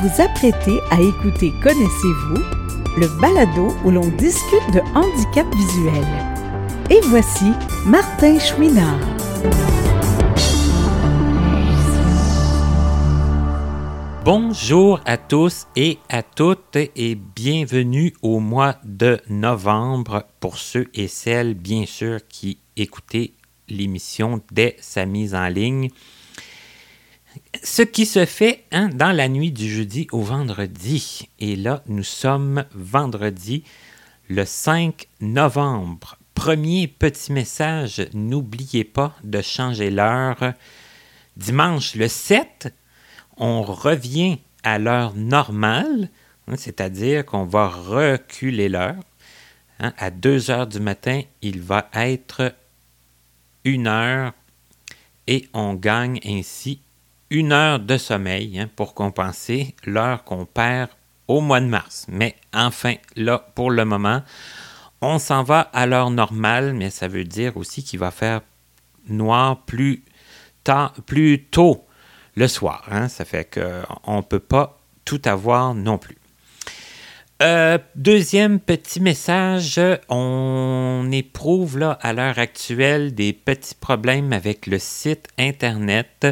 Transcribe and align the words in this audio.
vous 0.00 0.22
apprêtez 0.22 0.80
à 0.90 0.98
écouter 0.98 1.52
Connaissez-vous, 1.62 2.42
le 2.96 3.20
balado 3.20 3.74
où 3.84 3.90
l'on 3.90 4.08
discute 4.08 4.72
de 4.72 4.80
handicap 4.94 5.46
visuel. 5.54 6.04
Et 6.88 7.00
voici 7.08 7.52
Martin 7.84 8.38
Chouinard. 8.38 8.98
Bonjour 14.24 15.00
à 15.04 15.18
tous 15.18 15.66
et 15.76 15.98
à 16.08 16.22
toutes 16.22 16.76
et 16.76 17.14
bienvenue 17.14 18.14
au 18.22 18.38
mois 18.40 18.76
de 18.84 19.20
novembre 19.28 20.24
pour 20.40 20.56
ceux 20.56 20.88
et 20.94 21.08
celles, 21.08 21.54
bien 21.54 21.84
sûr, 21.84 22.20
qui 22.26 22.58
écoutaient 22.76 23.32
l'émission 23.68 24.40
dès 24.50 24.76
sa 24.80 25.04
mise 25.04 25.34
en 25.34 25.48
ligne. 25.48 25.90
Ce 27.62 27.82
qui 27.82 28.06
se 28.06 28.26
fait 28.26 28.64
hein, 28.70 28.88
dans 28.88 29.10
la 29.10 29.28
nuit 29.28 29.50
du 29.50 29.68
jeudi 29.68 30.06
au 30.12 30.20
vendredi. 30.22 31.28
Et 31.40 31.56
là, 31.56 31.82
nous 31.86 32.04
sommes 32.04 32.64
vendredi 32.74 33.64
le 34.28 34.44
5 34.44 35.08
novembre. 35.20 36.16
Premier 36.34 36.86
petit 36.86 37.32
message, 37.32 38.06
n'oubliez 38.14 38.84
pas 38.84 39.16
de 39.24 39.42
changer 39.42 39.90
l'heure. 39.90 40.54
Dimanche 41.36 41.96
le 41.96 42.06
7, 42.06 42.72
on 43.36 43.62
revient 43.62 44.38
à 44.62 44.78
l'heure 44.78 45.14
normale, 45.16 46.08
hein, 46.46 46.54
c'est-à-dire 46.56 47.26
qu'on 47.26 47.44
va 47.44 47.68
reculer 47.68 48.68
l'heure. 48.68 49.02
Hein. 49.80 49.92
à 49.98 50.10
2 50.10 50.50
heures 50.50 50.66
du 50.66 50.78
matin, 50.78 51.22
il 51.42 51.60
va 51.60 51.88
être 51.94 52.54
une 53.64 53.86
heure 53.86 54.34
et 55.26 55.48
on 55.52 55.74
gagne 55.74 56.20
ainsi 56.24 56.80
une 57.30 57.52
heure 57.52 57.78
de 57.78 57.96
sommeil 57.96 58.58
hein, 58.58 58.68
pour 58.74 58.94
compenser 58.94 59.74
l'heure 59.86 60.24
qu'on 60.24 60.44
perd 60.44 60.90
au 61.28 61.40
mois 61.40 61.60
de 61.60 61.66
mars. 61.66 62.06
Mais 62.08 62.34
enfin, 62.52 62.94
là, 63.16 63.38
pour 63.54 63.70
le 63.70 63.84
moment, 63.84 64.22
on 65.00 65.18
s'en 65.18 65.42
va 65.44 65.60
à 65.72 65.86
l'heure 65.86 66.10
normale, 66.10 66.74
mais 66.74 66.90
ça 66.90 67.08
veut 67.08 67.24
dire 67.24 67.56
aussi 67.56 67.84
qu'il 67.84 68.00
va 68.00 68.10
faire 68.10 68.40
noir 69.08 69.62
plus, 69.64 70.04
tôt 71.50 71.86
le 72.34 72.48
soir. 72.48 72.84
Hein. 72.90 73.08
Ça 73.08 73.24
fait 73.24 73.48
qu'on 73.52 74.16
ne 74.16 74.22
peut 74.22 74.40
pas 74.40 74.80
tout 75.04 75.22
avoir 75.24 75.74
non 75.74 75.98
plus. 75.98 76.18
Euh, 77.42 77.78
deuxième 77.94 78.60
petit 78.60 79.00
message, 79.00 79.80
on 80.10 81.08
éprouve 81.10 81.78
là, 81.78 81.92
à 82.02 82.12
l'heure 82.12 82.38
actuelle 82.38 83.14
des 83.14 83.32
petits 83.32 83.74
problèmes 83.74 84.34
avec 84.34 84.66
le 84.66 84.78
site 84.78 85.26
Internet 85.38 86.26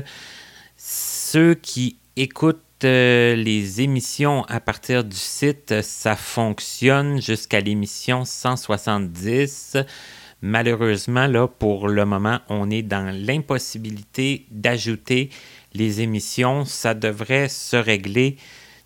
ceux 1.31 1.53
qui 1.53 1.99
écoutent 2.17 2.85
euh, 2.85 3.35
les 3.37 3.83
émissions 3.83 4.45
à 4.45 4.61
partir 4.61 5.05
du 5.05 5.17
site, 5.17 5.83
ça 5.83 6.17
fonctionne 6.17 7.21
jusqu'à 7.21 7.61
l'émission 7.61 8.25
170. 8.25 9.77
Malheureusement, 10.41 11.27
là, 11.27 11.47
pour 11.47 11.89
le 11.89 12.07
moment, 12.07 12.39
on 12.49 12.71
est 12.71 12.81
dans 12.81 13.15
l'impossibilité 13.15 14.47
d'ajouter 14.51 15.29
les 15.75 16.01
émissions. 16.01 16.65
Ça 16.65 16.95
devrait 16.95 17.51
se 17.51 17.77
régler 17.77 18.39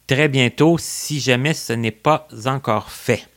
très 0.08 0.28
bientôt 0.28 0.78
si 0.80 1.20
jamais 1.20 1.54
ce 1.54 1.74
n'est 1.74 1.92
pas 1.92 2.26
encore 2.46 2.90
fait. 2.90 3.28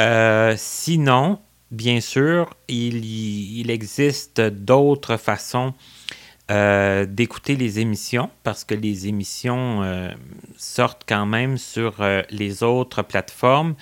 Euh, 0.00 0.54
sinon, 0.56 1.38
bien 1.70 2.00
sûr, 2.00 2.54
il, 2.68 3.04
il 3.58 3.70
existe 3.70 4.40
d'autres 4.40 5.18
façons 5.18 5.74
euh, 6.48 7.06
d'écouter 7.06 7.56
les 7.56 7.80
émissions 7.80 8.30
parce 8.44 8.62
que 8.62 8.74
les 8.74 9.08
émissions 9.08 9.82
euh, 9.82 10.12
sortent 10.56 11.02
quand 11.04 11.26
même 11.26 11.58
sur 11.58 12.00
euh, 12.00 12.22
les 12.30 12.62
autres 12.62 13.02
plateformes. 13.02 13.74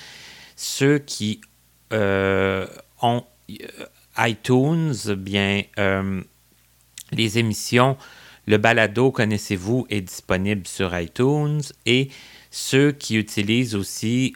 Ceux 0.56 0.98
qui 0.98 1.42
ont 1.92 3.24
iTunes, 4.16 4.94
bien, 5.18 5.62
les 7.12 7.38
émissions, 7.38 7.98
le 8.46 8.56
balado, 8.56 9.10
connaissez-vous, 9.10 9.86
est 9.90 10.00
disponible 10.00 10.66
sur 10.66 10.98
iTunes 10.98 11.60
et 11.84 12.08
ceux 12.50 12.92
qui 12.92 13.16
utilisent 13.16 13.74
aussi, 13.74 14.34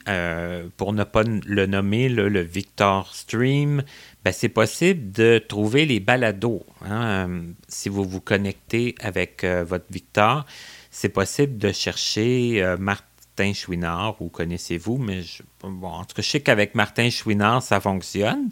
pour 0.76 0.92
ne 0.92 1.04
pas 1.04 1.22
le 1.24 1.66
nommer, 1.66 2.08
le 2.08 2.40
Victor 2.40 3.12
Stream, 3.14 3.82
ben, 4.28 4.34
c'est 4.34 4.50
possible 4.50 5.10
de 5.10 5.38
trouver 5.38 5.86
les 5.86 6.00
balados. 6.00 6.66
Hein, 6.84 7.28
euh, 7.30 7.42
si 7.66 7.88
vous 7.88 8.04
vous 8.04 8.20
connectez 8.20 8.94
avec 9.00 9.42
euh, 9.42 9.64
votre 9.64 9.86
Victor, 9.90 10.44
c'est 10.90 11.08
possible 11.08 11.56
de 11.56 11.72
chercher 11.72 12.62
euh, 12.62 12.76
Martin 12.76 13.54
Chouinard, 13.54 14.20
ou 14.20 14.28
connaissez-vous, 14.28 14.98
mais 14.98 15.22
bon, 15.62 15.88
en 15.88 16.04
tout 16.04 16.14
cas, 16.14 16.20
je 16.20 16.28
sais 16.28 16.40
qu'avec 16.40 16.74
Martin 16.74 17.08
Chouinard, 17.08 17.62
ça 17.62 17.80
fonctionne. 17.80 18.50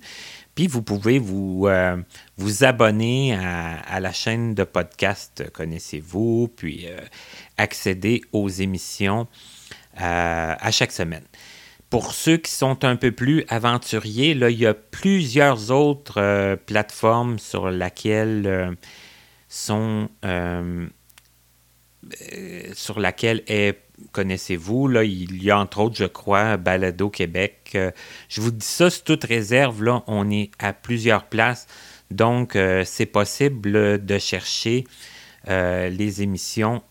Puis 0.54 0.66
vous 0.66 0.80
pouvez 0.80 1.18
vous, 1.18 1.68
vous 2.38 2.64
abonner 2.64 3.34
à, 3.34 3.78
à, 3.80 4.00
la 4.00 4.14
chaîne 4.14 4.54
de 4.54 4.64
podcast 4.64 5.50
Connaissez-vous, 5.52 6.48
puis 6.56 6.86
accéder 7.58 8.22
aux 8.32 8.48
émissions 8.48 9.26
à 9.94 10.70
chaque 10.70 10.92
semaine. 10.92 11.24
Pour 11.90 12.12
ceux 12.12 12.36
qui 12.36 12.50
sont 12.50 12.84
un 12.84 12.96
peu 12.96 13.12
plus 13.12 13.44
aventuriers, 13.48 14.34
là, 14.34 14.50
il 14.50 14.58
y 14.58 14.66
a 14.66 14.74
plusieurs 14.74 15.70
autres 15.70 16.20
euh, 16.20 16.56
plateformes 16.56 17.38
sur 17.38 17.70
lesquelles 17.70 18.46
euh, 18.46 18.74
sont 19.48 20.08
euh, 20.24 20.88
sur 22.74 22.98
laquelle 22.98 23.42
est 23.46 23.80
connaissez-vous 24.12 24.88
là 24.88 25.04
il 25.04 25.42
y 25.42 25.50
a 25.50 25.58
entre 25.58 25.80
autres 25.80 25.96
je 25.96 26.04
crois 26.04 26.58
Balado 26.58 27.08
Québec 27.08 27.76
je 28.28 28.40
vous 28.40 28.50
dis 28.50 28.66
ça 28.66 28.90
c'est 28.90 29.02
toute 29.02 29.24
réserve 29.24 29.82
là 29.82 30.04
on 30.06 30.30
est 30.30 30.50
à 30.58 30.72
plusieurs 30.74 31.24
places 31.24 31.66
donc 32.10 32.56
c'est 32.84 33.06
possible 33.06 34.04
de 34.04 34.18
chercher 34.18 34.84
les 35.48 36.22
émissions 36.22 36.82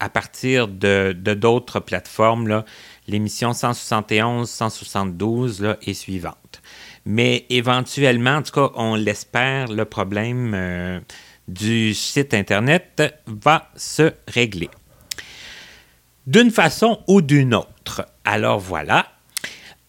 à 0.00 0.08
partir 0.08 0.68
de 0.68 1.12
d'autres 1.12 1.80
plateformes, 1.80 2.64
l'émission 3.06 3.52
171, 3.52 4.48
172 4.48 5.62
là, 5.62 5.76
est 5.86 5.94
suivante. 5.94 6.62
Mais 7.04 7.46
éventuellement, 7.50 8.36
en 8.36 8.42
tout 8.42 8.52
cas, 8.52 8.70
on 8.74 8.94
l'espère, 8.94 9.68
le 9.68 9.84
problème 9.84 10.52
euh, 10.54 11.00
du 11.48 11.94
site 11.94 12.34
Internet 12.34 13.02
va 13.26 13.70
se 13.76 14.12
régler. 14.28 14.70
D'une 16.26 16.50
façon 16.50 17.00
ou 17.08 17.22
d'une 17.22 17.54
autre. 17.54 18.06
Alors 18.24 18.58
voilà. 18.58 19.06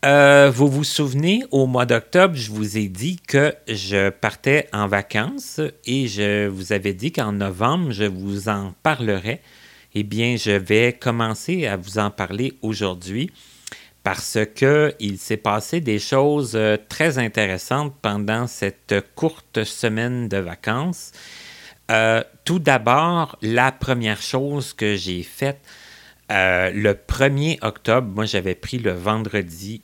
Euh, 0.06 0.50
vous 0.50 0.70
vous 0.70 0.86
souvenez, 0.86 1.44
au 1.52 1.68
mois 1.68 1.86
d'octobre, 1.86 2.36
je 2.36 2.52
vous 2.52 2.78
ai 2.78 2.88
dit 2.88 3.18
que 3.28 3.54
je 3.68 4.10
partais 4.10 4.70
en 4.72 4.88
vacances 4.88 5.60
et 5.86 6.08
je 6.08 6.48
vous 6.48 6.72
avais 6.72 6.94
dit 6.94 7.12
qu'en 7.12 7.34
novembre, 7.34 7.92
je 7.92 8.06
vous 8.06 8.48
en 8.48 8.74
parlerai 8.82 9.42
eh 9.96 10.04
bien, 10.04 10.36
je 10.38 10.52
vais 10.52 10.94
commencer 10.94 11.66
à 11.66 11.76
vous 11.76 11.98
en 11.98 12.12
parler 12.12 12.58
aujourd'hui 12.62 13.32
parce 14.04 14.38
qu'il 14.56 15.18
s'est 15.18 15.38
passé 15.38 15.82
des 15.82 16.00
choses 16.00 16.54
euh, 16.56 16.78
très 16.88 17.18
intéressantes 17.18 17.94
pendant 18.02 18.48
cette 18.48 18.96
courte 19.16 19.64
semaine 19.64 20.30
de 20.30 20.38
vacances. 20.38 21.12
Euh, 21.92 22.24
tout 22.46 22.60
d'abord, 22.60 23.38
la 23.42 23.72
première 23.72 24.22
chose 24.22 24.74
que 24.74 24.96
j'ai 24.96 25.24
faite, 25.24 25.60
euh, 26.32 26.72
le 26.72 26.94
1er 26.94 27.58
octobre, 27.62 28.08
moi 28.08 28.26
j'avais 28.26 28.56
pris 28.56 28.78
le 28.78 28.92
vendredi 28.92 29.82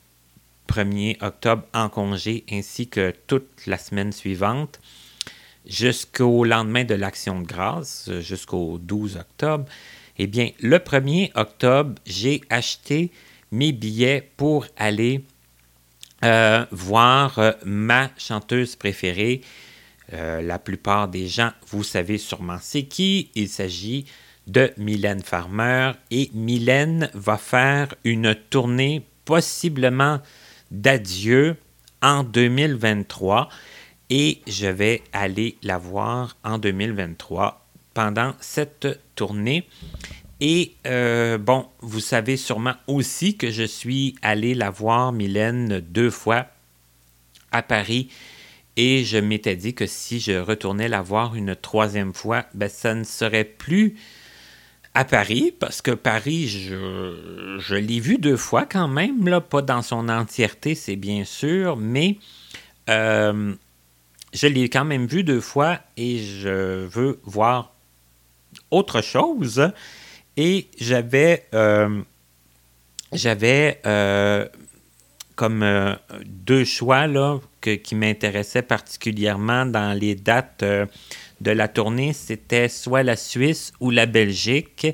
1er 0.69 1.23
octobre 1.23 1.63
en 1.73 1.89
congé 1.89 2.45
ainsi 2.51 2.87
que 2.87 3.13
toute 3.27 3.65
la 3.65 3.77
semaine 3.77 4.11
suivante 4.11 4.79
jusqu'au 5.65 6.43
lendemain 6.43 6.83
de 6.83 6.95
l'Action 6.95 7.41
de 7.41 7.47
grâce, 7.47 8.09
jusqu'au 8.19 8.77
12 8.77 9.17
octobre. 9.17 9.65
Eh 10.17 10.27
bien, 10.27 10.51
le 10.61 10.77
1er 10.77 11.31
octobre, 11.35 11.95
j'ai 12.05 12.41
acheté 12.49 13.11
mes 13.51 13.71
billets 13.71 14.29
pour 14.37 14.65
aller 14.77 15.25
euh, 16.23 16.65
voir 16.71 17.37
euh, 17.39 17.51
ma 17.65 18.09
chanteuse 18.17 18.75
préférée. 18.75 19.41
Euh, 20.13 20.41
la 20.41 20.59
plupart 20.59 21.07
des 21.07 21.27
gens, 21.27 21.51
vous 21.67 21.83
savez 21.83 22.17
sûrement 22.17 22.57
c'est 22.61 22.83
qui. 22.83 23.31
Il 23.35 23.49
s'agit 23.49 24.05
de 24.47 24.71
Mylène 24.77 25.21
Farmer. 25.21 25.91
Et 26.11 26.29
Mylène 26.33 27.09
va 27.13 27.37
faire 27.37 27.93
une 28.03 28.35
tournée 28.35 29.05
possiblement 29.25 30.21
d'adieu 30.71 31.57
en 32.01 32.23
2023. 32.23 33.49
Et 34.09 34.41
je 34.47 34.67
vais 34.67 35.01
aller 35.11 35.57
la 35.63 35.77
voir 35.77 36.37
en 36.43 36.59
2023 36.59 37.64
pendant 37.95 38.33
cette 38.39 38.99
tournée. 39.15 39.67
Et 40.41 40.75
euh, 40.85 41.39
bon, 41.39 41.65
vous 41.79 42.01
savez 42.01 42.37
sûrement 42.37 42.75
aussi 42.85 43.37
que 43.37 43.49
je 43.49 43.63
suis 43.63 44.15
allé 44.21 44.53
la 44.53 44.69
voir, 44.69 45.11
Mylène, 45.11 45.79
deux 45.79 46.11
fois 46.11 46.45
à 47.51 47.63
Paris. 47.63 48.09
Et 48.77 49.05
je 49.05 49.17
m'étais 49.17 49.55
dit 49.55 49.73
que 49.73 49.87
si 49.87 50.19
je 50.19 50.33
retournais 50.33 50.89
la 50.89 51.01
voir 51.01 51.35
une 51.35 51.55
troisième 51.55 52.13
fois, 52.13 52.45
ben, 52.53 52.69
ça 52.69 52.93
ne 52.93 53.05
serait 53.05 53.45
plus 53.45 53.95
à 54.93 55.03
Paris, 55.03 55.53
parce 55.57 55.81
que 55.81 55.91
Paris, 55.91 56.47
je, 56.47 57.57
je 57.59 57.75
l'ai 57.75 57.99
vu 57.99 58.17
deux 58.17 58.37
fois 58.37 58.65
quand 58.65 58.87
même, 58.87 59.27
là, 59.27 59.41
pas 59.41 59.61
dans 59.61 59.81
son 59.81 60.07
entièreté, 60.07 60.73
c'est 60.73 60.95
bien 60.95 61.25
sûr, 61.25 61.75
mais 61.75 62.17
euh, 62.89 63.53
je 64.33 64.47
l'ai 64.47 64.69
quand 64.69 64.85
même 64.85 65.05
vu 65.05 65.23
deux 65.23 65.41
fois 65.41 65.79
et 65.97 66.19
je 66.19 66.85
veux 66.85 67.19
voir 67.23 67.74
autre 68.75 69.01
chose. 69.01 69.71
Et 70.37 70.67
j'avais 70.79 71.45
euh, 71.53 72.01
j'avais 73.13 73.79
euh, 73.85 74.47
comme 75.35 75.97
deux 76.25 76.65
choix 76.65 77.07
là, 77.07 77.39
qui 77.61 77.95
m'intéressaient 77.95 78.61
particulièrement 78.61 79.65
dans 79.65 79.97
les 79.97 80.15
dates 80.15 80.63
de 80.63 81.51
la 81.51 81.67
tournée. 81.67 82.13
C'était 82.13 82.69
soit 82.69 83.03
la 83.03 83.15
Suisse 83.15 83.73
ou 83.79 83.91
la 83.91 84.05
Belgique. 84.05 84.87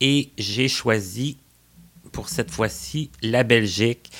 Et 0.00 0.30
j'ai 0.38 0.68
choisi 0.68 1.38
pour 2.12 2.28
cette 2.28 2.50
fois-ci 2.50 3.10
la 3.22 3.42
Belgique. 3.42 4.10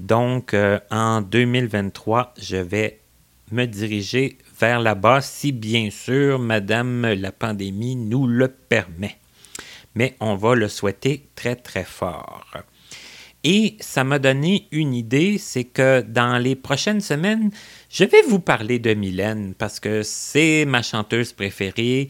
Donc, 0.00 0.56
en 0.90 1.20
2023, 1.20 2.34
je 2.40 2.56
vais 2.56 3.00
me 3.50 3.66
diriger 3.66 4.38
vers 4.58 4.80
là-bas 4.80 5.20
si 5.20 5.52
bien 5.52 5.90
sûr 5.90 6.38
Madame 6.38 7.06
la 7.14 7.32
pandémie 7.32 7.96
nous 7.96 8.26
le 8.26 8.48
permet. 8.48 9.16
Mais 9.94 10.16
on 10.20 10.36
va 10.36 10.54
le 10.54 10.68
souhaiter 10.68 11.28
très 11.34 11.56
très 11.56 11.84
fort. 11.84 12.46
Et 13.44 13.76
ça 13.80 14.02
m'a 14.02 14.18
donné 14.18 14.66
une 14.72 14.94
idée, 14.94 15.38
c'est 15.38 15.64
que 15.64 16.00
dans 16.00 16.38
les 16.38 16.56
prochaines 16.56 17.00
semaines, 17.00 17.50
je 17.88 18.04
vais 18.04 18.22
vous 18.22 18.40
parler 18.40 18.78
de 18.78 18.94
Mylène 18.94 19.54
parce 19.54 19.78
que 19.78 20.02
c'est 20.02 20.64
ma 20.66 20.82
chanteuse 20.82 21.32
préférée. 21.32 22.08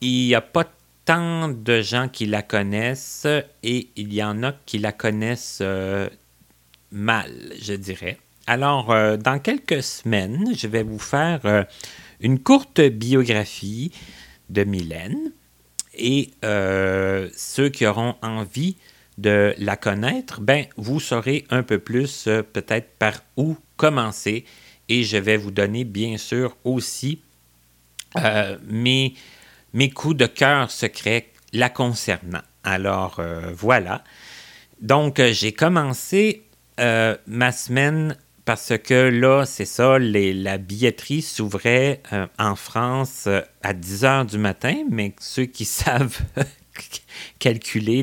Il 0.00 0.26
n'y 0.26 0.34
a 0.34 0.40
pas 0.40 0.70
tant 1.04 1.48
de 1.48 1.80
gens 1.80 2.08
qui 2.08 2.26
la 2.26 2.42
connaissent 2.42 3.26
et 3.62 3.88
il 3.96 4.12
y 4.12 4.22
en 4.22 4.42
a 4.42 4.52
qui 4.66 4.78
la 4.78 4.92
connaissent 4.92 5.60
euh, 5.62 6.08
mal, 6.90 7.32
je 7.62 7.74
dirais. 7.74 8.18
Alors, 8.48 8.90
euh, 8.90 9.18
dans 9.18 9.38
quelques 9.38 9.82
semaines, 9.82 10.54
je 10.56 10.68
vais 10.68 10.82
vous 10.82 10.98
faire 10.98 11.40
euh, 11.44 11.64
une 12.18 12.38
courte 12.38 12.80
biographie 12.80 13.92
de 14.48 14.64
Mylène 14.64 15.32
et 15.92 16.30
euh, 16.46 17.28
ceux 17.36 17.68
qui 17.68 17.84
auront 17.84 18.14
envie 18.22 18.78
de 19.18 19.54
la 19.58 19.76
connaître, 19.76 20.40
ben, 20.40 20.64
vous 20.78 20.98
saurez 20.98 21.44
un 21.50 21.62
peu 21.62 21.78
plus 21.78 22.24
peut-être 22.54 22.88
par 22.98 23.22
où 23.36 23.54
commencer 23.76 24.46
et 24.88 25.02
je 25.02 25.18
vais 25.18 25.36
vous 25.36 25.50
donner 25.50 25.84
bien 25.84 26.16
sûr 26.16 26.56
aussi 26.64 27.20
mes, 28.66 29.12
mes 29.74 29.90
coups 29.90 30.16
de 30.16 30.26
cœur 30.26 30.70
secrets 30.70 31.32
la 31.52 31.68
concernant. 31.68 32.42
Alors 32.64 33.20
voilà. 33.52 34.04
Donc 34.80 35.20
j'ai 35.20 35.52
commencé 35.52 36.44
ma 36.78 37.52
semaine 37.52 38.16
parce 38.48 38.72
que 38.78 39.10
là, 39.10 39.44
c'est 39.44 39.66
ça, 39.66 39.98
la 39.98 40.56
billetterie 40.56 41.20
s'ouvrait 41.20 42.00
euh, 42.14 42.26
en 42.38 42.56
France 42.56 43.24
euh, 43.26 43.42
à 43.62 43.74
10 43.74 44.04
heures 44.06 44.24
du 44.24 44.38
matin, 44.38 44.84
mais 44.90 45.14
ceux 45.20 45.44
qui 45.44 45.64
savent 45.66 46.18
calculer 47.38 48.00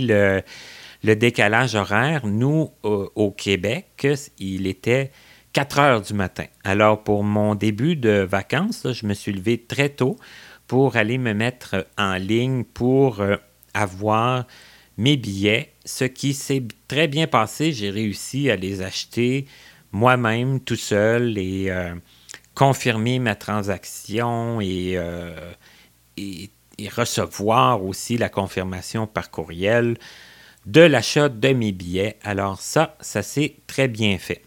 le, 1.02 1.16
décalage 1.16 1.74
horaire, 1.74 2.28
nous, 2.28 2.70
au, 2.84 3.32
Québec, 3.32 4.08
il 4.38 4.68
était 4.68 5.12
4 5.54 5.80
heures 5.80 6.02
du 6.04 6.14
matin. 6.14 6.46
Alors, 6.64 7.04
pour 7.04 7.24
mon 7.24 7.56
début 7.56 7.96
de 7.96 8.28
vacances, 8.30 8.86
je 8.92 9.08
me 9.08 9.16
suis 9.16 9.34
levé 9.34 9.58
très 9.58 9.90
tôt 9.90 10.16
pour 10.68 10.96
aller 10.96 11.18
me 11.18 11.34
mettre 11.34 11.88
en 11.98 12.18
ligne 12.18 12.66
pour 12.66 13.20
euh, 13.20 13.38
avoir 13.74 14.46
mes 14.98 15.18
billets, 15.18 15.74
ce 15.86 16.06
qui 16.06 16.36
s'est 16.36 16.68
très 16.88 17.08
bien 17.08 17.26
passé. 17.26 17.72
J'ai 17.72 17.90
réussi 17.90 18.52
à 18.52 18.56
les 18.56 18.84
acheter 18.84 19.48
moi-même 19.96 20.60
tout 20.60 20.76
seul 20.76 21.38
et 21.38 21.68
euh, 21.70 21.96
confirmer 22.54 23.18
ma 23.20 23.34
transaction 23.34 24.60
euh, 24.62 25.54
et, 26.18 26.50
et, 26.78 26.90
recevoir 26.90 27.82
aussi 27.82 28.18
la 28.18 28.28
confirmation 28.28 29.08
par 29.08 29.32
courriel 29.32 29.98
de 30.66 30.82
l'achat 30.82 31.30
de 31.30 31.48
mes 31.54 31.72
billets. 31.72 32.18
Alors 32.24 32.60
ça, 32.60 32.98
ça 33.00 33.24
s'est 33.24 33.56
très 33.68 33.88
bien 33.88 34.18
fait. 34.18 34.42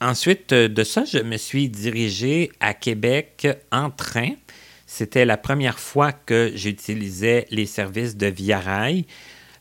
Ensuite 0.00 0.52
de 0.52 0.84
ça, 0.84 1.04
je 1.04 1.18
me 1.18 1.36
suis 1.36 1.68
dirigé 1.68 2.50
à 2.58 2.74
Québec 2.74 3.46
en 3.70 3.90
train. 3.90 4.32
C'était 4.84 5.24
la 5.24 5.36
première 5.36 5.78
fois 5.78 6.10
que 6.10 6.50
j'utilisais 6.56 7.46
les 7.50 7.66
services 7.66 8.16
de 8.16 8.26
Via 8.26 8.58
Rail. 8.58 9.06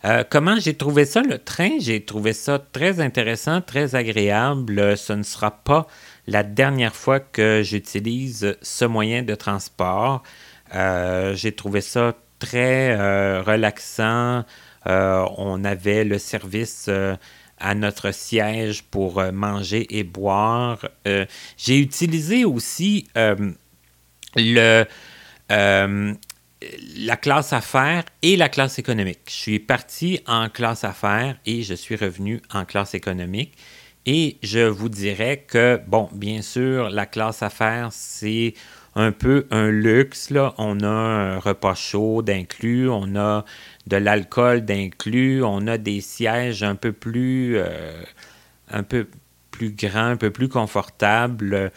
Euh, 0.06 0.24
comment 0.30 0.60
j'ai 0.60 0.76
trouvé 0.76 1.06
ça, 1.06 1.24
le 1.24 1.40
train? 1.40 1.80
J'ai 1.80 2.06
trouvé 2.06 2.34
ça 2.34 2.60
très 2.60 3.00
intéressant, 3.00 3.62
très 3.62 3.96
agréable. 3.96 4.96
Ce 4.98 5.14
ne 5.14 5.24
sera 5.24 5.50
pas 5.50 5.88
la 6.28 6.44
dernière 6.44 6.96
fois 6.96 7.20
que 7.20 7.64
j'utilise 7.64 8.56
ce 8.62 8.86
moyen 8.86 9.24
de 9.24 9.34
transport. 9.34 10.22
Euh, 10.76 11.34
j'ai 11.36 11.54
trouvé 11.54 11.82
ça 11.82 12.14
très 12.38 12.96
euh, 12.96 13.42
relaxant. 13.42 14.46
on 14.86 15.64
avait 15.64 16.04
le 16.04 16.20
service 16.20 16.88
à 17.58 17.74
notre 17.74 18.12
siège 18.12 18.84
pour 18.84 19.24
manger 19.34 19.98
et 19.98 20.04
boire. 20.04 20.88
j'ai 21.58 21.80
utilisé 21.80 22.46
aussi 22.46 23.08
le 24.36 24.86
la 26.98 27.18
classe 27.18 27.54
affaires 27.54 28.04
et 28.22 28.36
la 28.38 28.50
classe 28.50 28.80
économique. 28.80 29.22
Je 29.28 29.34
suis 29.34 29.60
parti 29.60 30.20
en 30.28 30.50
classe 30.50 30.84
affaires 30.84 31.38
et 31.46 31.64
je 31.64 31.74
suis 31.74 31.96
revenu 31.96 32.42
en 32.54 32.66
classe 32.66 32.94
économique. 32.94 33.54
Et 34.06 34.38
je 34.44 34.60
vous 34.60 34.90
dirais 34.90 35.46
que, 35.48 35.82
bon, 35.88 36.10
bien 36.14 36.42
sûr, 36.42 36.90
la 36.90 37.06
classe 37.06 37.42
affaires, 37.42 37.90
c'est 37.92 38.54
un 38.94 39.12
peu 39.12 39.48
un 39.52 39.70
luxe. 39.70 40.30
Là. 40.30 40.54
On 40.58 40.82
a 40.82 40.88
un 40.88 41.40
repas 41.40 41.76
chaud 41.76 42.22
d'inclus, 42.22 42.90
on 42.90 43.16
a 43.16 43.46
de 43.88 43.98
l'alcool 43.98 44.64
d'inclus, 44.64 45.44
on 45.44 45.68
a 45.68 45.78
des 45.78 46.02
sièges 46.02 46.64
un 46.64 46.76
peu 46.76 46.92
plus, 46.92 47.58
euh, 47.58 48.04
un 48.70 48.84
peu 48.84 49.08
plus 49.52 49.72
grands, 49.72 50.12
un 50.12 50.18
peu 50.18 50.32
plus 50.32 50.50
confortables. 50.50 51.72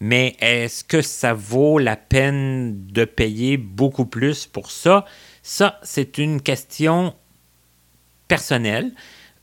Mais 0.00 0.36
est-ce 0.40 0.82
que 0.82 1.02
ça 1.02 1.34
vaut 1.34 1.78
la 1.78 1.96
peine 1.96 2.86
de 2.86 3.04
payer 3.04 3.58
beaucoup 3.58 4.06
plus 4.06 4.46
pour 4.46 4.70
ça? 4.70 5.04
Ça, 5.42 5.78
c'est 5.82 6.16
une 6.18 6.40
question 6.40 7.14
personnelle. 8.28 8.92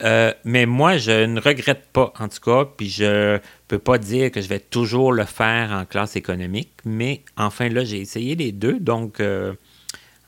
Euh, 0.02 0.32
mais 0.44 0.66
moi, 0.66 0.96
je 0.96 1.24
ne 1.26 1.40
regrette 1.40 1.86
pas, 1.92 2.12
en 2.18 2.28
tout 2.28 2.40
cas, 2.40 2.64
puis 2.76 2.88
je 2.88 3.34
ne 3.34 3.38
peux 3.66 3.78
pas 3.78 3.98
dire 3.98 4.30
que 4.30 4.40
je 4.40 4.48
vais 4.48 4.60
toujours 4.60 5.12
le 5.12 5.24
faire 5.24 5.72
en 5.72 5.84
classe 5.84 6.14
économique, 6.14 6.70
mais 6.84 7.22
enfin, 7.36 7.68
là, 7.68 7.84
j'ai 7.84 8.00
essayé 8.00 8.36
les 8.36 8.52
deux, 8.52 8.78
donc 8.78 9.18
euh, 9.18 9.54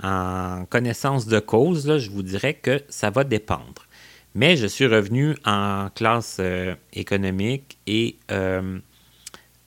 en 0.03 0.65
connaissance 0.69 1.27
de 1.27 1.39
cause, 1.39 1.87
là, 1.87 1.99
je 1.99 2.11
vous 2.11 2.23
dirais 2.23 2.55
que 2.55 2.83
ça 2.89 3.11
va 3.11 3.23
dépendre. 3.23 3.87
Mais 4.35 4.57
je 4.57 4.67
suis 4.67 4.87
revenu 4.87 5.37
en 5.45 5.89
classe 5.95 6.39
euh, 6.41 6.75
économique 6.93 7.79
et 7.87 8.17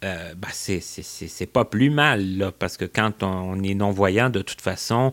euh, 0.03 0.33
ben, 0.35 0.49
c'est 0.51 1.45
pas 1.45 1.65
plus 1.65 1.89
mal, 1.89 2.51
parce 2.59 2.77
que 2.77 2.85
quand 2.85 3.23
on 3.23 3.61
est 3.63 3.73
non-voyant, 3.73 4.29
de 4.29 4.41
toute 4.41 4.61
façon, 4.61 5.11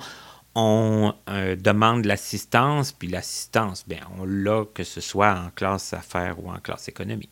on 0.54 1.14
euh, 1.28 1.54
demande 1.56 2.04
l'assistance, 2.06 2.92
puis 2.92 3.08
l'assistance, 3.08 3.84
bien, 3.86 4.00
on 4.18 4.24
l'a 4.24 4.64
que 4.74 4.82
ce 4.82 5.00
soit 5.00 5.32
en 5.32 5.50
classe 5.50 5.92
affaires 5.92 6.42
ou 6.42 6.50
en 6.50 6.58
classe 6.58 6.88
économie. 6.88 7.28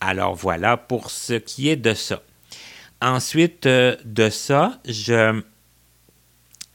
Alors 0.00 0.34
voilà 0.34 0.76
pour 0.76 1.10
ce 1.10 1.34
qui 1.34 1.68
est 1.68 1.76
de 1.76 1.94
ça. 1.94 2.22
Ensuite 3.00 3.66
euh, 3.66 3.96
de 4.04 4.30
ça, 4.30 4.80
je, 4.86 5.42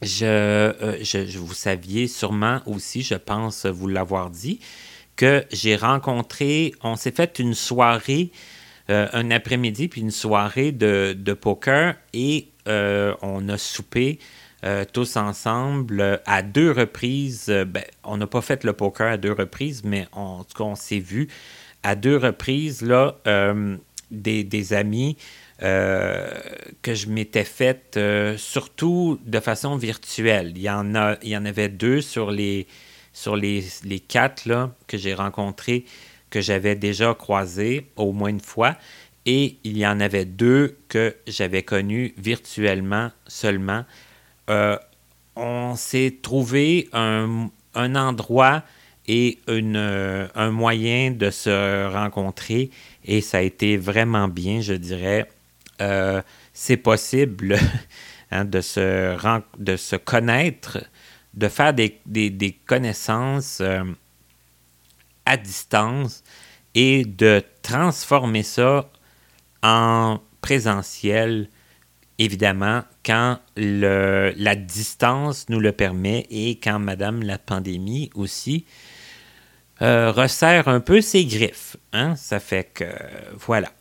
je, 0.01 0.97
je, 1.01 1.37
vous 1.39 1.53
saviez 1.53 2.07
sûrement 2.07 2.61
aussi, 2.65 3.01
je 3.01 3.15
pense 3.15 3.65
vous 3.65 3.87
l'avoir 3.87 4.29
dit, 4.29 4.59
que 5.15 5.43
j'ai 5.51 5.75
rencontré, 5.75 6.73
on 6.83 6.95
s'est 6.95 7.11
fait 7.11 7.39
une 7.39 7.55
soirée 7.55 8.31
euh, 8.89 9.07
un 9.11 9.31
après-midi 9.31 9.89
puis 9.89 9.99
une 9.99 10.11
soirée 10.11 10.71
de, 10.71 11.33
poker 11.33 11.95
et 12.13 12.47
euh, 12.69 13.13
on 13.21 13.49
a 13.49 13.57
soupé 13.57 14.17
euh, 14.63 14.85
tous 14.91 15.17
ensemble 15.17 16.21
à 16.25 16.41
deux 16.41 16.71
reprises. 16.71 17.47
Ben, 17.47 17.83
on 18.05 18.17
n'a 18.17 18.27
pas 18.27 18.41
fait 18.41 18.63
le 18.63 18.71
poker 18.71 19.11
à 19.11 19.17
deux 19.17 19.33
reprises, 19.33 19.83
mais 19.83 20.07
en 20.13 20.45
tout 20.45 20.57
cas, 20.57 20.63
on 20.63 20.75
s'est 20.75 20.99
vu 20.99 21.27
à 21.83 21.95
deux 21.95 22.15
reprises 22.15 22.81
là, 22.81 23.17
des, 24.09 24.73
amis. 24.73 25.17
que 25.59 26.93
je 26.93 27.07
m'étais 27.07 27.43
fait 27.43 27.99
surtout 28.37 29.19
de 29.25 29.39
façon 29.41 29.75
virtuelle. 29.75 30.53
Il 30.55 30.61
y 30.61 30.69
en, 30.69 31.45
avait 31.45 31.69
deux 31.69 32.01
sur 32.01 32.31
les, 32.31 32.67
quatre 34.07 34.71
que 34.87 34.97
j'ai 34.97 35.13
rencontrés 35.13 35.85
que 36.29 36.41
j'avais 36.41 36.75
déjà 36.75 37.13
croisé 37.13 37.87
au 37.95 38.11
moins 38.11 38.29
une 38.29 38.41
fois. 38.41 38.75
Et 39.25 39.57
il 39.63 39.77
y 39.77 39.85
en 39.85 39.99
avait 39.99 40.25
deux 40.25 40.77
que 40.87 41.15
j'avais 41.27 41.63
connus 41.63 42.13
virtuellement 42.17 43.11
seulement. 43.27 43.83
Euh, 44.49 44.77
on 45.35 45.75
s'est 45.75 46.15
trouvé 46.21 46.89
un, 46.93 47.49
endroit 47.75 48.63
et 49.07 49.37
une, 49.47 49.77
un 49.77 50.51
moyen 50.51 51.11
de 51.11 51.29
se 51.29 51.91
rencontrer 51.91 52.71
et 53.05 53.21
ça 53.21 53.39
a 53.39 53.41
été 53.41 53.77
vraiment 53.77 54.27
bien, 54.27 54.61
je 54.61 54.73
dirais. 54.73 55.29
c'est 56.53 56.77
possible 56.77 57.57
hein, 58.31 58.45
de, 58.45 58.61
se, 58.61 59.15
de 59.59 59.75
se 59.75 59.95
connaître, 59.95 60.79
de 61.33 61.47
faire 61.47 61.73
des, 61.73 61.99
des, 62.05 62.57
connaissances 62.65 63.61
à 65.27 65.37
distance 65.37 66.23
et 66.73 67.05
de 67.05 67.43
transformer 67.61 68.43
ça 68.43 68.89
en 69.61 70.19
présentiel, 70.41 71.49
évidemment, 72.17 72.83
quand 73.05 73.39
le, 73.55 74.33
la 74.37 74.55
distance 74.55 75.49
nous 75.49 75.59
le 75.59 75.71
permet 75.71 76.25
et 76.29 76.59
quand 76.59 76.79
Madame 76.79 77.23
la 77.23 77.37
pandémie 77.37 78.09
aussi 78.15 78.65
euh, 79.81 80.11
resserre 80.11 80.67
un 80.69 80.79
peu 80.79 81.01
ses 81.01 81.25
griffes. 81.25 81.75
Hein? 81.93 82.15
Ça 82.15 82.39
fait 82.39 82.71
que, 82.73 82.85
voilà. 83.35 83.71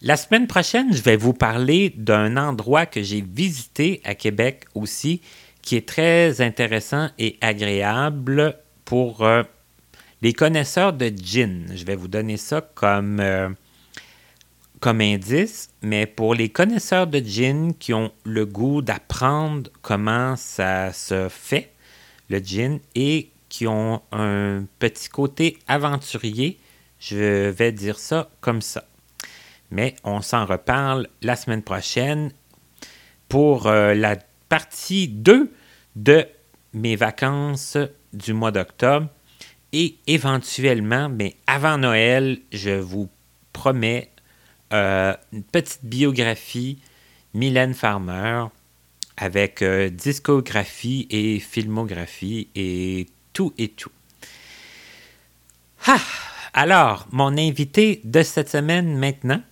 La 0.00 0.16
semaine 0.16 0.46
prochaine, 0.46 0.94
je 0.94 1.02
vais 1.02 1.16
vous 1.16 1.32
parler 1.32 1.92
d'un 1.96 2.36
endroit 2.36 2.86
que 2.86 3.02
j'ai 3.02 3.22
visité 3.22 4.00
à 4.04 4.14
Québec 4.14 4.64
aussi, 4.74 5.20
qui 5.62 5.76
est 5.76 5.88
très 5.88 6.42
intéressant 6.42 7.08
et 7.18 7.38
agréable 7.40 8.58
pour 8.84 9.22
euh, 9.22 9.42
les 10.24 10.32
connaisseurs 10.32 10.94
de 10.94 11.12
gin, 11.14 11.66
je 11.74 11.84
vais 11.84 11.96
vous 11.96 12.08
donner 12.08 12.38
ça 12.38 12.62
comme, 12.62 13.20
euh, 13.20 13.50
comme 14.80 15.02
indice, 15.02 15.68
mais 15.82 16.06
pour 16.06 16.34
les 16.34 16.48
connaisseurs 16.48 17.06
de 17.06 17.18
gin 17.18 17.74
qui 17.74 17.92
ont 17.92 18.10
le 18.24 18.46
goût 18.46 18.80
d'apprendre 18.80 19.70
comment 19.82 20.34
ça 20.36 20.94
se 20.94 21.28
fait, 21.28 21.74
le 22.30 22.38
gin, 22.38 22.78
et 22.94 23.32
qui 23.50 23.66
ont 23.66 24.00
un 24.12 24.64
petit 24.78 25.10
côté 25.10 25.58
aventurier, 25.68 26.58
je 26.98 27.50
vais 27.50 27.72
dire 27.72 27.98
ça 27.98 28.30
comme 28.40 28.62
ça. 28.62 28.86
Mais 29.70 29.94
on 30.04 30.22
s'en 30.22 30.46
reparle 30.46 31.06
la 31.20 31.36
semaine 31.36 31.62
prochaine 31.62 32.32
pour 33.28 33.66
euh, 33.66 33.92
la 33.92 34.16
partie 34.48 35.06
2 35.06 35.52
de 35.96 36.26
mes 36.72 36.96
vacances 36.96 37.76
du 38.14 38.32
mois 38.32 38.52
d'octobre. 38.52 39.10
Et 39.76 39.96
éventuellement, 40.06 41.08
mais 41.08 41.34
avant 41.48 41.78
Noël, 41.78 42.38
je 42.52 42.70
vous 42.70 43.08
promets 43.52 44.08
euh, 44.72 45.12
une 45.32 45.42
petite 45.42 45.84
biographie 45.84 46.78
Mylène 47.34 47.74
Farmer 47.74 48.44
avec 49.16 49.62
euh, 49.62 49.90
discographie 49.90 51.08
et 51.10 51.40
filmographie 51.40 52.46
et 52.54 53.08
tout 53.32 53.52
et 53.58 53.66
tout. 53.66 53.90
Ah! 55.88 55.98
Alors, 56.52 57.08
mon 57.10 57.36
invité 57.36 58.00
de 58.04 58.22
cette 58.22 58.50
semaine 58.50 58.96
maintenant, 58.96 59.42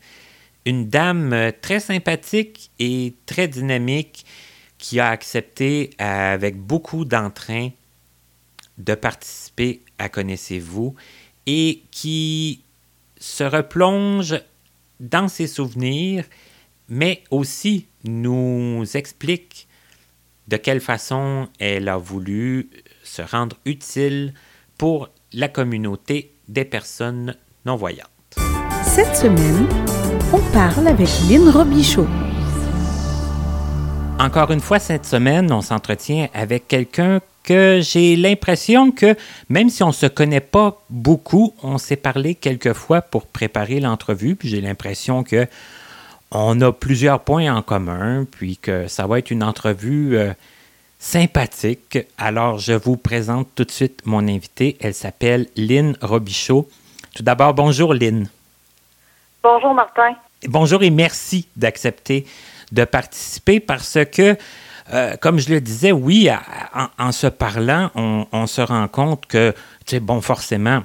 une 0.64 0.88
dame 0.88 1.32
euh, 1.32 1.50
très 1.50 1.80
sympathique 1.80 2.70
et 2.78 3.14
très 3.26 3.48
dynamique 3.48 4.24
qui 4.78 5.00
a 5.00 5.08
accepté 5.08 5.90
avec 5.98 6.58
beaucoup 6.58 7.04
d'entrain 7.04 7.70
de 8.78 8.94
participer 8.94 9.82
Connaissez-vous 10.08 10.94
et 11.46 11.82
qui 11.90 12.62
se 13.18 13.44
replonge 13.44 14.40
dans 15.00 15.28
ses 15.28 15.46
souvenirs, 15.46 16.24
mais 16.88 17.22
aussi 17.30 17.86
nous 18.04 18.84
explique 18.94 19.68
de 20.48 20.56
quelle 20.56 20.80
façon 20.80 21.48
elle 21.58 21.88
a 21.88 21.96
voulu 21.96 22.70
se 23.02 23.22
rendre 23.22 23.56
utile 23.64 24.34
pour 24.78 25.08
la 25.32 25.48
communauté 25.48 26.34
des 26.48 26.64
personnes 26.64 27.36
non-voyantes. 27.64 28.08
Cette 28.84 29.16
semaine, 29.16 29.66
on 30.32 30.40
parle 30.52 30.88
avec 30.88 31.08
Lynn 31.28 31.48
Robichaud. 31.48 32.08
Encore 34.18 34.50
une 34.50 34.60
fois, 34.60 34.78
cette 34.78 35.04
semaine, 35.04 35.52
on 35.52 35.62
s'entretient 35.62 36.28
avec 36.32 36.68
quelqu'un 36.68 37.20
que 37.42 37.80
j'ai 37.82 38.16
l'impression 38.16 38.92
que 38.92 39.16
même 39.48 39.68
si 39.68 39.82
on 39.82 39.88
ne 39.88 39.92
se 39.92 40.06
connaît 40.06 40.40
pas 40.40 40.80
beaucoup, 40.90 41.54
on 41.62 41.78
s'est 41.78 41.96
parlé 41.96 42.34
quelques 42.34 42.72
fois 42.72 43.02
pour 43.02 43.26
préparer 43.26 43.80
l'entrevue, 43.80 44.36
puis 44.36 44.48
j'ai 44.48 44.60
l'impression 44.60 45.24
que 45.24 45.46
on 46.30 46.60
a 46.62 46.72
plusieurs 46.72 47.20
points 47.20 47.54
en 47.54 47.62
commun, 47.62 48.26
puis 48.30 48.56
que 48.56 48.86
ça 48.86 49.06
va 49.06 49.18
être 49.18 49.30
une 49.30 49.42
entrevue 49.42 50.16
euh, 50.16 50.32
sympathique. 50.98 51.98
Alors, 52.16 52.58
je 52.58 52.72
vous 52.72 52.96
présente 52.96 53.48
tout 53.54 53.64
de 53.64 53.70
suite 53.70 54.00
mon 54.06 54.26
invitée. 54.28 54.78
Elle 54.80 54.94
s'appelle 54.94 55.48
Lynn 55.56 55.96
Robichaud. 56.00 56.68
Tout 57.14 57.22
d'abord, 57.22 57.52
bonjour 57.52 57.92
Lynn. 57.92 58.28
Bonjour 59.42 59.74
Martin. 59.74 60.14
Bonjour 60.48 60.82
et 60.82 60.90
merci 60.90 61.46
d'accepter 61.56 62.24
de 62.72 62.84
participer 62.84 63.60
parce 63.60 63.98
que 64.12 64.36
euh, 64.92 65.16
comme 65.20 65.38
je 65.38 65.50
le 65.50 65.60
disais, 65.60 65.92
oui, 65.92 66.28
en, 66.98 67.12
se 67.12 67.26
parlant, 67.26 67.90
on, 67.94 68.46
se 68.46 68.60
rend 68.60 68.88
compte 68.88 69.26
que, 69.26 69.52
tu 69.86 69.96
sais, 69.96 70.00
bon, 70.00 70.20
forcément, 70.20 70.82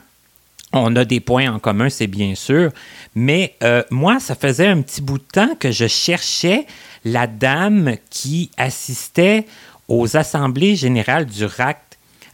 on 0.71 0.95
a 0.95 1.03
des 1.03 1.19
points 1.19 1.51
en 1.51 1.59
commun, 1.59 1.89
c'est 1.89 2.07
bien 2.07 2.35
sûr, 2.35 2.71
mais 3.15 3.55
euh, 3.63 3.83
moi, 3.89 4.19
ça 4.19 4.35
faisait 4.35 4.67
un 4.67 4.81
petit 4.81 5.01
bout 5.01 5.17
de 5.17 5.23
temps 5.23 5.55
que 5.59 5.71
je 5.71 5.87
cherchais 5.87 6.67
la 7.03 7.25
dame 7.25 7.95
qui 8.09 8.51
assistait 8.57 9.45
aux 9.87 10.15
assemblées 10.15 10.75
générales 10.75 11.25
du 11.25 11.45
RAC 11.45 11.86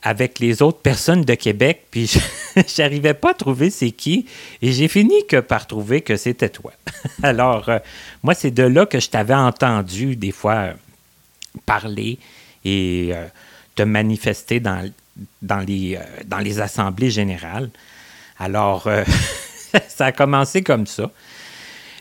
avec 0.04 0.40
les 0.40 0.62
autres 0.62 0.80
personnes 0.80 1.22
de 1.22 1.34
Québec, 1.34 1.86
puis 1.90 2.12
j'arrivais 2.76 3.14
pas 3.14 3.32
à 3.32 3.34
trouver 3.34 3.70
c'est 3.70 3.92
qui, 3.92 4.28
et 4.62 4.74
j'ai 4.74 4.90
fini 4.90 5.26
que 5.28 5.40
par 5.40 5.66
trouver 5.66 6.02
que 6.02 6.18
c'était 6.18 6.50
toi. 6.50 6.74
Alors, 7.24 7.70
euh, 7.70 7.80
moi, 8.22 8.34
c'est 8.34 8.52
de 8.52 8.64
là 8.64 8.86
que 8.86 9.00
je 9.00 9.10
t'avais 9.10 9.34
entendu 9.34 10.18
des 10.18 10.32
fois 10.32 10.72
parler 11.66 12.20
et 12.66 13.12
euh, 13.14 13.28
te 13.76 13.84
manifester 13.84 14.60
dans, 14.60 14.92
dans, 15.42 15.60
les, 15.60 15.96
euh, 15.96 16.04
dans 16.26 16.40
les 16.40 16.60
assemblées 16.60 17.12
générales. 17.12 17.70
Alors, 18.38 18.90
ça 19.88 20.08
a 20.08 20.12
commencé 20.12 20.64
comme 20.64 20.86
ça. 20.86 21.10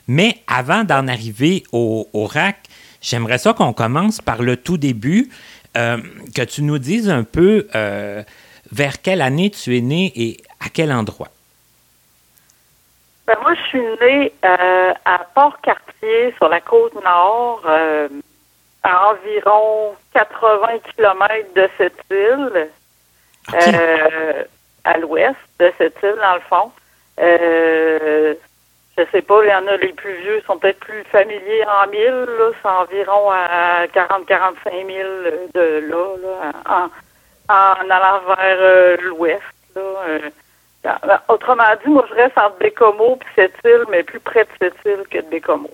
Mais 0.09 0.39
avant 0.47 0.85
d'en 0.85 1.07
arriver 1.07 1.63
au, 1.73 2.09
RAC, 2.15 2.57
j'aimerais 3.01 3.39
ça 3.39 3.53
qu'on 3.53 3.73
commence 3.73 4.21
par 4.21 4.43
le 4.43 4.57
tout 4.57 4.77
début, 4.77 5.31
que 5.75 6.45
tu 6.45 6.63
nous 6.63 6.79
dises 6.79 7.09
un 7.09 7.25
peu 7.25 7.67
vers 8.71 9.03
quelle 9.03 9.23
année 9.23 9.51
tu 9.51 9.77
es 9.77 9.81
né 9.81 10.13
et 10.17 10.37
à 10.61 10.69
quel 10.73 10.93
endroit? 10.93 11.29
Ben, 13.27 13.37
moi, 13.43 13.55
je 13.55 13.63
suis 13.69 13.83
née 14.01 14.33
à 14.43 15.27
Port-Cartier, 15.35 16.35
sur 16.39 16.49
la 16.49 16.61
côte 16.61 16.95
nord, 17.03 17.65
à 18.83 19.11
environ 19.11 19.95
80 20.15 20.79
km 20.95 21.55
de 21.55 21.69
cette 21.79 22.01
île, 22.11 22.69
euh, 23.55 24.45
à 24.85 24.99
l'ouest 24.99 25.37
de 25.59 25.73
cette 25.79 25.97
île, 26.03 26.17
dans 26.21 26.35
le 26.35 26.41
fond. 26.49 26.73
Je 28.99 29.05
sais 29.11 29.23
pas, 29.23 29.43
il 29.43 29.49
y 29.49 29.55
en 29.55 29.67
a 29.67 29.77
les 29.79 29.93
plus 29.93 30.15
vieux 30.21 30.43
sont 30.47 30.59
peut-être 30.59 30.81
plus 30.81 31.03
familiers 31.05 31.65
en 31.65 31.91
mille, 31.91 32.27
là, 32.39 32.51
c'est 32.61 32.69
environ 32.69 33.31
à 33.31 33.87
40-45 33.87 34.87
000 34.87 35.09
de 35.55 35.89
là, 35.89 36.17
là 36.23 36.91
en, 37.49 37.91
allant 37.91 38.21
vers 38.27 38.37
euh, 38.61 38.97
l'ouest. 38.99 39.43
Euh, 39.77 40.31
autrement 41.29 41.65
dit, 41.85 41.91
moi 41.91 42.05
je 42.11 42.15
reste 42.15 42.37
entre 42.37 42.59
Bécomo 42.59 43.19
et 43.21 43.27
cette 43.35 43.55
île, 43.65 43.85
mais 43.91 44.03
plus 44.03 44.21
près 44.21 44.45
de 44.45 44.51
cette 44.61 44.77
île 44.85 45.05
que 45.11 45.19
de 45.19 45.31
Bécomo. 45.31 45.71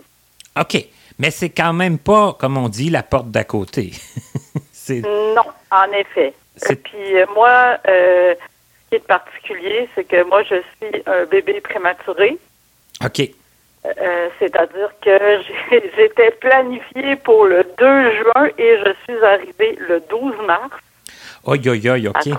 OK. 0.60 0.76
Mais 1.18 1.30
c'est 1.32 1.50
quand 1.50 1.72
même 1.72 1.98
pas, 1.98 2.34
comme 2.38 2.56
on 2.56 2.68
dit, 2.68 2.90
la 2.90 3.02
porte 3.02 3.30
d'à 3.30 3.44
côté. 3.44 3.90
non, 4.90 5.42
en 5.70 5.92
effet. 5.92 6.34
Puis 6.84 7.16
euh, 7.16 7.26
moi, 7.34 7.78
euh, 7.88 8.34
ce 8.34 8.88
qui 8.88 8.94
est 8.96 9.06
particulier, 9.06 9.88
c'est 9.94 10.04
que 10.04 10.22
moi, 10.24 10.42
je 10.44 10.56
suis 10.56 11.02
un 11.06 11.24
bébé 11.26 11.60
prématuré. 11.60 12.38
OK. 13.04 13.30
Euh, 13.86 14.28
c'est-à-dire 14.38 14.90
que 15.02 15.40
j'étais 15.96 16.30
planifiée 16.32 17.16
pour 17.16 17.46
le 17.46 17.64
2 17.78 18.10
juin 18.12 18.48
et 18.58 18.78
je 18.84 18.92
suis 19.04 19.24
arrivée 19.24 19.78
le 19.88 20.02
12 20.10 20.34
mars. 20.46 20.70
Oi, 21.44 21.58
oi, 21.66 21.90
oi, 21.90 22.08
OK. 22.08 22.32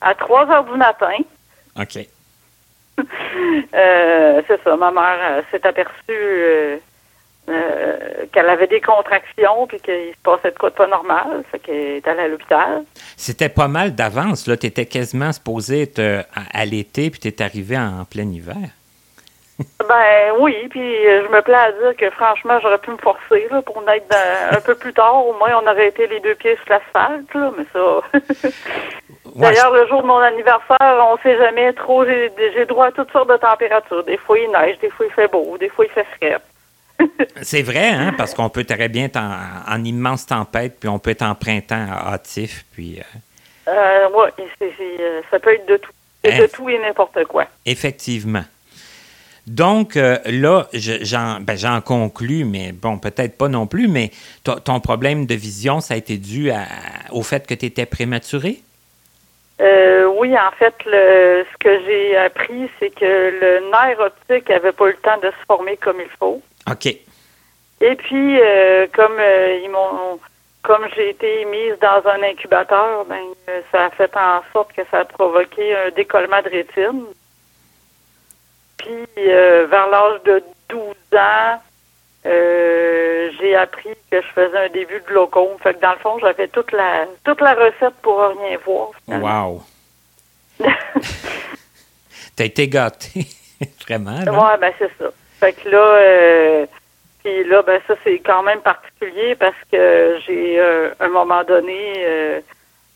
À, 0.00 0.14
3 0.14 0.50
heures 0.50 0.64
du 0.64 0.76
matin. 0.76 1.16
OK. 1.80 2.06
c'est 4.46 4.62
ça, 4.62 4.76
ma 4.76 4.90
mère 4.90 5.42
s'est 5.50 5.66
aperçue 5.66 6.80
euh, 7.46 8.26
qu'elle 8.32 8.48
avait 8.48 8.66
des 8.66 8.80
contractions 8.80 9.66
puis 9.66 9.78
qu'il 9.78 10.12
se 10.12 10.22
passait 10.22 10.50
de 10.50 10.58
quoi 10.58 10.70
de 10.70 10.74
pas 10.74 10.86
normal, 10.86 11.44
fait 11.50 11.58
qu'elle 11.58 11.74
est 11.74 12.08
allée 12.08 12.22
à 12.22 12.28
l'hôpital. 12.28 12.84
C'était 13.16 13.48
pas 13.48 13.68
mal 13.68 13.94
d'avance, 13.94 14.46
là. 14.46 14.56
Tu 14.56 14.66
étais 14.66 14.86
quasiment 14.86 15.32
supposé 15.32 15.82
être 15.82 16.24
à, 16.34 16.64
l'été 16.64 17.10
puis 17.10 17.20
tu 17.20 17.28
es 17.28 17.42
arrivé 17.42 17.76
en, 17.76 18.04
plein 18.04 18.30
hiver. 18.30 18.70
Ben 19.88 20.32
oui, 20.40 20.54
puis 20.70 20.80
je 21.04 21.28
me 21.30 21.40
plais 21.42 21.54
à 21.54 21.70
dire 21.72 21.94
que 21.96 22.08
franchement, 22.10 22.58
j'aurais 22.60 22.78
pu 22.78 22.90
me 22.90 22.96
forcer 22.96 23.46
là, 23.50 23.60
pour 23.62 23.82
naître 23.82 24.06
dans- 24.08 24.56
un 24.56 24.60
peu 24.60 24.74
plus 24.74 24.92
tard. 24.94 25.26
Au 25.26 25.34
moins, 25.34 25.50
on 25.62 25.70
aurait 25.70 25.88
été 25.88 26.06
les 26.06 26.20
deux 26.20 26.34
pieds 26.34 26.56
sur 26.64 26.70
l'asphalte, 26.74 27.32
là, 27.34 27.52
mais 27.56 27.64
ça. 27.72 28.48
D'ailleurs, 29.36 29.72
le 29.72 29.86
jour 29.88 30.02
de 30.02 30.06
mon 30.06 30.18
anniversaire, 30.18 30.78
on 30.80 31.16
sait 31.22 31.36
jamais 31.36 31.72
trop. 31.72 32.04
J'ai 32.04 32.64
droit 32.66 32.86
à 32.86 32.92
toutes 32.92 33.10
sortes 33.12 33.28
de 33.30 33.36
températures. 33.36 34.04
Des 34.04 34.16
fois, 34.16 34.38
il 34.38 34.50
neige, 34.50 34.78
des 34.80 34.90
fois, 34.90 35.06
il 35.06 35.12
fait 35.12 35.28
beau, 35.30 35.56
des 35.58 35.68
fois, 35.68 35.84
il 35.84 35.90
fait 35.90 36.06
frais. 36.18 36.38
C'est 37.42 37.62
vrai, 37.62 37.88
hein, 37.90 38.14
parce 38.16 38.34
qu'on 38.34 38.48
peut 38.48 38.64
très 38.64 38.88
bien 38.88 39.04
être 39.06 39.16
en, 39.16 39.36
en 39.68 39.84
immense 39.84 40.26
tempête, 40.26 40.78
puis 40.78 40.88
on 40.88 40.98
peut 40.98 41.10
être 41.10 41.22
en 41.22 41.34
printemps 41.34 41.86
hâtif, 42.06 42.64
puis 42.72 43.00
euh, 43.00 43.70
Euh, 43.72 44.08
c'est, 44.58 44.72
euh, 45.00 45.20
ça 45.30 45.38
peut 45.40 45.54
être 45.54 45.66
de 45.66 45.76
tout. 45.76 45.90
Hein? 46.26 46.38
de 46.38 46.46
tout 46.46 46.70
et 46.70 46.78
n'importe 46.78 47.22
quoi. 47.24 47.44
effectivement. 47.66 48.44
Donc 49.46 49.96
euh, 49.96 50.18
là, 50.24 50.68
je- 50.72 51.04
j'en 51.04 51.40
ben, 51.40 51.56
conclus, 51.82 52.44
mais 52.44 52.72
bon, 52.72 52.98
peut-être 52.98 53.36
pas 53.36 53.48
non 53.48 53.66
plus, 53.66 53.88
mais 53.88 54.10
ton- 54.42 54.80
problème 54.80 55.26
de 55.26 55.34
vision, 55.34 55.80
ça 55.80 55.94
a 55.94 55.96
été 55.96 56.16
dû 56.16 56.50
à- 56.50 56.66
au 57.12 57.22
fait 57.22 57.46
que 57.46 57.54
tu 57.54 57.66
étais 57.66 57.86
prématuré? 57.86 58.60
Euh, 59.60 60.06
oui, 60.18 60.34
en 60.36 60.50
fait, 60.58 60.74
le, 60.86 61.44
ce 61.52 61.58
que 61.58 61.80
j'ai 61.86 62.16
appris, 62.16 62.68
c'est 62.78 62.90
que 62.90 63.04
le 63.04 63.70
nerf 63.70 64.00
optique 64.00 64.50
avait 64.50 64.72
pas 64.72 64.86
eu 64.86 64.92
le 64.92 64.96
temps 64.96 65.18
de 65.18 65.28
se 65.28 65.46
former 65.46 65.76
comme 65.76 66.00
il 66.00 66.10
faut. 66.18 66.42
OK. 66.70 66.86
Et 66.86 67.94
puis, 67.96 68.40
euh, 68.40 68.86
comme 68.92 69.18
ils 69.62 69.68
m'ont, 69.70 70.18
comme 70.62 70.86
j'ai 70.96 71.10
été 71.10 71.44
mise 71.44 71.74
dans 71.80 72.02
un 72.08 72.22
incubateur, 72.22 73.04
ben 73.04 73.22
ça 73.70 73.86
a 73.86 73.90
fait 73.90 74.10
en 74.16 74.40
sorte 74.52 74.72
que 74.72 74.82
ça 74.90 75.00
a 75.00 75.04
provoqué 75.04 75.74
un 75.76 75.90
décollement 75.90 76.40
de 76.42 76.48
rétine. 76.48 77.04
Puis, 78.78 79.06
euh, 79.18 79.66
vers 79.66 79.88
l'âge 79.88 80.22
de 80.24 80.42
12 80.68 80.94
ans, 81.14 81.60
euh, 82.26 83.30
j'ai 83.38 83.54
appris 83.54 83.90
que 84.10 84.20
je 84.22 84.26
faisais 84.28 84.58
un 84.58 84.68
début 84.70 85.00
de 85.00 85.06
glaucome. 85.06 85.58
Fait 85.62 85.74
que 85.74 85.80
dans 85.80 85.92
le 85.92 85.98
fond, 85.98 86.18
j'avais 86.20 86.48
toute 86.48 86.72
la 86.72 87.06
toute 87.24 87.40
la 87.40 87.54
recette 87.54 87.94
pour 88.02 88.18
rien 88.20 88.58
voir. 88.64 88.90
finalement. 89.04 89.48
Wow. 89.50 89.62
T'as 92.36 92.44
été 92.44 92.68
gâté, 92.68 93.26
vraiment. 93.86 94.20
là. 94.24 94.32
Ouais, 94.32 94.58
ben 94.58 94.72
c'est 94.78 94.90
ça. 94.98 95.10
Fait 95.38 95.52
que 95.52 95.68
là, 95.68 95.78
euh, 95.78 96.66
puis 97.22 97.44
là, 97.44 97.62
ben 97.62 97.80
ça 97.86 97.94
c'est 98.04 98.18
quand 98.20 98.42
même 98.42 98.60
particulier 98.60 99.34
parce 99.34 99.56
que 99.70 100.18
j'ai 100.26 100.58
euh, 100.58 100.90
un 101.00 101.08
moment 101.08 101.44
donné, 101.44 102.42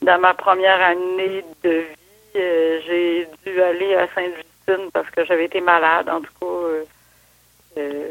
dans 0.00 0.18
ma 0.18 0.32
première 0.32 0.80
année 0.80 1.44
de 1.62 1.70
vie, 1.70 1.86
j'ai 2.34 3.28
dû 3.44 3.62
aller 3.62 3.94
à 3.94 4.06
Parce 4.92 5.10
que 5.10 5.24
j'avais 5.24 5.44
été 5.46 5.60
malade, 5.60 6.08
en 6.08 6.20
tout 6.20 6.32
cas. 6.40 6.46
euh, 6.46 6.84
euh, 7.78 8.10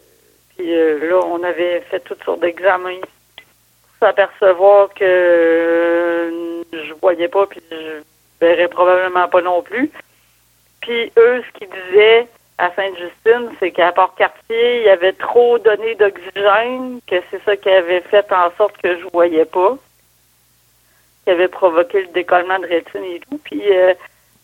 puis 0.56 0.74
euh, 0.74 1.10
là, 1.10 1.20
on 1.26 1.44
avait 1.44 1.82
fait 1.82 2.00
toutes 2.00 2.24
sortes 2.24 2.40
d'examens 2.40 3.00
pour 3.02 4.08
s'apercevoir 4.08 4.90
que 4.94 5.04
euh, 5.04 6.64
je 6.74 6.94
voyais 7.02 7.28
pas, 7.28 7.46
puis 7.46 7.62
je 7.72 8.02
verrais 8.42 8.68
probablement 8.68 9.28
pas 9.28 9.42
non 9.42 9.62
plus. 9.62 9.92
Puis 10.82 11.12
eux, 11.18 11.44
ce 11.44 11.60
qu'ils 11.60 11.70
disaient 11.70 12.28
à 12.58 12.72
Sainte-Justine, 12.76 13.52
c'est 13.60 13.72
qu'à 13.72 13.92
Port-Cartier, 13.92 14.78
il 14.78 14.84
y 14.84 14.90
avait 14.90 15.14
trop 15.14 15.60
donné 15.60 15.94
d'oxygène, 15.96 17.00
que 17.08 17.18
c'est 17.30 17.44
ça 17.44 17.56
qui 17.56 17.70
avait 17.70 18.02
fait 18.02 18.32
en 18.32 18.52
sorte 18.58 18.78
que 18.78 18.98
je 19.00 19.06
voyais 19.14 19.46
pas, 19.46 19.78
qui 21.24 21.30
avait 21.30 21.50
provoqué 21.50 22.02
le 22.02 22.08
décollement 22.08 22.58
de 22.60 22.68
rétine 22.68 23.04
et 23.04 23.20
tout. 23.20 23.40
Puis 23.44 23.62
euh, 23.70 23.94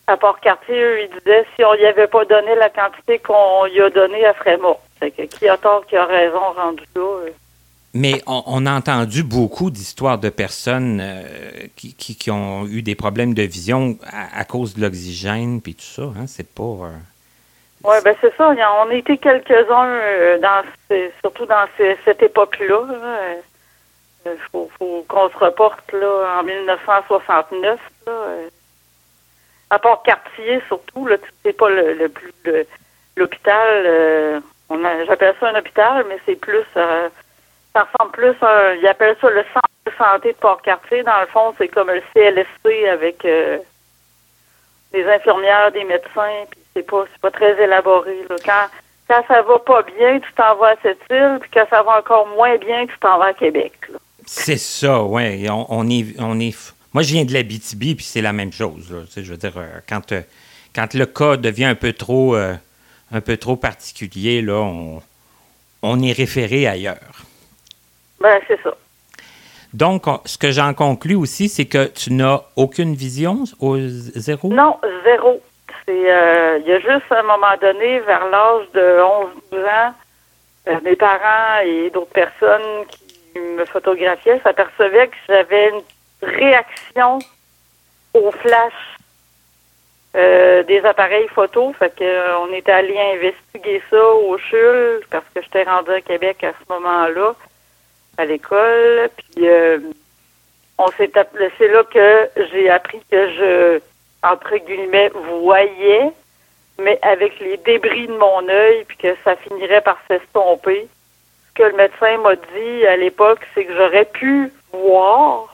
à 0.06 0.16
Port-Cartier, 0.16 0.80
eux, 0.82 1.00
ils 1.02 1.18
disaient 1.18 1.46
si 1.56 1.64
on 1.64 1.74
y 1.74 1.86
avait 1.86 2.06
pas 2.06 2.24
donné 2.24 2.54
la 2.56 2.68
quantité 2.70 3.18
qu'on 3.18 3.66
y 3.66 3.80
a 3.80 3.88
donnée, 3.90 4.20
elle 4.20 4.34
serait 4.36 4.58
morte. 4.58 4.80
Fait 5.00 5.10
que 5.10 5.22
qui 5.22 5.48
a 5.48 5.56
tort, 5.56 5.86
qui 5.86 5.96
a 5.96 6.04
raison 6.04 6.40
rendu 6.56 6.84
là. 6.94 7.00
euh. 7.02 7.30
Mais 7.96 8.20
on, 8.26 8.42
on 8.46 8.66
a 8.66 8.72
entendu 8.72 9.22
beaucoup 9.22 9.70
d'histoires 9.70 10.18
de 10.18 10.28
personnes 10.28 11.00
euh, 11.00 11.22
qui, 11.76 11.94
qui- 11.94 12.16
qui 12.16 12.30
ont 12.30 12.66
eu 12.66 12.82
des 12.82 12.94
problèmes 12.96 13.34
de 13.34 13.42
vision 13.42 13.96
à, 14.12 14.40
à 14.40 14.44
cause 14.44 14.74
de 14.74 14.80
l'oxygène 14.82 15.60
puis 15.62 15.74
tout 15.74 15.82
ça. 15.84 16.02
Hein? 16.02 16.26
C'est 16.26 16.52
pas. 16.52 16.62
euh, 16.62 16.90
Oui, 17.84 17.96
ben 18.04 18.14
c'est 18.20 18.34
ça. 18.36 18.48
On 18.48 18.90
a 18.90 18.94
été 18.94 19.16
quelques-uns 19.16 20.38
dans 20.42 20.62
ces- 20.88 21.12
surtout 21.20 21.46
dans 21.46 21.66
ces- 21.76 21.96
cette 22.04 22.22
époque-là. 22.22 22.80
Il 24.26 24.32
faut, 24.50 24.70
faut 24.78 25.04
qu'on 25.08 25.28
se 25.28 25.36
reporte 25.36 25.92
là, 25.92 26.38
en 26.40 26.42
1969. 26.44 27.78
Là, 28.06 28.12
à 29.70 29.78
Port-Cartier, 29.78 30.60
surtout, 30.68 31.06
là, 31.06 31.16
c'est 31.42 31.52
pas 31.56 31.68
le, 31.70 31.94
le 31.94 32.08
plus 32.08 32.32
le- 32.44 32.66
l'hôpital. 33.16 33.84
euh, 33.86 34.40
on 34.68 34.84
a- 34.84 35.04
j'appelle 35.06 35.34
ça 35.40 35.48
un 35.48 35.58
hôpital, 35.58 36.04
mais 36.08 36.18
c'est 36.26 36.36
plus 36.36 36.64
euh, 36.76 37.08
ça 37.74 37.86
ressemble 37.92 38.12
plus 38.12 38.34
à 38.42 38.48
un, 38.70 38.74
ils 38.74 38.86
appellent 38.86 39.16
ça 39.20 39.30
le 39.30 39.44
centre 39.52 39.68
de 39.86 39.92
santé 39.98 40.32
de 40.32 40.36
Port-Cartier. 40.38 41.02
Dans 41.02 41.20
le 41.20 41.26
fond, 41.26 41.54
c'est 41.58 41.68
comme 41.68 41.88
un 41.90 42.00
CLSC 42.14 42.86
avec 42.88 43.24
euh, 43.24 43.58
des 44.92 45.04
infirmières, 45.08 45.72
des 45.72 45.84
médecins, 45.84 46.44
puis 46.50 46.60
c'est 46.74 46.86
pas 46.88 47.04
c'est 47.12 47.20
pas 47.20 47.30
très 47.30 47.60
élaboré. 47.62 48.16
Là. 48.30 48.36
Quand 48.44 48.66
quand 49.08 49.22
ça 49.28 49.42
va 49.42 49.58
pas 49.58 49.82
bien, 49.82 50.18
tu 50.20 50.32
t'en 50.34 50.54
vas 50.56 50.68
à 50.68 50.74
cette 50.82 51.00
île, 51.10 51.38
puis 51.40 51.50
quand 51.52 51.66
ça 51.68 51.82
va 51.82 51.98
encore 51.98 52.26
moins 52.28 52.56
bien, 52.56 52.86
tu 52.86 52.94
t'en 53.00 53.18
vas 53.18 53.26
à 53.26 53.32
Québec. 53.34 53.72
C'est 54.26 54.56
ça, 54.56 55.02
ouais. 55.02 55.44
On, 55.50 55.66
on 55.68 55.88
est, 55.90 56.06
on 56.18 56.40
est. 56.40 56.73
Moi, 56.94 57.02
je 57.02 57.12
viens 57.12 57.24
de 57.24 57.32
l'Abitibi, 57.32 57.94
puis 57.96 58.04
c'est 58.04 58.22
la 58.22 58.32
même 58.32 58.52
chose. 58.52 58.90
là. 58.92 59.00
Tu 59.06 59.12
sais, 59.12 59.24
je 59.24 59.30
veux 59.32 59.36
dire, 59.36 59.52
euh, 59.56 59.80
quand, 59.88 60.12
euh, 60.12 60.22
quand 60.74 60.94
le 60.94 61.06
cas 61.06 61.36
devient 61.36 61.64
un 61.66 61.74
peu 61.74 61.92
trop, 61.92 62.36
euh, 62.36 62.54
un 63.12 63.20
peu 63.20 63.36
trop 63.36 63.56
particulier, 63.56 64.40
là, 64.42 64.54
on, 64.54 65.02
on 65.82 66.02
est 66.02 66.12
référé 66.12 66.66
ailleurs. 66.66 67.24
Ben 68.20 68.38
c'est 68.48 68.60
ça. 68.62 68.74
Donc, 69.72 70.06
on- 70.06 70.20
ce 70.24 70.38
que 70.38 70.52
j'en 70.52 70.72
conclus 70.72 71.16
aussi, 71.16 71.48
c'est 71.48 71.64
que 71.66 71.86
tu 71.86 72.12
n'as 72.12 72.42
aucune 72.54 72.94
vision 72.94 73.42
au 73.58 73.76
zéro? 73.78 74.48
Non, 74.48 74.78
zéro. 75.04 75.42
C'est 75.86 76.12
euh, 76.12 76.58
il 76.60 76.68
y 76.68 76.72
a 76.72 76.78
juste 76.78 77.10
à 77.10 77.18
un 77.18 77.22
moment 77.24 77.56
donné, 77.60 77.98
vers 78.00 78.24
l'âge 78.30 78.66
de 78.72 79.02
11-12 79.52 79.64
ans, 79.66 79.94
euh, 80.68 80.80
mes 80.84 80.96
parents 80.96 81.58
et 81.66 81.90
d'autres 81.90 82.12
personnes 82.12 82.86
qui 82.88 83.38
me 83.40 83.64
photographiaient 83.66 84.40
s'apercevaient 84.44 85.08
que 85.08 85.16
j'avais 85.28 85.70
une 85.70 85.82
réaction 86.22 87.18
au 88.14 88.30
flash 88.30 88.72
euh, 90.16 90.62
des 90.62 90.84
appareils 90.84 91.28
photo. 91.28 91.72
Fait 91.78 91.94
que 91.94 92.04
euh, 92.04 92.38
on 92.38 92.52
était 92.52 92.72
allé 92.72 92.96
investiguer 92.96 93.82
ça 93.90 94.04
au 94.14 94.38
CHUL 94.38 95.00
parce 95.10 95.24
que 95.34 95.42
j'étais 95.42 95.64
rendue 95.64 95.90
à 95.90 96.00
Québec 96.00 96.44
à 96.44 96.52
ce 96.52 96.72
moment-là 96.72 97.34
à 98.16 98.24
l'école. 98.24 99.08
Puis 99.16 99.48
euh, 99.48 99.78
on 100.78 100.88
s'est 100.92 101.10
c'est 101.58 101.68
là 101.68 101.84
que 101.84 102.30
j'ai 102.52 102.70
appris 102.70 103.00
que 103.10 103.28
je, 103.30 103.80
entre 104.22 104.56
guillemets, 104.56 105.10
voyais, 105.40 106.12
mais 106.78 106.98
avec 107.02 107.38
les 107.40 107.56
débris 107.58 108.06
de 108.06 108.16
mon 108.16 108.48
œil, 108.48 108.84
puis 108.84 108.96
que 108.96 109.16
ça 109.24 109.36
finirait 109.36 109.80
par 109.80 109.98
s'estomper. 110.08 110.88
Ce 111.48 111.54
que 111.54 111.62
le 111.64 111.76
médecin 111.76 112.18
m'a 112.18 112.34
dit 112.36 112.86
à 112.86 112.96
l'époque, 112.96 113.40
c'est 113.54 113.64
que 113.64 113.74
j'aurais 113.74 114.06
pu 114.06 114.52
voir, 114.72 115.53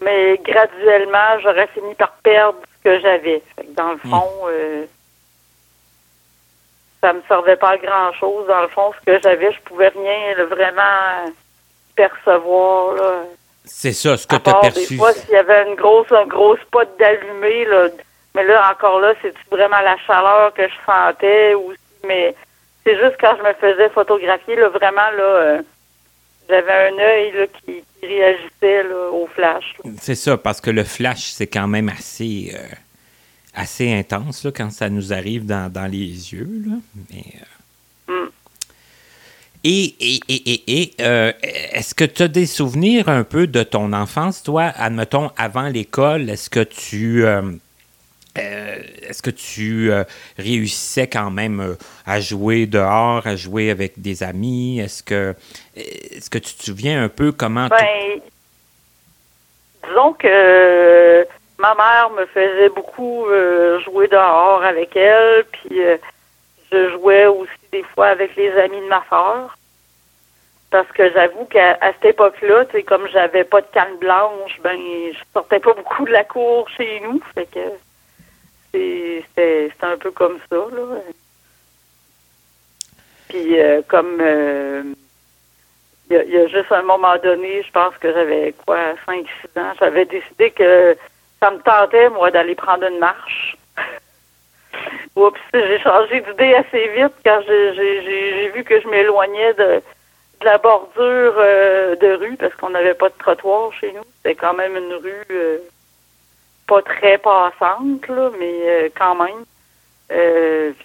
mais 0.00 0.38
graduellement, 0.44 1.40
j'aurais 1.42 1.68
fini 1.68 1.94
par 1.94 2.12
perdre 2.22 2.58
ce 2.78 2.90
que 2.90 3.00
j'avais. 3.00 3.42
Dans 3.76 3.92
le 3.92 3.98
fond, 3.98 4.30
euh, 4.48 4.84
ça 7.00 7.12
me 7.12 7.22
servait 7.28 7.56
pas 7.56 7.70
à 7.70 7.78
grand-chose. 7.78 8.46
Dans 8.46 8.62
le 8.62 8.68
fond, 8.68 8.92
ce 9.00 9.12
que 9.12 9.20
j'avais, 9.20 9.52
je 9.52 9.60
pouvais 9.62 9.88
rien 9.88 10.34
là, 10.36 10.44
vraiment 10.44 11.32
percevoir. 11.94 12.94
Là. 12.94 13.22
C'est 13.64 13.92
ça, 13.92 14.16
ce 14.16 14.26
que 14.26 14.36
tu 14.36 14.50
as 14.50 14.54
perçu. 14.54 14.94
Des 14.94 14.96
fois, 14.96 15.12
s'il 15.12 15.30
y 15.30 15.36
avait 15.36 15.68
une 15.68 15.74
grosse, 15.74 16.10
un 16.12 16.26
gros 16.26 16.56
spot 16.58 16.88
d'allumé, 16.98 17.64
là, 17.64 17.88
mais 18.34 18.44
là, 18.44 18.70
encore 18.70 19.00
là, 19.00 19.14
c'est 19.22 19.34
vraiment 19.50 19.80
la 19.80 19.96
chaleur 20.06 20.52
que 20.52 20.68
je 20.68 20.74
sentais 20.84 21.54
ou 21.54 21.72
mais 22.06 22.34
c'est 22.84 22.96
juste 22.96 23.16
quand 23.20 23.34
je 23.36 23.42
me 23.42 23.52
faisais 23.54 23.88
photographier, 23.90 24.56
là, 24.56 24.68
vraiment, 24.68 25.10
là, 25.16 25.22
euh, 25.22 25.62
j'avais 26.48 26.72
un 26.72 26.98
œil 26.98 27.32
là, 27.32 27.46
qui, 27.46 27.82
qui 28.00 28.06
réagissait 28.06 28.82
là, 28.84 29.10
au 29.12 29.26
flash. 29.26 29.74
C'est 30.00 30.14
ça, 30.14 30.36
parce 30.36 30.60
que 30.60 30.70
le 30.70 30.84
flash, 30.84 31.24
c'est 31.26 31.46
quand 31.46 31.68
même 31.68 31.88
assez, 31.88 32.52
euh, 32.54 32.74
assez 33.54 33.92
intense 33.92 34.44
là, 34.44 34.52
quand 34.52 34.70
ça 34.70 34.88
nous 34.88 35.12
arrive 35.12 35.46
dans, 35.46 35.72
dans 35.72 35.86
les 35.86 36.32
yeux. 36.32 36.48
Là. 36.66 36.76
Mais, 37.10 37.24
euh, 37.36 37.44
Mm. 38.08 38.28
Et, 39.64 39.94
et, 39.98 40.20
et, 40.28 40.52
et, 40.52 40.80
et, 40.82 40.94
euh, 41.00 41.32
est-ce 41.42 41.94
que 41.94 42.04
tu 42.04 42.22
as 42.22 42.28
des 42.28 42.46
souvenirs 42.46 43.08
un 43.08 43.24
peu 43.24 43.48
de 43.48 43.64
ton 43.64 43.92
enfance, 43.92 44.42
toi, 44.42 44.64
admettons, 44.76 45.30
avant 45.36 45.68
l'école? 45.68 46.30
Est-ce 46.30 46.48
que 46.48 46.62
tu. 46.62 47.24
Euh, 48.38 48.76
est-ce 49.02 49.22
que 49.22 49.30
tu 49.30 49.90
euh, 49.90 50.04
réussissais 50.38 51.06
quand 51.06 51.30
même 51.30 51.60
euh, 51.60 51.74
à 52.06 52.20
jouer 52.20 52.66
dehors, 52.66 53.26
à 53.26 53.36
jouer 53.36 53.70
avec 53.70 54.00
des 54.00 54.22
amis? 54.22 54.80
Est-ce 54.80 55.02
que, 55.02 55.34
est-ce 55.76 56.30
que 56.30 56.38
tu 56.38 56.54
te 56.54 56.62
souviens 56.62 57.02
un 57.02 57.08
peu 57.08 57.32
comment... 57.32 57.68
Ben, 57.68 58.20
disons 59.88 60.12
que 60.14 61.26
ma 61.58 61.74
mère 61.74 62.10
me 62.16 62.26
faisait 62.26 62.68
beaucoup 62.68 63.26
jouer 63.84 64.08
dehors 64.08 64.62
avec 64.64 64.96
elle, 64.96 65.44
puis 65.52 65.80
je 66.72 66.90
jouais 66.90 67.26
aussi 67.26 67.50
des 67.72 67.84
fois 67.94 68.08
avec 68.08 68.34
les 68.36 68.50
amis 68.52 68.80
de 68.80 68.88
ma 68.88 69.04
soeur. 69.08 69.56
Parce 70.70 70.90
que 70.92 71.10
j'avoue 71.12 71.44
qu'à 71.44 71.78
cette 71.80 72.04
époque-là, 72.04 72.64
comme 72.86 73.06
j'avais 73.08 73.44
pas 73.44 73.60
de 73.60 73.66
canne 73.72 73.96
blanche, 73.98 74.60
ben 74.62 74.76
je 75.12 75.18
sortais 75.32 75.60
pas 75.60 75.72
beaucoup 75.76 76.04
de 76.04 76.10
la 76.10 76.24
cour 76.24 76.68
chez 76.76 77.00
nous. 77.04 77.22
C'était 79.34 79.72
un 79.82 79.96
peu 79.96 80.10
comme 80.10 80.38
ça, 80.48 80.56
là. 80.56 81.00
Puis 83.28 83.60
euh, 83.60 83.82
comme 83.88 84.18
euh, 84.20 84.82
il 86.10 86.16
y, 86.16 86.36
a 86.36 86.46
juste 86.46 86.70
un 86.70 86.82
moment 86.82 87.16
donné, 87.18 87.62
je 87.64 87.72
pense 87.72 87.96
que 87.98 88.12
j'avais 88.12 88.54
quoi, 88.64 88.78
5-6 89.08 89.24
ans, 89.58 89.72
j'avais 89.80 90.04
décidé 90.04 90.52
que 90.52 90.96
ça 91.40 91.50
me 91.50 91.58
tentait, 91.58 92.08
moi, 92.10 92.30
d'aller 92.30 92.54
prendre 92.54 92.86
une 92.86 93.00
marche. 93.00 93.56
Oups, 95.16 95.40
j'ai 95.52 95.80
changé 95.80 96.20
d'idée 96.20 96.54
assez 96.54 96.88
vite 96.88 97.14
quand 97.24 97.40
j'ai 97.48 98.52
vu 98.54 98.62
que 98.62 98.80
je 98.80 98.86
m'éloignais 98.86 99.54
de, 99.54 99.82
la 100.42 100.58
bordure 100.58 101.34
euh, 101.38 101.96
de 101.96 102.12
rue 102.14 102.36
parce 102.36 102.54
qu'on 102.54 102.70
n'avait 102.70 102.94
pas 102.94 103.08
de 103.08 103.14
trottoir 103.18 103.72
chez 103.72 103.90
nous. 103.92 104.04
C'était 104.18 104.36
quand 104.36 104.54
même 104.54 104.76
une 104.76 104.94
rue 104.94 105.60
pas 106.66 106.82
très 106.82 107.18
passante, 107.18 108.06
là, 108.08 108.30
mais 108.38 108.60
euh, 108.64 108.88
quand 108.96 109.16
même. 109.16 109.44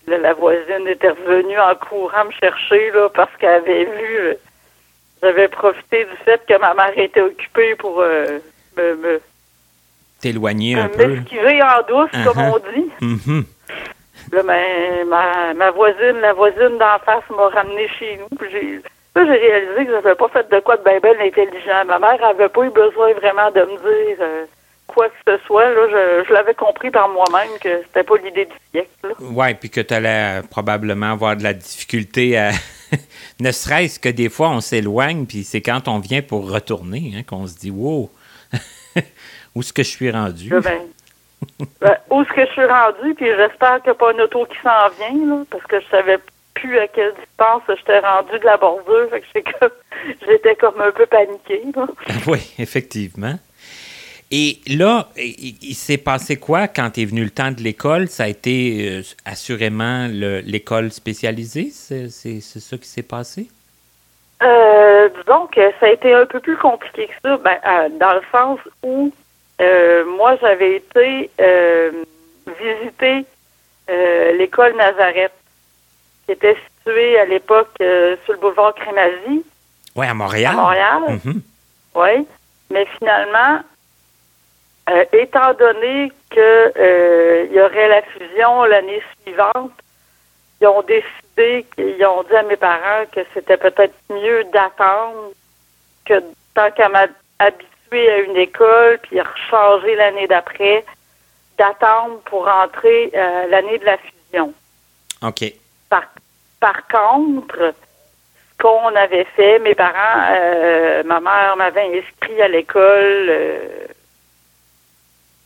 la 0.07 0.33
voisine 0.33 0.87
était 0.87 1.09
revenue 1.09 1.59
en 1.59 1.75
courant 1.75 2.25
me 2.25 2.31
chercher 2.31 2.91
là, 2.91 3.09
parce 3.09 3.35
qu'elle 3.37 3.61
avait 3.61 3.85
vu. 3.85 4.35
J'avais 5.21 5.47
profité 5.47 6.05
du 6.05 6.15
fait 6.25 6.41
que 6.47 6.57
ma 6.59 6.73
mère 6.73 6.97
était 6.97 7.21
occupée 7.21 7.75
pour 7.75 7.99
me, 7.99 8.41
me 8.77 9.21
t'éloigner 10.21 10.75
un 10.75 10.87
peu. 10.87 11.07
M'esquiver 11.07 11.61
en 11.61 11.81
douce, 11.87 12.11
comme 12.23 12.37
uh-huh. 12.37 12.53
on 12.53 12.71
dit. 12.71 12.91
Mm-hmm. 13.01 13.43
Là, 14.31 14.43
ben, 14.43 15.07
ma, 15.07 15.53
ma 15.53 15.71
voisine, 15.71 16.19
la 16.21 16.33
voisine 16.33 16.77
d'en 16.77 16.99
face 17.03 17.29
m'a 17.31 17.47
ramené 17.49 17.89
chez 17.99 18.17
nous. 18.17 18.37
Puis 18.37 18.49
j'ai, 18.51 18.81
là, 19.15 19.25
j'ai 19.25 19.39
réalisé 19.39 19.85
que 19.85 19.91
j'avais 19.91 20.15
pas 20.15 20.29
fait 20.29 20.49
de 20.49 20.59
quoi 20.59 20.77
de 20.77 20.83
bien 20.83 20.99
belle 20.99 21.19
intelligent. 21.19 21.85
Ma 21.85 21.99
mère 21.99 22.23
avait 22.23 22.49
pas 22.49 22.63
eu 22.63 22.69
besoin 22.69 23.13
vraiment 23.13 23.51
de 23.51 23.61
me 23.61 23.77
dire 23.77 24.17
euh, 24.21 24.45
quoi 24.93 25.07
que 25.09 25.15
ce 25.25 25.45
soit. 25.45 25.69
Là, 25.69 25.87
je, 25.89 26.27
je 26.27 26.33
l'avais 26.33 26.53
compris 26.53 26.91
par 26.91 27.09
moi-même 27.09 27.49
que 27.59 27.81
c'était 27.83 28.03
pas 28.03 28.15
l'idée 28.17 28.45
du 28.45 28.55
siècle. 28.71 29.15
Oui, 29.19 29.53
puis 29.55 29.69
que 29.69 29.81
tu 29.81 29.93
allais 29.93 30.41
probablement 30.49 31.11
avoir 31.13 31.35
de 31.35 31.43
la 31.43 31.53
difficulté 31.53 32.37
à. 32.37 32.51
ne 33.39 33.51
serait-ce 33.51 33.99
que 33.99 34.09
des 34.09 34.29
fois, 34.29 34.49
on 34.49 34.61
s'éloigne, 34.61 35.25
puis 35.25 35.43
c'est 35.43 35.61
quand 35.61 35.87
on 35.87 35.99
vient 35.99 36.21
pour 36.21 36.51
retourner 36.51 37.13
hein, 37.15 37.21
qu'on 37.27 37.47
se 37.47 37.57
dit 37.57 37.71
Wow! 37.71 38.09
où 39.55 39.61
est-ce 39.61 39.73
que 39.73 39.83
je 39.83 39.89
suis 39.89 40.11
rendu? 40.11 40.49
Ben, 40.49 40.61
ben, 41.81 41.97
où 42.09 42.21
est-ce 42.21 42.33
que 42.33 42.45
je 42.45 42.51
suis 42.51 42.65
rendu? 42.65 43.15
Puis 43.15 43.27
j'espère 43.27 43.81
qu'il 43.81 43.91
n'y 43.91 43.91
a 43.91 43.95
pas 43.95 44.11
une 44.11 44.21
auto 44.21 44.45
qui 44.45 44.57
s'en 44.61 44.89
vient, 44.99 45.25
là, 45.27 45.43
parce 45.49 45.63
que 45.63 45.79
je 45.79 45.85
savais 45.87 46.19
plus 46.53 46.77
à 46.79 46.87
quelle 46.87 47.13
distance 47.13 47.63
j'étais 47.69 47.99
rendu 47.99 48.37
de 48.37 48.45
la 48.45 48.57
bordure. 48.57 49.09
Fait 49.09 49.41
que 49.41 49.51
j'étais 50.27 50.55
comme 50.55 50.79
un 50.81 50.91
peu 50.91 51.05
paniqué. 51.05 51.63
oui, 52.27 52.53
effectivement. 52.59 53.35
Et 54.33 54.59
là, 54.67 55.09
il, 55.17 55.75
s'est 55.75 55.97
passé 55.97 56.37
quoi 56.37 56.69
quand 56.69 56.97
est 56.97 57.03
venu 57.03 57.23
le 57.23 57.29
temps 57.29 57.51
de 57.51 57.61
l'école? 57.61 58.07
Ça 58.07 58.23
a 58.23 58.27
été 58.27 58.87
euh, 58.89 59.01
assurément 59.25 60.07
l'école 60.09 60.91
spécialisée? 60.91 61.69
C'est 61.71 62.09
ça 62.09 62.77
qui 62.77 62.87
s'est 62.87 63.03
passé? 63.03 63.49
Euh, 64.41 65.09
disons 65.19 65.47
que 65.47 65.61
ça 65.79 65.87
a 65.87 65.89
été 65.89 66.13
un 66.13 66.25
peu 66.25 66.39
plus 66.39 66.57
compliqué 66.57 67.07
que 67.07 67.13
ça, 67.21 67.37
ben, 67.37 67.57
euh, 67.67 67.89
dans 67.99 68.13
le 68.13 68.21
sens 68.31 68.59
où 68.81 69.11
euh, 69.61 70.05
moi, 70.17 70.35
j'avais 70.41 70.77
été 70.77 71.29
euh, 71.39 71.91
visiter 72.59 73.25
l'école 74.37 74.73
Nazareth, 74.77 75.33
qui 76.25 76.31
était 76.31 76.55
située 76.77 77.19
à 77.19 77.25
l'époque 77.25 77.73
sur 77.77 78.33
le 78.33 78.39
boulevard 78.39 78.73
Crémazie. 78.73 79.43
Oui, 79.93 80.07
à 80.07 80.13
Montréal. 80.13 80.53
À 80.53 80.61
Montréal. 80.61 81.01
Mm-hmm. 81.09 81.39
Oui. 81.95 82.27
Mais 82.69 82.87
finalement, 82.97 83.59
étant 85.13 85.53
donné 85.53 86.11
qu'il 86.29 87.51
y 87.53 87.59
aurait 87.59 87.87
la 87.87 88.01
fusion 88.03 88.63
l'année 88.65 89.01
suivante, 89.23 89.71
ils 90.61 90.67
ont 90.67 90.83
décidé, 90.83 91.65
ils 91.77 92.05
ont 92.05 92.23
dit 92.23 92.35
à 92.35 92.43
mes 92.43 92.55
parents 92.55 93.05
que 93.11 93.21
c'était 93.33 93.57
peut-être 93.57 93.95
mieux 94.09 94.43
d'attendre 94.53 95.31
que 96.05 96.21
tant 96.53 96.69
qu'à 96.71 96.89
m'habituer 96.89 98.09
à 98.09 98.17
une 98.19 98.37
école, 98.37 98.99
puis 99.03 99.19
rechanger 99.19 99.95
l'année 99.95 100.27
d'après, 100.27 100.85
d'attendre 101.57 102.19
pour 102.25 102.45
rentrer 102.45 103.11
euh, 103.15 103.47
l'année 103.47 103.77
de 103.79 103.85
la 103.85 103.97
fusion. 103.97 104.53
OK. 105.23 105.53
Par, 105.89 106.03
par 106.59 106.87
contre, 106.87 107.73
ce 107.73 108.63
qu'on 108.63 108.95
avait 108.95 109.27
fait, 109.35 109.59
mes 109.59 109.75
parents, 109.75 110.27
euh, 110.31 111.03
ma 111.03 111.19
mère 111.19 111.55
m'avait 111.57 111.99
inscrit 111.99 112.41
à 112.41 112.47
l'école, 112.47 113.27
euh, 113.29 113.87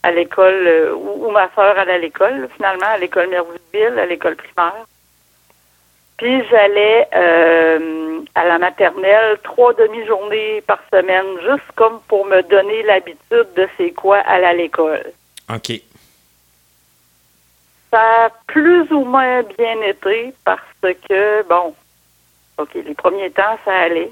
à 0.05 0.11
l'école 0.11 0.93
où, 0.95 1.31
ma 1.31 1.49
soeur 1.55 1.79
allait 1.79 1.93
à 1.93 1.97
l'école, 1.97 2.47
finalement, 2.55 2.85
à 2.85 2.97
l'école 2.99 3.27
Mervousville, 3.27 3.97
à 3.97 4.05
l'école 4.05 4.35
primaire. 4.35 4.85
Puis 6.17 6.43
j'allais 6.49 7.07
euh, 7.15 8.21
à 8.35 8.45
la 8.45 8.59
maternelle 8.59 9.39
trois 9.43 9.73
demi-journées 9.73 10.61
par 10.61 10.79
semaine, 10.93 11.25
juste 11.41 11.71
comme 11.75 11.99
pour 12.07 12.23
me 12.25 12.43
donner 12.43 12.83
l'habitude 12.83 13.47
de 13.55 13.67
c'est 13.77 13.91
quoi 13.91 14.19
aller 14.19 14.45
à 14.45 14.53
l'école. 14.53 15.11
OK. 15.51 15.81
Ça 17.89 18.25
a 18.25 18.29
plus 18.45 18.91
ou 18.91 19.05
moins 19.05 19.41
bien 19.57 19.81
été 19.81 20.35
parce 20.45 20.61
que, 20.83 21.41
bon, 21.49 21.73
OK, 22.59 22.75
les 22.75 22.93
premiers 22.93 23.31
temps, 23.31 23.57
ça 23.65 23.73
allait. 23.73 24.11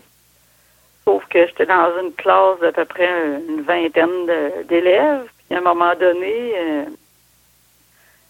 Sauf 1.05 1.23
que 1.27 1.45
j'étais 1.45 1.67
dans 1.67 1.91
une 2.01 2.13
classe 2.13 2.59
d'à 2.61 2.71
peu 2.71 2.85
près 2.85 3.09
une 3.47 3.61
vingtaine 3.61 4.31
d'élèves. 4.67 5.27
À 5.53 5.57
un 5.57 5.61
moment 5.61 5.93
donné, 5.95 6.53
euh, 6.57 6.85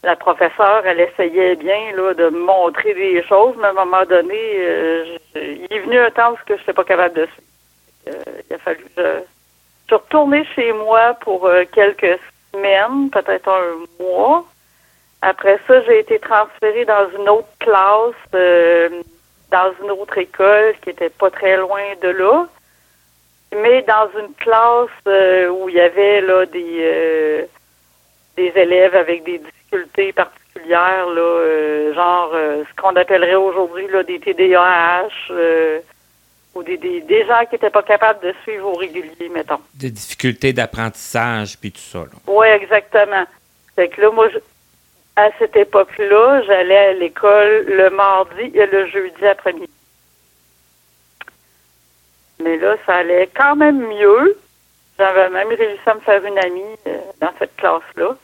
la 0.04 0.16
professeure, 0.18 0.86
elle 0.86 1.00
essayait 1.00 1.56
bien 1.56 1.96
là, 1.96 2.14
de 2.14 2.30
me 2.30 2.40
montrer 2.40 2.94
des 2.94 3.24
choses, 3.24 3.56
mais 3.58 3.68
à 3.68 3.70
un 3.70 3.86
moment 3.86 4.04
donné, 4.06 4.38
euh, 4.38 5.18
il 5.36 5.68
est 5.70 5.80
venu 5.80 5.98
un 6.00 6.12
temps 6.12 6.34
où 6.34 6.38
je 6.48 6.54
n'étais 6.54 6.74
pas 6.74 6.84
capable 6.84 7.16
de 7.16 7.26
suivre. 7.26 7.48
Euh, 8.10 8.42
il 8.50 8.56
a 8.56 8.58
fallu 8.60 8.84
que 8.96 9.24
je, 9.90 9.96
je 9.96 10.44
chez 10.54 10.74
moi 10.74 11.14
pour 11.22 11.50
quelques 11.72 12.20
semaines, 12.52 13.10
peut-être 13.10 13.48
un 13.48 14.04
mois. 14.04 14.46
Après 15.22 15.58
ça, 15.66 15.82
j'ai 15.84 16.00
été 16.00 16.20
transférée 16.20 16.84
dans 16.84 17.10
une 17.18 17.30
autre 17.30 17.48
classe, 17.60 18.32
dans 19.50 19.74
une 19.82 19.92
autre 19.92 20.18
école 20.18 20.76
qui 20.82 20.90
était 20.90 21.10
pas 21.10 21.30
très 21.30 21.56
loin 21.56 21.84
de 22.02 22.10
là. 22.10 22.48
Mais 23.62 23.84
dans 23.84 24.10
une 24.20 24.34
classe 24.36 24.90
où 25.52 25.70
il 25.70 25.76
y 25.76 25.80
avait 25.80 26.22
là 26.22 26.46
des 26.46 27.48
des 28.36 28.52
élèves 28.56 28.96
avec 28.96 29.24
des 29.24 29.40
difficultés 29.40 30.12
particulières, 30.14 31.08
là, 31.08 31.22
euh, 31.22 31.94
genre 31.94 32.32
euh, 32.34 32.64
ce 32.70 32.82
qu'on 32.82 32.96
appellerait 32.96 33.36
aujourd'hui 33.36 33.88
là, 33.88 34.04
des 34.04 34.20
TDAH 34.20 35.10
euh, 35.32 35.80
ou 36.56 36.64
des, 36.64 36.78
des, 36.78 37.02
des, 37.02 37.26
gens 37.26 37.46
qui 37.46 37.56
n'étaient 37.56 37.70
pas 37.70 37.84
capables 37.84 38.20
de 38.22 38.34
suivre 38.44 38.68
au 38.68 38.74
régulier, 38.74 39.30
mettons. 39.34 39.60
Des 39.74 39.92
difficultés 39.92 40.54
d'apprentissage, 40.54 41.58
puis 41.60 41.72
tout 41.72 41.80
ça. 41.80 42.06
Oui, 42.28 42.48
exactement. 42.48 43.26
Fait 43.76 43.90
que 43.90 44.02
là, 44.02 44.12
moi, 44.12 44.28
à 45.16 45.30
cette 45.40 45.56
époque-là, 45.56 46.44
j'allais 46.46 46.78
à 46.78 46.94
l'école 46.94 47.66
le 47.68 47.90
mardi 47.90 48.52
et 48.54 48.66
le 48.66 48.88
jeudi 48.88 49.26
après-midi. 49.26 49.70
Mais 52.44 52.58
là, 52.58 52.76
ça 52.86 52.98
allait 52.98 53.30
quand 53.36 53.56
même 53.56 53.80
mieux. 53.88 54.38
J'avais 54.98 55.30
même 55.30 55.48
réussi 55.48 55.82
à 55.86 55.96
me 55.96 56.00
faire 56.02 56.24
une 56.24 56.38
amie 56.38 56.78
dans 57.20 57.32
cette 57.40 57.56
classe-là. 57.56 58.16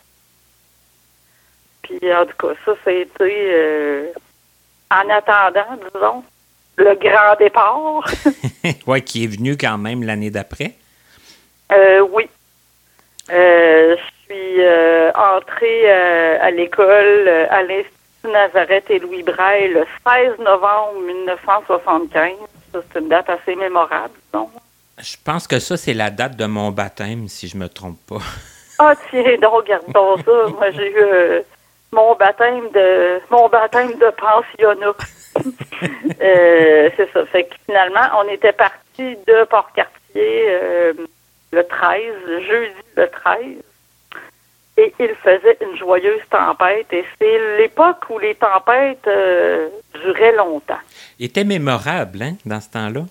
Puis 1.84 2.13
en 2.13 2.25
tout 2.25 2.47
cas, 2.47 2.53
ça, 2.65 2.73
ça 2.84 2.89
a 2.89 2.93
été 2.93 3.13
euh, 3.21 4.08
en 4.91 5.10
attendant, 5.10 5.77
disons, 5.93 6.23
le 6.77 6.95
grand 6.95 7.36
départ. 7.39 8.05
oui, 8.88 9.01
qui 9.01 9.23
est 9.23 9.27
venu 9.27 9.58
quand 9.58 9.77
même 9.77 10.03
l'année 10.03 10.29
d'après. 10.29 10.75
Euh, 11.71 12.01
oui. 12.12 12.29
Euh, 13.32 13.95
je 13.95 14.34
suis 14.34 14.62
entrée 15.15 15.91
à 15.91 16.51
l'école 16.51 17.27
à 17.49 17.63
l'Institut 17.63 17.97
Nazareth 18.25 18.89
et 18.89 18.99
Louis 18.99 19.23
Braille 19.23 19.69
le 19.69 19.86
16 20.05 20.39
novembre 20.39 20.99
1975. 21.01 22.34
Ça, 22.71 22.79
c'est 22.91 22.99
une 22.99 23.10
date 23.10 23.29
assez 23.29 23.55
mémorable, 23.55 24.13
disons. 24.32 24.49
Je 24.97 25.15
pense 25.23 25.47
que 25.47 25.60
ça, 25.60 25.77
c'est 25.77 25.93
la 25.93 26.10
date 26.10 26.36
de 26.36 26.45
mon 26.45 26.71
baptême, 26.71 27.27
si 27.27 27.47
je 27.47 27.58
me 27.58 27.69
trompe 27.69 27.99
pas. 28.08 28.19
Ah, 28.77 28.93
tiens, 29.10 29.38
donc, 29.41 29.53
regardons 29.53 30.17
ça. 30.17 30.47
Moi, 30.58 30.71
j'ai 30.71 30.91
eu 30.91 31.43
mon 31.91 32.15
baptême 32.15 32.69
de 32.71 33.19
mon 33.29 33.49
baptême 33.49 33.93
de 33.93 34.12
pensionnat. 34.12 34.93
euh, 36.21 36.89
c'est 36.95 37.12
ça. 37.12 37.25
Fait 37.27 37.45
que 37.45 37.55
finalement, 37.65 38.08
on 38.17 38.27
était 38.29 38.53
parti 38.53 39.17
de 39.27 39.43
Port-Cartier 39.45 40.45
euh, 40.47 40.93
le 41.51 41.63
13, 41.63 42.01
jeudi 42.47 42.73
le 42.95 43.10
13. 43.10 43.41
Et 44.77 44.93
il 44.99 45.13
faisait 45.15 45.58
une 45.62 45.77
joyeuse 45.77 46.21
tempête 46.29 46.88
et 46.93 47.03
c'est 47.19 47.58
l'époque 47.58 48.05
où 48.10 48.17
les 48.17 48.36
tempêtes 48.36 49.08
euh, 49.08 49.67
duraient 50.01 50.32
longtemps. 50.32 50.79
Était 51.19 51.43
mémorable, 51.43 52.21
hein, 52.21 52.36
dans 52.45 52.62
ce 52.62 52.69
temps-là? 52.69 53.01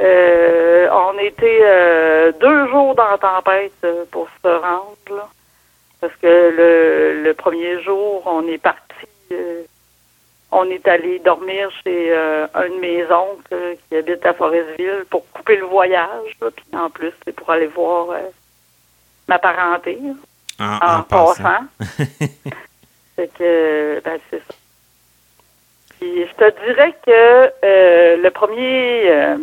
Euh, 0.00 0.88
on 0.90 1.18
était 1.18 1.60
euh, 1.62 2.32
deux 2.40 2.68
jours 2.68 2.94
dans 2.94 3.10
la 3.10 3.18
tempête 3.18 3.72
euh, 3.84 4.04
pour 4.10 4.28
se 4.42 4.48
rendre, 4.48 4.96
là, 5.10 5.28
parce 6.00 6.14
que 6.16 6.26
le, 6.26 7.22
le 7.22 7.34
premier 7.34 7.82
jour, 7.82 8.22
on 8.26 8.46
est 8.48 8.58
parti, 8.58 9.06
euh, 9.30 9.62
on 10.50 10.64
est 10.70 10.86
allé 10.88 11.18
dormir 11.18 11.70
chez 11.84 12.12
un 12.14 12.68
de 12.68 12.80
mes 12.80 13.04
oncles 13.10 13.76
qui 13.88 13.96
habite 13.96 14.24
à 14.26 14.32
Forestville 14.34 15.04
pour 15.10 15.26
couper 15.32 15.56
le 15.56 15.66
voyage, 15.66 16.36
là, 16.40 16.50
puis 16.50 16.64
en 16.74 16.90
plus, 16.90 17.12
c'est 17.24 17.34
pour 17.34 17.48
aller 17.50 17.66
voir 17.68 18.08
ma 19.28 19.38
parenté 19.38 19.98
là, 20.02 20.12
En, 20.60 20.96
en, 20.96 20.98
en 21.00 21.02
passant. 21.04 21.42
passant. 21.44 22.04
Fait 23.16 23.28
que, 23.38 24.00
ben, 24.00 24.18
c'est 24.30 24.38
ça. 24.38 24.54
Je 26.02 26.34
te 26.34 26.64
dirais 26.64 26.94
que 27.06 27.52
euh, 27.64 28.16
le 28.16 28.30
premier, 28.30 29.08
euh, 29.08 29.36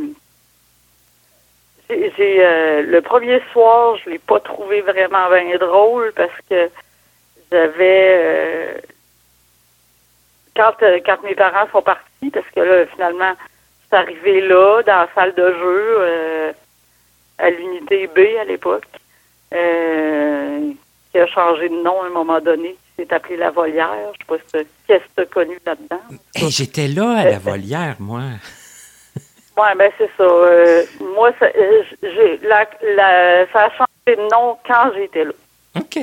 j'ai, 1.90 2.46
euh, 2.46 2.82
le 2.82 3.02
premier 3.02 3.42
soir, 3.54 3.96
je 4.04 4.10
l'ai 4.10 4.20
pas 4.20 4.42
trouvé 4.42 4.82
vraiment 4.82 5.30
bien 5.30 5.58
drôle 5.58 6.12
parce 6.14 6.38
que 6.50 6.70
j'avais, 7.50 8.08
euh, 8.12 8.74
quand 10.54 10.74
quand 11.06 11.24
mes 11.24 11.36
parents 11.36 11.70
sont 11.72 11.82
partis, 11.82 12.30
parce 12.34 12.48
que 12.54 12.60
là 12.60 12.86
finalement, 12.88 13.34
c'est 13.90 13.96
arrivé 13.96 14.42
là 14.42 14.84
dans 14.84 14.98
la 14.98 15.10
salle 15.16 15.34
de 15.36 15.54
jeu 15.54 16.54
à 17.38 17.50
l'unité 17.52 18.08
B 18.08 18.20
à 18.40 18.44
l'époque. 18.44 18.86
Qui 21.12 21.18
a 21.18 21.26
changé 21.26 21.70
de 21.70 21.82
nom 21.82 22.04
à 22.04 22.06
un 22.06 22.10
moment 22.10 22.40
donné, 22.40 22.76
s'est 23.00 23.14
appelé 23.14 23.38
La 23.38 23.52
Volière. 23.52 24.12
Je 24.14 24.20
sais 24.20 24.26
pas 24.28 24.60
si 24.60 24.66
qu'est-ce 24.88 25.04
que 25.04 25.10
tu 25.16 25.22
as 25.22 25.26
connu 25.26 25.58
là-dedans. 25.66 26.02
Hey, 26.36 26.50
J'étais 26.50 26.88
là 26.88 27.18
à 27.18 27.26
la 27.26 27.40
volière, 27.40 27.96
moi. 28.00 28.22
Ouais, 29.58 29.76
ben 29.76 29.92
c'est 29.98 30.10
ça. 30.18 30.24
Euh, 30.24 30.86
moi, 31.02 31.32
ça, 31.38 31.48
euh, 31.48 32.38
la, 32.44 32.66
la, 32.96 33.46
ça 33.52 33.66
a 33.66 33.70
changé 33.72 34.16
de 34.16 34.30
nom 34.32 34.58
quand 34.66 34.92
j'étais 34.96 35.26
là, 35.26 35.32
OK. 35.76 36.00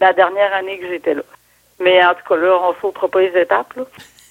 la 0.00 0.12
dernière 0.12 0.54
année 0.54 0.78
que 0.78 0.86
j'étais 0.86 1.14
là. 1.14 1.22
Mais 1.80 2.04
en 2.04 2.14
tout 2.14 2.22
cas, 2.28 2.36
là, 2.36 2.56
on 2.62 2.74
sautera 2.80 3.08
pas 3.08 3.20
les 3.20 3.36
étapes. 3.36 3.74
Là. 3.74 3.82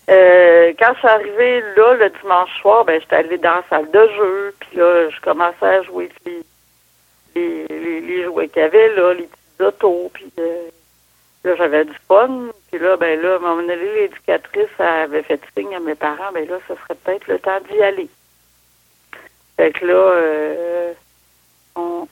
Euh, 0.09 0.71
quand 0.79 0.93
je 0.93 0.99
suis 0.99 1.07
arrivée 1.09 1.61
là, 1.75 1.95
le 1.95 2.09
dimanche 2.21 2.61
soir, 2.61 2.85
ben 2.85 3.01
j'étais 3.01 3.17
allée 3.17 3.37
dans 3.37 3.55
la 3.55 3.63
salle 3.69 3.91
de 3.91 4.07
jeu, 4.15 4.55
puis 4.61 4.77
là, 4.77 5.09
je 5.09 5.19
commençais 5.19 5.65
à 5.65 5.83
jouer 5.83 6.09
les, 6.25 6.41
les, 7.35 7.67
les, 7.67 7.99
les 7.99 8.23
jouets 8.23 8.47
qu'il 8.47 8.61
y 8.61 8.65
avait, 8.65 8.95
là, 8.95 9.13
les 9.13 9.27
petites 9.27 9.61
autos, 9.61 10.09
puis 10.13 10.31
euh, 10.39 10.69
là, 11.43 11.55
j'avais 11.55 11.85
du 11.85 11.93
fun. 12.07 12.47
Puis 12.71 12.79
là, 12.79 12.97
ben 12.97 13.19
là, 13.21 13.33
à 13.33 13.35
un 13.35 13.39
moment 13.39 13.61
donné, 13.61 13.75
l'éducatrice 13.75 14.79
avait 14.79 15.23
fait 15.23 15.41
signe 15.57 15.75
à 15.75 15.79
mes 15.79 15.95
parents, 15.95 16.31
ben 16.33 16.47
là, 16.47 16.57
ce 16.67 16.75
serait 16.75 16.95
peut-être 17.03 17.27
le 17.27 17.39
temps 17.39 17.59
d'y 17.69 17.81
aller. 17.81 18.09
Fait 19.55 19.71
que 19.71 19.85
là, 19.85 19.93
euh, 19.93 20.93
on, 21.75 22.07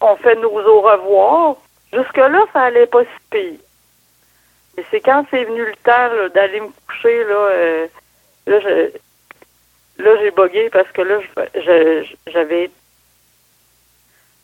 on, 0.00 0.16
fait 0.16 0.34
nos 0.36 0.50
au 0.50 0.80
revoir. 0.80 1.56
Jusque-là, 1.92 2.44
ça 2.52 2.62
allait 2.62 2.86
pas 2.86 3.02
si 3.02 3.10
pire. 3.30 3.60
Mais 4.76 4.84
c'est 4.90 5.00
quand 5.00 5.24
c'est 5.30 5.44
venu 5.44 5.64
le 5.64 5.76
temps 5.84 6.28
d'aller 6.34 6.60
me 6.60 6.70
coucher, 6.86 7.24
là, 7.24 7.34
euh, 7.34 7.86
là, 8.46 8.60
je, 8.60 10.02
là, 10.02 10.16
j'ai 10.20 10.30
bugué 10.30 10.70
parce 10.70 10.90
que 10.92 11.02
là, 11.02 11.20
j'avais 12.26 12.70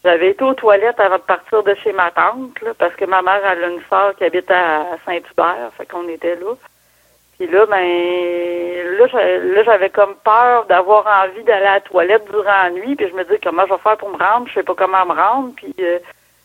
j'avais 0.06 0.30
été 0.30 0.44
aux 0.44 0.54
toilettes 0.54 1.00
avant 1.00 1.16
de 1.16 1.22
partir 1.22 1.62
de 1.64 1.74
chez 1.82 1.92
ma 1.92 2.12
tante, 2.12 2.60
là, 2.62 2.70
parce 2.78 2.94
que 2.94 3.04
ma 3.04 3.22
mère 3.22 3.44
a 3.44 3.54
une 3.56 3.80
soeur 3.88 4.14
qui 4.16 4.22
habite 4.24 4.48
à 4.50 4.84
Saint-Hubert, 5.04 5.70
fait 5.76 5.86
qu'on 5.86 6.08
était 6.08 6.36
là. 6.36 6.54
Puis 7.36 7.48
là, 7.48 7.66
ben, 7.66 8.98
là, 8.98 9.06
j'a- 9.08 9.38
là, 9.38 9.62
j'avais 9.64 9.90
comme 9.90 10.14
peur 10.24 10.64
d'avoir 10.66 11.04
envie 11.24 11.42
d'aller 11.42 11.66
à 11.66 11.74
la 11.74 11.80
toilette 11.80 12.24
durant 12.30 12.44
la 12.44 12.70
nuit, 12.70 12.94
puis 12.94 13.08
je 13.08 13.14
me 13.14 13.24
dis 13.24 13.40
comment 13.42 13.66
je 13.66 13.72
vais 13.74 13.80
faire 13.80 13.96
pour 13.96 14.10
me 14.10 14.16
rendre, 14.16 14.46
je 14.48 14.54
sais 14.54 14.62
pas 14.62 14.74
comment 14.74 15.04
me 15.04 15.12
rendre, 15.20 15.52
puis 15.56 15.74
euh, 15.80 15.98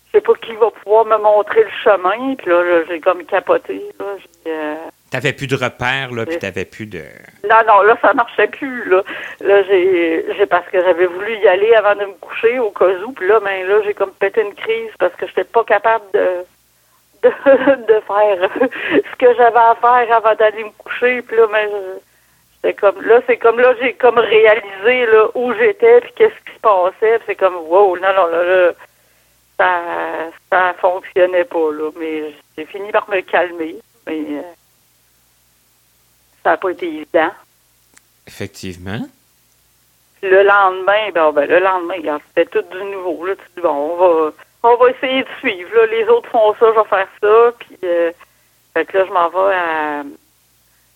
je 0.07 0.11
sais 0.17 0.21
pas 0.21 0.33
qui 0.41 0.53
va 0.55 0.71
pouvoir 0.71 1.05
me 1.05 1.17
montrer 1.17 1.63
le 1.63 1.69
chemin, 1.83 2.35
puis 2.35 2.49
là, 2.49 2.83
j'ai 2.89 2.99
comme 2.99 3.23
capoté, 3.25 3.81
là, 3.99 4.05
euh, 4.47 4.75
T'avais 5.11 5.33
plus 5.33 5.47
de 5.47 5.57
repères, 5.57 6.13
là, 6.13 6.25
puis 6.25 6.39
t'avais 6.39 6.63
plus 6.63 6.85
de... 6.85 7.03
non, 7.43 7.57
non, 7.67 7.81
là, 7.81 7.97
ça 8.01 8.13
marchait 8.13 8.47
plus, 8.47 8.89
là. 8.89 9.03
Là, 9.41 9.61
j'ai, 9.63 10.45
parce 10.49 10.65
que 10.69 10.81
j'avais 10.81 11.05
voulu 11.05 11.37
y 11.37 11.47
aller 11.49 11.75
avant 11.75 11.95
de 11.95 12.05
me 12.05 12.13
coucher 12.13 12.59
au 12.59 12.69
cas 12.71 12.85
où, 13.05 13.11
puis 13.11 13.27
là, 13.27 13.41
ben 13.41 13.67
là, 13.67 13.81
j'ai 13.83 13.93
comme 13.93 14.13
pété 14.13 14.41
une 14.41 14.53
crise 14.53 14.91
parce 14.97 15.13
que 15.15 15.27
j'étais 15.27 15.43
pas 15.43 15.65
capable 15.65 16.05
de, 16.13 16.45
de, 17.23 17.29
de 17.87 17.99
faire 18.07 18.49
ce 19.11 19.15
que 19.17 19.35
j'avais 19.35 19.57
à 19.57 19.75
faire 19.81 20.15
avant 20.15 20.33
d'aller 20.35 20.63
me 20.63 20.71
coucher, 20.77 21.21
puis 21.23 21.35
là, 21.35 21.47
ben, 21.47 21.69
j'étais 22.63 22.79
comme, 22.79 23.01
là, 23.01 23.19
c'est 23.27 23.37
comme, 23.37 23.59
là, 23.59 23.75
j'ai 23.81 23.93
comme 23.95 24.17
réalisé, 24.17 25.07
là, 25.07 25.27
où 25.35 25.51
j'étais, 25.55 25.99
puis 25.99 26.13
qu'est-ce 26.15 26.49
qui 26.49 26.55
se 26.55 26.61
passait, 26.61 27.19
c'est 27.25 27.35
comme, 27.35 27.55
wow, 27.55 27.97
non, 27.97 28.13
non, 28.15 28.27
là, 28.27 28.43
là, 28.45 28.71
ça, 29.59 29.81
ça 30.49 30.73
fonctionnait 30.79 31.43
pas, 31.43 31.71
là, 31.73 31.91
mais 31.99 32.33
j'ai 32.57 32.65
fini 32.65 32.93
par 32.93 33.09
me 33.09 33.19
calmer, 33.19 33.75
mais 34.07 34.19
euh, 34.19 34.41
ça 36.43 36.51
n'a 36.51 36.57
pas 36.57 36.69
été 36.69 36.87
évident. 36.87 37.31
Effectivement. 38.27 39.07
Le 40.23 40.43
lendemain, 40.43 41.09
ben, 41.13 41.31
ben, 41.31 41.49
le 41.49 41.59
lendemain, 41.59 42.19
c'était 42.27 42.49
tout 42.49 42.67
du 42.75 42.83
nouveau. 42.83 43.25
Là, 43.25 43.35
tu 43.35 43.43
dis, 43.55 43.61
bon, 43.61 43.69
on 43.69 43.95
va, 43.97 44.31
on 44.63 44.75
va 44.75 44.89
essayer 44.91 45.23
de 45.23 45.29
suivre. 45.39 45.69
Là, 45.75 45.85
les 45.87 46.05
autres 46.05 46.29
font 46.29 46.53
ça, 46.59 46.67
je 46.73 46.79
vais 46.79 46.87
faire 46.87 47.07
ça. 47.21 47.51
Puis, 47.59 47.77
euh, 47.83 48.11
fait 48.73 48.85
que 48.85 48.97
là, 48.97 49.05
je 49.05 49.11
m'en 49.11 49.29
vais 49.29 49.55
à, 49.55 50.03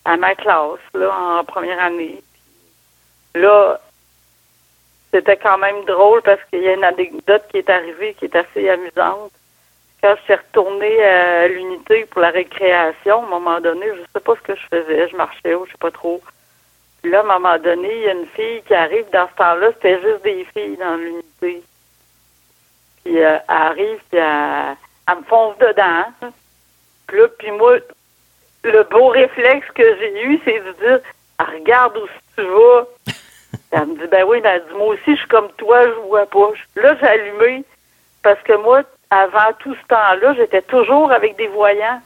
à 0.06 0.18
ma 0.18 0.36
classe, 0.36 0.80
là, 0.94 1.12
en 1.12 1.44
première 1.44 1.82
année. 1.84 2.22
Puis 3.34 3.42
là, 3.42 3.80
c'était 5.12 5.38
quand 5.38 5.58
même 5.58 5.84
drôle 5.86 6.22
parce 6.22 6.42
qu'il 6.50 6.62
y 6.62 6.68
a 6.68 6.74
une 6.74 6.84
anecdote 6.84 7.44
qui 7.50 7.58
est 7.58 7.70
arrivée 7.70 8.16
qui 8.20 8.26
est 8.26 8.36
assez 8.36 8.70
amusante. 8.70 9.32
Quand 10.06 10.16
je 10.18 10.22
suis 10.26 10.36
retournée 10.36 11.04
à 11.04 11.48
l'unité 11.48 12.06
pour 12.06 12.22
la 12.22 12.30
récréation, 12.30 13.24
à 13.24 13.26
un 13.26 13.28
moment 13.28 13.60
donné, 13.60 13.88
je 13.88 14.02
sais 14.14 14.24
pas 14.24 14.36
ce 14.36 14.42
que 14.42 14.56
je 14.56 14.68
faisais, 14.68 15.10
je 15.10 15.16
marchais 15.16 15.56
ou 15.56 15.66
je 15.66 15.72
sais 15.72 15.80
pas 15.80 15.90
trop. 15.90 16.22
Puis 17.02 17.12
là, 17.12 17.22
à 17.22 17.24
un 17.24 17.40
moment 17.40 17.58
donné, 17.58 17.92
il 17.92 18.02
y 18.04 18.08
a 18.10 18.12
une 18.12 18.28
fille 18.28 18.62
qui 18.68 18.76
arrive 18.76 19.10
dans 19.12 19.28
ce 19.28 19.36
temps-là, 19.36 19.72
c'était 19.74 20.00
juste 20.04 20.24
des 20.24 20.46
filles 20.54 20.78
dans 20.78 20.96
l'unité. 20.98 21.64
Puis 23.04 23.18
euh, 23.20 23.36
elle 23.36 23.42
arrive, 23.48 24.00
puis 24.12 24.20
elle, 24.20 24.76
elle 25.10 25.18
me 25.18 25.24
fonce 25.24 25.58
dedans. 25.58 26.06
hein. 26.22 26.30
Puis 27.08 27.18
là, 27.18 27.28
puis 27.40 27.50
moi, 27.50 27.78
le 28.64 28.84
beau 28.84 29.08
réflexe 29.08 29.66
que 29.74 29.98
j'ai 29.98 30.24
eu, 30.24 30.40
c'est 30.46 30.60
de 30.60 30.72
dire 30.88 31.00
Ah, 31.40 31.46
regarde 31.46 31.98
où 31.98 32.06
tu 32.38 32.44
vas. 32.44 32.86
Elle 33.72 33.88
me 33.88 33.96
dit 33.96 34.08
Ben 34.12 34.24
oui, 34.28 34.40
mais 34.44 34.50
elle 34.50 34.66
dit, 34.68 34.78
moi 34.78 34.94
aussi, 34.94 35.16
je 35.16 35.16
suis 35.16 35.28
comme 35.28 35.52
toi, 35.54 35.84
je 35.88 36.08
vois 36.08 36.28
pas. 36.28 36.52
Là, 36.76 36.96
j'ai 37.02 37.08
allumé 37.08 37.66
parce 38.22 38.40
que 38.44 38.54
moi, 38.54 38.84
avant 39.10 39.54
tout 39.60 39.74
ce 39.76 39.88
temps-là, 39.88 40.34
j'étais 40.36 40.62
toujours 40.62 41.12
avec 41.12 41.36
des 41.38 41.48
voyants. 41.48 42.02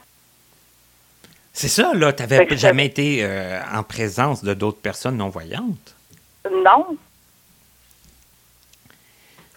C'est 1.52 1.68
ça, 1.68 1.92
là. 1.94 2.12
T'avais 2.12 2.46
que 2.46 2.56
jamais 2.56 2.86
été 2.86 3.20
euh, 3.22 3.58
en 3.74 3.82
présence 3.82 4.44
de 4.44 4.54
d'autres 4.54 4.80
personnes 4.80 5.16
non-voyantes? 5.16 5.96
Non. 6.50 6.96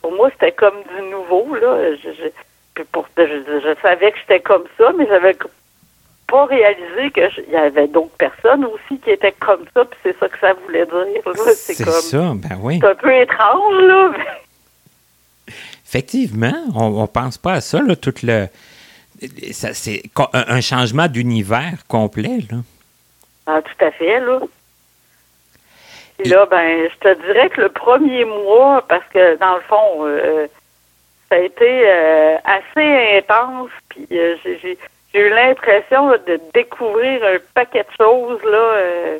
Pour 0.02 0.12
moi, 0.14 0.30
c'était 0.32 0.52
comme 0.52 0.82
du 0.96 1.02
nouveau, 1.10 1.56
là. 1.56 1.96
Je, 1.96 2.10
je, 2.12 2.28
puis 2.74 2.84
pour, 2.92 3.08
je, 3.18 3.24
je 3.24 3.82
savais 3.82 4.12
que 4.12 4.18
j'étais 4.20 4.40
comme 4.42 4.66
ça, 4.78 4.92
mais 4.98 5.06
j'avais 5.08 5.38
pas 6.28 6.46
réalisé 6.46 7.12
qu'il 7.12 7.46
y 7.52 7.56
avait 7.56 7.88
d'autres 7.88 8.18
personnes 8.18 8.66
aussi 8.66 9.00
qui 9.00 9.12
étaient 9.12 9.32
comme 9.34 9.64
ça, 9.74 9.86
puis 9.86 10.00
c'est 10.04 10.18
ça 10.20 10.28
que 10.28 10.40
ça 10.40 10.54
voulait 10.54 10.86
dire. 10.86 11.22
C'est 11.36 11.76
C'est 11.76 11.84
comme. 11.84 11.94
ça, 11.94 12.34
ben 12.36 12.58
oui. 12.62 12.80
C'est 12.82 12.88
un 12.90 12.96
peu 12.96 13.14
étrange, 13.16 13.76
là. 13.84 14.10
mais- 14.18 14.26
Effectivement, 15.94 16.56
on, 16.76 17.04
on 17.04 17.06
pense 17.06 17.38
pas 17.38 17.54
à 17.54 17.62
ça, 17.62 17.80
là, 17.80 17.96
tout 17.96 18.16
le... 18.24 18.48
ça, 19.52 19.76
C'est 19.76 20.02
un, 20.34 20.60
changement 20.60 21.08
d'univers 21.08 21.86
complet, 21.88 22.40
là. 22.50 22.58
Ah, 23.46 23.62
tout 23.62 23.86
à 23.86 23.92
fait, 23.92 24.20
là. 24.20 24.40
Là, 26.26 26.48
ben, 26.50 26.90
je 26.90 26.98
te 26.98 27.26
dirais 27.28 27.48
que 27.52 27.62
le 27.62 27.70
premier 27.70 28.26
mois, 28.26 28.84
parce 28.88 29.06
que 29.14 29.38
dans 29.38 29.54
le 29.54 29.62
fond, 29.62 30.08
euh, 30.08 30.48
ça 31.30 31.36
a 31.36 31.40
été 31.40 31.84
euh, 31.86 32.38
assez 32.44 33.18
intense, 33.20 33.70
puis 33.90 34.08
euh, 34.14 34.36
j'ai- 34.44 34.80
eu 35.14 35.30
l'impression 35.30 36.08
de 36.10 36.42
découvrir 36.56 37.24
un 37.24 37.38
paquet 37.54 37.84
de 37.84 38.04
choses 38.04 38.42
là 38.46 39.20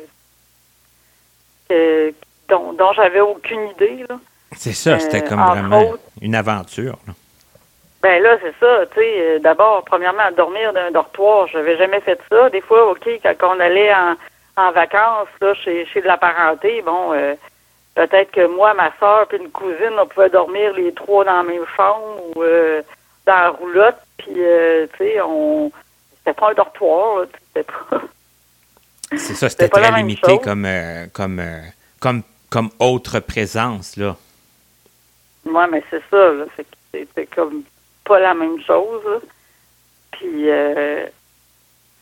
dont, 2.48 2.72
dont 2.72 2.92
j'avais 2.94 3.20
aucune 3.20 3.68
idée. 3.70 4.04
Là. 4.08 4.18
C'est 4.56 4.72
ça, 4.72 4.98
c'était 4.98 5.22
Euh, 5.24 5.28
comme 5.28 5.40
vraiment 5.44 5.80
autres- 5.90 5.98
une 6.20 6.34
aventure. 6.34 6.98
là. 7.06 7.12
Ben 8.02 8.22
là, 8.22 8.36
c'est 8.42 8.54
ça, 8.60 8.84
tu 8.92 9.00
sais, 9.00 9.14
euh, 9.18 9.38
d'abord, 9.38 9.82
premièrement, 9.84 10.30
dormir 10.36 10.72
dans 10.74 10.80
un 10.80 10.90
dortoir, 10.90 11.46
j'avais 11.48 11.78
jamais 11.78 12.00
fait 12.00 12.20
ça. 12.30 12.50
Des 12.50 12.60
fois, 12.60 12.90
OK, 12.90 13.08
quand 13.22 13.56
on 13.56 13.60
allait 13.60 13.92
en, 13.94 14.14
en 14.58 14.72
vacances, 14.72 15.28
là, 15.40 15.54
chez, 15.54 15.86
chez 15.86 16.02
de 16.02 16.06
la 16.06 16.18
parenté, 16.18 16.82
bon, 16.82 17.14
euh, 17.14 17.34
peut-être 17.94 18.30
que 18.30 18.46
moi, 18.46 18.74
ma 18.74 18.92
soeur 18.98 19.26
puis 19.26 19.38
une 19.38 19.48
cousine, 19.50 19.94
on 19.98 20.06
pouvait 20.06 20.28
dormir 20.28 20.74
les 20.74 20.92
trois 20.92 21.24
dans 21.24 21.38
la 21.38 21.42
même 21.44 21.64
chambre 21.74 22.20
ou 22.36 22.42
euh, 22.42 22.82
dans 23.26 23.34
la 23.36 23.48
roulotte, 23.50 23.96
puis, 24.18 24.34
euh, 24.36 24.86
tu 24.98 25.04
sais, 25.04 25.20
on. 25.22 25.72
C'était 26.18 26.38
pas 26.40 26.50
un 26.50 26.54
dortoir, 26.54 27.24
c'était 27.54 27.64
pas. 27.72 28.00
C'est 29.16 29.34
ça, 29.34 29.48
c'était 29.50 29.68
très 29.68 29.90
limité 29.98 30.38
comme, 30.44 30.68
comme, 31.14 31.42
comme, 32.00 32.22
comme 32.50 32.70
autre 32.78 33.20
présence, 33.20 33.96
là. 33.96 34.16
Oui, 35.46 35.64
mais 35.70 35.82
c'est 35.90 36.02
ça. 36.10 36.32
C'était 36.92 37.26
comme 37.26 37.62
pas 38.04 38.18
la 38.18 38.34
même 38.34 38.60
chose, 38.62 39.02
là. 39.04 39.18
Puis, 40.12 40.46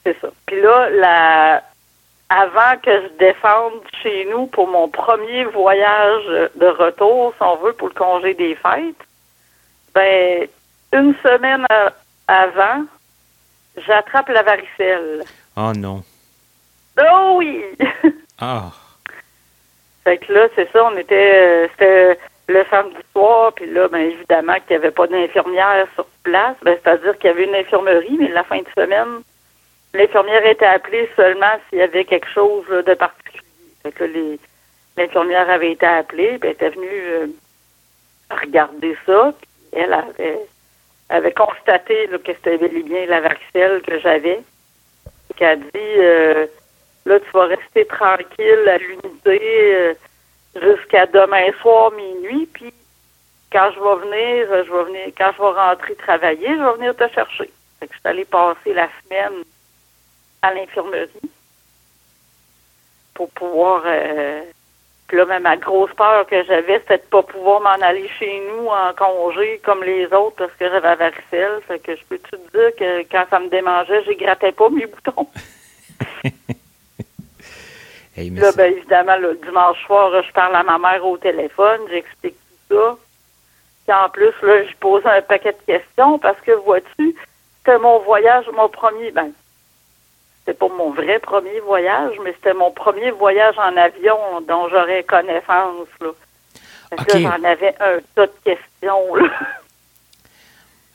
c'est 0.04 0.20
ça. 0.20 0.28
Puis 0.46 0.60
là, 0.60 0.90
la, 0.90 1.62
avant 2.28 2.78
que 2.82 2.90
je 2.90 3.08
descende 3.18 3.82
chez 4.02 4.24
nous 4.30 4.46
pour 4.46 4.66
mon 4.66 4.88
premier 4.88 5.44
voyage 5.44 6.50
de 6.54 6.66
retour, 6.66 7.34
si 7.36 7.42
on 7.42 7.56
veut, 7.56 7.72
pour 7.74 7.88
le 7.88 7.94
congé 7.94 8.34
des 8.34 8.54
fêtes, 8.54 8.96
ben, 9.94 10.48
une 10.92 11.14
semaine 11.22 11.66
avant, 12.28 12.84
j'attrape 13.76 14.28
la 14.28 14.42
varicelle. 14.42 15.24
Oh 15.56 15.72
non. 15.76 16.02
Oh 16.98 17.34
oui! 17.36 17.64
Ah. 18.44 18.72
Fait 20.02 20.18
que 20.18 20.32
là, 20.32 20.48
c'est 20.56 20.68
ça, 20.72 20.84
on 20.84 20.96
était, 20.96 21.14
euh, 21.14 21.68
c'était 21.70 22.18
le 22.52 22.64
samedi 22.70 22.96
soir, 23.12 23.52
puis 23.54 23.66
là, 23.66 23.88
ben 23.88 23.98
évidemment 23.98 24.54
qu'il 24.54 24.76
n'y 24.76 24.84
avait 24.84 24.90
pas 24.90 25.06
d'infirmière 25.06 25.86
sur 25.94 26.06
place, 26.22 26.56
ben, 26.62 26.76
c'est-à-dire 26.82 27.16
qu'il 27.18 27.28
y 27.28 27.32
avait 27.32 27.44
une 27.44 27.54
infirmerie, 27.54 28.16
mais 28.18 28.28
la 28.28 28.44
fin 28.44 28.58
de 28.58 28.68
semaine, 28.76 29.22
l'infirmière 29.94 30.44
était 30.46 30.66
appelée 30.66 31.08
seulement 31.16 31.54
s'il 31.68 31.78
y 31.78 31.82
avait 31.82 32.04
quelque 32.04 32.28
chose 32.28 32.66
de 32.68 32.94
particulier. 32.94 33.40
Fait 33.82 33.92
que 33.92 34.04
l'infirmière 34.96 35.50
avait 35.50 35.72
été 35.72 35.86
appelée, 35.86 36.38
puis 36.38 36.50
elle 36.50 36.54
était 36.54 36.70
venue 36.70 36.88
euh, 36.88 37.26
regarder 38.30 38.96
ça, 39.06 39.32
elle 39.72 39.92
avait, 39.92 40.40
avait 41.08 41.32
constaté 41.32 42.08
que 42.24 42.32
c'était 42.32 42.58
bel 42.58 42.76
et 42.76 42.82
bien 42.82 43.06
la 43.06 43.20
varicelle 43.20 43.82
que 43.82 43.98
j'avais. 43.98 44.40
Qu'elle 45.36 45.48
a 45.48 45.56
dit 45.56 45.68
euh, 45.74 46.46
là, 47.06 47.20
tu 47.20 47.30
vas 47.32 47.46
rester 47.46 47.86
tranquille 47.86 48.68
à 48.68 48.78
l'unité 48.78 49.40
euh, 49.74 49.94
jusqu'à 50.54 51.06
demain 51.06 51.52
soir, 51.60 51.90
minuit, 51.92 52.46
puis 52.52 52.72
quand 53.52 53.70
je 53.74 53.80
vais 53.80 54.08
venir, 54.08 54.64
je 54.64 54.72
vais 54.72 54.84
venir, 54.84 55.14
quand 55.16 55.30
je 55.36 55.42
vais 55.42 55.60
rentrer 55.60 55.94
travailler, 55.96 56.48
je 56.48 56.62
vais 56.62 56.76
venir 56.76 56.96
te 56.96 57.08
chercher. 57.08 57.50
Fait 57.78 57.86
que 57.86 57.94
je 57.94 57.98
suis 57.98 58.08
allée 58.08 58.24
passer 58.24 58.72
la 58.72 58.88
semaine 59.02 59.44
à 60.42 60.54
l'infirmerie 60.54 61.08
pour 63.14 63.30
pouvoir. 63.30 63.82
Euh, 63.86 64.42
puis 65.06 65.18
là, 65.18 65.26
même 65.26 65.42
ma 65.42 65.58
grosse 65.58 65.92
peur 65.92 66.26
que 66.26 66.42
j'avais, 66.44 66.78
c'était 66.78 66.96
de 66.96 67.02
pas 67.02 67.22
pouvoir 67.22 67.60
m'en 67.60 67.84
aller 67.84 68.08
chez 68.18 68.42
nous 68.48 68.68
en 68.68 68.94
congé 68.94 69.60
comme 69.62 69.84
les 69.84 70.06
autres 70.06 70.36
parce 70.36 70.52
que 70.52 70.68
j'avais 70.70 70.96
varicelle. 70.96 71.60
Fait 71.68 71.78
que 71.78 71.94
je 71.94 72.02
peux 72.08 72.18
te 72.18 72.36
dire 72.36 72.74
que 72.78 73.02
quand 73.10 73.26
ça 73.28 73.38
me 73.38 73.48
démangeait, 73.48 74.02
je 74.04 74.12
grattais 74.12 74.52
pas 74.52 74.70
mes 74.70 74.86
boutons? 75.04 75.28
là, 78.16 78.52
ben, 78.56 78.72
évidemment, 78.72 79.16
le 79.16 79.38
dimanche 79.44 79.84
soir, 79.86 80.10
je 80.22 80.32
parle 80.32 80.54
à 80.56 80.62
ma 80.62 80.78
mère 80.78 81.04
au 81.04 81.16
téléphone, 81.16 81.80
j'explique 81.90 82.36
tout 82.68 82.76
ça. 82.76 82.96
Puis 83.86 83.96
en 83.96 84.08
plus, 84.10 84.32
là, 84.42 84.64
je 84.64 84.76
pose 84.76 85.02
un 85.06 85.22
paquet 85.22 85.52
de 85.52 85.72
questions 85.74 86.18
parce 86.18 86.40
que, 86.40 86.52
vois-tu, 86.52 87.16
c'était 87.58 87.78
mon 87.78 87.98
voyage, 88.00 88.46
mon 88.54 88.68
premier, 88.68 89.10
ben, 89.10 89.32
c'était 90.40 90.58
pas 90.58 90.68
mon 90.68 90.90
vrai 90.90 91.18
premier 91.20 91.60
voyage, 91.60 92.16
mais 92.24 92.32
c'était 92.32 92.54
mon 92.54 92.70
premier 92.70 93.10
voyage 93.12 93.58
en 93.58 93.76
avion 93.76 94.40
dont 94.46 94.68
j'aurais 94.68 95.04
connaissance. 95.04 95.88
Là. 96.00 96.10
j'en 97.14 97.44
avais 97.44 97.74
un 97.80 97.98
tas 98.14 98.26
de 98.26 98.32
questions. 98.44 99.14
Là. 99.14 99.28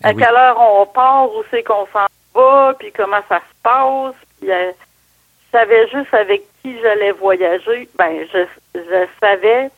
Eh 0.03 0.07
à 0.07 0.13
quelle 0.13 0.35
heure 0.35 0.59
on 0.59 0.85
part, 0.85 1.31
où 1.33 1.43
c'est 1.49 1.63
qu'on 1.63 1.87
s'en 1.87 2.05
va, 2.35 2.75
puis 2.77 2.91
comment 2.91 3.21
ça 3.27 3.39
se 3.39 3.61
passe. 3.63 4.15
Puis, 4.39 4.51
euh, 4.51 4.71
savais 5.57 5.87
juste 5.87 6.13
avec 6.13 6.43
qui 6.61 6.79
j'allais 6.81 7.11
voyager. 7.11 7.89
Ben, 7.97 8.27
je, 8.31 8.45
je 8.75 9.07
savais 9.19 9.69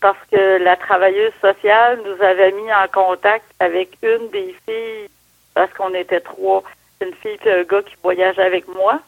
parce 0.00 0.18
que 0.30 0.62
la 0.62 0.76
travailleuse 0.76 1.32
sociale 1.40 2.00
nous 2.04 2.22
avait 2.22 2.52
mis 2.52 2.72
en 2.72 2.86
contact 2.92 3.44
avec 3.58 3.96
une 4.02 4.28
des 4.30 4.54
filles 4.64 5.08
parce 5.54 5.72
qu'on 5.74 5.92
était 5.94 6.20
trois 6.20 6.62
une 7.00 7.14
fille 7.14 7.38
et 7.44 7.52
un 7.52 7.62
gars 7.62 7.82
qui 7.82 7.94
voyageait 8.02 8.42
avec 8.42 8.66
moi. 8.68 9.00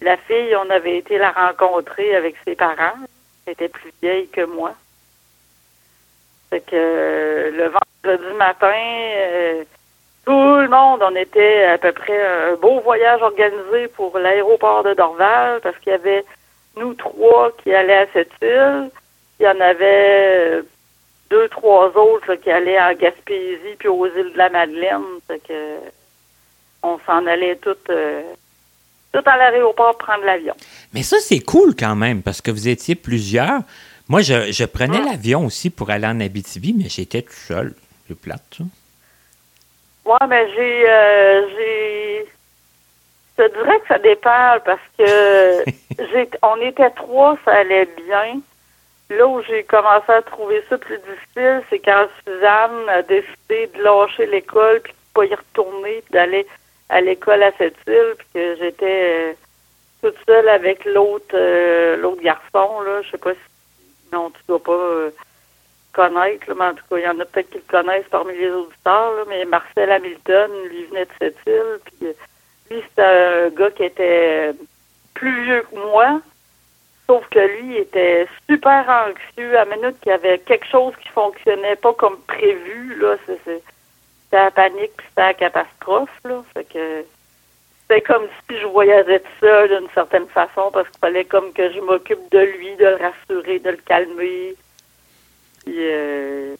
La 0.00 0.16
fille, 0.16 0.54
on 0.56 0.70
avait 0.70 0.98
été 0.98 1.18
la 1.18 1.30
rencontrer 1.30 2.14
avec 2.14 2.36
ses 2.44 2.54
parents. 2.54 2.96
Elle 3.46 3.52
était 3.54 3.68
plus 3.68 3.92
vieille 4.02 4.28
que 4.28 4.44
moi. 4.44 4.74
Fait 6.50 6.60
que 6.60 6.74
euh, 6.74 7.50
le 7.50 7.68
vendredi 7.68 8.34
matin, 8.36 8.72
euh, 8.74 9.64
tout 10.30 10.60
le 10.60 10.68
monde, 10.68 11.00
on 11.02 11.16
était 11.16 11.64
à 11.64 11.78
peu 11.78 11.90
près 11.90 12.52
un 12.52 12.54
beau 12.54 12.78
voyage 12.82 13.20
organisé 13.20 13.88
pour 13.96 14.16
l'aéroport 14.16 14.84
de 14.84 14.94
Dorval 14.94 15.60
parce 15.60 15.76
qu'il 15.78 15.90
y 15.90 15.96
avait 15.96 16.24
nous 16.76 16.94
trois 16.94 17.50
qui 17.60 17.74
allaient 17.74 18.04
à 18.04 18.06
cette 18.12 18.30
île. 18.40 18.90
Il 19.40 19.42
y 19.42 19.48
en 19.48 19.60
avait 19.60 20.60
euh, 20.60 20.62
deux, 21.30 21.48
trois 21.48 21.88
autres 21.96 22.36
qui 22.36 22.48
allaient 22.48 22.80
en 22.80 22.92
Gaspésie 22.92 23.74
puis 23.76 23.88
aux 23.88 24.06
îles 24.06 24.32
de 24.32 24.38
la 24.38 24.50
Madeleine. 24.50 25.02
Fait 25.26 25.40
que 25.40 25.78
on 26.84 27.00
s'en 27.04 27.26
allait 27.26 27.56
tout, 27.56 27.74
euh, 27.88 28.22
tout 29.12 29.22
à 29.26 29.36
l'aéroport 29.36 29.98
prendre 29.98 30.24
l'avion. 30.24 30.54
Mais 30.94 31.02
ça, 31.02 31.16
c'est 31.18 31.40
cool 31.40 31.74
quand 31.76 31.96
même, 31.96 32.22
parce 32.22 32.40
que 32.40 32.52
vous 32.52 32.68
étiez 32.68 32.94
plusieurs. 32.94 33.62
Moi, 34.08 34.20
je, 34.22 34.64
prenais 34.64 35.02
l'avion 35.02 35.44
aussi 35.46 35.70
pour 35.70 35.90
aller 35.90 36.06
en 36.06 36.20
Abitibi, 36.20 36.72
mais 36.72 36.88
j'étais 36.88 37.22
tout 37.22 37.32
seul. 37.32 37.74
Le 38.08 38.14
plate, 38.14 38.44
ça. 38.56 38.64
Oui, 40.04 40.16
mais 40.28 40.48
j'ai, 40.54 40.88
euh, 40.88 41.48
j'ai. 41.50 42.26
Je 43.38 43.44
te 43.44 43.52
dirais 43.54 43.80
que 43.80 43.88
ça 43.88 43.98
dépend 43.98 44.56
parce 44.64 44.80
que 44.98 45.64
j'ai, 46.12 46.30
on 46.42 46.56
était 46.60 46.90
trois, 46.90 47.36
ça 47.44 47.52
allait 47.52 47.88
bien. 48.06 48.40
Là 49.10 49.26
où 49.26 49.42
j'ai 49.42 49.64
commencé 49.64 50.12
à 50.12 50.22
trouver 50.22 50.62
ça 50.68 50.78
plus 50.78 50.98
difficile, 50.98 51.62
c'est 51.68 51.80
quand 51.80 52.06
Suzanne 52.24 52.88
a 52.88 53.02
décidé 53.02 53.68
de 53.74 53.82
lâcher 53.82 54.26
l'école 54.26 54.80
puis 54.82 54.92
de 54.92 54.98
pas 55.14 55.24
y 55.24 55.34
retourner, 55.34 56.02
d'aller 56.10 56.46
à 56.88 57.00
l'école 57.00 57.42
à 57.42 57.50
cette 57.58 57.76
île, 57.88 58.14
puis 58.18 58.26
que 58.34 58.56
j'étais 58.56 59.30
euh, 59.30 59.32
toute 60.02 60.16
seule 60.26 60.48
avec 60.48 60.84
l'autre 60.84 61.34
euh, 61.34 61.96
l'autre 61.96 62.22
garçon, 62.22 62.80
là. 62.82 63.02
Je 63.02 63.10
sais 63.10 63.18
pas 63.18 63.32
si 63.32 63.40
non, 64.12 64.30
tu 64.30 64.40
dois 64.48 64.62
pas 64.62 64.72
euh, 64.72 65.10
connaître, 65.92 66.52
mais 66.54 66.64
en 66.64 66.74
tout 66.74 66.84
cas, 66.90 66.96
il 66.98 67.04
y 67.04 67.08
en 67.08 67.20
a 67.20 67.24
peut-être 67.24 67.50
qui 67.50 67.58
le 67.58 67.64
connaissent 67.68 68.08
parmi 68.10 68.36
les 68.36 68.50
auditeurs, 68.50 69.12
là, 69.14 69.24
mais 69.28 69.44
Marcel 69.44 69.90
Hamilton, 69.90 70.50
lui 70.68 70.84
venait 70.86 71.04
de 71.04 71.10
cette 71.18 71.38
île, 71.46 71.78
puis 71.84 72.08
lui, 72.70 72.82
c'était 72.88 73.02
un 73.02 73.48
gars 73.50 73.70
qui 73.70 73.84
était 73.84 74.52
plus 75.14 75.44
vieux 75.44 75.64
que 75.70 75.76
moi, 75.76 76.20
sauf 77.06 77.26
que 77.28 77.40
lui 77.40 77.76
était 77.76 78.26
super 78.48 78.88
anxieux 78.88 79.58
à 79.58 79.64
minute 79.64 79.98
qu'il 80.00 80.12
y 80.12 80.14
avait 80.14 80.38
quelque 80.38 80.66
chose 80.66 80.94
qui 81.02 81.08
fonctionnait 81.08 81.76
pas 81.76 81.92
comme 81.94 82.18
prévu, 82.28 82.96
là, 83.00 83.16
c'est 83.26 83.62
c'était 84.30 84.44
la 84.44 84.50
panique 84.52 84.92
puis 84.96 85.06
c'était 85.08 85.22
la 85.22 85.34
catastrophe, 85.34 86.20
là. 86.24 86.44
Fait 86.54 86.64
que 86.64 87.04
c'était 87.82 88.00
comme 88.02 88.28
si 88.48 88.58
je 88.58 88.66
voyageais 88.66 89.22
seule 89.40 89.76
d'une 89.76 89.90
certaine 89.90 90.28
façon 90.28 90.70
parce 90.72 90.88
qu'il 90.88 91.00
fallait 91.00 91.24
comme 91.24 91.52
que 91.52 91.72
je 91.72 91.80
m'occupe 91.80 92.30
de 92.30 92.38
lui, 92.38 92.76
de 92.76 92.84
le 92.84 92.96
rassurer, 92.96 93.58
de 93.58 93.70
le 93.70 93.76
calmer. 93.78 94.54
Puis, 95.64 95.76
euh, 95.78 96.54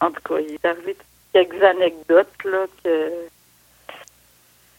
en 0.00 0.10
tout 0.10 0.22
cas, 0.28 0.40
il 0.40 0.54
est 0.54 0.64
arrivé 0.64 0.96
quelques 1.32 1.62
anecdotes, 1.62 2.44
là, 2.44 2.66
que... 2.82 3.10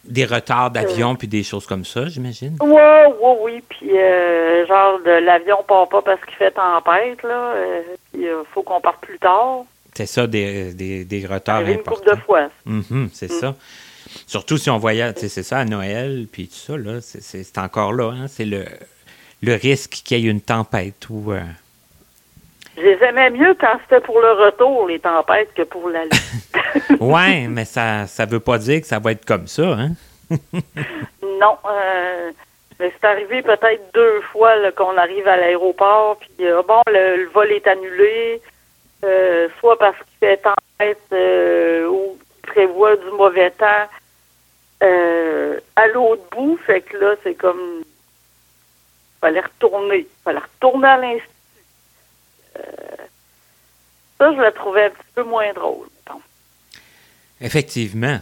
Des 0.04 0.26
retards 0.26 0.70
d'avion 0.70 1.16
puis 1.16 1.28
des 1.28 1.42
choses 1.42 1.66
comme 1.66 1.84
ça, 1.84 2.06
j'imagine? 2.08 2.58
Oui, 2.60 2.80
oui, 3.20 3.32
oui. 3.40 3.64
Puis, 3.68 3.96
euh, 3.96 4.66
genre, 4.66 4.98
de 5.00 5.10
l'avion 5.10 5.62
part 5.66 5.88
pas 5.88 6.02
parce 6.02 6.22
qu'il 6.26 6.34
fait 6.34 6.50
tempête, 6.50 7.22
là. 7.22 7.54
Euh, 7.54 7.82
puis, 8.12 8.24
il 8.24 8.34
faut 8.52 8.62
qu'on 8.62 8.80
parte 8.80 9.00
plus 9.00 9.18
tard. 9.18 9.64
C'est 9.94 10.06
ça, 10.06 10.26
des, 10.26 10.74
des, 10.74 11.04
des 11.04 11.26
retards 11.26 11.66
importants. 11.66 11.72
Une 11.72 11.82
couple 11.82 12.10
de 12.10 12.16
fois. 12.16 12.48
Mm-hmm, 12.66 13.08
c'est 13.12 13.30
mm. 13.30 13.40
ça. 13.40 13.54
Surtout 14.26 14.58
si 14.58 14.68
on 14.68 14.78
voyage, 14.78 15.14
c'est 15.16 15.42
ça, 15.42 15.58
à 15.60 15.64
Noël, 15.64 16.26
puis 16.30 16.48
tout 16.48 16.54
ça, 16.54 16.76
là, 16.76 17.00
c'est 17.00 17.58
encore 17.58 17.92
là. 17.92 18.10
Hein, 18.10 18.26
c'est 18.28 18.44
le, 18.44 18.64
le 19.42 19.54
risque 19.54 20.02
qu'il 20.04 20.18
y 20.18 20.26
ait 20.26 20.30
une 20.30 20.42
tempête 20.42 21.08
ou... 21.08 21.32
Euh... 21.32 21.40
Je 22.76 22.82
les 22.82 23.02
aimais 23.04 23.30
mieux 23.30 23.54
quand 23.54 23.78
c'était 23.82 24.00
pour 24.00 24.20
le 24.20 24.32
retour, 24.32 24.88
les 24.88 24.98
tempêtes, 24.98 25.52
que 25.54 25.62
pour 25.62 25.88
l'aller. 25.88 26.10
oui, 27.00 27.46
mais 27.48 27.64
ça 27.64 28.02
ne 28.02 28.30
veut 28.30 28.40
pas 28.40 28.58
dire 28.58 28.80
que 28.80 28.86
ça 28.86 28.98
va 28.98 29.12
être 29.12 29.24
comme 29.24 29.46
ça, 29.46 29.62
hein? 29.62 29.90
non. 31.22 31.56
Euh, 31.70 32.32
mais 32.80 32.92
c'est 32.92 33.06
arrivé 33.06 33.42
peut-être 33.42 33.92
deux 33.94 34.20
fois 34.32 34.54
qu'on 34.72 34.96
arrive 34.96 35.28
à 35.28 35.36
l'aéroport, 35.36 36.18
puis 36.18 36.46
euh, 36.46 36.62
bon, 36.66 36.80
le, 36.88 37.26
vol 37.26 37.52
est 37.52 37.66
annulé. 37.66 38.40
Euh, 39.04 39.48
soit 39.60 39.78
parce 39.78 39.96
qu'il 39.98 40.28
fait 40.28 40.38
tempête 40.38 40.98
ou 41.88 42.16
qu'il 42.42 42.52
prévoit 42.52 42.96
du 42.96 43.10
mauvais 43.12 43.50
temps 43.50 43.86
à 44.80 45.86
l'autre 45.88 46.22
bout. 46.32 46.58
Fait 46.66 46.80
que 46.80 46.96
là, 46.96 47.14
c'est 47.22 47.34
comme 47.34 47.82
il 47.82 49.20
fallait 49.20 49.40
retourner. 49.40 49.98
Il 49.98 50.22
fallait 50.24 50.40
retourner 50.40 50.88
à 50.88 50.96
l'institut. 50.96 51.33
Ça, 54.18 54.32
je 54.32 54.40
le 54.40 54.52
trouvais 54.52 54.84
un 54.84 54.90
petit 54.90 55.12
peu 55.14 55.24
moins 55.24 55.52
drôle. 55.52 55.88
Effectivement. 57.40 58.20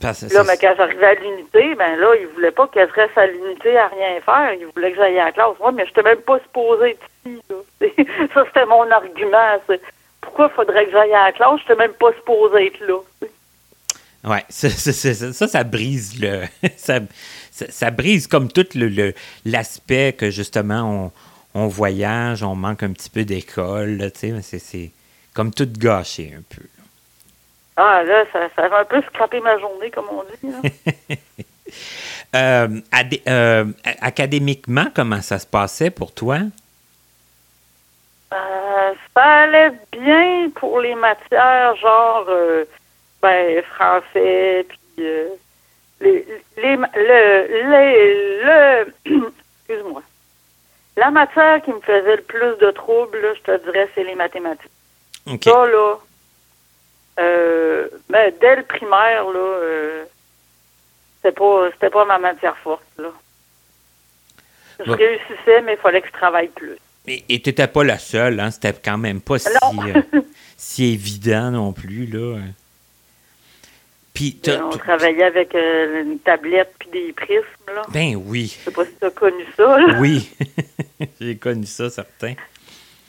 Parce, 0.00 0.30
là, 0.30 0.44
mais 0.44 0.58
quand 0.58 0.74
j'arrivais 0.76 1.06
à 1.06 1.14
l'unité, 1.14 1.74
ben 1.74 1.96
là, 1.96 2.14
il 2.20 2.26
voulait 2.26 2.50
pas 2.50 2.66
que 2.66 2.86
je 2.86 2.92
reste 2.92 3.16
à 3.16 3.26
l'unité 3.26 3.78
à 3.78 3.88
rien 3.88 4.20
faire. 4.20 4.52
Il 4.52 4.66
voulait 4.66 4.90
que 4.90 4.98
j'aille 4.98 5.18
à 5.18 5.26
la 5.26 5.32
classe. 5.32 5.58
Moi, 5.58 5.72
mais 5.72 5.84
je 5.84 5.90
n'étais 5.90 6.02
même 6.02 6.20
pas 6.20 6.38
supposée 6.40 6.98
ici. 7.24 7.40
ça, 8.34 8.44
c'était 8.46 8.66
mon 8.66 8.90
argument. 8.90 9.58
Pourquoi 10.20 10.50
faudrait 10.50 10.84
que 10.84 10.92
j'aille 10.92 11.14
à 11.14 11.26
la 11.26 11.32
classe? 11.32 11.60
Je 11.66 11.72
n'étais 11.72 11.82
même 11.82 11.94
pas 11.94 12.12
supposée 12.12 12.66
être 12.66 12.80
là. 12.80 12.98
Oui, 14.24 14.38
ça, 14.50 14.68
ça, 14.68 15.48
ça, 15.48 15.64
brise 15.64 16.20
le. 16.20 16.42
ça, 16.76 16.98
ça, 17.50 17.90
brise 17.90 18.26
comme 18.26 18.52
tout 18.52 18.66
l'aspect 19.44 20.06
le, 20.06 20.12
que 20.12 20.30
justement 20.30 20.82
on, 20.82 21.12
on, 21.56 21.68
voyage, 21.68 22.42
on 22.42 22.54
manque 22.54 22.82
un 22.82 22.92
petit 22.92 23.10
peu 23.10 23.24
d'école. 23.24 24.10
C'est 24.14 24.92
comme 25.34 25.52
tout 25.52 25.68
gâché 25.78 26.34
un 26.36 26.42
peu. 26.54 26.62
Ah, 27.76 28.02
là, 28.04 28.24
ça, 28.32 28.48
ça 28.54 28.68
va 28.68 28.80
un 28.80 28.84
peu 28.84 29.02
scraper 29.02 29.40
ma 29.40 29.58
journée, 29.58 29.90
comme 29.90 30.06
on 30.10 30.24
dit. 30.24 31.18
euh, 32.34 32.68
euh, 33.28 33.64
académiquement, 34.00 34.86
comment 34.94 35.20
ça 35.20 35.38
se 35.38 35.46
passait 35.46 35.90
pour 35.90 36.12
toi? 36.12 36.38
Euh, 38.32 38.94
ça 39.14 39.22
allait 39.22 39.72
bien 39.92 40.50
pour 40.54 40.80
les 40.80 40.94
matières, 40.94 41.76
genre 41.76 42.24
euh, 42.28 42.64
ben, 43.22 43.62
français, 43.62 44.66
puis 44.68 45.06
les, 46.00 46.26
les, 46.56 46.76
le, 46.76 47.46
les, 47.70 48.44
le 48.44 48.92
excuse-moi. 49.68 50.02
La 50.96 51.10
matière 51.10 51.62
qui 51.62 51.70
me 51.72 51.80
faisait 51.80 52.16
le 52.16 52.22
plus 52.22 52.56
de 52.58 52.70
troubles, 52.70 53.34
je 53.36 53.42
te 53.42 53.64
dirais, 53.64 53.88
c'est 53.94 54.04
les 54.04 54.14
mathématiques. 54.14 54.70
Ça, 55.42 55.66
là, 55.66 55.96
euh, 57.18 57.88
ben, 58.08 58.32
dès 58.40 58.56
le 58.56 58.62
primaire, 58.62 59.24
là, 59.24 59.38
euh, 59.38 60.04
c'était 61.16 61.34
pas, 61.34 61.68
c'était 61.72 61.90
pas 61.90 62.04
ma 62.04 62.18
matière 62.18 62.56
forte, 62.58 62.84
là. 62.98 63.10
Je 64.84 64.90
réussissais, 64.90 65.62
mais 65.62 65.72
il 65.74 65.78
fallait 65.78 66.02
que 66.02 66.08
je 66.08 66.12
travaille 66.12 66.48
plus. 66.48 66.76
Et 67.06 67.40
tu 67.40 67.48
n'étais 67.48 67.66
pas 67.66 67.82
la 67.82 67.98
seule, 67.98 68.40
hein? 68.40 68.50
C'était 68.50 68.74
quand 68.74 68.98
même 68.98 69.20
pas 69.20 69.38
si, 69.38 69.48
euh, 69.48 70.02
si 70.56 70.92
évident 70.92 71.50
non 71.50 71.72
plus, 71.72 72.06
là. 72.06 72.38
Puis 74.16 74.40
on 74.62 74.70
travaillait 74.70 75.24
avec 75.24 75.54
une 75.54 76.18
tablette 76.18 76.74
puis 76.78 76.88
des 76.90 77.12
prismes, 77.12 77.44
là. 77.68 77.82
Ben 77.90 78.16
oui. 78.16 78.56
Je 78.58 78.64
sais 78.64 78.70
pas 78.70 78.84
si 78.84 78.94
tu 78.98 79.04
as 79.04 79.10
connu 79.10 79.46
ça, 79.56 79.78
là. 79.78 79.98
Oui. 80.00 80.30
J'ai 81.20 81.36
connu 81.36 81.66
ça, 81.66 81.90
certain. 81.90 82.32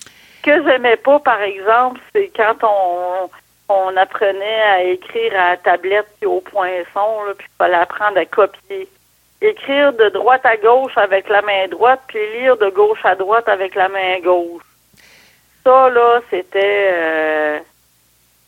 Ce 0.04 0.42
que 0.44 0.64
j'aimais 0.64 0.98
pas, 0.98 1.20
par 1.20 1.42
exemple, 1.42 2.02
c'est 2.14 2.30
quand 2.36 2.58
on 2.64 3.30
on 3.70 3.98
apprenait 3.98 4.62
à 4.62 4.84
écrire 4.84 5.34
à 5.34 5.50
la 5.52 5.58
tablette 5.58 6.08
et 6.22 6.26
au 6.26 6.40
poinçon, 6.40 7.24
là, 7.26 7.34
puis 7.38 7.48
il 7.50 7.58
fallait 7.58 7.76
apprendre 7.76 8.18
à 8.18 8.26
copier. 8.26 8.88
Écrire 9.42 9.94
de 9.94 10.10
droite 10.10 10.46
à 10.46 10.58
gauche 10.58 10.98
avec 10.98 11.30
la 11.30 11.42
main 11.42 11.68
droite, 11.68 12.02
puis 12.08 12.20
lire 12.40 12.58
de 12.58 12.70
gauche 12.70 13.04
à 13.04 13.16
droite 13.16 13.48
avec 13.50 13.76
la 13.76 13.90
main 13.90 14.20
gauche. 14.22 14.64
Ça, 15.64 15.90
là, 15.90 16.22
c'était 16.30 16.90
euh, 16.94 17.60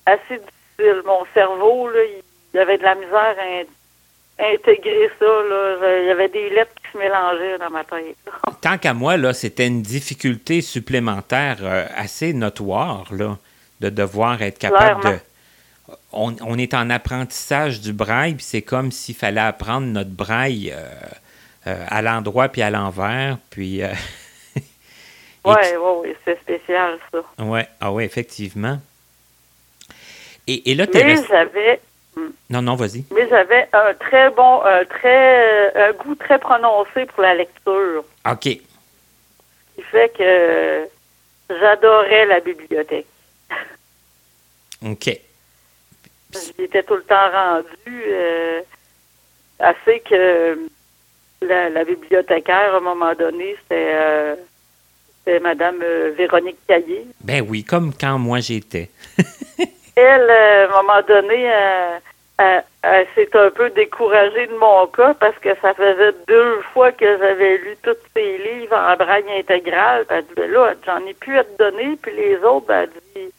assez 0.05 0.39
difficile. 0.39 1.01
Mon 1.05 1.25
cerveau, 1.33 1.89
là, 1.89 1.99
il 2.03 2.23
avait 2.57 2.77
de 2.77 2.83
la 2.83 2.95
misère 2.95 3.35
à 3.37 4.45
intégrer 4.53 5.09
ça. 5.19 5.25
Là. 5.25 5.99
Il 6.01 6.07
y 6.07 6.11
avait 6.11 6.29
des 6.29 6.49
lettres 6.49 6.71
qui 6.83 6.91
se 6.93 6.97
mélangeaient 6.97 7.57
dans 7.57 7.69
ma 7.69 7.83
tête. 7.83 8.15
Tant 8.61 8.77
qu'à 8.77 8.93
moi, 8.93 9.17
là, 9.17 9.33
c'était 9.33 9.67
une 9.67 9.81
difficulté 9.81 10.61
supplémentaire 10.61 11.57
euh, 11.61 11.85
assez 11.95 12.33
notoire, 12.33 13.05
là 13.11 13.37
de 13.79 13.89
devoir 13.89 14.41
être 14.41 14.59
capable 14.59 15.03
de. 15.03 15.17
On, 16.11 16.57
est 16.57 16.75
en 16.75 16.89
apprentissage 16.91 17.81
du 17.81 17.93
braille, 17.93 18.35
puis 18.35 18.43
c'est 18.43 18.61
comme 18.61 18.91
s'il 18.91 19.15
fallait 19.15 19.41
apprendre 19.41 19.87
notre 19.87 20.11
braille 20.11 20.71
euh, 20.71 20.85
euh, 21.65 21.85
à 21.87 22.03
l'endroit 22.03 22.47
puis 22.49 22.61
à 22.61 22.69
l'envers, 22.69 23.37
puis. 23.49 23.81
Oui, 25.45 25.55
oui, 25.81 26.13
c'est 26.25 26.37
spécial, 26.41 26.99
ça. 27.11 27.19
Oui, 27.39 27.61
ah 27.79 27.93
ouais, 27.93 28.03
effectivement. 28.03 28.77
Et, 30.45 30.69
et 30.69 30.75
là, 30.75 30.85
tu 30.85 30.97
Mais 30.97 31.15
j'avais. 31.27 31.79
Hmm. 32.19 32.31
Non, 32.49 32.61
non, 32.61 32.75
vas-y. 32.75 33.05
Mais 33.13 33.27
j'avais 33.29 33.67
un 33.73 33.93
très 33.93 34.29
bon, 34.31 34.61
un 34.63 34.85
très, 34.85 35.73
un 35.75 35.93
goût 35.93 36.15
très 36.15 36.39
prononcé 36.39 37.05
pour 37.05 37.21
la 37.21 37.35
lecture. 37.35 38.03
OK. 38.29 38.43
Ce 38.43 38.51
qui 39.75 39.81
fait 39.91 40.09
que 40.17 40.87
j'adorais 41.49 42.25
la 42.25 42.39
bibliothèque. 42.39 43.07
OK. 44.85 45.09
J'étais 46.57 46.83
tout 46.83 46.95
le 46.95 47.03
temps 47.03 47.31
rendu 47.31 48.03
euh, 48.07 48.61
assez 49.59 49.99
que 50.01 50.59
la, 51.41 51.83
bibliothécaire, 51.83 52.73
à 52.73 52.77
un 52.77 52.81
moment 52.81 53.13
donné, 53.13 53.55
c'était 53.63 53.91
euh, 53.93 54.35
Mme 55.41 55.81
euh, 55.81 56.13
Véronique 56.17 56.57
Caillé. 56.67 57.05
Ben 57.21 57.43
oui, 57.47 57.63
comme 57.63 57.93
quand 57.93 58.19
moi 58.19 58.39
j'étais. 58.39 58.89
Elle, 59.95 60.29
à 60.29 60.65
un 60.65 60.81
moment 60.81 61.01
donné, 61.05 61.43
elle, 61.43 62.01
s'est 63.15 63.35
un 63.35 63.49
peu 63.51 63.69
découragée 63.71 64.47
de 64.47 64.55
mon 64.55 64.87
cas 64.87 65.13
parce 65.13 65.37
que 65.39 65.49
ça 65.61 65.73
faisait 65.73 66.13
deux 66.27 66.61
fois 66.73 66.91
que 66.91 67.17
j'avais 67.17 67.57
lu 67.57 67.77
tous 67.83 67.97
ses 68.15 68.37
livres 68.37 68.75
en 68.77 68.95
braille 68.95 69.31
intégrale. 69.37 70.05
Elle 70.09 70.25
dit, 70.25 70.33
ben 70.35 70.51
là, 70.51 70.73
j'en 70.85 71.05
ai 71.05 71.13
plus 71.13 71.37
à 71.37 71.43
te 71.43 71.57
donner. 71.57 71.97
Puis 72.01 72.15
les 72.15 72.37
autres, 72.37 72.67
ben, 72.67 72.83
elle 72.83 73.01
dit, 73.15 73.33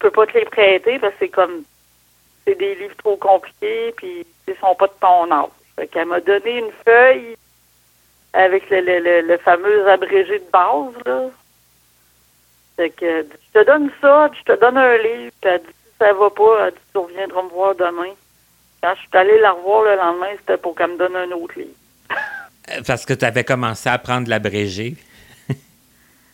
peux 0.00 0.10
pas 0.10 0.26
te 0.26 0.36
les 0.36 0.44
prêter 0.46 0.98
parce 0.98 1.12
que 1.14 1.18
c'est 1.20 1.28
comme 1.28 1.62
c'est 2.46 2.56
des 2.56 2.74
livres 2.74 2.96
trop 2.96 3.16
compliqués 3.16 3.92
puis 3.96 4.26
ils 4.48 4.56
sont 4.56 4.74
pas 4.74 4.88
de 4.88 4.92
ton 5.00 5.30
âge. 5.30 5.50
Fait 5.76 5.86
qu'elle 5.86 6.08
m'a 6.08 6.20
donné 6.20 6.58
une 6.58 6.72
feuille 6.84 7.36
avec 8.32 8.68
le, 8.70 8.80
le, 8.80 9.20
le, 9.20 9.38
fameux 9.38 9.88
abrégé 9.88 10.38
de 10.38 10.50
base 10.50 10.94
là. 11.04 11.28
Fait 12.76 12.90
que 12.90 13.22
je 13.22 13.60
te 13.60 13.64
donne 13.64 13.90
ça, 14.00 14.30
je 14.38 14.52
te 14.52 14.58
donne 14.58 14.78
un 14.78 14.96
livre, 14.96 15.32
puis 15.40 15.50
elle 15.50 15.60
dit 15.60 15.66
ça 16.00 16.12
va 16.12 16.30
pas, 16.30 16.66
elle 16.66 16.72
dit 16.72 16.80
tu 16.92 16.98
reviendras 16.98 17.42
me 17.42 17.50
voir 17.50 17.74
demain. 17.74 18.12
Quand 18.82 18.94
je 18.94 19.00
suis 19.00 19.08
allée 19.12 19.38
la 19.38 19.52
revoir 19.52 19.82
le 19.84 19.96
lendemain, 19.96 20.32
c'était 20.38 20.56
pour 20.56 20.74
qu'elle 20.74 20.92
me 20.92 20.96
donne 20.98 21.14
un 21.14 21.30
autre 21.32 21.58
livre. 21.58 21.74
Euh, 22.70 22.80
parce 22.86 23.04
que 23.04 23.14
tu 23.14 23.24
avais 23.24 23.44
commencé 23.44 23.88
à 23.88 23.98
prendre 23.98 24.28
l'abrégé. 24.28 24.96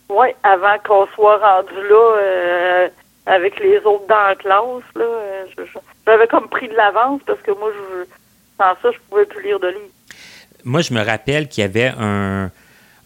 oui, 0.09 0.29
avant 0.43 0.79
qu'on 0.85 1.07
soit 1.15 1.39
rendu 1.39 1.75
là, 1.89 2.17
euh, 2.19 2.89
avec 3.27 3.59
les 3.59 3.79
autres 3.79 4.07
dans 4.09 4.29
la 4.29 4.35
classe. 4.37 4.85
Là, 4.95 5.05
euh, 5.05 5.45
j'avais 6.07 6.27
comme 6.29 6.49
pris 6.49 6.69
de 6.69 6.75
l'avance 6.75 7.21
parce 7.27 7.41
que 7.43 7.51
moi, 7.51 7.71
je, 7.75 8.05
sans 8.57 8.75
ça, 8.81 8.91
je 8.93 8.99
pouvais 9.11 9.27
plus 9.27 9.43
lire 9.43 9.61
de 9.61 9.69
livres. 9.69 9.91
Moi, 10.65 10.81
je 10.81 10.95
me 10.95 11.05
rappelle 11.05 11.49
qu'il 11.49 11.63
y 11.63 11.65
avait 11.65 11.93
un. 11.99 12.51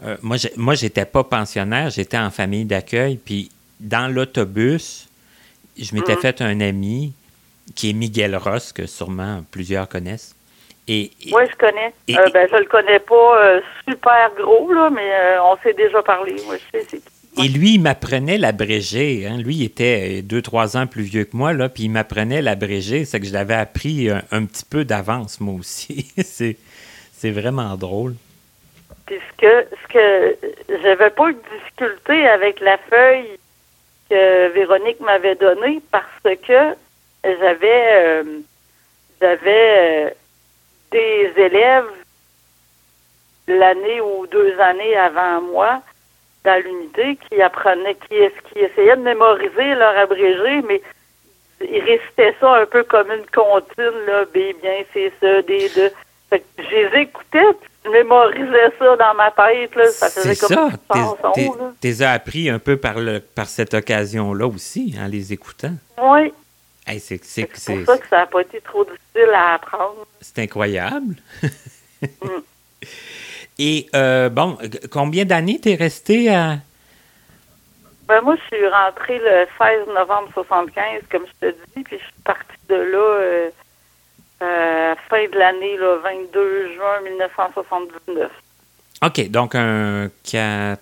Euh, 0.05 0.17
moi, 0.23 0.37
moi, 0.57 0.75
j'étais 0.75 1.05
pas 1.05 1.25
pensionnaire, 1.25 1.91
j'étais 1.91 2.19
en 2.19 2.31
famille 2.31 2.65
d'accueil. 2.65 3.17
Puis 3.17 3.51
dans 3.81 4.13
l'autobus, 4.13 5.10
je 5.85 5.95
m'étais 5.95 6.14
mhm. 6.14 6.20
fait 6.20 6.41
un 6.43 6.61
ami 6.61 7.12
qui 7.74 7.91
est 7.91 7.93
Miguel 7.93 8.37
Ross, 8.37 8.72
que 8.72 8.87
sûrement 8.87 9.45
plusieurs 9.51 9.89
connaissent. 9.89 10.35
Et, 10.89 11.11
oui, 11.33 11.43
je 11.51 11.57
connais. 11.57 11.93
euh, 12.11 12.31
ben, 12.35 12.49
je 12.51 12.57
le 12.57 12.64
connais 12.64 12.99
pas 12.99 13.45
euh, 13.45 13.61
super 13.89 14.33
gros, 14.37 14.72
là, 14.72 14.91
mais 14.91 15.39
on 15.41 15.57
s'est 15.62 15.74
déjà 15.74 16.03
parlé. 16.03 16.35
Moi, 16.47 16.57
je 16.57 16.78
sais 16.78 16.87
c'est. 16.91 17.03
Et 17.39 17.49
lui, 17.49 17.74
il 17.74 17.81
m'apprenait 17.81 18.39
l'abrégé. 18.39 19.26
Hein. 19.26 19.39
Lui, 19.39 19.57
il 19.57 19.64
était 19.64 20.20
deux, 20.22 20.43
trois 20.43 20.76
ans 20.76 20.87
plus 20.89 21.03
vieux 21.03 21.24
que 21.24 21.37
moi, 21.37 21.53
là, 21.53 21.68
puis 21.68 21.85
il 21.85 21.89
m'apprenait 21.91 22.43
l'abrégé. 22.43 23.05
C'est 23.05 23.20
que 23.20 23.26
je 23.26 23.33
l'avais 23.33 23.55
appris 23.55 24.11
un, 24.11 24.45
petit 24.45 24.64
peu 24.68 24.85
d'avance, 24.85 25.41
moi 25.41 25.55
aussi. 25.55 26.12
c'est, 26.24 26.57
c'est 27.12 27.31
vraiment 27.31 27.76
drôle. 27.76 28.16
Puis 29.07 29.16
ce 29.31 29.41
que, 29.41 29.66
ce 29.70 29.93
que 29.93 30.37
j'avais 30.83 31.11
pas 31.11 31.31
eu 31.31 31.35
de 31.35 31.41
difficulté 31.57 32.26
avec 32.26 32.61
la 32.61 32.78
feuille 32.78 33.39
que 34.11 34.49
Véronique 34.49 35.01
m'avait 35.01 35.37
donnée 35.37 35.81
parce 35.91 36.05
que 36.25 36.77
j'avais, 37.25 37.93
euh, 37.95 38.25
j'avais 39.21 40.09
euh, 40.09 40.11
des 40.91 41.33
élèves 41.37 41.91
l'année 43.47 44.01
ou 44.01 44.27
deux 44.27 44.59
années 44.61 44.97
avant 44.97 45.41
moi 45.43 45.83
dans 46.45 46.63
l'unité 46.63 47.19
qui 47.29 47.41
apprenaient, 47.41 47.97
qui, 48.09 48.17
qui 48.49 48.59
essayaient 48.59 48.97
de 48.97 49.03
mémoriser 49.03 49.75
leur 49.75 49.97
abrégé, 49.97 50.63
mais 50.67 50.81
ils 51.61 51.83
récitaient 51.83 52.35
ça 52.41 52.57
un 52.57 52.67
peu 52.67 52.83
comme 52.85 53.11
une 53.11 53.27
comptine, 53.27 54.07
là, 54.07 54.25
B, 54.25 54.39
bien, 54.63 54.83
c'est 54.93 55.13
ça, 55.21 55.43
des 55.43 55.69
deux. 55.71 55.91
Fait 56.31 56.41
que 56.41 56.45
je 56.59 56.71
les 56.71 57.01
écoutais, 57.03 57.45
mémorisais 57.91 58.72
ça 58.78 58.97
dans 58.97 59.14
ma 59.14 59.30
tête, 59.30 59.74
là. 59.74 59.88
Ça 59.88 60.09
faisait 60.09 60.36
comme 60.36 60.70
ça. 60.70 61.32
Tu 61.34 61.51
les 61.82 62.03
as 62.03 62.12
appris 62.12 62.51
un 62.51 62.59
peu 62.59 62.76
par, 62.76 62.99
le, 62.99 63.20
par 63.20 63.47
cette 63.47 63.74
occasion-là 63.74 64.47
aussi, 64.47 64.97
en 65.01 65.07
les 65.07 65.32
écoutant. 65.32 65.74
Oui. 66.03 66.32
c'est 66.99 67.47
pour 67.47 67.57
ça 67.86 67.99
que 67.99 68.09
ça 68.09 68.18
n'a 68.18 68.26
pas 68.26 68.41
été 68.41 68.61
trop 68.61 68.84
difficile 68.84 69.30
à 69.34 69.55
apprendre. 69.55 70.07
C'est 70.20 70.38
incroyable. 70.41 71.16
mm. 72.03 72.28
Et 73.59 73.88
euh, 73.95 74.30
bon, 74.30 74.57
combien 74.91 75.26
d'années 75.26 75.61
t'es 75.61 75.74
resté 75.74 76.30
à. 76.30 76.57
Ben, 78.09 78.22
moi, 78.22 78.34
je 78.36 78.57
suis 78.57 78.66
rentrée 78.66 79.18
le 79.18 79.47
16 79.59 79.95
novembre 79.95 80.30
75, 80.32 81.03
comme 81.11 81.26
je 81.26 81.47
te 81.47 81.55
dis, 81.55 81.84
puis 81.84 81.99
je 81.99 82.05
suis 82.05 82.22
partie 82.24 82.57
de 82.68 82.74
là 82.74 82.99
euh, 82.99 83.51
fin 84.41 85.28
de 85.32 85.38
l'année, 85.38 85.76
le 85.76 85.97
22 85.97 86.74
juin 86.74 87.01
1979. 87.03 88.30
OK, 89.03 89.30
donc 89.30 89.55
un 89.55 90.09
4 90.30 90.78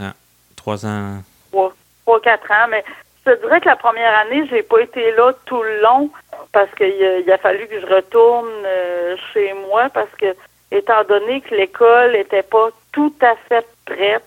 ans, 0.00 0.12
3 0.56 0.86
ans. 0.86 1.22
3, 1.50 2.20
4 2.20 2.50
ans, 2.50 2.66
mais 2.70 2.84
je 3.24 3.32
te 3.32 3.40
dirais 3.40 3.60
que 3.60 3.68
la 3.68 3.76
première 3.76 4.18
année, 4.20 4.46
j'ai 4.50 4.62
pas 4.62 4.80
été 4.80 5.12
là 5.12 5.32
tout 5.46 5.62
le 5.62 5.80
long 5.80 6.10
parce 6.52 6.70
qu'il 6.76 6.94
il 7.26 7.32
a 7.32 7.38
fallu 7.38 7.66
que 7.66 7.80
je 7.80 7.86
retourne 7.86 8.48
euh, 8.64 9.16
chez 9.32 9.52
moi 9.68 9.88
parce 9.90 10.10
que, 10.18 10.34
étant 10.70 11.02
donné 11.04 11.40
que 11.40 11.54
l'école 11.54 12.12
n'était 12.12 12.42
pas 12.42 12.68
tout 12.92 13.14
à 13.20 13.34
fait 13.48 13.66
prête, 13.84 14.24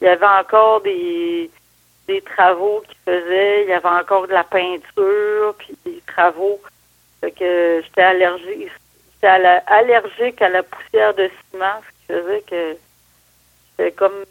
il 0.00 0.06
y 0.06 0.08
avait 0.08 0.26
encore 0.26 0.80
des, 0.80 1.50
des 2.08 2.20
travaux 2.22 2.82
qui 2.88 2.96
faisaient, 3.04 3.64
il 3.64 3.68
y 3.68 3.72
avait 3.72 3.88
encore 3.88 4.26
de 4.26 4.32
la 4.32 4.44
peinture, 4.44 5.54
puis 5.58 5.76
des 5.84 6.02
travaux 6.06 6.60
que 7.30 7.82
j'étais 7.84 8.02
allergique, 8.02 8.70
j'étais 9.14 9.26
allergique 9.66 10.42
à 10.42 10.48
la 10.48 10.62
poussière 10.62 11.14
de 11.14 11.30
ciment, 11.50 11.80
ce 11.80 11.90
qui 11.90 12.20
faisait 12.20 12.42
que 12.42 12.76
j'étais 13.78 13.92
comme 13.92 14.24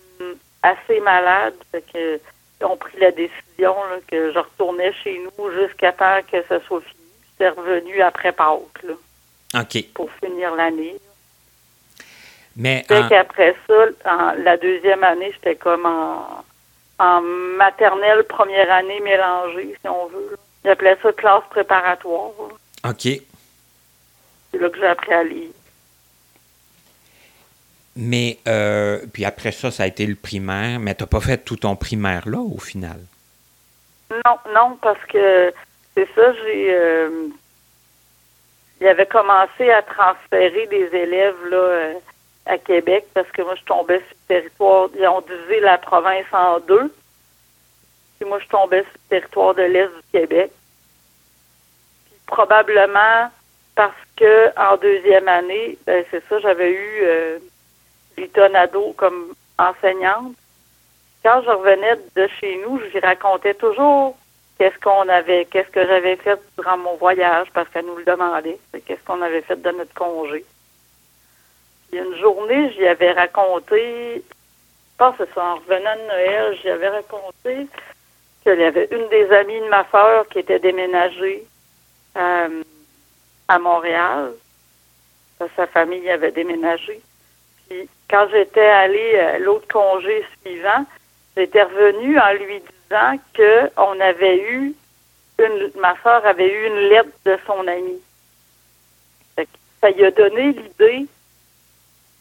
assez 0.61 0.99
malade. 0.99 1.55
que 1.71 2.19
ils 2.63 2.65
ont 2.65 2.77
pris 2.77 2.97
la 2.97 3.11
décision 3.11 3.75
que 4.07 4.31
je 4.31 4.39
retournais 4.39 4.93
chez 5.03 5.19
nous 5.19 5.51
jusqu'à 5.51 5.91
temps 5.91 6.19
que 6.31 6.41
ça 6.47 6.61
soit 6.61 6.81
fini. 6.81 7.03
J'étais 7.31 7.49
revenu 7.49 8.01
après 8.01 8.31
Pâques. 8.31 8.83
Là, 8.83 8.93
OK. 9.61 9.83
Pour 9.93 10.09
finir 10.23 10.55
l'année. 10.55 10.95
Mais 12.55 12.85
qu'après 12.87 13.55
ça, 13.67 14.33
la 14.37 14.57
deuxième 14.57 15.03
année, 15.03 15.31
j'étais 15.33 15.55
comme 15.55 15.85
en, 15.85 16.43
en 16.99 17.21
maternelle 17.21 18.23
première 18.25 18.71
année 18.71 18.99
mélangée, 19.01 19.75
si 19.81 19.87
on 19.89 20.05
veut. 20.07 20.37
J'appelais 20.63 20.97
ça 21.01 21.11
classe 21.11 21.43
préparatoire. 21.49 22.31
OK. 22.83 23.01
C'est 24.51 24.59
là 24.59 24.69
que 24.69 24.77
j'ai 24.77 24.87
appris 24.87 25.13
à 25.13 25.23
lire. 25.23 25.49
Mais, 27.95 28.39
euh, 28.47 28.99
puis 29.13 29.23
après 29.23 29.51
ça, 29.51 29.69
ça 29.69 29.83
a 29.83 29.87
été 29.87 30.05
le 30.05 30.15
primaire, 30.15 30.79
mais 30.79 30.95
tu 30.95 31.03
n'as 31.03 31.07
pas 31.07 31.21
fait 31.21 31.37
tout 31.37 31.57
ton 31.57 31.75
primaire 31.75 32.27
là, 32.27 32.39
au 32.39 32.57
final? 32.57 32.99
Non, 34.11 34.37
non, 34.53 34.77
parce 34.81 35.03
que 35.05 35.53
c'est 35.95 36.07
ça, 36.15 36.33
j'ai. 36.33 36.73
Euh, 36.73 37.27
il 38.81 38.87
avait 38.87 39.05
commencé 39.05 39.69
à 39.69 39.81
transférer 39.81 40.67
des 40.67 40.89
élèves 40.93 41.45
là, 41.49 41.57
euh, 41.57 41.93
à 42.47 42.57
Québec 42.57 43.05
parce 43.13 43.29
que 43.31 43.41
moi, 43.43 43.55
je 43.55 43.63
tombais 43.63 43.99
sur 43.99 44.07
le 44.09 44.35
territoire. 44.35 44.89
Ils 44.99 45.07
ont 45.07 45.21
divisé 45.21 45.59
la 45.61 45.77
province 45.77 46.25
en 46.33 46.59
deux. 46.59 46.93
Puis 48.19 48.27
moi, 48.27 48.39
je 48.39 48.47
tombais 48.47 48.81
sur 48.81 48.91
le 48.93 49.09
territoire 49.09 49.55
de 49.55 49.63
l'Est 49.63 49.87
du 49.87 50.19
Québec 50.19 50.51
probablement 52.27 53.29
parce 53.75 53.93
que 54.17 54.49
en 54.59 54.77
deuxième 54.77 55.27
année, 55.27 55.77
ben, 55.85 56.03
c'est 56.11 56.23
ça, 56.27 56.39
j'avais 56.39 56.71
eu 56.71 56.99
euh, 57.03 57.39
comme 58.97 59.33
enseignante. 59.57 60.33
Quand 61.23 61.41
je 61.43 61.49
revenais 61.49 61.95
de 62.15 62.27
chez 62.39 62.61
nous, 62.65 62.79
je 62.79 62.85
lui 62.85 62.99
racontais 62.99 63.53
toujours 63.53 64.15
qu'est-ce 64.57 64.77
qu'on 64.79 65.07
avait, 65.09 65.45
qu'est-ce 65.45 65.69
que 65.69 65.85
j'avais 65.85 66.15
fait 66.17 66.39
durant 66.57 66.77
mon 66.77 66.95
voyage, 66.95 67.47
parce 67.53 67.67
qu'elle 67.69 67.85
nous 67.85 67.97
le 67.97 68.03
demandait, 68.03 68.59
qu'est-ce 68.85 69.03
qu'on 69.05 69.21
avait 69.21 69.41
fait 69.41 69.61
de 69.61 69.71
notre 69.71 69.93
congé. 69.93 70.45
Puis 71.89 71.99
une 71.99 72.15
journée, 72.17 72.71
j'y 72.73 72.85
avais 72.85 73.13
raconté, 73.13 74.15
je 74.17 74.97
pense 74.97 75.17
que 75.17 75.25
ça, 75.33 75.43
en 75.43 75.55
revenant 75.55 75.95
de 75.95 76.07
Noël, 76.07 76.57
j'y 76.61 76.69
avais 76.69 76.89
raconté 76.89 77.67
qu'il 78.43 78.59
y 78.59 78.63
avait 78.63 78.87
une 78.91 79.07
des 79.09 79.31
amies 79.31 79.61
de 79.61 79.69
ma 79.69 79.85
soeur 79.89 80.27
qui 80.27 80.39
était 80.39 80.59
déménagée 80.59 81.45
euh, 82.17 82.63
à 83.47 83.59
Montréal. 83.59 84.33
Sa 85.57 85.67
famille 85.67 86.09
avait 86.09 86.31
déménagé. 86.31 87.01
Puis 87.67 87.89
quand 88.09 88.27
j'étais 88.31 88.61
allée 88.61 89.19
à 89.19 89.39
l'autre 89.39 89.67
congé 89.67 90.25
suivant, 90.41 90.85
j'étais 91.35 91.63
revenue 91.63 92.17
en 92.17 92.33
lui 92.33 92.61
disant 92.61 93.19
que 93.33 93.69
on 93.75 93.99
avait 93.99 94.37
eu 94.37 94.73
une 95.39 95.71
ma 95.79 95.95
soeur 96.01 96.25
avait 96.25 96.51
eu 96.51 96.67
une 96.67 96.89
lettre 96.89 97.09
de 97.25 97.37
son 97.45 97.67
ami. 97.67 97.99
Ça 99.81 99.89
lui 99.89 100.05
a 100.05 100.11
donné 100.11 100.53
l'idée. 100.53 101.05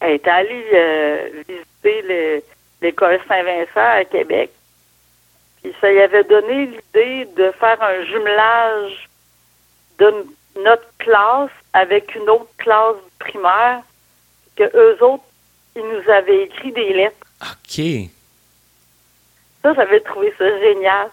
Elle 0.01 0.12
est 0.14 0.26
allée 0.26 0.66
euh, 0.72 1.43
visiter 1.47 2.43
l'école 2.80 3.20
Saint-Vincent 3.28 3.68
à 3.76 4.05
Québec. 4.05 4.51
Puis 5.62 5.72
ça 5.80 5.90
lui 5.90 6.01
avait 6.01 6.24
donné 6.24 6.66
l'idée 6.66 7.26
de 7.36 7.53
faire 7.53 7.80
un 7.80 8.05
jumelage 8.07 9.09
de 9.99 10.26
notre 10.57 10.86
classe 10.99 11.51
avec 11.72 12.14
une 12.14 12.28
autre 12.28 12.51
classe 12.59 12.97
primaire, 13.18 13.82
que 14.57 14.64
eux 14.64 15.03
autres, 15.03 15.24
ils 15.76 15.82
nous 15.82 16.11
avaient 16.11 16.45
écrit 16.45 16.72
des 16.72 16.93
lettres. 16.93 17.26
OK. 17.40 18.11
Ça, 19.62 19.74
j'avais 19.74 20.01
trouvé 20.01 20.32
ça 20.36 20.59
génial. 20.59 21.09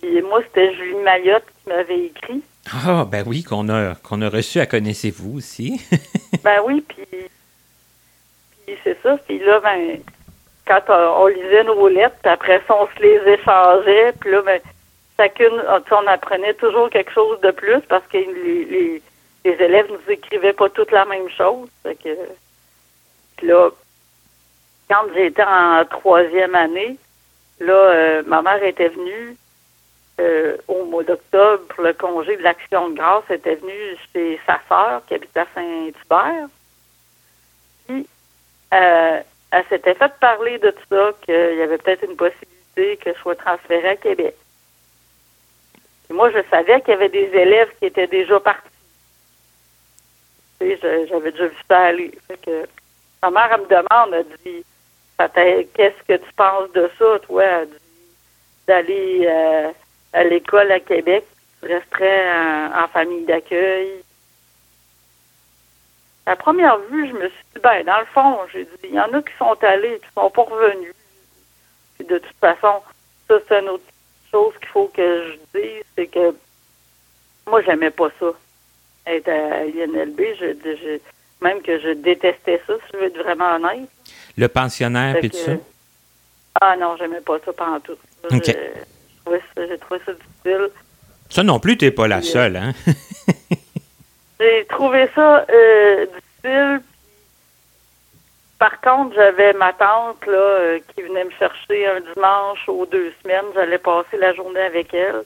Puis 0.00 0.22
moi, 0.22 0.40
c'était 0.42 0.74
Julie 0.74 0.96
Mayotte 0.96 1.44
qui 1.44 1.68
m'avait 1.68 2.06
écrit. 2.06 2.42
Ah, 2.72 3.04
ben 3.04 3.24
oui, 3.26 3.42
qu'on 3.42 3.68
a, 3.68 3.94
qu'on 3.96 4.22
a 4.22 4.28
reçu 4.28 4.60
à 4.60 4.66
Connaissez-vous 4.66 5.38
aussi. 5.38 5.80
ben 6.44 6.60
oui, 6.64 6.84
puis, 6.86 7.04
puis 8.66 8.76
c'est 8.84 9.00
ça. 9.02 9.18
Puis 9.26 9.38
là, 9.40 9.60
ben, 9.60 10.00
quand 10.66 10.80
on, 10.88 11.26
lisait 11.26 11.64
nos 11.64 11.88
lettres, 11.88 12.16
puis 12.22 12.30
après 12.30 12.62
ça, 12.66 12.76
on 12.80 12.86
se 12.86 13.02
les 13.02 13.32
échangeait. 13.32 14.12
Puis 14.20 14.30
là, 14.30 14.42
ben, 14.42 14.60
chacune, 15.20 15.62
on 15.90 16.06
apprenait 16.06 16.54
toujours 16.54 16.88
quelque 16.88 17.12
chose 17.12 17.38
de 17.42 17.50
plus 17.50 17.80
parce 17.88 18.06
que 18.06 18.16
les, 18.16 19.02
les, 19.44 19.52
élèves 19.52 19.90
nous 19.90 20.12
écrivaient 20.12 20.54
pas 20.54 20.70
toutes 20.70 20.92
la 20.92 21.04
même 21.04 21.28
chose. 21.28 21.68
que, 21.84 22.16
là, 23.42 23.70
quand 24.88 25.04
j'étais 25.14 25.44
en 25.44 25.84
troisième 25.84 26.54
année, 26.54 26.96
là, 27.60 27.74
euh, 27.74 28.22
ma 28.26 28.40
mère 28.40 28.62
était 28.64 28.88
venue 28.88 29.36
euh, 30.20 30.56
au 30.68 30.84
mois 30.86 31.04
d'octobre 31.04 31.64
pour 31.68 31.84
le 31.84 31.92
congé 31.92 32.36
de 32.38 32.42
l'Action 32.42 32.88
de 32.88 32.96
grâce. 32.96 33.24
Elle 33.28 33.36
était 33.36 33.56
venue 33.56 33.96
chez 34.12 34.40
sa 34.46 34.58
sœur 34.68 35.02
qui 35.06 35.14
habite 35.14 35.36
à 35.36 35.46
Saint-Hubert. 35.54 36.48
Puis, 37.86 38.06
euh, 38.72 39.20
elle 39.52 39.64
s'était 39.68 39.94
fait 39.94 40.12
parler 40.18 40.58
de 40.58 40.70
tout 40.70 40.86
ça, 40.88 41.12
qu'il 41.22 41.58
y 41.58 41.62
avait 41.62 41.78
peut-être 41.78 42.04
une 42.04 42.16
possibilité 42.16 42.96
que 42.96 43.12
je 43.12 43.18
sois 43.18 43.36
transférée 43.36 43.90
à 43.90 43.96
Québec 43.96 44.34
moi, 46.10 46.30
je 46.30 46.38
savais 46.50 46.80
qu'il 46.80 46.90
y 46.90 46.96
avait 46.96 47.08
des 47.08 47.30
élèves 47.32 47.70
qui 47.78 47.86
étaient 47.86 48.06
déjà 48.06 48.40
partis. 48.40 48.68
j'avais 50.60 51.30
déjà 51.30 51.46
vu 51.46 51.56
ça 51.68 51.78
aller. 51.78 52.10
que, 52.44 52.66
ma 53.22 53.30
mère, 53.30 53.50
elle 53.52 53.60
me 53.60 53.66
demande, 53.66 54.14
elle 54.14 54.26
dit, 54.44 54.64
qu'est-ce 55.74 56.02
que 56.06 56.16
tu 56.16 56.32
penses 56.34 56.70
de 56.72 56.90
ça, 56.98 57.18
toi? 57.20 57.44
D'aller 58.66 59.26
euh, 59.26 59.70
à 60.12 60.24
l'école 60.24 60.70
à 60.72 60.80
Québec, 60.80 61.24
tu 61.60 61.68
resterais 61.72 62.28
en, 62.74 62.88
famille 62.88 63.24
d'accueil. 63.24 64.02
À 66.26 66.36
première 66.36 66.78
vue, 66.78 67.08
je 67.08 67.14
me 67.14 67.28
suis 67.28 67.44
dit, 67.54 67.60
ben, 67.62 67.84
dans 67.84 67.98
le 67.98 68.06
fond, 68.06 68.38
j'ai 68.52 68.64
dit, 68.64 68.70
il 68.84 68.94
y 68.94 69.00
en 69.00 69.12
a 69.12 69.22
qui 69.22 69.32
sont 69.38 69.56
allés, 69.62 70.00
qui 70.00 70.12
sont 70.14 70.30
pas 70.30 70.42
revenus. 70.42 70.94
Puis 71.96 72.06
de 72.06 72.18
toute 72.18 72.36
façon, 72.40 72.82
ça, 73.28 73.38
c'est 73.48 73.56
un 73.56 73.66
autre 73.68 73.84
chose 74.30 74.52
qu'il 74.58 74.68
faut 74.68 74.90
que 74.94 75.32
je 75.32 75.58
dise, 75.58 75.84
c'est 75.96 76.06
que 76.06 76.34
moi, 77.46 77.62
j'aimais 77.62 77.90
pas 77.90 78.08
ça. 78.18 78.26
Être 79.06 79.28
à 79.28 79.64
l'INLB, 79.64 80.20
je, 80.38 80.98
même 81.42 81.62
que 81.62 81.80
je 81.80 81.94
détestais 81.94 82.60
ça, 82.66 82.74
si 82.74 82.92
je 82.92 82.98
veux 82.98 83.06
être 83.06 83.18
vraiment 83.18 83.56
honnête. 83.56 83.88
Le 84.36 84.48
pensionnaire, 84.48 85.16
puis 85.18 85.30
tout 85.30 85.38
ça? 85.38 85.52
Ah 86.60 86.76
non, 86.76 86.96
j'aimais 86.96 87.20
pas 87.20 87.38
ça 87.44 87.52
pendant 87.52 87.80
tout. 87.80 87.96
J'ai 88.30 88.38
trouvé, 89.24 89.40
ça 89.54 90.12
difficile. 90.12 90.70
Ça 91.30 91.42
non 91.42 91.60
plus, 91.60 91.76
tu 91.76 91.84
n'es 91.84 91.90
pas 91.90 92.08
la 92.08 92.22
seule, 92.22 92.56
hein? 92.56 92.72
j'ai 94.40 94.66
trouvé 94.68 95.08
ça 95.14 95.46
euh, 95.48 96.06
difficile, 96.06 96.82
par 98.60 98.78
contre, 98.82 99.14
j'avais 99.14 99.54
ma 99.54 99.72
tante 99.72 100.26
là 100.26 100.34
euh, 100.34 100.78
qui 100.94 101.00
venait 101.00 101.24
me 101.24 101.30
chercher 101.30 101.86
un 101.86 102.00
dimanche 102.00 102.68
aux 102.68 102.84
deux 102.84 103.10
semaines. 103.22 103.46
J'allais 103.54 103.78
passer 103.78 104.18
la 104.18 104.34
journée 104.34 104.60
avec 104.60 104.92
elle. 104.92 105.22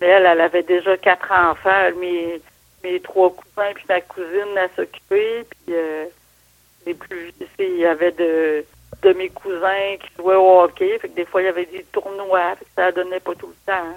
Mais 0.00 0.08
elle, 0.08 0.26
elle 0.26 0.40
avait 0.40 0.64
déjà 0.64 0.96
quatre 0.96 1.30
enfants. 1.30 1.92
Mes, 2.00 2.40
mes 2.82 2.98
trois 2.98 3.30
cousins 3.30 3.70
puis 3.76 3.84
ma 3.88 4.00
cousine 4.00 4.58
à 4.58 4.66
s'occuper. 4.74 5.44
Puis 5.48 5.72
euh, 5.72 6.06
les 6.84 6.94
plus 6.94 7.32
il 7.60 7.76
y 7.76 7.86
avait 7.86 8.10
de, 8.10 8.64
de 9.02 9.12
mes 9.12 9.28
cousins 9.28 9.96
qui 10.00 10.08
jouaient 10.16 10.34
au 10.34 10.62
hockey. 10.62 10.98
Fait 10.98 11.08
que 11.08 11.14
des 11.14 11.26
fois, 11.26 11.42
il 11.42 11.44
y 11.44 11.48
avait 11.48 11.66
des 11.66 11.84
tournois. 11.92 12.56
Fait 12.56 12.64
que 12.64 12.70
ça 12.74 12.90
donnait 12.90 13.20
pas 13.20 13.36
tout 13.36 13.46
le 13.46 13.72
temps. 13.72 13.94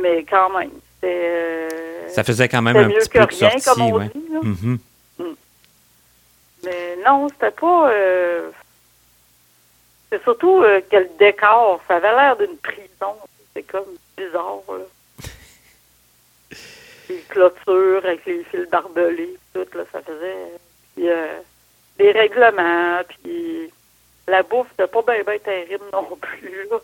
Mais 0.00 0.22
quand 0.22 0.56
même, 0.56 0.70
euh, 1.02 1.68
ça 2.10 2.22
faisait 2.22 2.48
quand 2.48 2.62
même 2.62 2.76
un 2.76 2.88
petit 2.90 3.08
peu 3.08 3.26
de 3.26 3.32
sortie, 3.32 3.62
comme 3.64 3.82
on 3.82 3.98
dit, 3.98 4.10
mm-hmm. 4.44 4.78
Mais 6.64 6.96
non, 7.04 7.28
c'était 7.28 7.50
pas. 7.50 7.90
Euh, 7.90 8.50
c'est 10.10 10.22
surtout 10.22 10.62
euh, 10.62 10.80
que 10.90 10.96
le 10.96 11.10
décor, 11.18 11.80
ça 11.86 11.96
avait 11.96 12.10
l'air 12.10 12.36
d'une 12.36 12.56
prison. 12.58 13.16
C'est 13.54 13.62
comme 13.62 13.84
bizarre. 14.16 14.62
Là. 14.68 15.26
les 17.08 17.20
clôtures 17.28 18.04
avec 18.04 18.24
les 18.26 18.44
fils 18.44 18.68
barbelés, 18.70 19.36
tout, 19.54 19.66
là, 19.74 19.84
ça 19.92 20.00
faisait. 20.02 20.52
Puis, 20.94 21.08
euh, 21.08 21.38
les 21.98 22.12
règlements, 22.12 23.00
puis 23.08 23.70
la 24.26 24.42
bouffe, 24.42 24.68
c'était 24.70 24.86
pas 24.86 25.02
bien 25.02 25.22
ben 25.24 25.38
terrible 25.40 25.84
non 25.92 26.16
plus, 26.20 26.66
là. 26.70 26.78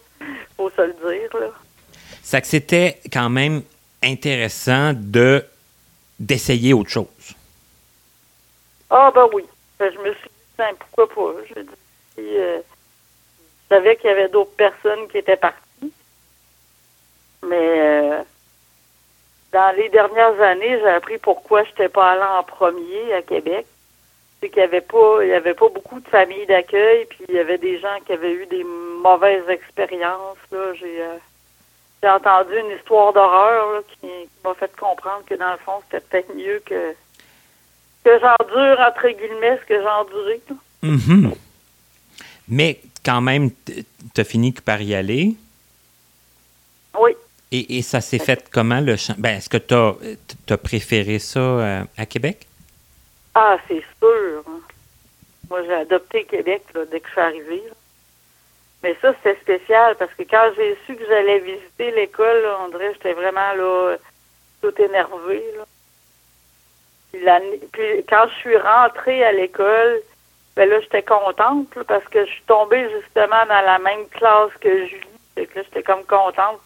faut 0.56 0.70
se 0.70 0.82
le 0.82 0.92
dire. 0.92 1.40
Là. 1.40 1.48
Ça 2.22 2.40
que 2.40 2.46
c'était 2.46 3.00
quand 3.12 3.30
même 3.30 3.62
intéressant 4.02 4.92
de 4.94 5.44
d'essayer 6.18 6.72
autre 6.72 6.90
chose. 6.90 7.34
Ah 8.88 9.12
ben 9.14 9.28
oui. 9.34 9.44
Je 9.80 9.98
me 9.98 10.14
suis 10.14 10.28
dit, 10.28 10.56
ben, 10.58 10.74
pourquoi 10.78 11.08
pas? 11.08 11.40
Je, 11.48 11.60
dis, 11.60 11.68
euh, 12.18 12.58
je 12.58 13.74
savais 13.74 13.96
qu'il 13.96 14.10
y 14.10 14.12
avait 14.12 14.28
d'autres 14.28 14.56
personnes 14.56 15.08
qui 15.08 15.18
étaient 15.18 15.36
parties. 15.36 15.92
Mais 17.42 17.80
euh, 17.80 18.22
dans 19.52 19.76
les 19.76 19.88
dernières 19.88 20.40
années, 20.40 20.78
j'ai 20.78 20.88
appris 20.88 21.18
pourquoi 21.18 21.64
je 21.64 21.70
n'étais 21.70 21.88
pas 21.88 22.12
allée 22.12 22.38
en 22.38 22.42
premier 22.42 23.12
à 23.14 23.22
Québec. 23.22 23.66
C'est 24.40 24.48
qu'il 24.50 24.58
n'y 24.58 24.64
avait 24.64 24.80
pas 24.80 25.24
il 25.24 25.32
avait 25.32 25.54
pas 25.54 25.68
beaucoup 25.68 26.00
de 26.00 26.08
familles 26.08 26.46
d'accueil, 26.46 27.06
puis 27.06 27.24
il 27.28 27.34
y 27.34 27.38
avait 27.38 27.58
des 27.58 27.78
gens 27.78 27.98
qui 28.04 28.12
avaient 28.12 28.32
eu 28.32 28.46
des 28.46 28.64
mauvaises 28.64 29.48
expériences. 29.48 30.38
Là. 30.52 30.74
J'ai 30.74 31.02
euh, 31.02 31.16
j'ai 32.02 32.10
entendu 32.10 32.58
une 32.58 32.76
histoire 32.76 33.12
d'horreur 33.12 33.82
qui, 34.00 34.08
m'a 34.44 34.54
fait 34.54 34.74
comprendre 34.76 35.24
que 35.26 35.34
dans 35.34 35.52
le 35.52 35.58
fond, 35.58 35.80
c'était 35.84 36.00
peut-être 36.00 36.34
mieux 36.34 36.62
que 36.64 36.94
que 38.06 38.20
j'endure, 38.20 38.78
entre 38.78 39.08
guillemets, 39.08 39.58
ce 39.62 39.66
que 39.66 39.80
j'ai 39.80 39.88
enduré. 39.88 40.40
Mm 40.82 41.30
Mais 42.48 42.80
quand 43.04 43.20
même, 43.20 43.50
tu 44.14 44.20
as 44.20 44.24
fini 44.24 44.52
par 44.52 44.80
y 44.80 44.94
aller. 44.94 45.34
Oui. 46.98 47.16
Et, 47.50 47.78
et 47.78 47.82
ça 47.82 48.00
s'est 48.00 48.20
fait 48.20 48.48
comment 48.52 48.80
le 48.80 48.96
chant? 48.96 49.14
Ben, 49.18 49.38
Est-ce 49.38 49.48
que 49.48 49.56
tu 49.56 49.74
as, 49.74 49.94
as, 50.50 50.56
préféré 50.56 51.18
ça 51.18 51.40
euh, 51.40 51.84
à 51.96 52.06
Québec? 52.06 52.46
Ah, 53.34 53.56
c'est 53.66 53.84
sûr. 53.98 54.42
Hein. 54.46 54.60
Moi, 55.50 55.62
j'ai 55.64 55.74
adopté 55.74 56.24
Québec 56.24 56.62
là, 56.74 56.84
dès 56.90 57.00
que 57.00 57.06
je 57.08 57.12
suis 57.12 57.20
arrivée. 57.20 57.62
Mais 58.84 58.96
ça, 59.02 59.14
c'était 59.14 59.40
spécial 59.40 59.96
parce 59.96 60.14
que 60.14 60.22
quand 60.22 60.50
j'ai 60.56 60.76
su 60.86 60.94
que 60.94 61.04
j'allais 61.06 61.40
visiter 61.40 61.90
l'école, 61.90 62.44
on 62.60 62.68
dirait 62.68 62.88
que 62.88 62.94
j'étais 62.94 63.14
vraiment 63.14 63.52
là, 63.54 63.96
tout 64.62 64.74
énervée. 64.80 65.44
Là. 65.56 65.64
Puis, 67.72 68.04
quand 68.08 68.26
je 68.28 68.34
suis 68.36 68.56
rentrée 68.56 69.24
à 69.24 69.32
l'école, 69.32 70.00
ben 70.56 70.68
là, 70.68 70.80
j'étais 70.80 71.02
contente 71.02 71.68
parce 71.86 72.04
que 72.04 72.24
je 72.24 72.30
suis 72.30 72.44
tombée 72.46 72.88
justement 72.90 73.44
dans 73.46 73.64
la 73.64 73.78
même 73.78 74.08
classe 74.08 74.52
que 74.60 74.86
Julie. 74.86 75.00
Que 75.36 75.42
là, 75.42 75.62
j'étais 75.64 75.82
comme 75.82 76.04
contente 76.04 76.60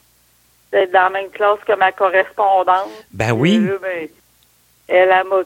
d'être 0.70 0.92
dans 0.92 1.04
la 1.04 1.10
même 1.10 1.30
classe 1.30 1.58
que 1.66 1.72
ma 1.72 1.90
correspondante. 1.90 2.90
Ben 3.12 3.32
oui. 3.32 3.58
Ben, 3.82 4.08
elle, 4.86 5.08
m'a 5.26 5.42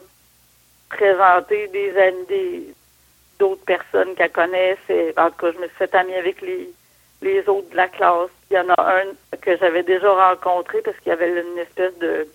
présenté 0.89 1.67
des 1.69 1.97
amis, 1.97 2.73
d'autres 3.39 3.65
personnes 3.65 4.13
qu'elle 4.15 4.31
connaisse. 4.31 4.77
en 5.17 5.29
tout 5.31 5.37
cas, 5.37 5.51
je 5.51 5.57
me 5.57 5.67
suis 5.67 5.77
fait 5.77 5.95
amie 5.95 6.15
avec 6.15 6.41
les, 6.41 6.69
les 7.23 7.49
autres 7.49 7.69
de 7.71 7.75
la 7.75 7.87
classe. 7.87 8.29
Il 8.51 8.57
y 8.57 8.59
en 8.59 8.69
a 8.69 8.99
un 8.99 9.37
que 9.41 9.57
j'avais 9.57 9.83
déjà 9.83 10.29
rencontré 10.29 10.81
parce 10.81 10.97
qu'il 10.97 11.09
y 11.09 11.13
avait 11.13 11.41
une 11.41 11.57
espèce 11.57 11.97
de 11.97 12.27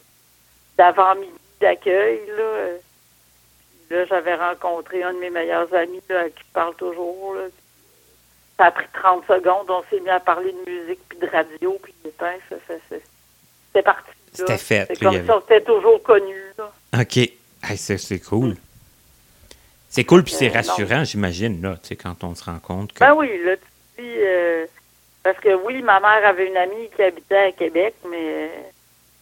d'avant-midi 0.77 1.40
d'accueil. 1.61 2.21
Là. 2.37 2.69
Là, 3.91 4.05
j'avais 4.07 4.35
rencontré 4.35 5.03
un 5.03 5.13
de 5.15 5.19
mes 5.19 5.31
meilleurs 5.31 5.73
amis 5.75 6.01
là, 6.09 6.29
qui 6.29 6.45
parle 6.53 6.75
toujours. 6.77 7.35
Là. 7.35 7.43
Ça 8.57 8.67
a 8.67 8.71
pris 8.71 8.87
30 8.93 9.25
secondes. 9.27 9.69
On 9.69 9.83
s'est 9.91 10.01
mis 10.01 10.11
à 10.11 10.21
parler 10.21 10.53
de 10.53 10.71
musique 10.71 11.01
puis 11.09 11.19
de 11.19 11.27
radio. 11.27 11.79
Puis 11.83 11.95
ben, 12.19 12.35
ça, 12.49 12.57
ça, 12.69 12.75
c'était 12.89 13.83
parti. 13.83 14.11
C'était 14.33 14.59
fait. 14.59 14.87
C'est 14.89 15.01
comme 15.01 15.27
ça, 15.27 15.43
c'était 15.43 15.65
toujours 15.65 16.03
connu. 16.03 16.37
Là. 16.59 16.71
OK. 17.01 17.19
c'est 17.77 18.21
cool. 18.21 18.57
C'est 19.89 20.05
cool 20.05 20.23
puis 20.23 20.33
c'est 20.33 20.51
euh, 20.51 20.55
rassurant, 20.55 21.03
j'imagine, 21.03 21.61
là, 21.61 21.77
tu 21.83 21.89
sais, 21.89 21.97
quand 21.97 22.23
on 22.23 22.37
se 22.37 22.45
rend 22.45 22.61
compte 22.61 22.93
que... 22.93 23.01
Ben 23.01 23.13
oui, 23.13 23.29
là, 23.45 23.57
tu 23.57 24.03
dis... 24.03 24.15
Euh, 24.19 24.67
parce 25.25 25.39
que 25.41 25.53
oui, 25.67 25.83
ma 25.83 25.99
mère 25.99 26.25
avait 26.25 26.47
une 26.47 26.57
amie 26.57 26.89
qui 26.95 27.03
habitait 27.03 27.49
à 27.49 27.53
Québec, 27.53 27.95
mais 28.09 28.70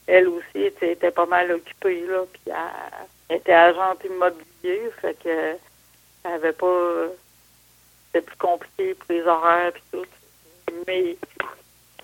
elle 0.09 0.29
aussi 0.29 0.63
était 0.63 1.11
pas 1.11 1.27
mal 1.27 1.53
occupée, 1.53 2.01
là, 2.07 2.25
puis 2.33 2.53
elle 3.29 3.37
était 3.37 3.53
agente 3.53 4.05
immobilier, 4.05 4.91
fait 5.01 5.15
que 5.23 5.55
elle 6.25 6.33
avait 6.33 6.53
pas... 6.53 7.07
C'était 8.07 8.27
plus 8.27 8.37
compliqué 8.37 8.95
pour 8.95 9.07
les 9.11 9.23
horaires 9.23 9.73
puis 9.73 9.83
tout. 9.93 10.07
Mais, 10.87 11.17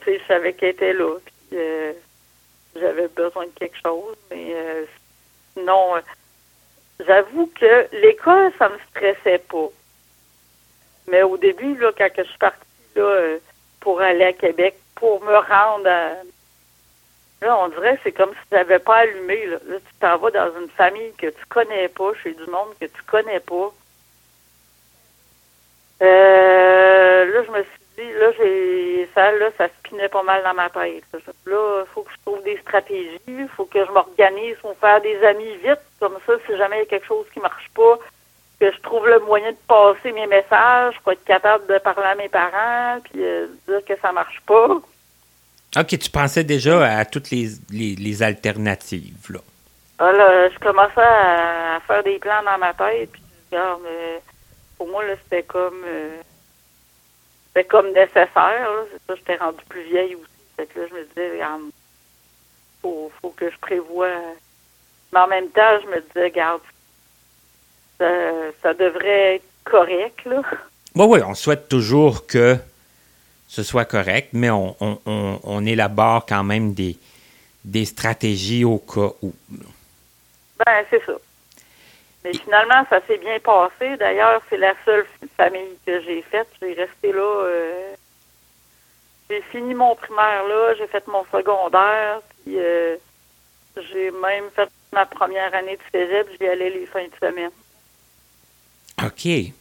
tu 0.01 0.05
sais, 0.05 0.19
je 0.19 0.27
savais 0.27 0.53
qu'elle 0.53 0.71
était 0.71 0.93
là, 0.93 1.17
puis 1.27 1.59
euh, 1.59 1.93
j'avais 2.77 3.09
besoin 3.09 3.47
de 3.47 3.53
quelque 3.59 3.77
chose, 3.83 4.17
mais 4.31 4.55
sinon 5.55 5.97
J'avoue 7.01 7.51
que 7.59 7.89
l'école, 7.97 8.53
ça 8.59 8.69
me 8.69 8.79
stressait 8.91 9.39
pas. 9.51 9.69
Mais 11.09 11.23
au 11.23 11.37
début, 11.37 11.77
là, 11.77 11.91
quand 11.97 12.09
je 12.17 12.23
suis 12.23 12.39
partie 12.39 12.61
là, 12.95 13.03
euh, 13.03 13.39
pour 13.81 14.01
aller 14.01 14.25
à 14.25 14.33
Québec, 14.33 14.77
pour 14.95 15.23
me 15.23 15.37
rendre 15.37 15.89
à... 15.89 16.13
Là, 17.45 17.59
on 17.59 17.69
dirait 17.69 17.97
que 17.97 18.01
c'est 18.05 18.13
comme 18.13 18.31
si 18.31 18.49
tu 18.49 18.55
n'avais 18.55 18.79
pas 18.79 18.97
allumé. 18.97 19.45
Là. 19.45 19.59
tu 19.69 19.95
t'en 20.01 20.17
vas 20.17 20.31
dans 20.31 20.51
une 20.59 20.71
famille 20.71 21.13
que 21.19 21.27
tu 21.27 21.47
connais 21.51 21.89
pas, 21.89 22.13
chez 22.23 22.33
du 22.33 22.47
monde 22.47 22.71
que 22.81 22.87
tu 22.87 23.03
connais 23.07 23.41
pas. 23.41 23.71
Euh, 26.03 27.25
là, 27.27 27.45
je 27.45 27.51
me 27.51 27.63
suis 27.63 28.13
là, 28.19 28.33
j'ai 28.39 29.09
ça, 29.15 29.31
là, 29.33 29.51
ça 29.59 29.69
spinait 29.69 30.09
pas 30.09 30.23
mal 30.23 30.43
dans 30.43 30.55
ma 30.55 30.71
tête. 30.71 31.05
Là, 31.47 31.85
il 31.85 31.93
faut 31.93 32.03
que 32.03 32.13
je 32.13 32.21
trouve 32.25 32.43
des 32.45 32.57
stratégies, 32.59 33.21
il 33.29 33.49
faut 33.55 33.67
que 33.67 33.85
je 33.85 33.93
m'organise 33.93 34.57
pour 34.63 34.75
faire 34.79 35.03
des 35.03 35.23
amis 35.23 35.57
vite. 35.59 35.81
Comme 36.01 36.17
ça, 36.27 36.33
si 36.47 36.57
jamais 36.57 36.77
il 36.77 36.81
y 36.81 36.83
a 36.83 36.87
quelque 36.87 37.07
chose 37.07 37.27
qui 37.35 37.41
marche 37.41 37.71
pas, 37.75 37.99
que 38.59 38.73
je 38.73 38.81
trouve 38.81 39.07
le 39.07 39.21
moyen 39.21 39.53
de 39.53 39.59
passer 39.69 40.13
mes 40.13 40.27
messages 40.27 40.99
pour 41.03 41.13
être 41.13 41.25
capable 41.25 41.67
de 41.67 41.77
parler 41.77 42.07
à 42.07 42.15
mes 42.15 42.31
parents, 42.31 43.01
puis 43.05 43.23
euh, 43.23 43.49
dire 43.69 43.85
que 43.85 44.01
ça 44.01 44.13
marche 44.13 44.41
pas. 44.47 44.81
OK, 45.77 45.99
tu 45.99 46.11
pensais 46.11 46.45
déjà 46.45 46.99
à 46.99 47.05
toutes 47.05 47.31
les, 47.31 47.49
les, 47.71 48.23
alternatives, 48.23 49.31
là. 49.31 49.41
Ah, 49.99 50.13
là, 50.13 50.49
je 50.51 50.59
commençais 50.59 51.01
à, 51.01 51.81
faire 51.87 52.03
des 52.03 52.19
plans 52.19 52.43
dans 52.45 52.59
ma 52.59 52.73
tête, 52.75 53.11
puis 53.13 53.23
regarde, 53.51 53.83
pour 54.77 54.89
moi, 54.89 55.05
là, 55.05 55.15
c'était 55.25 55.43
comme... 55.43 55.83
Euh, 55.87 56.19
c'était 57.55 57.69
comme 57.69 57.93
nécessaire. 57.93 58.69
C'est 58.93 59.01
ça, 59.07 59.15
j'étais 59.17 59.37
rendue 59.37 59.65
plus 59.69 59.83
vieille 59.85 60.17
aussi. 60.17 60.27
Fait 60.57 60.67
que 60.67 60.81
là, 60.81 60.87
je 60.91 60.95
me 60.95 61.05
disais, 61.05 61.31
regarde, 61.31 61.63
faut, 62.83 63.11
faut 63.21 63.31
que 63.31 63.51
je 63.51 63.59
prévoie. 63.59 64.11
Mais 65.13 65.21
en 65.21 65.29
même 65.29 65.49
temps, 65.51 65.81
je 65.83 65.89
me 65.89 66.01
disais, 66.01 66.25
regarde, 66.25 66.61
ça, 68.63 68.75
devrait 68.75 69.37
être 69.37 69.45
correct, 69.65 70.25
là. 70.25 70.43
Oui, 70.95 71.07
oui, 71.09 71.21
on 71.27 71.35
souhaite 71.35 71.69
toujours 71.69 72.27
que 72.27 72.57
ce 73.55 73.63
soit 73.63 73.85
correct, 73.85 74.31
mais 74.33 74.51
on, 74.51 74.75
on, 74.81 74.99
on, 75.07 75.41
on 75.45 75.65
élabore 75.65 76.27
quand 76.27 76.43
même 76.43 76.75
des, 76.75 76.97
des 77.65 77.85
stratégies 77.85 78.65
au 78.65 78.79
cas 78.79 79.13
où. 79.23 79.33
Ben, 80.59 80.85
c'est 80.91 81.05
ça. 81.07 81.13
Mais 82.25 82.33
finalement, 82.33 82.85
ça 82.91 83.01
s'est 83.07 83.19
bien 83.19 83.39
passé. 83.39 83.97
D'ailleurs, 83.97 84.43
c'est 84.51 84.57
la 84.57 84.75
seule 84.85 85.07
famille 85.37 85.79
que 85.87 86.03
j'ai 86.03 86.23
faite. 86.23 86.49
J'ai 86.61 86.73
resté 86.73 87.13
là. 87.13 87.21
Euh, 87.21 87.95
j'ai 89.31 89.43
fini 89.53 89.73
mon 89.73 89.95
primaire 89.95 90.45
là, 90.47 90.75
j'ai 90.77 90.87
fait 90.87 91.07
mon 91.07 91.25
secondaire, 91.33 92.21
puis 92.45 92.59
euh, 92.59 92.97
j'ai 93.77 94.11
même 94.11 94.51
fait 94.55 94.69
ma 94.93 95.07
première 95.07 95.55
année 95.55 95.77
de 95.77 95.83
cégep. 95.93 96.29
J'y 96.39 96.47
allais 96.47 96.71
les 96.71 96.87
fins 96.87 97.05
de 97.05 97.27
semaine. 97.27 97.51
OK. 99.03 99.53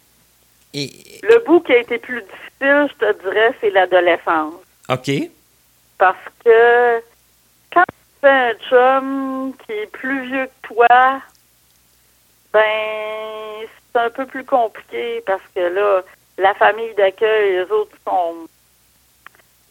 Et... 0.74 0.90
Le 1.24 1.40
bout 1.46 1.60
qui 1.62 1.74
a 1.74 1.78
été 1.78 1.98
plus 1.98 2.22
difficile, 2.22 2.88
je 2.90 3.06
te 3.06 3.22
dirais, 3.22 3.54
c'est 3.62 3.70
l'adolescence. 3.70 4.56
OK. 4.90 5.12
Parce 5.98 6.26
que 6.44 7.00
quand 7.72 7.84
tu 7.88 8.20
fais 8.22 8.30
un 8.30 8.54
chum 8.70 9.54
qui 9.66 9.72
est 9.74 9.92
plus 9.92 10.28
vieux 10.28 10.46
que 10.46 10.68
toi, 10.68 11.22
ben, 12.52 13.68
c'est 13.92 14.00
un 14.00 14.10
peu 14.10 14.26
plus 14.26 14.44
compliqué 14.44 15.24
parce 15.26 15.44
que 15.56 15.62
là, 15.62 16.02
la 16.38 16.54
famille 16.56 16.94
d'accueil, 16.96 17.54
les 17.54 17.72
autres 17.72 17.96
sont. 18.06 18.48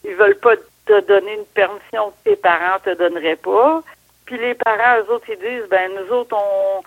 Ils 0.05 0.15
veulent 0.15 0.39
pas 0.39 0.57
te 0.87 1.01
donner 1.07 1.35
une 1.35 1.45
permission 1.47 2.11
que 2.11 2.31
tes 2.31 2.37
parents 2.37 2.79
te 2.85 2.95
donneraient 2.95 3.37
pas. 3.37 3.83
Puis 4.25 4.39
les 4.39 4.55
parents, 4.55 5.01
eux 5.01 5.13
autres, 5.13 5.29
ils 5.29 5.39
disent, 5.39 5.69
ben, 5.69 5.91
nous 5.95 6.13
autres, 6.15 6.37
on 6.37 6.83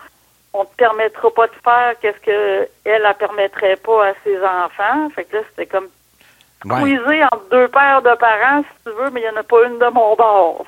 on 0.56 0.64
te 0.64 0.74
permettra 0.76 1.30
pas 1.30 1.46
de 1.46 1.52
faire 1.62 1.94
qu'est-ce 2.00 2.20
que 2.20 2.68
elle, 2.84 3.02
ne 3.02 3.12
permettrait 3.12 3.76
pas 3.76 4.08
à 4.08 4.12
ses 4.24 4.38
enfants. 4.38 5.10
Fait 5.14 5.24
que 5.24 5.36
là, 5.36 5.42
c'était 5.50 5.66
comme 5.66 5.88
ouais. 6.64 7.22
entre 7.24 7.48
deux 7.50 7.68
paires 7.68 8.02
de 8.02 8.14
parents, 8.16 8.62
si 8.62 8.84
tu 8.84 8.96
veux, 8.96 9.10
mais 9.10 9.20
il 9.20 9.24
n'y 9.24 9.30
en 9.30 9.36
a 9.36 9.42
pas 9.42 9.66
une 9.66 9.78
de 9.78 9.88
mon 9.92 10.14
bord. 10.16 10.66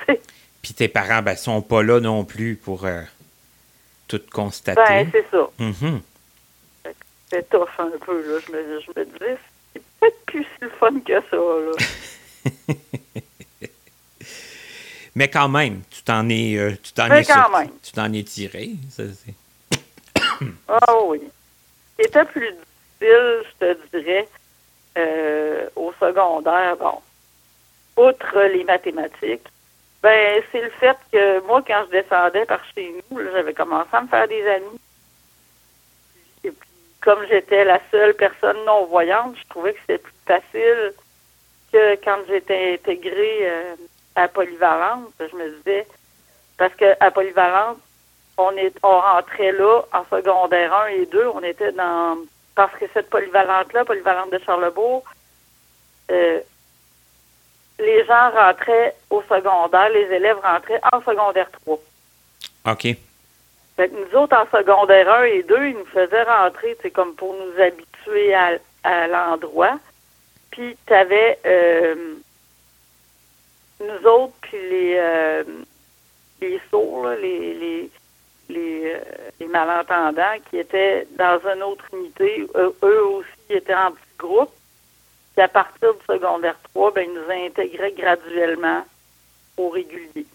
Puis 0.62 0.74
tes 0.74 0.88
parents, 0.88 1.22
ben, 1.22 1.36
sont 1.36 1.62
pas 1.62 1.82
là 1.82 2.00
non 2.00 2.24
plus 2.24 2.56
pour. 2.56 2.84
Euh, 2.84 3.02
tout 4.08 4.22
constaté. 4.32 4.80
Ben, 4.80 5.08
c'est 5.12 5.26
ça. 5.30 5.48
Mm 5.58 5.98
C'est 7.30 7.48
tough 7.50 7.68
un 7.78 7.90
peu, 8.04 8.20
là. 8.22 8.40
Je 8.46 8.52
me, 8.52 8.80
je 8.80 8.90
me 8.98 9.04
disais, 9.04 9.38
c'est 9.72 9.82
peut-être 10.00 10.24
plus 10.24 10.42
si 10.42 10.62
le 10.62 10.70
fun 10.70 10.98
que 11.00 11.20
ça, 11.30 11.36
là. 11.36 11.72
Mais 15.14 15.28
quand 15.28 15.48
même, 15.48 15.82
tu 15.90 16.02
t'en 16.02 16.28
es, 16.28 16.56
euh, 16.56 16.76
tu 16.82 16.92
t'en 16.92 17.08
Mais 17.08 17.20
es, 17.20 17.24
quand 17.24 17.34
sorti. 17.34 17.58
même. 17.58 17.70
tu 17.82 17.92
t'en 17.92 18.12
es 18.12 18.22
tiré. 18.22 18.70
ça, 18.90 19.02
Ah 20.68 21.02
oui. 21.04 21.20
Ce 21.98 22.02
qui 22.02 22.08
était 22.08 22.24
plus 22.24 22.52
difficile, 22.52 23.42
je 23.60 23.66
te 23.66 23.96
dirais, 23.96 24.28
euh, 24.96 25.68
au 25.76 25.92
secondaire, 26.00 26.76
bon, 26.76 27.00
outre 27.96 28.40
les 28.52 28.64
mathématiques, 28.64 29.46
ben 30.02 30.42
c'est 30.52 30.62
le 30.62 30.70
fait 30.70 30.96
que 31.12 31.40
moi, 31.46 31.62
quand 31.66 31.84
je 31.86 32.00
descendais 32.00 32.44
par 32.44 32.60
chez 32.74 32.94
nous, 33.10 33.18
j'avais 33.32 33.54
commencé 33.54 33.88
à 33.92 34.02
me 34.02 34.08
faire 34.08 34.28
des 34.28 34.46
amis. 34.46 34.80
Et 36.44 36.50
puis, 36.50 36.68
comme 37.00 37.26
j'étais 37.28 37.64
la 37.64 37.80
seule 37.90 38.14
personne 38.14 38.64
non-voyante, 38.64 39.36
je 39.36 39.48
trouvais 39.48 39.72
que 39.72 39.80
c'était 39.80 39.98
plus 39.98 40.12
facile 40.26 40.92
que 41.72 41.96
quand 42.04 42.18
j'étais 42.28 42.74
intégrée 42.74 43.38
euh, 43.42 43.74
à 44.14 44.28
Polyvalente. 44.28 45.12
Je 45.20 45.36
me 45.36 45.56
disais, 45.56 45.86
parce 46.56 46.74
que 46.74 46.94
à 47.00 47.10
Polyvalente, 47.10 47.78
on 48.38 48.56
est 48.56 48.74
on 48.82 49.00
rentrait 49.00 49.52
là 49.52 49.82
en 49.92 50.04
secondaire 50.16 50.74
1 50.74 50.86
et 50.88 51.06
2, 51.06 51.26
on 51.34 51.42
était 51.42 51.72
dans 51.72 52.18
parce 52.54 52.74
que 52.78 52.86
cette 52.92 53.08
polyvalente-là, 53.10 53.84
polyvalente 53.84 54.32
de 54.32 54.40
Charlebourg, 54.44 55.04
euh, 56.10 56.40
les 57.78 58.04
gens 58.04 58.30
rentraient 58.30 58.96
au 59.10 59.22
secondaire, 59.22 59.88
les 59.90 60.12
élèves 60.12 60.38
rentraient 60.42 60.80
en 60.92 61.00
secondaire 61.02 61.48
3. 61.64 61.78
OK. 62.72 62.82
Fait 63.76 63.88
que 63.88 63.94
nous 63.94 64.18
autres, 64.18 64.36
en 64.36 64.58
secondaire 64.58 65.08
1 65.08 65.22
et 65.24 65.42
2, 65.44 65.66
ils 65.68 65.76
nous 65.76 65.84
faisaient 65.86 66.24
rentrer, 66.24 66.76
c'est 66.82 66.90
comme 66.90 67.14
pour 67.14 67.32
nous 67.34 67.62
habituer 67.62 68.34
à, 68.34 68.58
à 68.82 69.06
l'endroit. 69.06 69.78
Puis 70.50 70.76
tu 70.84 70.92
avais 70.92 71.38
nous 73.80 74.08
autres, 74.08 74.34
puis 74.40 74.58
les, 74.70 74.94
euh, 74.96 75.44
les 76.40 76.60
sourds, 76.70 77.04
là, 77.04 77.16
les, 77.16 77.54
les, 77.54 77.90
les, 78.48 78.92
euh, 78.94 79.00
les 79.40 79.46
malentendants 79.46 80.36
qui 80.50 80.58
étaient 80.58 81.06
dans 81.16 81.40
une 81.54 81.62
autre 81.62 81.84
unité, 81.92 82.46
eux, 82.54 82.74
eux 82.82 83.04
aussi 83.06 83.28
étaient 83.50 83.74
en 83.74 83.92
petit 83.92 84.16
groupe. 84.18 84.50
Puis 85.34 85.42
à 85.42 85.48
partir 85.48 85.94
du 85.94 86.00
secondaire 86.06 86.56
3, 86.74 86.92
ben, 86.92 87.08
ils 87.08 87.14
nous 87.14 87.46
intégraient 87.46 87.92
graduellement 87.92 88.84
au 89.56 89.68
régulier. 89.68 90.26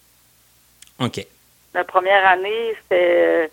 OK. 0.99 1.25
La 1.73 1.83
première 1.83 2.25
année, 2.27 2.75
c'était, 2.83 3.49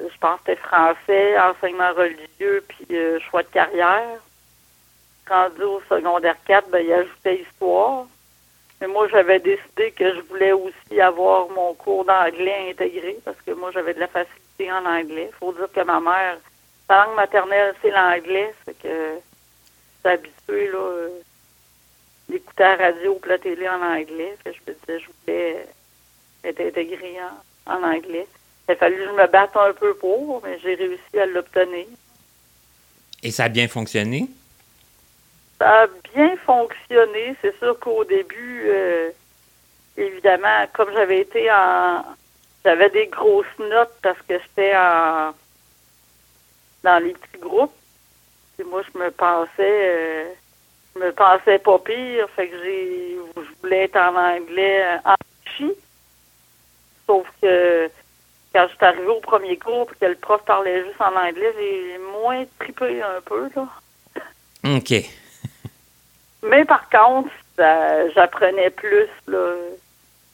euh, 0.00 0.08
je 0.10 0.18
pense, 0.20 0.38
c'était 0.40 0.60
français, 0.60 1.38
enseignement 1.40 1.92
religieux, 1.94 2.62
puis 2.68 2.86
euh, 2.92 3.18
choix 3.20 3.42
de 3.42 3.48
carrière. 3.48 4.20
Rendu 5.28 5.62
au 5.62 5.82
secondaire 5.88 6.36
4, 6.46 6.70
ben, 6.70 6.84
il 6.84 6.92
ajoutait 6.92 7.42
histoire. 7.42 8.06
Mais 8.80 8.86
moi, 8.86 9.08
j'avais 9.08 9.40
décidé 9.40 9.90
que 9.90 10.14
je 10.14 10.20
voulais 10.22 10.52
aussi 10.52 11.00
avoir 11.00 11.48
mon 11.50 11.74
cours 11.74 12.04
d'anglais 12.04 12.70
intégré 12.70 13.18
parce 13.24 13.40
que 13.44 13.52
moi, 13.52 13.70
j'avais 13.72 13.94
de 13.94 14.00
la 14.00 14.08
facilité 14.08 14.70
en 14.72 14.84
anglais. 14.84 15.30
faut 15.38 15.52
dire 15.52 15.70
que 15.72 15.80
ma 15.80 16.00
mère, 16.00 16.38
sa 16.86 17.04
langue 17.04 17.16
maternelle, 17.16 17.74
c'est 17.82 17.90
l'anglais. 17.90 18.54
C'est 18.64 18.78
que 18.78 18.88
je 18.88 20.00
suis 20.00 20.08
habituée, 20.08 20.70
là, 20.70 20.78
euh, 20.78 21.08
d'écouter 22.28 22.62
la 22.62 22.76
radio 22.76 23.12
ou 23.14 23.28
la 23.28 23.38
télé 23.38 23.68
en 23.68 23.82
anglais. 23.82 24.36
Fait 24.44 24.52
que 24.52 24.56
je 24.56 24.70
me 24.70 24.76
disais, 24.78 25.00
je 25.00 25.08
voulais 25.22 25.66
être 26.44 26.60
intégrée 26.60 27.16
en, 27.66 27.74
en 27.74 27.82
anglais. 27.82 28.26
Il 28.68 28.72
a 28.72 28.76
fallu 28.76 28.96
que 28.96 29.06
je 29.06 29.10
me 29.10 29.26
batte 29.26 29.56
un 29.56 29.72
peu 29.72 29.94
pour, 29.94 30.40
mais 30.44 30.58
j'ai 30.60 30.74
réussi 30.74 31.18
à 31.18 31.26
l'obtenir. 31.26 31.86
Et 33.22 33.30
ça 33.32 33.44
a 33.44 33.48
bien 33.48 33.66
fonctionné? 33.66 34.28
Ça 35.58 35.82
a 35.82 35.86
bien 36.14 36.36
fonctionné. 36.38 37.36
C'est 37.42 37.56
sûr 37.58 37.78
qu'au 37.80 38.04
début, 38.04 38.62
euh, 38.66 39.10
évidemment, 39.96 40.66
comme 40.72 40.92
j'avais 40.92 41.20
été 41.20 41.50
en... 41.50 42.04
J'avais 42.64 42.90
des 42.90 43.06
grosses 43.06 43.46
notes 43.58 43.96
parce 44.02 44.20
que 44.22 44.34
j'étais 44.38 44.76
en 44.76 45.32
dans 46.84 47.02
les 47.02 47.12
petits 47.12 47.40
groupes. 47.40 47.74
Puis 48.56 48.66
moi, 48.68 48.82
je 48.92 48.98
me 48.98 49.10
pensais... 49.10 49.50
euh, 49.58 50.32
je 50.94 51.00
me 51.00 51.12
pensais 51.12 51.58
pas 51.58 51.78
pire. 51.78 52.28
Fait 52.36 52.48
que 52.48 52.56
j'ai... 52.62 53.16
Je 53.36 53.60
voulais 53.62 53.84
être 53.84 53.96
en 53.96 54.14
anglais 54.14 54.84
euh, 54.84 54.98
enrichi. 55.04 55.74
Sauf 57.06 57.26
que 57.40 57.90
quand 58.52 58.66
je 58.68 58.74
suis 58.76 58.84
arrivée 58.84 59.08
au 59.08 59.20
premier 59.20 59.56
cours 59.56 59.88
et 59.92 59.98
que 59.98 60.10
le 60.10 60.16
prof 60.16 60.42
parlait 60.44 60.84
juste 60.84 61.00
en 61.00 61.14
anglais, 61.16 61.52
j'ai 61.58 61.98
moins 61.98 62.44
trippé 62.58 63.02
un 63.02 63.20
peu, 63.24 63.48
là. 63.54 63.68
OK. 64.64 64.92
Mais 66.42 66.64
par 66.64 66.88
contre, 66.88 67.30
j'apprenais 68.14 68.70
plus 68.70 69.06
là, 69.26 69.54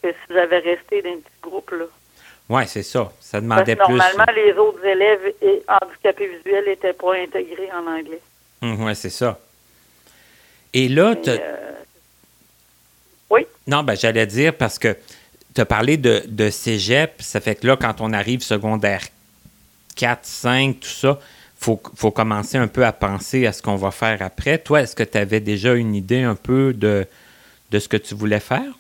que 0.03 0.09
si 0.11 0.17
j'avais 0.35 0.59
resté 0.59 1.03
dans 1.03 1.11
un 1.11 1.17
petit 1.17 1.41
groupe. 1.43 1.71
Là. 1.71 1.85
Ouais, 2.49 2.67
c'est 2.67 2.83
ça. 2.83 3.11
Ça 3.21 3.39
Parce 3.41 3.43
demandait 3.43 3.75
que 3.77 3.81
normalement, 3.81 4.25
plus. 4.27 4.45
les 4.45 4.53
autres 4.53 4.85
élèves 4.85 5.33
et 5.41 5.63
handicapés 5.69 6.27
visuels 6.29 6.67
n'étaient 6.67 6.93
pas 6.93 7.15
intégrés 7.17 7.71
en 7.73 7.87
anglais. 7.87 8.21
Hum, 8.63 8.85
ouais, 8.85 8.95
c'est 8.95 9.11
ça. 9.11 9.39
Et 10.75 10.89
là, 10.89 11.15
t'as- 11.17 11.33
euh, 11.33 11.73
oui, 13.31 13.47
non, 13.67 13.83
ben, 13.83 13.97
j'allais 13.97 14.27
dire 14.27 14.55
parce 14.55 14.79
que 14.79 14.97
tu 15.55 15.61
as 15.61 15.65
parlé 15.65 15.97
de, 15.97 16.23
de 16.27 16.51
cégep, 16.51 17.23
ça 17.23 17.41
fait 17.41 17.55
que 17.55 17.67
là, 17.67 17.77
quand 17.81 18.01
on 18.01 18.13
arrive 18.13 18.43
secondaire 18.43 19.01
4, 19.97 20.25
5, 20.25 20.81
tout 20.81 20.89
ça, 20.89 21.19
faut, 21.65 21.81
faut 21.97 22.11
commencer 22.11 22.59
un 22.59 22.69
peu 22.69 22.85
à 22.85 22.93
penser 22.93 23.47
à 23.47 23.53
ce 23.53 23.63
qu'on 23.63 23.77
va 23.77 23.91
faire 23.91 24.21
après. 24.21 24.59
Toi, 24.59 24.83
est-ce 24.83 24.95
que 24.95 25.03
tu 25.03 25.17
avais 25.17 25.41
déjà 25.41 25.73
une 25.73 25.95
idée 25.95 26.23
un 26.23 26.35
peu 26.35 26.75
de, 26.75 27.07
ce 27.73 27.89
que 27.89 27.97
tu 27.97 28.15
voulais 28.15 28.41
faire? 28.41 28.73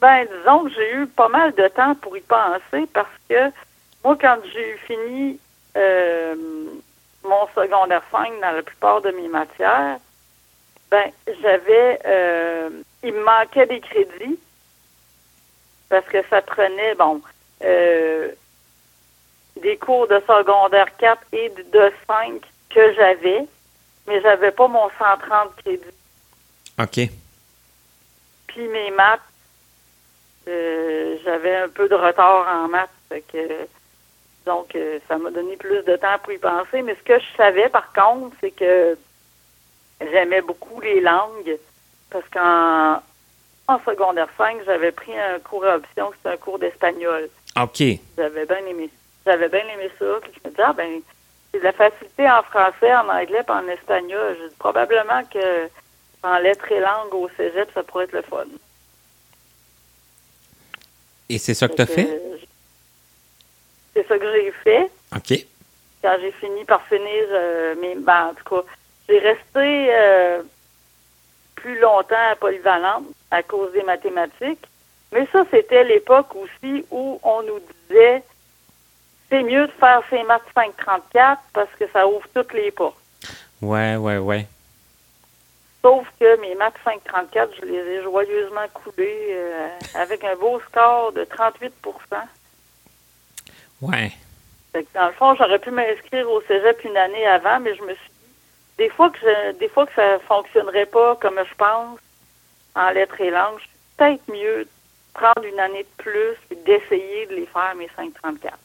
ben 0.00 0.26
disons 0.36 0.64
que 0.64 0.70
j'ai 0.74 0.96
eu 0.96 1.06
pas 1.06 1.28
mal 1.28 1.54
de 1.54 1.68
temps 1.68 1.94
pour 1.94 2.16
y 2.16 2.20
penser 2.22 2.88
parce 2.92 3.16
que 3.28 3.50
moi, 4.02 4.18
quand 4.20 4.38
j'ai 4.52 4.76
fini 4.78 5.38
euh, 5.76 6.34
mon 7.22 7.46
secondaire 7.54 8.02
5 8.10 8.40
dans 8.40 8.50
la 8.50 8.62
plupart 8.62 9.00
de 9.00 9.12
mes 9.12 9.28
matières, 9.28 9.98
ben 10.90 11.08
j'avais 11.40 12.00
euh, 12.04 12.70
il 13.04 13.14
me 13.14 13.24
manquait 13.24 13.66
des 13.66 13.78
crédits 13.78 14.40
parce 15.88 16.06
que 16.06 16.18
ça 16.28 16.42
prenait 16.42 16.96
bon 16.96 17.22
euh, 17.64 18.32
des 19.62 19.76
cours 19.76 20.08
de 20.08 20.20
secondaire 20.26 20.94
4 20.98 21.22
et 21.32 21.48
de 21.48 21.92
5 22.06 22.42
que 22.70 22.94
j'avais, 22.94 23.46
mais 24.06 24.20
j'avais 24.20 24.50
pas 24.50 24.68
mon 24.68 24.88
130 24.98 25.56
crédits. 25.56 25.84
OK. 26.78 27.10
Puis 28.48 28.68
mes 28.68 28.90
maths, 28.90 29.20
euh, 30.48 31.16
j'avais 31.24 31.56
un 31.56 31.68
peu 31.68 31.88
de 31.88 31.94
retard 31.94 32.46
en 32.48 32.68
maths. 32.68 32.90
fait 33.08 33.22
que, 33.22 33.66
donc, 34.44 34.74
euh, 34.74 34.98
ça 35.08 35.16
m'a 35.16 35.30
donné 35.30 35.56
plus 35.56 35.82
de 35.84 35.96
temps 35.96 36.18
pour 36.22 36.32
y 36.32 36.38
penser. 36.38 36.82
Mais 36.82 36.96
ce 36.96 37.02
que 37.02 37.18
je 37.18 37.36
savais, 37.36 37.68
par 37.68 37.92
contre, 37.92 38.36
c'est 38.40 38.50
que 38.50 38.98
j'aimais 40.00 40.42
beaucoup 40.42 40.80
les 40.80 41.00
langues. 41.00 41.56
Parce 42.10 42.28
qu'en 42.28 43.00
en 43.68 43.78
secondaire 43.84 44.28
5, 44.36 44.58
j'avais 44.66 44.92
pris 44.92 45.16
un 45.16 45.38
cours 45.38 45.64
à 45.64 45.76
option, 45.76 46.10
c'était 46.16 46.34
un 46.34 46.36
cours 46.36 46.58
d'espagnol. 46.58 47.30
OK. 47.60 47.82
J'avais 48.18 48.44
bien 48.44 48.66
aimé 48.66 48.90
J'avais 49.26 49.48
bien 49.48 49.66
aimé 49.68 49.90
ça. 49.98 50.18
Puis 50.22 50.32
je 50.34 50.48
me 50.48 50.50
disais, 50.50 50.64
ah 50.66 50.72
ben, 50.72 51.00
c'est 51.52 51.58
de 51.60 51.64
la 51.64 51.72
facilité 51.72 52.30
en 52.30 52.42
français, 52.42 52.94
en 52.94 53.08
anglais, 53.08 53.42
puis 53.46 53.56
en 53.56 53.68
espagnol. 53.68 54.36
Je 54.40 54.48
dis, 54.48 54.54
probablement 54.58 55.22
que 55.24 55.68
en 56.22 56.38
lettres 56.38 56.70
et 56.70 56.80
langues 56.80 57.14
au 57.14 57.28
cégep, 57.36 57.68
ça 57.74 57.82
pourrait 57.82 58.04
être 58.04 58.12
le 58.12 58.22
fun. 58.22 58.44
Et 61.28 61.38
c'est 61.38 61.54
ça 61.54 61.68
que 61.68 61.74
tu 61.74 61.82
as 61.82 61.86
fait? 61.86 62.22
C'est 63.94 64.06
ça 64.06 64.18
que 64.18 64.32
j'ai 64.32 64.52
fait 64.64 64.90
OK. 65.14 65.46
quand 66.02 66.16
j'ai 66.20 66.32
fini 66.32 66.64
par 66.64 66.82
finir 66.86 67.24
euh, 67.30 67.74
mes. 67.76 67.94
Ben, 67.96 68.28
en 68.30 68.34
tout 68.34 68.44
cas, 68.44 68.68
j'ai 69.08 69.18
resté 69.18 69.88
euh, 69.94 70.42
plus 71.56 71.78
longtemps 71.78 72.30
à 72.30 72.36
Polyvalente 72.36 73.04
à 73.30 73.42
cause 73.42 73.72
des 73.72 73.82
mathématiques. 73.82 74.66
Mais 75.12 75.26
ça, 75.32 75.44
c'était 75.50 75.84
l'époque 75.84 76.34
aussi 76.36 76.84
où 76.90 77.20
on 77.22 77.42
nous 77.42 77.60
disait 77.88 78.22
c'est 79.32 79.42
mieux 79.44 79.66
de 79.66 79.72
faire 79.72 80.02
ces 80.10 80.22
maths 80.24 80.42
534 80.54 81.40
parce 81.54 81.70
que 81.78 81.88
ça 81.90 82.06
ouvre 82.06 82.26
toutes 82.34 82.52
les 82.52 82.70
portes. 82.70 82.98
Ouais, 83.62 83.96
ouais, 83.96 84.18
ouais. 84.18 84.46
Sauf 85.80 86.06
que 86.20 86.38
mes 86.42 86.54
maths 86.54 86.74
534, 86.84 87.50
je 87.58 87.64
les 87.64 87.78
ai 87.78 88.02
joyeusement 88.02 88.68
coulés 88.74 89.28
euh, 89.30 89.68
avec 89.94 90.22
un 90.22 90.36
beau 90.36 90.60
score 90.68 91.12
de 91.12 91.24
38 91.24 91.72
Ouais. 93.80 94.12
Fait 94.72 94.84
que 94.84 94.88
dans 94.94 95.06
le 95.06 95.12
fond, 95.14 95.34
j'aurais 95.34 95.58
pu 95.58 95.70
m'inscrire 95.70 96.30
au 96.30 96.42
cégep 96.42 96.84
une 96.84 96.96
année 96.98 97.26
avant, 97.26 97.58
mais 97.58 97.74
je 97.74 97.82
me 97.82 97.94
suis 97.94 98.10
dit, 98.10 98.84
des 98.84 98.90
fois 98.90 99.08
que 99.08 99.18
je, 99.18 99.52
des 99.52 99.68
fois 99.70 99.86
que 99.86 99.94
ça 99.94 100.18
fonctionnerait 100.28 100.86
pas 100.86 101.16
comme 101.16 101.40
je 101.42 101.54
pense 101.54 101.98
en 102.74 102.90
lettres 102.90 103.20
et 103.22 103.30
langues, 103.30 103.60
c'est 103.60 103.96
peut-être 103.96 104.28
mieux 104.30 104.64
de 104.64 104.68
prendre 105.14 105.44
une 105.44 105.58
année 105.58 105.84
de 105.84 106.02
plus 106.02 106.36
et 106.50 106.56
d'essayer 106.66 107.26
de 107.26 107.36
les 107.36 107.46
faire 107.46 107.74
mes 107.76 107.88
534. 107.96 108.58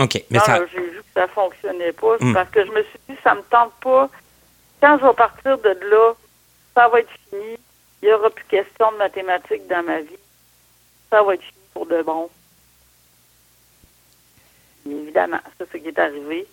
OK. 0.00 0.24
Mais 0.30 0.38
ça. 0.40 0.64
j'ai 0.72 0.80
vu 0.80 0.98
que 0.98 1.04
ça 1.14 1.26
fonctionnait 1.28 1.92
pas, 1.92 2.16
Hmm. 2.20 2.34
parce 2.34 2.50
que 2.50 2.64
je 2.64 2.70
me 2.70 2.82
suis 2.82 2.98
dit, 3.08 3.16
ça 3.22 3.34
me 3.34 3.42
tente 3.42 3.72
pas. 3.82 4.08
Quand 4.80 4.98
je 4.98 5.06
vais 5.06 5.14
partir 5.14 5.58
de 5.58 5.70
là, 5.90 6.12
ça 6.74 6.88
va 6.88 7.00
être 7.00 7.10
fini. 7.30 7.56
il 8.02 8.08
n'y 8.08 8.14
aura 8.14 8.30
plus 8.30 8.44
question 8.44 8.92
de 8.92 8.96
mathématiques 8.98 9.66
dans 9.66 9.82
ma 9.82 10.00
vie. 10.00 10.18
Ça 11.10 11.22
va 11.22 11.34
être 11.34 11.42
fini 11.42 11.58
pour 11.74 11.86
de 11.86 12.00
bon. 12.02 12.30
évidemment, 14.86 15.38
ça, 15.58 15.64
c'est 15.70 15.78
ce 15.78 15.82
qui 15.82 15.88
est 15.88 15.98
arrivé. 15.98 16.46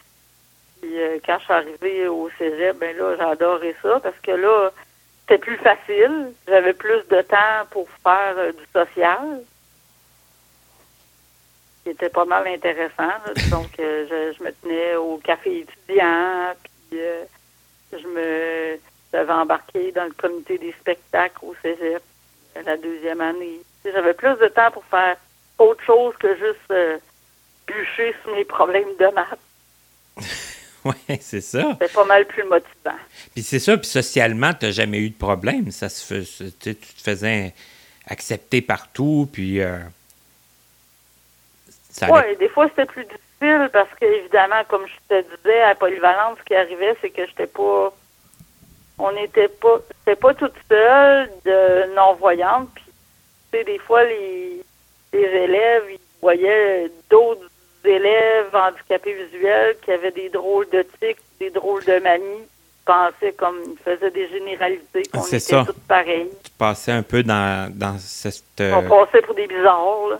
Puis 0.81 1.01
euh, 1.01 1.19
quand 1.25 1.37
je 1.39 1.43
suis 1.45 1.53
arrivée 1.53 2.07
au 2.07 2.29
cégep, 2.37 2.77
ben 2.77 2.95
là, 2.97 3.15
j'ai 3.17 3.23
adoré 3.23 3.75
ça 3.81 3.99
parce 4.01 4.17
que 4.21 4.31
là, 4.31 4.71
c'était 5.21 5.37
plus 5.37 5.57
facile. 5.57 6.33
J'avais 6.47 6.73
plus 6.73 7.01
de 7.09 7.21
temps 7.21 7.65
pour 7.71 7.87
faire 8.03 8.35
euh, 8.37 8.51
du 8.51 8.63
social. 8.73 9.41
C'était 11.85 12.09
pas 12.09 12.25
mal 12.25 12.47
intéressant. 12.47 13.13
Donc, 13.51 13.69
euh, 13.79 14.33
je, 14.37 14.43
me 14.43 14.51
tenais 14.51 14.95
au 14.95 15.17
café 15.17 15.59
étudiant, 15.59 16.53
puis 16.89 16.99
je 17.91 18.07
me 18.07 18.79
j'avais 19.13 19.31
embarqué 19.31 19.91
dans 19.93 20.05
le 20.05 20.11
comité 20.11 20.57
des 20.57 20.73
spectacles 20.73 21.37
au 21.43 21.55
cégep 21.61 22.01
la 22.65 22.75
deuxième 22.75 23.21
année. 23.21 23.61
J'avais 23.85 24.13
plus 24.13 24.35
de 24.39 24.47
temps 24.47 24.71
pour 24.71 24.83
faire 24.85 25.15
autre 25.59 25.83
chose 25.85 26.13
que 26.19 26.35
juste 26.35 26.99
bûcher 27.67 28.15
sur 28.23 28.35
mes 28.35 28.45
problèmes 28.45 28.89
de 28.99 29.13
maths. 29.13 29.39
oui, 30.85 31.17
c'est 31.19 31.41
ça. 31.41 31.77
C'est 31.79 31.93
pas 31.93 32.05
mal 32.05 32.25
plus 32.25 32.43
motivant. 32.43 32.99
Puis 33.33 33.43
c'est 33.43 33.59
ça, 33.59 33.77
puis 33.77 33.87
socialement, 33.87 34.53
tu 34.53 34.65
n'as 34.65 34.71
jamais 34.71 34.99
eu 34.99 35.09
de 35.09 35.17
problème. 35.17 35.71
Ça 35.71 35.89
se 35.89 36.05
fait, 36.05 36.49
tu 36.59 36.75
te 36.75 37.01
faisais 37.01 37.53
accepter 38.07 38.61
partout, 38.61 39.29
puis. 39.31 39.61
Euh, 39.61 39.79
oui, 42.03 42.35
des 42.39 42.49
fois 42.49 42.67
c'était 42.69 42.85
plus 42.85 43.05
difficile 43.05 43.69
parce 43.71 43.89
qu'évidemment, 43.99 44.63
comme 44.67 44.85
je 44.87 45.15
te 45.15 45.37
disais, 45.37 45.61
à 45.61 45.75
Polyvalence, 45.75 46.37
ce 46.39 46.43
qui 46.43 46.55
arrivait, 46.55 46.95
c'est 47.01 47.09
que 47.09 47.25
j'étais 47.25 47.47
pas. 47.47 47.93
On 48.97 49.11
n'était 49.11 49.49
pas. 49.49 49.79
C'était 49.99 50.19
pas 50.19 50.33
toute 50.33 50.55
seule 50.69 51.29
de 51.43 51.93
non-voyante, 51.95 52.69
puis, 52.75 52.83
tu 53.51 53.57
sais, 53.57 53.63
des 53.63 53.79
fois, 53.79 54.03
les, 54.03 54.61
les 55.13 55.19
élèves, 55.19 55.83
ils 55.91 55.99
voyaient 56.21 56.89
d'autres 57.09 57.49
élèves 57.83 58.55
handicapés 58.55 59.13
visuels 59.13 59.75
qui 59.83 59.91
avaient 59.91 60.11
des 60.11 60.29
drôles 60.29 60.67
de 60.69 60.85
tics, 60.99 61.17
des 61.39 61.49
drôles 61.49 61.83
de 61.83 61.99
manies, 61.99 62.47
pensaient 62.85 63.33
comme 63.33 63.57
ils 63.65 63.77
faisaient 63.83 64.11
des 64.11 64.29
généralités, 64.29 65.03
qu'on 65.11 65.25
était 65.25 65.39
ça. 65.39 65.63
toutes 65.65 65.87
pareilles. 65.87 66.29
Tu 66.43 66.51
passais 66.51 66.91
un 66.91 67.03
peu 67.03 67.23
dans, 67.23 67.71
dans 67.73 67.97
cette... 67.99 68.43
Euh, 68.61 68.73
On 68.75 69.05
passait 69.05 69.21
pour 69.21 69.35
des 69.35 69.47
bizarres, 69.47 70.07
là. 70.09 70.19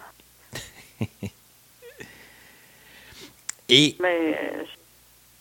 Et... 3.70 3.96
Mais 4.00 4.38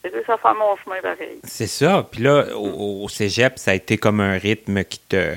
j'ai 0.05 0.11
à 0.29 0.37
faire 0.37 0.55
mon 0.55 0.77
chemin 0.77 1.01
pareil. 1.01 1.41
C'est 1.45 1.67
ça. 1.67 2.07
Puis 2.11 2.23
là, 2.23 2.47
au, 2.57 3.05
au, 3.05 3.09
cégep, 3.09 3.59
ça 3.59 3.71
a 3.71 3.75
été 3.75 3.97
comme 3.97 4.21
un 4.21 4.37
rythme 4.37 4.85
qui 4.85 4.99
te 4.99 5.37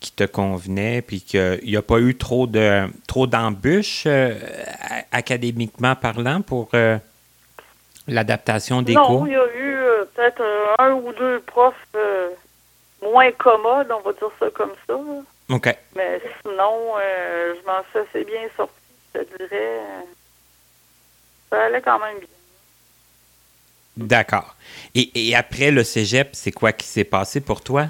qui 0.00 0.12
te 0.12 0.24
convenait, 0.24 1.02
puis 1.02 1.20
qu'il 1.20 1.60
n'y 1.64 1.76
a 1.76 1.82
pas 1.82 1.98
eu 1.98 2.16
trop 2.16 2.46
de 2.46 2.86
trop 3.06 3.26
d'embûches 3.26 4.04
euh, 4.06 4.34
académiquement 5.10 5.96
parlant 5.96 6.40
pour 6.40 6.68
euh, 6.74 6.98
l'adaptation 8.06 8.82
des 8.82 8.94
cours? 8.94 9.20
Non, 9.20 9.26
il 9.26 9.32
y 9.32 9.36
a 9.36 9.46
eu 9.56 9.76
euh, 9.76 10.04
peut-être 10.14 10.42
un 10.78 10.92
ou 10.92 11.12
deux 11.12 11.40
profs 11.40 11.74
moins 13.02 13.30
commodes, 13.32 13.90
on 13.90 14.00
va 14.00 14.12
dire 14.12 14.30
ça 14.38 14.46
comme 14.50 14.72
ça. 14.86 14.94
OK. 15.50 15.76
Mais 15.96 16.20
sinon, 16.42 16.94
je 16.96 17.66
m'en 17.66 17.82
suis 17.90 17.98
assez 17.98 18.24
bien 18.24 18.48
sorti, 18.56 18.72
je 19.14 19.36
dirais. 19.36 19.80
Ça 21.50 21.64
allait 21.64 21.82
quand 21.82 21.98
même 21.98 22.18
bien. 22.18 22.28
D'accord. 23.96 24.54
Et, 24.94 25.10
et 25.14 25.34
après 25.34 25.70
le 25.70 25.82
cégep, 25.82 26.30
c'est 26.32 26.52
quoi 26.52 26.72
qui 26.72 26.86
s'est 26.86 27.04
passé 27.04 27.40
pour 27.40 27.62
toi? 27.62 27.86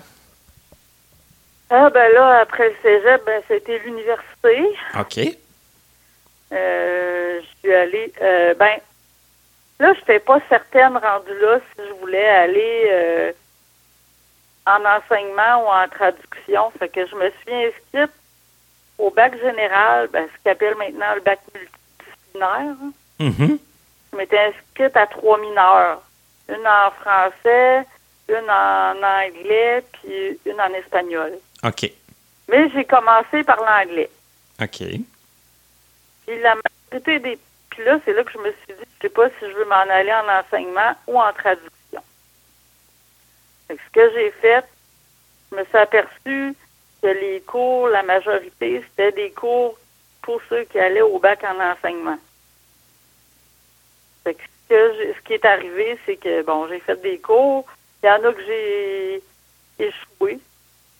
Ah, 1.71 1.91
ben 1.91 2.11
là, 2.13 2.41
après 2.41 2.71
le 2.71 2.77
cégep, 2.83 3.25
ben, 3.27 3.43
c'était 3.47 3.79
l'université. 3.81 4.75
OK. 4.99 5.37
Euh, 6.53 7.41
je 7.43 7.59
suis 7.59 7.75
allée. 7.75 8.13
Euh, 8.23 8.55
ben, 8.55 8.79
là, 9.79 9.93
je 9.93 9.99
n'étais 9.99 10.19
pas 10.19 10.41
certaine, 10.49 10.97
rendue 10.97 11.39
là, 11.41 11.59
si 11.59 11.87
je 11.87 11.93
voulais 12.01 12.27
aller 12.27 12.89
euh, 12.91 13.33
en 14.67 14.83
enseignement 14.83 15.65
ou 15.65 15.67
en 15.67 15.89
traduction. 15.89 16.71
Fait 16.79 16.89
que 16.89 17.07
je 17.07 17.15
me 17.15 17.31
suis 17.43 17.55
inscrite 17.67 18.15
au 18.97 19.11
bac 19.11 19.39
général, 19.39 20.09
ben, 20.09 20.27
ce 20.27 20.43
qu'on 20.43 20.53
appelle 20.53 20.75
maintenant 20.77 21.15
le 21.17 21.21
bac 21.21 21.41
multidisciplinaire. 21.53 22.77
Mm 23.19 23.59
Je 24.12 24.16
m'étais 24.16 24.39
inscrite 24.39 24.97
à 24.97 25.07
trois 25.07 25.39
mineurs? 25.39 26.03
Une 26.49 26.66
en 26.66 26.91
français, 26.93 27.85
une 28.29 28.51
en 28.51 28.95
anglais, 28.97 29.85
puis 29.93 30.39
une 30.47 30.61
en 30.61 30.73
espagnol. 30.75 31.33
OK. 31.64 31.91
Mais 32.49 32.71
j'ai 32.71 32.85
commencé 32.85 33.45
par 33.45 33.59
l'anglais. 33.59 34.11
OK. 34.61 34.79
Puis 36.27 36.41
la 36.41 36.55
majorité 36.55 37.19
des. 37.19 37.39
Puis 37.71 37.85
là, 37.85 37.99
c'est 38.05 38.12
là 38.12 38.25
que 38.25 38.33
je 38.33 38.39
me 38.39 38.51
suis 38.51 38.75
dit, 38.75 38.91
je 38.97 39.03
sais 39.03 39.09
pas 39.09 39.29
si 39.29 39.41
je 39.43 39.53
veux 39.53 39.66
m'en 39.66 39.77
aller 39.77 40.12
en 40.12 40.29
enseignement 40.29 40.95
ou 41.07 41.21
en 41.21 41.33
traduction. 41.33 42.03
ce 43.69 43.93
que 43.93 44.12
j'ai 44.14 44.31
fait, 44.33 44.64
je 45.51 45.57
me 45.57 45.64
suis 45.64 45.77
aperçu 45.77 46.55
que 47.03 47.07
les 47.07 47.41
cours, 47.43 47.89
la 47.89 48.03
majorité, 48.03 48.83
c'était 48.91 49.12
des 49.12 49.31
cours 49.31 49.79
pour 50.23 50.41
ceux 50.49 50.64
qui 50.64 50.79
allaient 50.79 51.03
au 51.03 51.19
bac 51.19 51.45
en 51.45 51.61
enseignement. 51.61 52.19
Ce, 54.37 54.68
que 54.68 55.14
ce 55.14 55.20
qui 55.24 55.35
est 55.35 55.45
arrivé, 55.45 55.99
c'est 56.05 56.16
que, 56.16 56.43
bon, 56.43 56.68
j'ai 56.68 56.81
fait 56.81 57.01
des 57.01 57.18
cours. 57.18 57.64
Il 58.03 58.07
y 58.07 58.11
en 58.11 58.24
a 58.24 58.33
que 58.33 58.45
j'ai 58.45 59.22
échoué. 59.79 60.39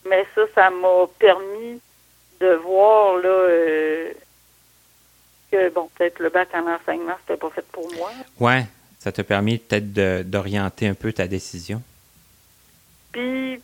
Mais 0.07 0.25
ça, 0.35 0.41
ça 0.55 0.69
m'a 0.69 1.05
permis 1.19 1.81
de 2.39 2.53
voir 2.55 3.17
là 3.17 3.27
euh, 3.27 4.11
que 5.51 5.69
bon, 5.69 5.89
peut-être 5.95 6.19
le 6.19 6.29
bac 6.29 6.49
en 6.53 6.67
enseignement, 6.67 7.15
c'était 7.21 7.37
pas 7.39 7.49
fait 7.49 7.65
pour 7.71 7.91
moi. 7.95 8.11
Ouais, 8.39 8.65
ça 8.99 9.11
t'a 9.11 9.23
permis 9.23 9.57
peut-être 9.57 9.93
d'orienter 10.29 10.87
un 10.87 10.93
peu 10.93 11.11
ta 11.11 11.27
décision. 11.27 11.81
Puis 13.11 13.61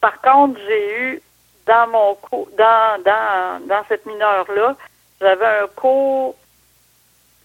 par 0.00 0.20
contre, 0.20 0.60
j'ai 0.66 1.00
eu 1.00 1.22
dans 1.66 1.88
mon 1.88 2.14
cours 2.16 2.48
dans, 2.58 3.02
dans, 3.02 3.66
dans 3.66 3.84
cette 3.88 4.04
mineure-là, 4.06 4.76
j'avais 5.20 5.46
un 5.46 5.66
cours 5.68 6.36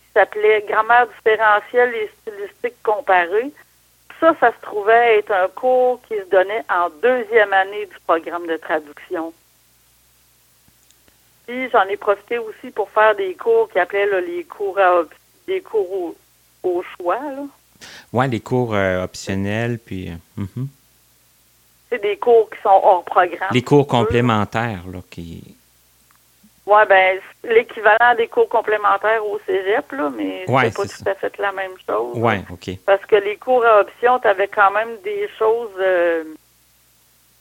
qui 0.10 0.20
s'appelait 0.20 0.66
Grammaire 0.68 1.07
différentielle 1.07 1.93
et 1.95 2.10
stylistique 2.22 2.82
comparée 2.84 3.51
ça, 4.20 4.36
ça 4.39 4.51
se 4.51 4.62
trouvait 4.62 5.20
être 5.20 5.32
un 5.32 5.47
cours 5.47 6.01
qui 6.07 6.16
se 6.16 6.30
donnait 6.30 6.64
en 6.70 6.89
deuxième 7.01 7.53
année 7.53 7.86
du 7.86 7.95
programme 8.05 8.47
de 8.47 8.57
traduction. 8.57 9.34
Puis 11.47 11.70
j'en 11.72 11.84
ai 11.84 11.97
profité 11.97 12.38
aussi 12.38 12.70
pour 12.72 12.89
faire 12.89 13.16
des 13.16 13.34
cours 13.36 13.70
qui 13.70 13.80
appelaient 13.80 14.22
les 14.22 14.43
cours 14.43 14.80
des 15.47 15.62
cours 15.62 16.16
au, 16.64 16.84
choix. 16.97 17.20
Là. 17.20 17.43
Ouais, 18.14 18.28
les 18.28 18.39
cours 18.39 18.76
euh, 18.76 19.03
optionnels, 19.03 19.80
puis. 19.80 20.10
Euh, 20.10 20.16
mhm. 20.38 20.68
C'est 21.89 22.01
des 22.01 22.18
cours 22.18 22.47
qui 22.51 22.62
sont 22.62 22.70
hors 22.70 23.03
programme. 23.03 23.49
Les 23.51 23.64
cours 23.64 23.88
complémentaires, 23.88 24.84
là, 24.91 24.99
qui. 25.10 25.55
Oui, 26.70 26.82
ben 26.88 27.20
l'équivalent 27.45 28.13
des 28.15 28.28
cours 28.28 28.47
complémentaires 28.47 29.26
au 29.26 29.39
cégep, 29.39 29.91
là, 29.91 30.11
mais 30.15 30.45
c'est 30.45 30.76
pas 30.76 30.86
tout 30.86 31.09
à 31.09 31.15
fait 31.15 31.36
la 31.39 31.51
même 31.51 31.72
chose. 31.88 32.11
Oui, 32.13 32.36
OK. 32.51 32.70
Parce 32.86 33.03
que 33.07 33.15
les 33.15 33.38
cours 33.38 33.65
à 33.65 33.80
option, 33.80 34.20
tu 34.20 34.28
avais 34.28 34.47
quand 34.47 34.70
même 34.70 34.95
des 35.03 35.28
choses 35.39 35.72
euh, 35.80 36.24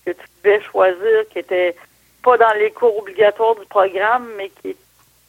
que 0.07 0.13
tu 0.13 0.25
devais 0.43 0.63
choisir 0.63 1.29
qui 1.31 1.41
étaient 1.41 1.77
pas 2.23 2.39
dans 2.39 2.55
les 2.59 2.71
cours 2.71 2.97
obligatoires 2.97 3.55
du 3.57 3.67
programme, 3.67 4.27
mais 4.39 4.49
qui 4.63 4.75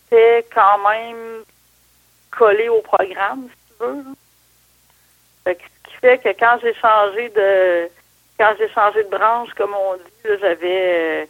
étaient 0.08 0.46
quand 0.56 0.78
même 0.90 1.44
collés 2.32 2.70
au 2.70 2.82
programme, 2.82 3.50
si 3.50 3.74
tu 3.74 3.84
veux. 3.84 4.04
ce 5.46 5.52
qui 5.52 5.96
fait 6.00 6.20
que 6.20 6.30
quand 6.40 6.58
j'ai 6.62 6.74
changé 6.76 7.28
de 7.30 7.90
quand 8.38 8.54
j'ai 8.58 8.70
changé 8.70 9.04
de 9.04 9.10
branche, 9.10 9.50
comme 9.58 9.74
on 9.74 9.96
dit, 9.98 10.40
j'avais 10.40 11.28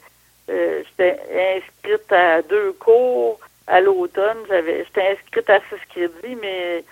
euh, 0.49 0.83
j'étais 0.85 1.19
inscrite 1.57 2.11
à 2.11 2.41
deux 2.41 2.73
cours 2.73 3.39
à 3.67 3.81
l'automne. 3.81 4.37
J'avais, 4.47 4.83
j'étais 4.85 5.07
inscrite 5.11 5.49
à 5.49 5.59
six 5.59 5.85
crédits, 5.89 6.37
mais 6.41 6.83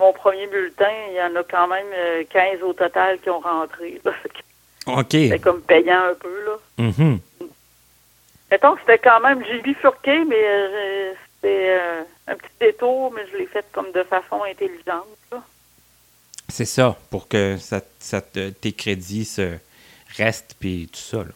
mon 0.00 0.12
premier 0.12 0.46
bulletin, 0.48 0.90
il 1.10 1.16
y 1.16 1.22
en 1.22 1.36
a 1.36 1.44
quand 1.44 1.68
même 1.68 1.86
15 2.30 2.58
euh, 2.60 2.66
au 2.66 2.72
total 2.72 3.18
qui 3.20 3.30
ont 3.30 3.40
rentré. 3.40 4.00
OK. 4.86 5.06
C'était 5.10 5.38
comme 5.38 5.62
payant 5.62 6.02
un 6.10 6.14
peu, 6.14 6.44
là. 6.44 6.58
Mm-hmm. 6.78 7.18
Mettons 8.50 8.74
que 8.74 8.80
c'était 8.80 8.98
quand 8.98 9.20
même, 9.20 9.44
j'ai 9.44 9.60
bifurqué, 9.60 10.24
mais 10.24 10.44
euh, 10.44 11.12
c'était 11.34 11.78
un 12.26 12.36
petit 12.36 12.52
détour, 12.60 13.12
mais 13.12 13.22
je 13.32 13.38
l'ai 13.38 13.46
fait 13.46 13.64
comme 13.72 13.90
de 13.92 14.02
façon 14.02 14.42
intelligente, 14.42 15.06
C'est 16.48 16.66
ça, 16.66 16.96
pour 17.10 17.28
que 17.28 17.56
ça, 17.56 17.80
ça 17.98 18.20
tes 18.20 18.72
crédits 18.72 19.24
se 19.24 19.56
restent, 20.16 20.56
puis 20.58 20.88
tout 20.92 21.00
ça, 21.00 21.18
là 21.18 21.32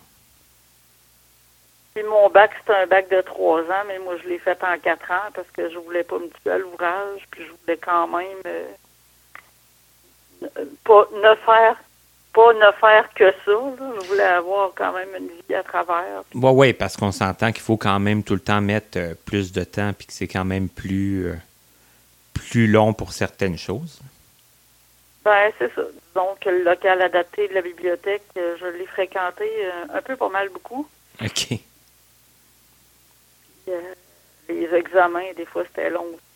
mon 2.02 2.28
bac, 2.28 2.50
c'était 2.60 2.78
un 2.78 2.86
bac 2.86 3.08
de 3.10 3.20
trois 3.20 3.60
ans, 3.62 3.84
mais 3.86 3.98
moi, 3.98 4.14
je 4.22 4.28
l'ai 4.28 4.38
fait 4.38 4.58
en 4.62 4.78
quatre 4.78 5.10
ans 5.10 5.30
parce 5.34 5.48
que 5.50 5.70
je 5.70 5.78
voulais 5.78 6.04
pas 6.04 6.18
me 6.18 6.28
tuer 6.28 6.50
à 6.50 6.58
l'ouvrage, 6.58 7.20
puis 7.30 7.44
je 7.44 7.50
voulais 7.50 7.78
quand 7.78 8.06
même 8.08 8.42
euh, 8.46 8.66
pas 10.84 11.08
ne 11.14 11.34
faire 11.34 11.76
pas 12.34 12.52
ne 12.52 12.72
faire 12.78 13.08
que 13.14 13.30
ça. 13.30 13.40
Je 13.46 14.06
voulais 14.06 14.22
avoir 14.22 14.72
quand 14.76 14.92
même 14.92 15.08
une 15.18 15.28
vie 15.48 15.54
à 15.54 15.62
travers. 15.62 16.22
Oui, 16.34 16.50
oui, 16.52 16.72
parce 16.72 16.96
qu'on 16.96 17.10
s'entend 17.10 17.52
qu'il 17.52 17.62
faut 17.62 17.78
quand 17.78 17.98
même 17.98 18.22
tout 18.22 18.34
le 18.34 18.40
temps 18.40 18.60
mettre 18.60 18.98
euh, 18.98 19.14
plus 19.24 19.50
de 19.52 19.64
temps, 19.64 19.92
puis 19.96 20.06
que 20.06 20.12
c'est 20.12 20.28
quand 20.28 20.44
même 20.44 20.68
plus, 20.68 21.26
euh, 21.26 21.34
plus 22.34 22.66
long 22.66 22.92
pour 22.92 23.12
certaines 23.12 23.58
choses. 23.58 24.00
Ben, 25.24 25.50
c'est 25.58 25.74
ça. 25.74 25.82
Donc, 26.14 26.44
le 26.44 26.62
local 26.62 27.02
adapté 27.02 27.48
de 27.48 27.54
la 27.54 27.62
bibliothèque, 27.62 28.22
je 28.34 28.66
l'ai 28.78 28.86
fréquenté 28.86 29.44
un 29.92 30.00
peu 30.02 30.16
pas 30.16 30.28
mal 30.28 30.48
beaucoup. 30.48 30.88
OK. 31.20 31.58
Les 34.48 34.74
examens, 34.74 35.32
des 35.36 35.46
fois, 35.46 35.64
c'était 35.64 35.90
long 35.90 36.06
aussi. 36.06 36.28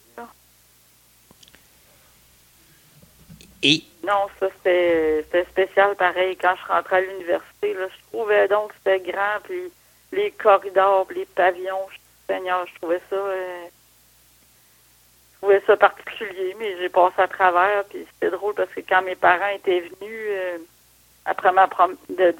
Et 3.62 3.84
non, 4.04 4.26
ça 4.40 4.48
c'était 4.56 5.46
spécial 5.50 5.94
pareil. 5.94 6.36
Quand 6.36 6.54
je 6.56 6.72
rentrais 6.72 6.96
à 6.96 7.00
l'université, 7.00 7.74
je 7.74 8.06
trouvais 8.08 8.48
donc 8.48 8.70
que 8.70 8.74
c'était 8.78 9.12
grand, 9.12 9.38
puis 9.44 9.72
les 10.10 10.32
corridors, 10.32 11.06
les 11.14 11.26
pavillons, 11.26 11.86
Seigneur, 12.26 12.66
je 12.66 12.74
trouvais 12.80 13.00
ça 13.08 13.16
euh, 13.16 13.64
je 15.32 15.38
trouvais 15.38 15.62
ça 15.66 15.76
particulier, 15.76 16.56
mais 16.58 16.76
j'ai 16.78 16.88
passé 16.88 17.14
à 17.18 17.28
travers, 17.28 17.84
puis 17.84 18.04
c'était 18.14 18.36
drôle 18.36 18.54
parce 18.54 18.70
que 18.70 18.80
quand 18.80 19.02
mes 19.02 19.16
parents 19.16 19.54
étaient 19.54 19.80
venus 19.80 20.20
euh, 20.28 20.58
après 21.24 21.52
ma 21.52 21.68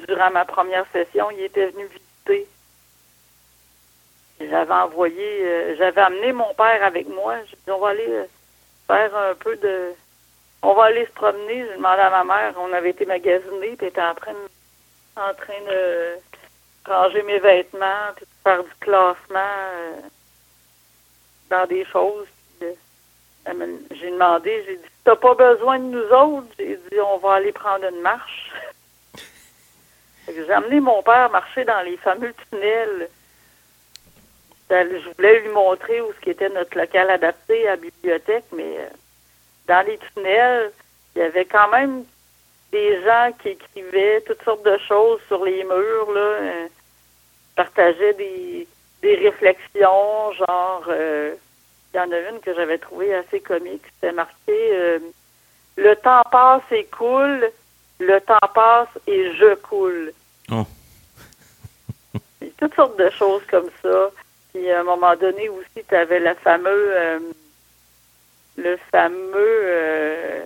durant 0.06 0.30
ma 0.32 0.44
première 0.44 0.86
session, 0.92 1.30
ils 1.30 1.44
étaient 1.44 1.68
venus 1.68 1.88
visiter. 1.88 2.48
J'avais 4.50 4.72
envoyé, 4.72 5.44
euh, 5.44 5.76
j'avais 5.76 6.00
amené 6.00 6.32
mon 6.32 6.52
père 6.54 6.82
avec 6.84 7.08
moi. 7.08 7.36
J'ai 7.48 7.56
dit 7.56 7.70
on 7.70 7.78
va 7.78 7.88
aller 7.88 8.08
faire 8.86 9.16
un 9.16 9.34
peu 9.34 9.56
de 9.56 9.94
on 10.62 10.74
va 10.74 10.84
aller 10.84 11.04
se 11.06 11.12
promener. 11.12 11.66
J'ai 11.66 11.76
demandé 11.76 12.00
à 12.00 12.10
ma 12.10 12.24
mère, 12.24 12.54
on 12.58 12.72
avait 12.72 12.90
été 12.90 13.04
magasiner, 13.04 13.76
puis 13.76 13.88
était 13.88 14.00
en 14.00 14.14
train 14.14 14.32
de, 14.32 16.14
de 16.86 16.90
ranger 16.90 17.22
mes 17.24 17.40
vêtements, 17.40 18.12
puis 18.16 18.24
de 18.24 18.30
faire 18.44 18.62
du 18.62 18.70
classement 18.80 19.38
euh, 19.74 20.00
dans 21.50 21.66
des 21.66 21.84
choses. 21.86 22.26
Euh, 22.62 22.72
j'ai 23.90 24.10
demandé, 24.10 24.64
j'ai 24.66 24.76
dit, 24.76 24.90
t'as 25.04 25.16
pas 25.16 25.34
besoin 25.34 25.80
de 25.80 25.84
nous 25.84 26.08
autres? 26.12 26.46
J'ai 26.58 26.76
dit, 26.76 27.00
on 27.00 27.18
va 27.18 27.34
aller 27.34 27.52
prendre 27.52 27.84
une 27.88 28.00
marche. 28.00 28.52
j'ai 30.28 30.50
amené 30.50 30.78
mon 30.78 31.02
père 31.02 31.28
marcher 31.30 31.64
dans 31.64 31.82
les 31.82 31.96
fameux 31.96 32.32
tunnels. 32.50 33.08
Je 34.72 35.14
voulais 35.16 35.40
lui 35.40 35.50
montrer 35.50 36.00
où 36.00 36.10
ce 36.14 36.20
qui 36.20 36.30
était 36.30 36.48
notre 36.48 36.78
local 36.78 37.10
adapté 37.10 37.68
à 37.68 37.72
la 37.72 37.76
bibliothèque, 37.76 38.46
mais 38.56 38.78
euh, 38.78 38.88
dans 39.68 39.86
les 39.86 39.98
tunnels, 39.98 40.72
il 41.14 41.18
y 41.18 41.22
avait 41.22 41.44
quand 41.44 41.68
même 41.68 42.04
des 42.70 43.02
gens 43.02 43.32
qui 43.42 43.50
écrivaient 43.50 44.22
toutes 44.22 44.42
sortes 44.42 44.64
de 44.64 44.78
choses 44.88 45.20
sur 45.28 45.44
les 45.44 45.62
murs, 45.64 46.12
là, 46.12 46.20
euh, 46.20 46.68
partageaient 47.54 48.14
des, 48.14 48.66
des 49.02 49.14
réflexions, 49.16 50.32
genre, 50.32 50.84
euh, 50.88 51.34
il 51.92 51.98
y 51.98 52.00
en 52.00 52.10
a 52.10 52.18
une 52.30 52.40
que 52.40 52.54
j'avais 52.54 52.78
trouvée 52.78 53.14
assez 53.14 53.40
comique, 53.40 53.82
c'était 53.94 54.12
marqué 54.12 54.98
Le 55.76 55.94
temps 55.96 56.22
passe 56.30 56.62
et 56.70 56.84
coule, 56.84 57.50
le 58.00 58.20
temps 58.22 58.48
passe 58.54 58.88
et 59.06 59.34
je 59.34 59.54
coule. 59.56 60.14
Oh. 60.50 60.64
toutes 62.58 62.74
sortes 62.74 62.98
de 62.98 63.10
choses 63.10 63.42
comme 63.50 63.68
ça. 63.82 64.10
Puis 64.52 64.70
à 64.70 64.80
un 64.80 64.84
moment 64.84 65.16
donné 65.16 65.48
aussi, 65.48 65.84
tu 65.88 65.94
avais 65.94 66.34
fameuse 66.36 67.22
le 68.56 68.76
fameux 68.90 69.60
euh, 69.64 70.44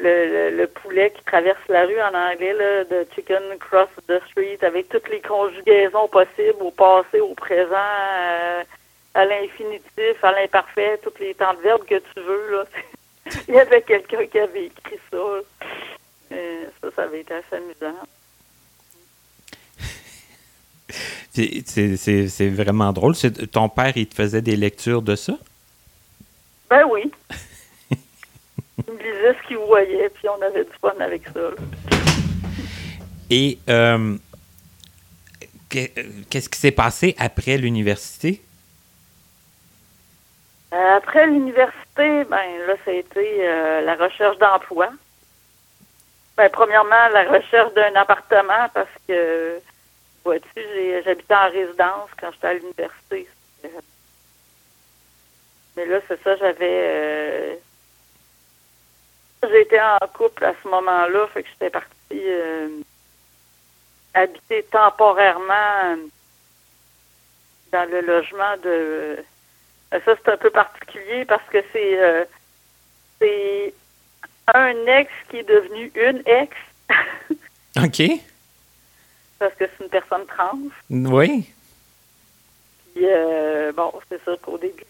le, 0.00 0.50
le, 0.56 0.66
poulet 0.66 1.10
qui 1.10 1.24
traverse 1.24 1.60
la 1.68 1.86
rue 1.86 2.00
en 2.00 2.14
anglais, 2.14 2.52
là, 2.52 2.84
de 2.84 3.06
Chicken 3.14 3.58
Cross 3.58 3.88
the 4.06 4.20
Street, 4.30 4.58
avec 4.62 4.88
toutes 4.88 5.08
les 5.08 5.20
conjugaisons 5.20 6.08
possibles 6.08 6.60
au 6.60 6.70
passé, 6.70 7.20
au 7.20 7.34
présent, 7.34 7.74
euh, 7.74 8.62
à 9.14 9.24
l'infinitif, 9.24 10.22
à 10.22 10.32
l'imparfait, 10.32 11.00
tous 11.02 11.18
les 11.20 11.34
temps 11.34 11.54
de 11.54 11.60
verbe 11.60 11.84
que 11.84 11.96
tu 11.96 12.20
veux. 12.20 12.50
Là. 12.52 12.64
Il 13.48 13.54
y 13.54 13.60
avait 13.60 13.82
quelqu'un 13.82 14.26
qui 14.26 14.38
avait 14.38 14.66
écrit 14.66 15.00
ça. 15.10 15.16
Euh, 15.16 16.64
ça, 16.80 16.88
ça 16.94 17.02
avait 17.02 17.20
été 17.20 17.34
assez 17.34 17.56
amusant. 17.56 17.98
C'est 21.38 22.48
vraiment 22.48 22.92
drôle. 22.92 23.14
Ton 23.52 23.68
père, 23.68 23.96
il 23.96 24.06
te 24.06 24.14
faisait 24.14 24.42
des 24.42 24.56
lectures 24.56 25.02
de 25.02 25.16
ça? 25.16 25.34
Ben 26.68 26.84
oui. 26.90 27.10
il 27.90 28.92
me 28.92 28.98
disait 28.98 29.36
ce 29.42 29.48
qu'il 29.48 29.58
voyait, 29.58 30.10
puis 30.10 30.28
on 30.28 30.42
avait 30.42 30.64
du 30.64 30.70
fun 30.80 30.94
avec 31.00 31.22
ça. 31.28 31.40
Et 33.30 33.58
euh, 33.68 34.16
qu'est-ce 35.68 36.48
qui 36.48 36.58
s'est 36.58 36.70
passé 36.70 37.14
après 37.18 37.58
l'université? 37.58 38.42
Euh, 40.72 40.96
après 40.96 41.26
l'université, 41.26 42.24
ben 42.24 42.66
là, 42.66 42.74
ça 42.84 42.90
a 42.90 42.94
été 42.94 43.36
euh, 43.40 43.80
la 43.82 43.94
recherche 43.94 44.38
d'emploi. 44.38 44.90
Ben, 46.36 46.48
premièrement, 46.50 47.08
la 47.12 47.24
recherche 47.24 47.72
d'un 47.74 47.94
appartement 47.94 48.68
parce 48.74 48.88
que, 49.06 49.58
vois-tu, 50.28 51.02
j'habitais 51.04 51.34
en 51.34 51.50
résidence 51.50 52.10
quand 52.20 52.30
j'étais 52.32 52.46
à 52.46 52.54
l'université. 52.54 53.28
Mais 55.76 55.86
là, 55.86 56.00
c'est 56.06 56.22
ça, 56.22 56.36
j'avais. 56.36 56.56
Euh, 56.70 57.54
j'étais 59.42 59.80
en 59.80 60.06
couple 60.12 60.44
à 60.44 60.54
ce 60.62 60.68
moment-là, 60.68 61.26
fait 61.28 61.44
que 61.44 61.48
j'étais 61.50 61.70
partie 61.70 61.88
euh, 62.12 62.68
habiter 64.12 64.64
temporairement 64.64 65.96
dans 67.72 67.90
le 67.90 68.00
logement 68.02 68.56
de. 68.62 69.24
Euh, 69.94 70.00
ça, 70.04 70.14
c'est 70.16 70.28
un 70.28 70.36
peu 70.36 70.50
particulier 70.50 71.24
parce 71.24 71.48
que 71.48 71.58
c'est 71.72 72.26
c'est 73.18 73.74
un 74.54 74.86
ex 74.86 75.10
qui 75.30 75.38
est 75.38 75.48
devenu 75.48 75.90
une 75.94 76.22
ex. 76.26 76.54
OK. 77.82 78.20
Parce 79.38 79.54
que 79.54 79.64
c'est 79.66 79.84
une 79.84 79.90
personne 79.90 80.26
trans. 80.26 80.58
Oui. 80.90 81.48
Puis, 82.94 83.06
bon, 83.76 83.92
c'est 84.08 84.22
ça 84.24 84.32
qu'au 84.42 84.58
début, 84.58 84.84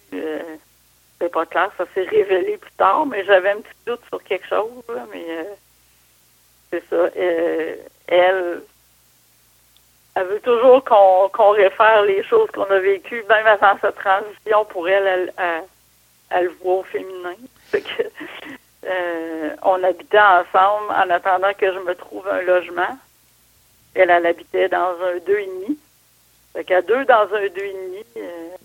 c'est 1.20 1.32
pas 1.32 1.46
clair, 1.46 1.70
ça 1.76 1.84
s'est 1.94 2.04
révélé 2.04 2.56
plus 2.58 2.72
tard, 2.72 3.06
mais 3.06 3.24
j'avais 3.24 3.50
un 3.50 3.60
petit 3.60 3.74
doute 3.86 4.00
sur 4.08 4.22
quelque 4.22 4.46
chose, 4.46 4.84
mais 5.12 5.24
euh, 5.28 5.44
c'est 6.70 6.84
ça. 6.88 6.96
Euh, 7.16 7.76
elle, 8.06 8.62
elle 10.14 10.26
veut 10.26 10.40
toujours 10.40 10.84
qu'on 10.84 11.50
réfère 11.50 12.02
les 12.04 12.22
choses 12.24 12.50
qu'on 12.52 12.64
a 12.64 12.78
vécues, 12.78 13.24
même 13.28 13.46
avant 13.46 13.78
sa 13.80 13.92
transition, 13.92 14.64
pour 14.66 14.88
elle, 14.88 15.06
elle, 15.36 15.64
elle, 16.30 16.48
voit 16.62 16.74
au 16.74 16.84
féminin. 16.84 17.34
Euh, 18.86 19.50
on 19.64 19.82
habitait 19.82 20.20
ensemble 20.20 20.90
en 20.92 21.10
attendant 21.10 21.52
que 21.52 21.70
je 21.70 21.78
me 21.80 21.94
trouve 21.96 22.26
un 22.28 22.40
logement. 22.42 22.96
Elle, 23.94 24.10
elle 24.10 24.26
habitait 24.26 24.68
dans 24.68 24.96
un 25.02 25.18
deux 25.26 25.38
et 25.38 25.46
demi. 25.46 25.78
Fait 26.52 26.64
qu'à 26.64 26.82
deux 26.82 27.04
dans 27.04 27.32
un 27.34 27.48
deux 27.48 27.64
et 27.64 27.72
demi. 27.72 28.04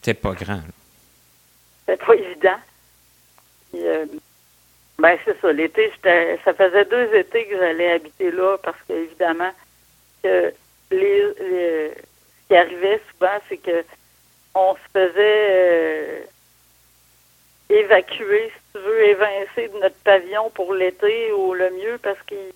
c'est 0.02 0.14
pas 0.14 0.34
grand. 0.34 0.62
C'est 1.86 2.04
pas 2.04 2.16
évident. 2.16 2.60
Euh, 3.76 4.06
ben 5.00 5.18
c'est 5.26 5.40
ça. 5.42 5.52
L'été, 5.52 5.92
ça 6.46 6.54
faisait 6.54 6.86
deux 6.86 7.14
étés 7.16 7.46
que 7.48 7.58
j'allais 7.58 7.94
habiter 7.94 8.32
là 8.32 8.58
parce 8.64 8.78
qu'évidemment 8.88 9.52
que 10.24 10.54
les, 10.92 11.22
ce 11.38 12.48
qui 12.48 12.56
arrivait 12.56 13.02
souvent, 13.12 13.40
c'est 13.50 13.58
que 13.58 13.84
on 14.56 14.76
se 14.76 14.92
faisait 14.94 15.48
euh, 15.50 16.22
évacuer, 17.70 18.52
si 18.56 18.72
tu 18.74 18.80
veux, 18.80 19.04
évincer 19.06 19.68
de 19.70 19.80
notre 19.80 19.96
pavillon 20.04 20.50
pour 20.52 20.74
l'été 20.74 21.32
ou 21.32 21.54
le 21.54 21.72
mieux 21.72 21.98
parce 22.02 22.22
qu'ils 22.28 22.52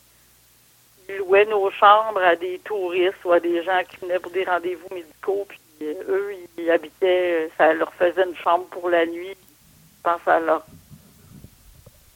louaient 1.19 1.45
nos 1.45 1.69
chambres 1.71 2.21
à 2.21 2.35
des 2.35 2.59
touristes 2.59 3.23
ou 3.25 3.31
à 3.31 3.39
des 3.39 3.63
gens 3.63 3.81
qui 3.89 3.97
venaient 3.97 4.19
pour 4.19 4.31
des 4.31 4.43
rendez-vous 4.43 4.93
médicaux. 4.93 5.45
Puis 5.47 5.59
euh, 5.81 5.93
eux, 6.09 6.33
ils 6.57 6.69
habitaient, 6.69 7.49
ça 7.57 7.73
leur 7.73 7.93
faisait 7.93 8.25
une 8.25 8.35
chambre 8.35 8.65
pour 8.65 8.89
la 8.89 9.05
nuit. 9.05 9.35
Je 9.35 10.03
pense 10.03 10.19
que 10.19 10.25
ça 10.25 10.39
leur 10.39 10.65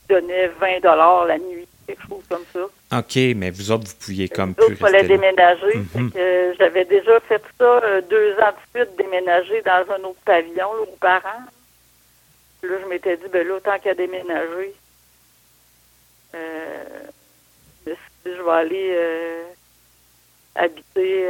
donnait 0.09 0.47
20 0.47 0.81
dollars 0.81 1.25
la 1.25 1.37
nuit, 1.37 1.67
quelque 1.87 2.07
chose 2.07 2.23
comme 2.29 2.45
ça. 2.53 2.97
OK, 2.97 3.15
mais 3.35 3.49
vous 3.51 3.71
autres, 3.71 3.87
vous 3.87 4.05
pouviez 4.05 4.27
comme 4.27 4.53
plus. 4.53 4.65
Il 4.69 4.75
fallait 4.75 5.03
déménager. 5.03 5.77
Mhm. 5.95 6.11
J'avais 6.59 6.85
déjà 6.85 7.19
fait 7.21 7.41
ça 7.57 7.63
euh, 7.63 8.01
deux 8.01 8.33
ans 8.33 8.51
de 8.51 8.79
suite, 8.79 8.97
déménager 8.97 9.61
dans 9.61 9.85
un 9.93 10.03
autre 10.03 10.19
pavillon, 10.25 10.73
là, 10.73 10.81
aux 10.81 10.97
parents. 10.99 11.45
Là, 12.63 12.75
je 12.81 12.87
m'étais 12.87 13.17
dit, 13.17 13.27
ben 13.31 13.47
là, 13.47 13.59
tant 13.61 13.79
qu'à 13.79 13.93
déménager, 13.93 14.73
euh, 16.35 16.83
je 18.25 18.41
vais 18.41 18.51
aller 18.51 18.93
euh, 18.95 19.43
habiter 20.55 21.27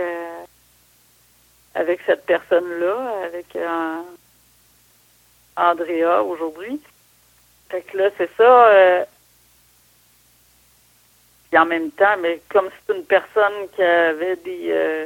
avec 1.76 2.02
cette 2.06 2.26
personne-là, 2.26 3.24
avec 3.26 3.56
euh, 3.56 4.02
Andrea 5.56 6.24
aujourd'hui. 6.24 6.82
Fait 7.70 7.82
que 7.82 7.98
là, 7.98 8.10
c'est 8.18 8.30
ça. 8.36 8.68
Euh, 8.68 9.06
Puis 11.50 11.60
en 11.60 11.66
même 11.66 11.92
temps, 11.92 12.18
mais 12.20 12.42
comme 12.50 12.70
c'est 12.88 12.96
une 12.96 13.06
personne 13.06 13.70
qui 13.76 13.82
avait 13.82 14.36
des, 14.38 14.68
euh, 14.72 15.06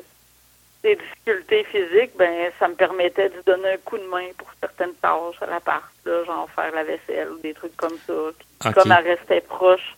des 0.83 0.95
difficultés 0.95 1.63
physiques, 1.65 2.15
ben 2.17 2.51
ça 2.59 2.67
me 2.67 2.75
permettait 2.75 3.29
de 3.29 3.41
donner 3.45 3.73
un 3.73 3.77
coup 3.77 3.97
de 3.97 4.07
main 4.07 4.27
pour 4.37 4.47
certaines 4.59 4.95
tâches 4.95 5.41
à 5.41 5.45
l'appart, 5.47 5.85
là, 6.05 6.23
genre 6.23 6.49
faire 6.55 6.73
la 6.73 6.83
vaisselle 6.83 7.29
ou 7.31 7.37
des 7.39 7.53
trucs 7.53 7.77
comme 7.77 7.97
ça. 8.07 8.13
Puis 8.59 8.73
comme 8.73 8.91
elle 8.91 9.07
restait 9.07 9.41
proche 9.41 9.95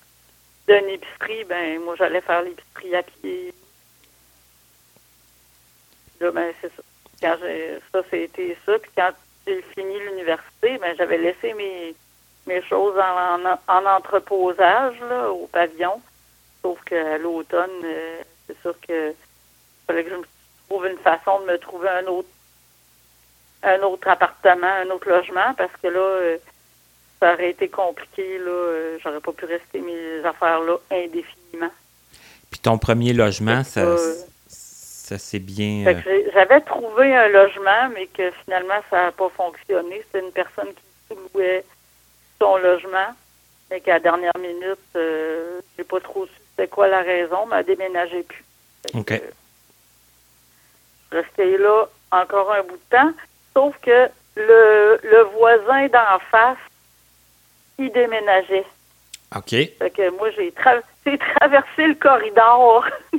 d'une 0.68 0.90
épicerie, 0.90 1.44
ben 1.46 1.82
moi 1.82 1.96
j'allais 1.98 2.22
faire 2.22 2.42
l'épicerie 2.42 2.96
à 2.96 3.04
pied. 3.04 3.54
Là, 6.20 6.32
ben 6.32 6.54
c'est 6.62 6.76
ça. 6.76 6.82
Quand 7.22 7.36
j'ai 7.42 7.80
ça, 7.92 8.02
c'était 8.10 8.58
ça. 8.66 8.78
Puis 8.80 8.92
quand 8.96 9.12
j'ai 9.46 9.62
fini 9.76 10.00
l'université, 10.00 10.78
ben 10.78 10.96
j'avais 10.98 11.18
laissé 11.18 11.54
mes 11.54 11.96
mes 12.48 12.62
choses 12.64 12.98
en, 12.98 13.44
en, 13.68 13.86
entreposage 13.86 15.00
là, 15.02 15.32
au 15.32 15.48
pavillon. 15.48 16.02
Sauf 16.62 16.82
qu'à 16.86 17.18
l'automne, 17.18 17.70
euh, 17.84 18.22
c'est 18.48 18.60
sûr 18.62 18.76
que 18.88 19.14
fallait 19.86 20.04
que 20.04 20.10
je 20.10 20.16
me 20.16 20.26
trouve 20.70 20.88
une 20.88 20.98
façon 20.98 21.42
de 21.42 21.46
me 21.46 21.58
trouver 21.58 21.90
un 21.90 22.06
autre 22.08 22.30
un 23.64 23.82
autre 23.82 24.08
appartement, 24.08 24.68
un 24.68 24.90
autre 24.92 25.10
logement, 25.10 25.54
parce 25.58 25.72
que 25.82 25.88
là, 25.88 26.00
euh, 26.00 26.38
ça 27.20 27.34
aurait 27.34 27.52
été 27.52 27.68
compliqué. 27.68 28.38
Là, 28.38 28.52
euh, 28.52 28.98
j'aurais 29.04 29.20
pas 29.20 29.32
pu 29.32 29.46
rester 29.46 29.80
mes 29.82 30.24
affaires 30.26 30.60
là 30.62 30.78
indéfiniment. 30.92 31.72
Puis 32.52 32.60
ton 32.60 32.78
premier 32.78 33.14
logement, 33.14 33.64
ça, 33.64 33.98
ça, 34.48 35.18
c'est 35.18 35.40
bien. 35.40 36.02
J'avais 36.34 36.62
trouvé 36.62 37.16
un 37.16 37.28
logement, 37.28 37.90
mais 37.94 38.08
que 38.08 38.32
finalement, 38.44 38.82
ça 38.90 39.06
n'a 39.06 39.12
pas 39.12 39.30
fonctionné. 39.30 40.04
C'était 40.06 40.26
une 40.26 40.32
personne 40.32 40.70
qui 41.08 41.16
louait 41.34 41.64
son 42.40 42.58
logement, 42.58 43.14
mais 43.70 43.82
qu'à 43.82 43.94
la 43.94 44.00
dernière 44.00 44.38
minute, 44.40 44.78
euh, 44.96 45.60
j'ai 45.78 45.84
pas 45.84 46.00
trop 46.00 46.26
su 46.26 46.34
c'était 46.58 46.70
quoi 46.70 46.88
la 46.88 47.02
raison, 47.02 47.46
mais 47.46 47.58
elle 47.58 47.66
déménageait 47.66 48.24
plus. 48.24 48.44
OK. 48.96 49.22
je 51.12 51.18
restais 51.18 51.58
là 51.58 51.86
encore 52.12 52.52
un 52.52 52.64
bout 52.64 52.78
de 52.78 52.98
temps, 52.98 53.12
sauf 53.54 53.76
que 53.82 54.10
le, 54.36 55.00
le 55.04 55.22
voisin 55.38 55.88
d'en 55.88 56.20
face, 56.32 56.58
il 57.78 57.92
déménageait. 57.92 58.66
OK. 59.36 59.50
Fait 59.50 59.94
que 59.94 60.10
moi, 60.12 60.30
j'ai 60.32 60.52
traversé 61.36 61.88
le 61.88 61.96
corridor. 61.96 62.86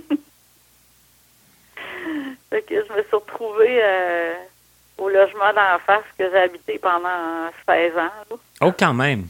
fait 2.50 2.62
que 2.62 2.84
je 2.84 2.92
me 2.92 3.02
suis 3.02 3.14
retrouvée 3.16 3.80
euh, 3.82 4.34
au 4.96 5.08
logement 5.08 5.52
d'en 5.52 5.78
face 5.86 6.04
que 6.18 6.30
j'ai 6.30 6.38
habité 6.38 6.78
pendant 6.78 7.50
16 7.66 7.98
ans. 7.98 8.36
Oh, 8.60 8.72
quand 8.76 8.94
même. 8.94 9.26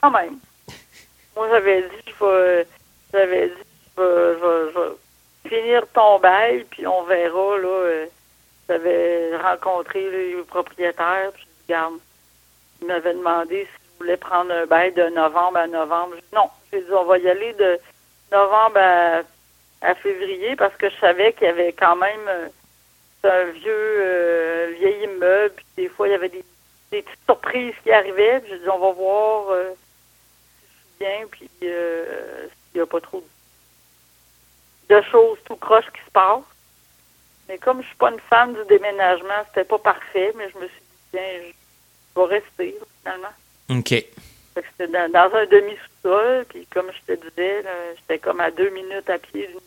Quand 0.00 0.10
même. 0.10 0.38
Moi, 1.36 1.48
j'avais 1.50 1.82
dit, 1.82 1.88
je 2.06 2.24
vais, 2.24 2.66
j'avais 3.12 3.48
dit, 3.48 3.54
je 3.96 4.02
vais, 4.02 4.36
je, 4.72 4.78
vais, 4.78 4.96
finir 5.48 5.86
ton 5.92 6.18
bail, 6.20 6.64
puis 6.70 6.86
on 6.86 7.02
verra, 7.04 7.58
là. 7.58 7.68
Euh, 7.68 8.06
j'avais 8.66 9.36
rencontré 9.36 10.10
les 10.10 10.42
propriétaires, 10.44 11.30
puis 11.34 11.42
je 11.42 11.46
dis, 11.46 11.52
regarde, 11.68 11.94
ils 12.84 12.88
m'avaient 12.88 13.14
demandé 13.14 13.64
si 13.64 13.80
je 13.92 13.98
voulais 13.98 14.16
prendre 14.16 14.52
un 14.52 14.66
bail 14.66 14.92
de 14.92 15.08
novembre 15.08 15.58
à 15.58 15.66
novembre. 15.66 16.16
non, 16.32 16.50
j'ai 16.72 16.80
dit, 16.80 16.92
on 16.92 17.04
va 17.04 17.18
y 17.18 17.28
aller 17.28 17.54
de 17.54 17.78
novembre 18.30 18.78
à, 19.80 19.94
février, 19.96 20.56
parce 20.56 20.74
que 20.76 20.88
je 20.88 20.96
savais 20.96 21.32
qu'il 21.34 21.46
y 21.46 21.50
avait 21.50 21.72
quand 21.72 21.96
même 21.96 22.28
euh, 22.28 22.48
un 23.24 23.44
vieux 23.52 23.72
euh, 23.72 24.74
vieil 24.78 25.04
immeuble, 25.04 25.54
puis 25.56 25.66
des 25.76 25.88
fois, 25.88 26.08
il 26.08 26.12
y 26.12 26.14
avait 26.14 26.28
des, 26.28 26.44
petites 26.90 27.08
surprises 27.26 27.74
qui 27.82 27.90
arrivaient. 27.90 28.42
Je 28.48 28.54
dis, 28.54 28.68
on 28.68 28.78
va 28.78 28.92
voir 28.92 29.50
euh, 29.50 29.72
si 29.72 30.66
je 30.66 30.78
suis 30.78 30.98
bien, 31.00 31.26
puis 31.30 31.50
euh, 31.64 32.46
s'il 32.46 32.80
n'y 32.80 32.80
a 32.80 32.86
pas 32.86 33.00
trop 33.00 33.24
de 34.88 35.02
choses 35.10 35.38
tout 35.46 35.56
croche 35.56 35.90
qui 35.92 36.04
se 36.04 36.10
passent. 36.10 36.42
Mais 37.48 37.58
comme 37.58 37.82
je 37.82 37.86
suis 37.86 37.96
pas 37.96 38.10
une 38.10 38.20
fan 38.20 38.54
du 38.54 38.64
déménagement, 38.66 39.44
c'était 39.48 39.64
pas 39.64 39.78
parfait, 39.78 40.32
mais 40.36 40.48
je 40.50 40.58
me 40.58 40.68
suis 40.68 40.80
dit, 40.80 41.08
tiens, 41.10 41.40
vais 42.16 42.24
rester, 42.24 42.78
finalement. 43.02 43.34
OK. 43.70 43.88
C'était 44.54 44.88
dans, 44.88 45.10
dans, 45.10 45.34
un 45.34 45.46
demi-sous-sol, 45.46 46.44
puis 46.48 46.66
comme 46.72 46.90
je 46.92 47.12
te 47.14 47.20
disais, 47.28 47.64
j'étais 47.96 48.18
comme 48.18 48.40
à 48.40 48.50
deux 48.50 48.70
minutes 48.70 49.10
à 49.10 49.18
pied 49.18 49.48
d'une 49.48 49.60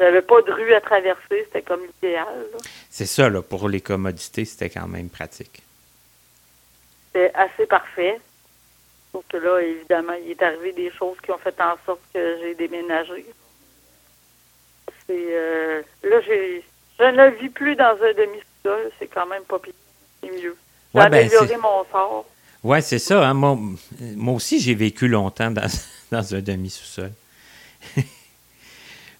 avait 0.00 0.22
pas 0.22 0.42
de 0.42 0.52
rue 0.52 0.74
à 0.74 0.80
traverser, 0.80 1.44
c'était 1.44 1.62
comme 1.62 1.82
l'idéal. 1.82 2.46
C'est 2.90 3.06
ça, 3.06 3.28
là, 3.28 3.42
pour 3.42 3.68
les 3.68 3.80
commodités, 3.80 4.44
c'était 4.44 4.70
quand 4.70 4.88
même 4.88 5.08
pratique. 5.08 5.62
C'était 7.06 7.32
assez 7.34 7.66
parfait. 7.66 8.20
Sauf 9.12 9.24
que 9.28 9.36
là, 9.36 9.60
évidemment, 9.60 10.14
il 10.14 10.32
est 10.32 10.42
arrivé 10.42 10.72
des 10.72 10.90
choses 10.90 11.16
qui 11.22 11.30
ont 11.30 11.38
fait 11.38 11.58
en 11.60 11.76
sorte 11.86 12.00
que 12.12 12.38
j'ai 12.40 12.54
déménagé. 12.54 13.26
C'est 15.06 15.26
euh, 15.30 15.82
là, 16.02 16.20
j'ai 16.22 16.64
je 16.98 17.04
ne 17.04 17.30
vis 17.30 17.48
plus 17.48 17.74
dans 17.74 17.96
un 18.02 18.12
demi-sol, 18.12 18.92
c'est 18.98 19.08
quand 19.08 19.26
même 19.26 19.42
pas 19.44 19.58
pire. 19.58 19.72
C'est 20.24 20.42
mieux. 20.42 20.56
J'ai 20.94 21.00
ouais, 21.00 21.08
ben, 21.10 21.26
amélioré 21.26 21.56
mon 21.56 21.84
sort. 21.90 22.24
Oui, 22.62 22.82
c'est 22.82 22.98
ça. 22.98 23.28
Hein. 23.28 23.34
Moi, 23.34 23.58
moi, 24.16 24.34
aussi, 24.34 24.58
j'ai 24.58 24.74
vécu 24.74 25.06
longtemps 25.08 25.50
dans, 25.50 25.68
dans 26.10 26.34
un 26.34 26.40
demi-sous-sol. 26.40 27.12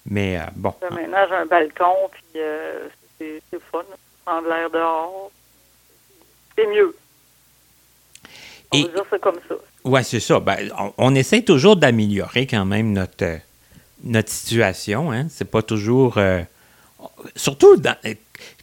Mais 0.07 0.39
euh, 0.39 0.45
bon. 0.57 0.75
Maintenant, 0.91 1.27
j'ai 1.29 1.35
un 1.35 1.47
balcon, 1.47 2.11
puis 2.13 2.23
euh, 2.37 2.89
c'est 3.19 3.41
fun. 3.71 3.83
Prendre 4.25 4.49
l'air 4.49 4.71
dehors. 4.71 5.31
C'est 6.57 6.67
mieux. 6.67 6.97
On 8.73 8.79
Et, 8.79 8.83
dire 8.85 9.05
ça 9.11 9.19
comme 9.19 9.39
ça. 9.49 9.55
Oui, 9.85 10.03
c'est 10.05 10.21
ça. 10.21 10.41
Ben, 10.41 10.71
on, 10.97 11.15
essaie 11.15 11.43
toujours 11.43 11.77
d'améliorer 11.77 12.47
quand 12.47 12.65
même 12.65 12.93
notre, 12.93 13.39
notre 14.03 14.31
situation. 14.31 15.13
Hein? 15.13 15.27
C'est 15.29 15.51
pas 15.51 15.63
toujours. 15.63 16.17
Euh, 16.17 16.43
surtout, 17.37 17.77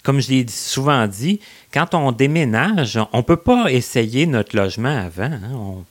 comme 0.04 0.20
je 0.20 0.30
l'ai 0.30 0.48
souvent 0.48 1.08
dit, 1.08 1.40
quand 1.74 1.94
on 1.94 2.12
déménage, 2.12 3.00
on 3.14 3.18
ne 3.18 3.24
peut 3.24 3.38
pas 3.38 3.72
essayer 3.72 4.26
notre 4.26 4.56
logement 4.56 4.98
avant. 5.06 5.24
Hein? 5.24 5.52
On, 5.54 5.86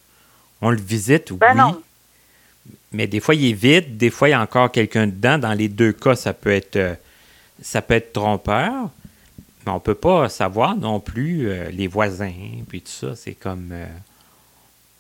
on, 0.63 0.71
le 0.71 0.81
visite, 0.81 1.33
ben 1.33 1.55
Non 1.55 1.81
mais 2.93 3.07
des 3.07 3.21
fois, 3.21 3.35
il 3.35 3.51
est 3.51 3.53
vide, 3.53 3.97
des 3.97 4.11
fois, 4.11 4.29
il 4.29 4.33
y 4.33 4.35
a 4.35 4.41
encore 4.41 4.71
quelqu'un 4.71 5.07
dedans. 5.07 5.39
Dans 5.39 5.53
les 5.53 5.69
deux 5.69 5.93
cas, 5.93 6.17
ça 6.17 6.33
peut 6.33 6.51
être, 6.51 6.77
euh, 6.77 6.95
ça 7.63 7.83
peut 7.83 7.95
être 7.95 8.13
trompeur. 8.13 8.91
Mais 9.65 9.73
on 9.73 9.77
ne 9.77 9.81
peut 9.81 9.95
pas 9.95 10.29
savoir 10.29 10.77
non 10.77 11.01
plus 11.01 11.49
euh, 11.49 11.71
les 11.71 11.87
voisins, 11.87 12.33
puis 12.69 12.81
tout 12.81 12.91
ça. 12.91 13.15
C'est 13.15 13.35
comme. 13.35 13.71
Euh, 13.73 13.87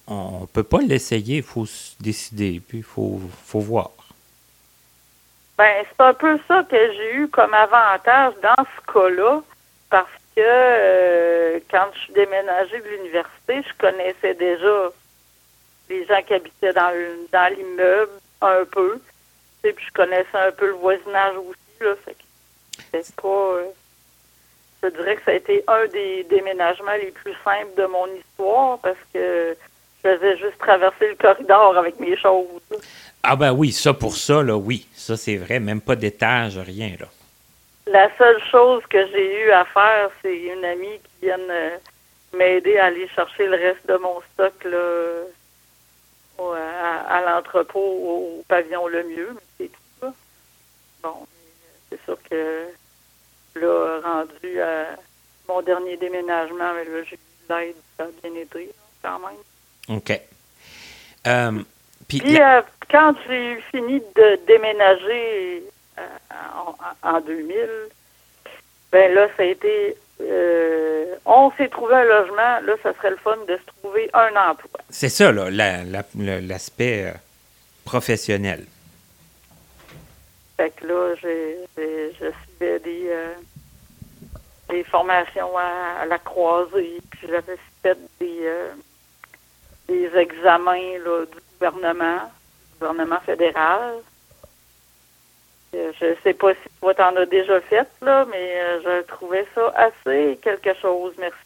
on 0.06 0.40
ne 0.42 0.46
peut 0.46 0.64
pas 0.64 0.80
l'essayer, 0.80 1.36
il 1.38 1.42
faut 1.42 1.66
se 1.66 1.92
décider, 2.00 2.60
puis 2.66 2.78
il 2.78 2.84
faut, 2.84 3.20
faut 3.46 3.60
voir. 3.60 3.90
Ben, 5.60 5.84
c'est 5.84 6.02
un 6.02 6.14
peu 6.14 6.38
ça 6.48 6.62
que 6.62 6.92
j'ai 6.94 7.16
eu 7.16 7.28
comme 7.28 7.52
avantage 7.52 8.32
dans 8.42 8.64
ce 8.64 8.92
cas-là, 8.94 9.42
parce 9.90 10.08
que 10.34 11.58
quand 11.70 11.86
je 11.92 11.98
suis 11.98 12.14
déménagée 12.14 12.80
de 12.80 12.88
l'université, 12.88 13.62
je 13.68 13.76
connaissais 13.76 14.32
déjà 14.32 14.88
les 15.90 16.06
gens 16.06 16.22
qui 16.22 16.32
habitaient 16.32 16.72
dans, 16.72 16.90
dans 17.30 17.54
l'immeuble 17.54 18.12
un 18.40 18.64
peu. 18.72 19.02
Et 19.62 19.74
puis 19.74 19.84
je 19.86 19.92
connaissais 19.92 20.38
un 20.38 20.50
peu 20.50 20.68
le 20.68 20.76
voisinage 20.76 21.36
aussi. 21.36 21.82
Là, 21.82 21.94
c'est 22.06 23.16
pas. 23.16 23.28
Euh, 23.28 23.64
je 24.82 24.88
dirais 24.88 25.16
que 25.16 25.24
ça 25.24 25.32
a 25.32 25.34
été 25.34 25.62
un 25.68 25.86
des 25.88 26.24
déménagements 26.30 26.96
les 27.02 27.10
plus 27.10 27.36
simples 27.44 27.74
de 27.76 27.84
mon 27.84 28.06
histoire 28.06 28.78
parce 28.78 28.96
que 29.12 29.54
je 30.02 30.08
faisais 30.08 30.38
juste 30.38 30.56
traverser 30.58 31.08
le 31.08 31.16
corridor 31.16 31.76
avec 31.76 32.00
mes 32.00 32.16
choses. 32.16 32.46
Ah 33.22 33.36
ben 33.36 33.52
oui, 33.52 33.72
ça 33.72 33.92
pour 33.92 34.16
ça, 34.16 34.42
là, 34.42 34.56
oui. 34.56 34.86
Ça 34.94 35.16
c'est 35.16 35.36
vrai, 35.36 35.60
même 35.60 35.80
pas 35.80 35.96
d'étage, 35.96 36.58
rien 36.58 36.94
là. 36.98 37.06
La 37.86 38.08
seule 38.16 38.40
chose 38.50 38.82
que 38.88 39.06
j'ai 39.08 39.44
eu 39.44 39.50
à 39.50 39.64
faire, 39.64 40.10
c'est 40.22 40.36
une 40.36 40.64
amie 40.64 40.98
qui 41.02 41.26
vient 41.26 41.38
euh, 41.38 41.76
m'aider 42.32 42.78
à 42.78 42.86
aller 42.86 43.08
chercher 43.08 43.46
le 43.46 43.56
reste 43.56 43.86
de 43.88 43.96
mon 43.96 44.20
stock 44.32 44.64
là, 44.64 45.24
à, 47.08 47.20
l'entrepôt 47.22 47.80
au, 47.80 48.44
pavillon 48.48 48.86
le 48.86 49.02
mieux, 49.04 49.30
mais 49.34 49.40
c'est 49.58 49.68
tout 49.68 50.00
ça. 50.00 50.14
Bon, 51.02 51.26
c'est 51.88 52.02
sûr 52.04 52.16
que 52.28 52.66
là, 53.56 54.00
rendu 54.02 54.60
à 54.60 54.86
mon 55.48 55.60
dernier 55.62 55.96
déménagement, 55.96 56.72
mais 56.74 56.84
là, 56.84 57.02
j'ai 57.04 57.16
eu 57.16 57.48
de 57.48 57.54
l'aide, 57.54 57.76
ça 57.96 58.04
a 58.04 58.28
bien 58.28 58.40
été, 58.40 58.70
quand 59.02 59.18
même. 59.18 59.96
OK. 59.96 60.20
Euh, 61.26 61.62
puis, 62.18 62.40
euh, 62.40 62.62
quand 62.90 63.14
j'ai 63.28 63.60
fini 63.70 64.00
de 64.16 64.40
déménager 64.46 65.62
euh, 65.98 66.02
en, 67.02 67.08
en, 67.08 67.20
2000, 67.20 67.68
ben 68.90 69.14
là, 69.14 69.28
ça 69.36 69.44
a 69.44 69.46
été 69.46 69.96
euh, 70.20 71.14
on 71.24 71.50
s'est 71.52 71.68
trouvé 71.68 71.94
un 71.94 72.04
logement, 72.04 72.60
là, 72.60 72.74
ça 72.82 72.92
serait 72.94 73.10
le 73.10 73.16
fun 73.16 73.36
de 73.48 73.56
se 73.56 73.64
trouver 73.78 74.10
un 74.12 74.28
emploi. 74.50 74.80
C'est 74.90 75.08
ça, 75.08 75.32
là, 75.32 75.50
l'aspect 75.50 77.06
euh, 77.06 77.12
professionnel. 77.84 78.66
Fait 80.56 80.70
que 80.70 80.86
là, 80.86 81.14
j'ai, 81.22 81.56
je 81.78 82.26
suivais 82.44 82.78
des, 82.80 83.10
des 84.68 84.84
formations 84.84 85.56
à, 85.56 86.04
la 86.06 86.18
croisée, 86.18 87.00
puis 87.10 87.28
j'avais 87.28 87.56
fait 87.82 87.96
des, 88.18 88.52
des 89.88 90.18
examens 90.18 90.98
là, 91.02 91.24
du 91.24 91.38
gouvernement, 91.60 92.30
gouvernement 92.78 93.20
fédéral. 93.20 93.96
Euh, 95.74 95.92
je 96.00 96.16
sais 96.24 96.34
pas 96.34 96.52
si 96.54 96.68
toi 96.80 96.94
t'en 96.94 97.14
as 97.16 97.26
déjà 97.26 97.60
fait, 97.60 97.88
là, 98.00 98.24
mais 98.30 98.60
euh, 98.60 98.80
je 98.82 99.06
trouvais 99.06 99.46
ça 99.54 99.72
assez 99.76 100.38
quelque 100.42 100.74
chose, 100.74 101.14
merci. 101.18 101.36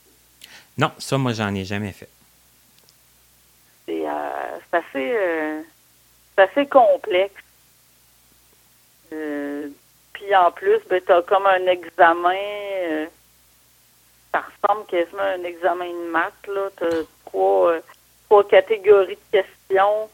Non, 0.78 0.90
ça, 0.98 1.18
moi, 1.18 1.32
j'en 1.32 1.54
ai 1.54 1.64
jamais 1.64 1.92
fait. 1.92 2.08
C'est 3.86 4.08
euh, 4.08 4.58
assez, 4.72 5.12
euh, 5.14 5.60
assez 6.36 6.66
complexe. 6.66 7.34
Euh, 9.12 9.68
puis 10.14 10.34
en 10.34 10.50
plus, 10.50 10.80
ben, 10.88 11.02
tu 11.04 11.12
as 11.12 11.22
comme 11.22 11.46
un 11.46 11.66
examen, 11.66 13.06
ça 14.32 14.42
ressemble 14.42 14.86
quasiment 14.86 15.22
à 15.22 15.34
un 15.34 15.44
examen 15.44 15.90
de 15.90 16.10
maths. 16.10 16.32
Tu 16.44 16.84
as 16.84 17.04
trois, 17.26 17.74
trois 18.34 18.48
catégories 18.48 19.18
de 19.32 19.38
questions. 19.40 20.10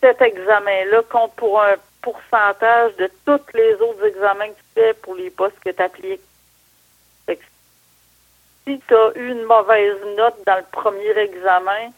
Cet 0.00 0.22
examen-là 0.22 1.02
compte 1.10 1.34
pour 1.36 1.60
un 1.60 1.74
pourcentage 2.00 2.96
de 2.96 3.10
tous 3.26 3.40
les 3.54 3.74
autres 3.74 4.06
examens 4.06 4.48
que 4.48 4.54
tu 4.54 4.64
fais 4.74 4.94
pour 4.94 5.14
les 5.14 5.30
postes 5.30 5.60
que 5.62 5.70
tu 5.70 5.82
appliques. 5.82 6.22
Que 7.26 7.34
si 8.66 8.80
tu 8.88 8.94
as 8.94 9.12
eu 9.16 9.32
une 9.32 9.44
mauvaise 9.44 9.96
note 10.16 10.36
dans 10.46 10.56
le 10.56 10.64
premier 10.72 11.10
examen, 11.18 11.92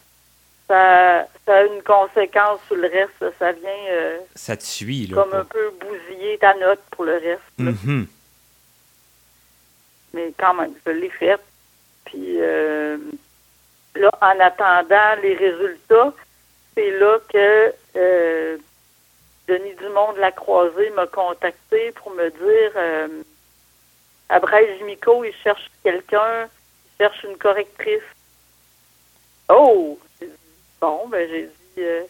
ça, 0.67 1.25
ça 1.45 1.55
a 1.55 1.63
une 1.63 1.81
conséquence 1.83 2.59
sur 2.67 2.75
le 2.75 2.89
reste. 2.89 3.37
Ça, 3.39 3.53
vient 3.53 3.85
euh, 3.91 4.17
Ça 4.35 4.57
te 4.57 4.63
suit, 4.63 5.07
là. 5.07 5.23
comme 5.23 5.33
un 5.33 5.45
peu 5.45 5.71
bousiller 5.79 6.37
ta 6.37 6.53
note 6.55 6.81
pour 6.91 7.05
le 7.05 7.13
reste. 7.13 7.41
Mhm. 7.57 8.07
Mais 10.13 10.33
quand 10.37 10.53
même, 10.53 10.73
je 10.85 10.91
l'ai 10.91 11.09
fait. 11.09 11.39
Puis 12.05 12.41
euh, 12.41 12.97
là, 13.95 14.11
en 14.21 14.39
attendant 14.39 15.21
les 15.21 15.35
résultats, 15.35 16.13
c'est 16.75 16.91
là 16.91 17.19
que 17.29 17.73
euh, 17.95 18.57
Denis 19.47 19.75
Dumont 19.75 20.13
de 20.13 20.19
la 20.19 20.31
Croisée 20.31 20.89
m'a 20.91 21.07
contacté 21.07 21.91
pour 21.91 22.11
me 22.11 22.29
dire 22.29 22.71
euh, 22.75 23.23
à 24.29 24.39
Braille-Jimico, 24.39 25.23
il 25.23 25.33
cherche 25.43 25.69
quelqu'un, 25.83 26.45
il 26.45 26.97
cherche 26.97 27.23
une 27.23 27.37
correctrice. 27.37 28.01
Oh! 29.49 29.99
Bon, 30.81 31.07
ben 31.07 31.29
j'ai 31.29 31.45
dit 31.45 31.83
euh, 31.83 32.03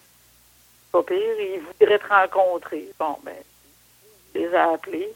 pas 0.91 1.03
pire, 1.03 1.17
il 1.39 1.59
voudrait 1.59 1.99
te 1.99 2.07
rencontrer. 2.07 2.89
Bon, 2.97 3.17
ben, 3.23 3.35
je 4.33 4.39
les 4.39 4.45
ai 4.45 4.55
appelés. 4.55 5.13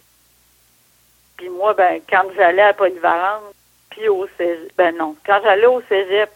Puis 1.38 1.49
moi, 1.49 1.73
ben, 1.73 2.02
quand 2.10 2.26
j'allais 2.35 2.64
à 2.64 2.73
Polyvalente, 2.73 3.53
puis 3.89 4.10
au 4.10 4.27
cégep, 4.38 4.72
ben 4.77 4.95
non, 4.95 5.15
quand 5.26 5.39
j'allais 5.44 5.65
au 5.68 5.81
cégep, 5.84 6.30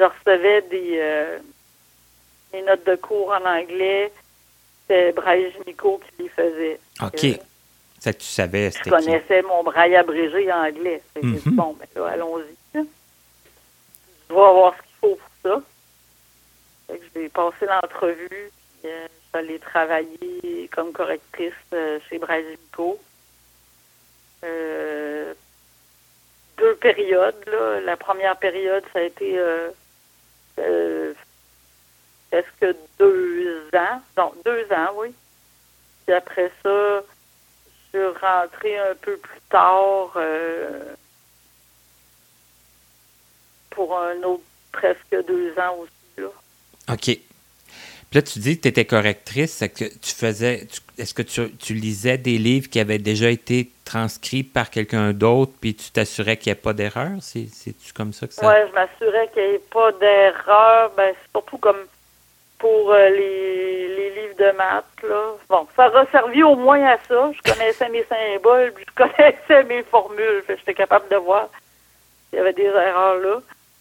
je 0.00 0.04
recevais 0.04 0.62
des, 0.62 0.96
euh, 0.98 1.38
des 2.52 2.62
notes 2.62 2.84
de 2.86 2.96
cours 2.96 3.30
en 3.30 3.44
anglais. 3.44 4.10
C'était 4.82 5.12
Braille 5.12 5.52
qui 5.64 6.22
les 6.22 6.28
faisait. 6.30 6.80
OK. 7.02 7.24
Euh, 7.24 7.34
Ça, 8.00 8.12
tu 8.14 8.24
savais, 8.24 8.70
je 8.70 8.82
qui? 8.82 8.88
connaissais 8.90 9.42
mon 9.42 9.62
braille 9.62 9.94
abrégé 9.94 10.50
en 10.52 10.64
anglais. 10.64 11.02
Fait 11.14 11.20
que 11.20 11.26
j'ai 11.28 11.50
Mhm. 11.50 11.56
bon, 11.56 11.76
ben 11.78 11.86
là, 12.02 12.08
allons-y. 12.08 12.76
là. 12.78 12.82
Je 14.28 14.34
vais 14.34 14.40
avoir 14.40 14.74
ce 14.74 14.78
qu'il 14.82 14.96
faut 15.00 15.16
pour 15.16 15.28
ça. 15.52 15.62
Fait 16.86 16.98
que 16.98 17.04
je 17.14 17.20
vais 17.20 17.28
passer 17.28 17.66
l'entrevue. 17.66 18.50
euh, 18.86 19.06
je 19.06 19.32
vais 19.38 19.44
aller 19.44 19.58
travailler 19.58 20.68
comme 20.74 20.92
correctrice 20.92 21.52
euh, 21.74 21.98
chez 22.08 22.18
Braille. 22.18 22.56
Euh, 24.44 25.34
deux 26.58 26.74
périodes. 26.76 27.34
Là. 27.46 27.80
La 27.82 27.96
première 27.96 28.36
période, 28.36 28.82
ça 28.92 29.00
a 29.00 29.02
été 29.02 29.38
euh, 29.38 29.68
euh, 30.60 31.12
presque 32.30 32.76
deux 32.98 33.68
ans? 33.74 34.02
Non, 34.16 34.32
deux 34.44 34.66
ans, 34.72 34.92
oui. 34.96 35.12
Puis 36.06 36.14
après 36.14 36.50
ça, 36.62 37.02
je 37.92 37.98
suis 37.98 38.06
rentrée 38.20 38.78
un 38.78 38.94
peu 39.00 39.16
plus 39.16 39.40
tard 39.48 40.12
euh, 40.16 40.94
pour 43.70 43.98
un 43.98 44.22
autre 44.22 44.42
presque 44.72 45.26
deux 45.26 45.52
ans 45.58 45.76
aussi. 45.78 45.92
Là. 46.18 46.28
OK. 46.92 47.04
Puis 47.04 48.18
là, 48.18 48.22
tu 48.22 48.40
dis 48.40 48.56
que 48.56 48.62
tu 48.62 48.68
étais 48.68 48.84
correctrice, 48.84 49.62
que 49.74 49.84
tu 49.84 50.14
faisais. 50.14 50.66
Est-ce 50.98 51.14
que 51.14 51.22
tu, 51.22 51.52
tu 51.56 51.74
lisais 51.74 52.18
des 52.18 52.38
livres 52.38 52.68
qui 52.68 52.80
avaient 52.80 52.98
déjà 52.98 53.30
été 53.30 53.70
transcrits 53.90 54.42
par 54.44 54.70
quelqu'un 54.70 55.12
d'autre, 55.12 55.52
puis 55.60 55.74
tu 55.74 55.90
t'assurais 55.90 56.36
qu'il 56.36 56.52
n'y 56.52 56.58
ait 56.58 56.62
pas 56.62 56.72
d'erreur? 56.72 57.10
C'est- 57.20 57.48
C'est-tu 57.52 57.92
comme 57.92 58.12
ça 58.12 58.26
que 58.26 58.32
ça. 58.34 58.46
Ouais, 58.46 58.66
je 58.68 58.72
m'assurais 58.74 59.28
qu'il 59.34 59.42
n'y 59.48 59.54
ait 59.56 59.62
pas 59.70 59.90
d'erreur. 59.92 60.90
Ben, 60.96 61.12
surtout 61.32 61.58
comme 61.58 61.84
pour 62.58 62.92
euh, 62.92 63.08
les, 63.08 63.88
les 63.88 64.10
livres 64.10 64.36
de 64.38 64.50
maths. 64.56 64.84
Là. 65.02 65.32
Bon, 65.48 65.66
ça 65.74 65.84
a 65.86 66.06
servi 66.12 66.42
au 66.42 66.54
moins 66.56 66.84
à 66.84 66.98
ça. 67.08 67.30
Je 67.32 67.52
connaissais 67.52 67.88
mes 67.88 68.04
symboles, 68.04 68.72
puis 68.74 68.84
je 68.88 68.94
connaissais 69.04 69.64
mes 69.64 69.82
formules. 69.84 70.44
J'étais 70.48 70.74
capable 70.74 71.08
de 71.08 71.16
voir 71.16 71.48
s'il 72.28 72.38
y 72.38 72.40
avait 72.42 72.52
des 72.52 72.64
erreurs 72.64 73.16
là. 73.18 73.38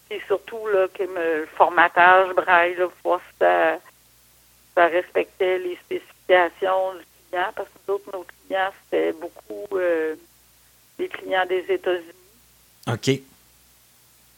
Puis 0.10 0.20
surtout 0.28 0.66
là, 0.74 0.88
que 0.94 1.04
me- 1.04 1.42
le 1.42 1.50
formatage 1.56 2.34
braille, 2.34 2.76
là, 2.76 2.86
pour 2.88 3.12
voir 3.12 3.20
si 3.30 3.38
ça, 3.40 3.78
ça 4.76 4.88
respectait 4.88 5.60
les 5.60 5.78
spécifications 5.86 6.94
du 6.94 7.06
parce 7.32 7.68
que 7.70 7.74
nous 7.88 7.96
autres, 7.96 8.12
nos 8.14 8.26
clients, 8.48 8.72
c'était 8.84 9.14
beaucoup 9.14 9.78
euh, 9.78 10.16
les 10.98 11.08
clients 11.08 11.46
des 11.46 11.66
États-Unis 11.70 12.14
OK. 12.92 13.22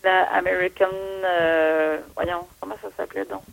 la 0.03 0.23
American, 0.33 0.89
euh, 0.91 1.99
voyons, 2.15 2.47
comment 2.59 2.75
ça 2.81 2.89
s'appelait 2.97 3.25
donc? 3.25 3.43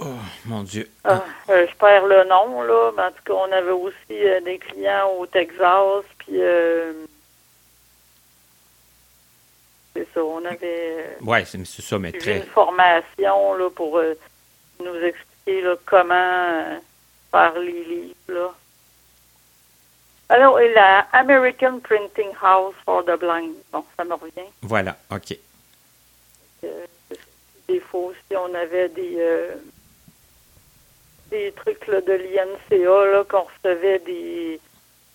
Oh, 0.00 0.06
mon 0.44 0.62
Dieu. 0.62 0.88
Ah, 1.04 1.24
euh, 1.48 1.66
je 1.68 1.74
perds 1.76 2.06
le 2.06 2.24
nom, 2.24 2.62
là, 2.62 2.92
mais 2.96 3.02
en 3.02 3.10
tout 3.10 3.22
cas, 3.24 3.32
on 3.32 3.52
avait 3.52 3.72
aussi 3.72 3.96
euh, 4.10 4.40
des 4.40 4.58
clients 4.58 5.10
au 5.18 5.26
Texas, 5.26 6.04
puis 6.18 6.40
euh, 6.40 6.92
c'est 9.94 10.06
ça, 10.14 10.22
on 10.22 10.44
avait 10.44 11.16
c'est 11.44 11.82
ça, 11.82 11.98
mais 11.98 12.12
très. 12.12 12.38
une 12.38 12.42
formation, 12.44 13.54
là, 13.54 13.70
pour 13.70 13.98
euh, 13.98 14.14
nous 14.80 14.94
expliquer, 14.94 15.27
là, 15.62 15.74
comment 15.86 16.14
euh, 16.14 16.78
faire 17.30 17.58
les 17.58 17.84
livres, 17.84 18.14
là. 18.28 18.54
Alors, 20.30 20.60
et 20.60 20.72
la 20.74 21.00
American 21.12 21.80
Printing 21.80 22.30
House 22.42 22.74
for 22.84 23.02
the 23.04 23.18
Blind, 23.18 23.54
bon, 23.72 23.84
ça 23.96 24.04
me 24.04 24.14
revient. 24.14 24.50
Voilà, 24.62 24.96
OK. 25.10 25.36
Euh, 26.64 26.84
des 27.66 27.80
fois 27.80 28.00
aussi, 28.10 28.36
on 28.36 28.52
avait 28.54 28.88
des, 28.90 29.14
euh, 29.18 29.54
des 31.30 31.52
trucs 31.52 31.86
là, 31.86 32.00
de 32.02 32.12
l'INCA 32.12 33.24
qu'on 33.28 33.42
recevait 33.44 34.00
des 34.00 34.60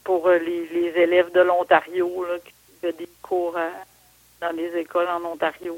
pour 0.03 0.27
euh, 0.27 0.37
les, 0.39 0.67
les 0.67 0.89
élèves 1.01 1.31
de 1.31 1.41
l'Ontario 1.41 2.25
qui 2.43 2.53
suivaient 2.79 2.93
des 2.97 3.09
cours 3.21 3.55
à- 3.57 3.69
dans 4.41 4.55
les 4.55 4.75
écoles 4.77 5.07
en 5.07 5.23
Ontario. 5.23 5.77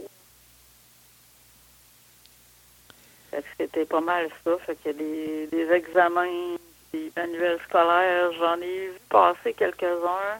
Fait 3.25 3.25
que 3.25 3.25
C'était 3.58 3.86
pas 3.86 4.02
mal 4.02 4.30
ça. 4.44 4.58
Fait 4.66 4.76
que 4.84 4.90
des, 4.92 5.48
des 5.48 5.72
examens, 5.72 6.56
des 6.94 7.12
manuels 7.16 7.60
scolaires, 7.68 8.32
j'en 8.40 8.60
ai 8.62 8.88
vu 8.88 8.94
passer 9.10 9.54
quelques-uns. 9.54 10.40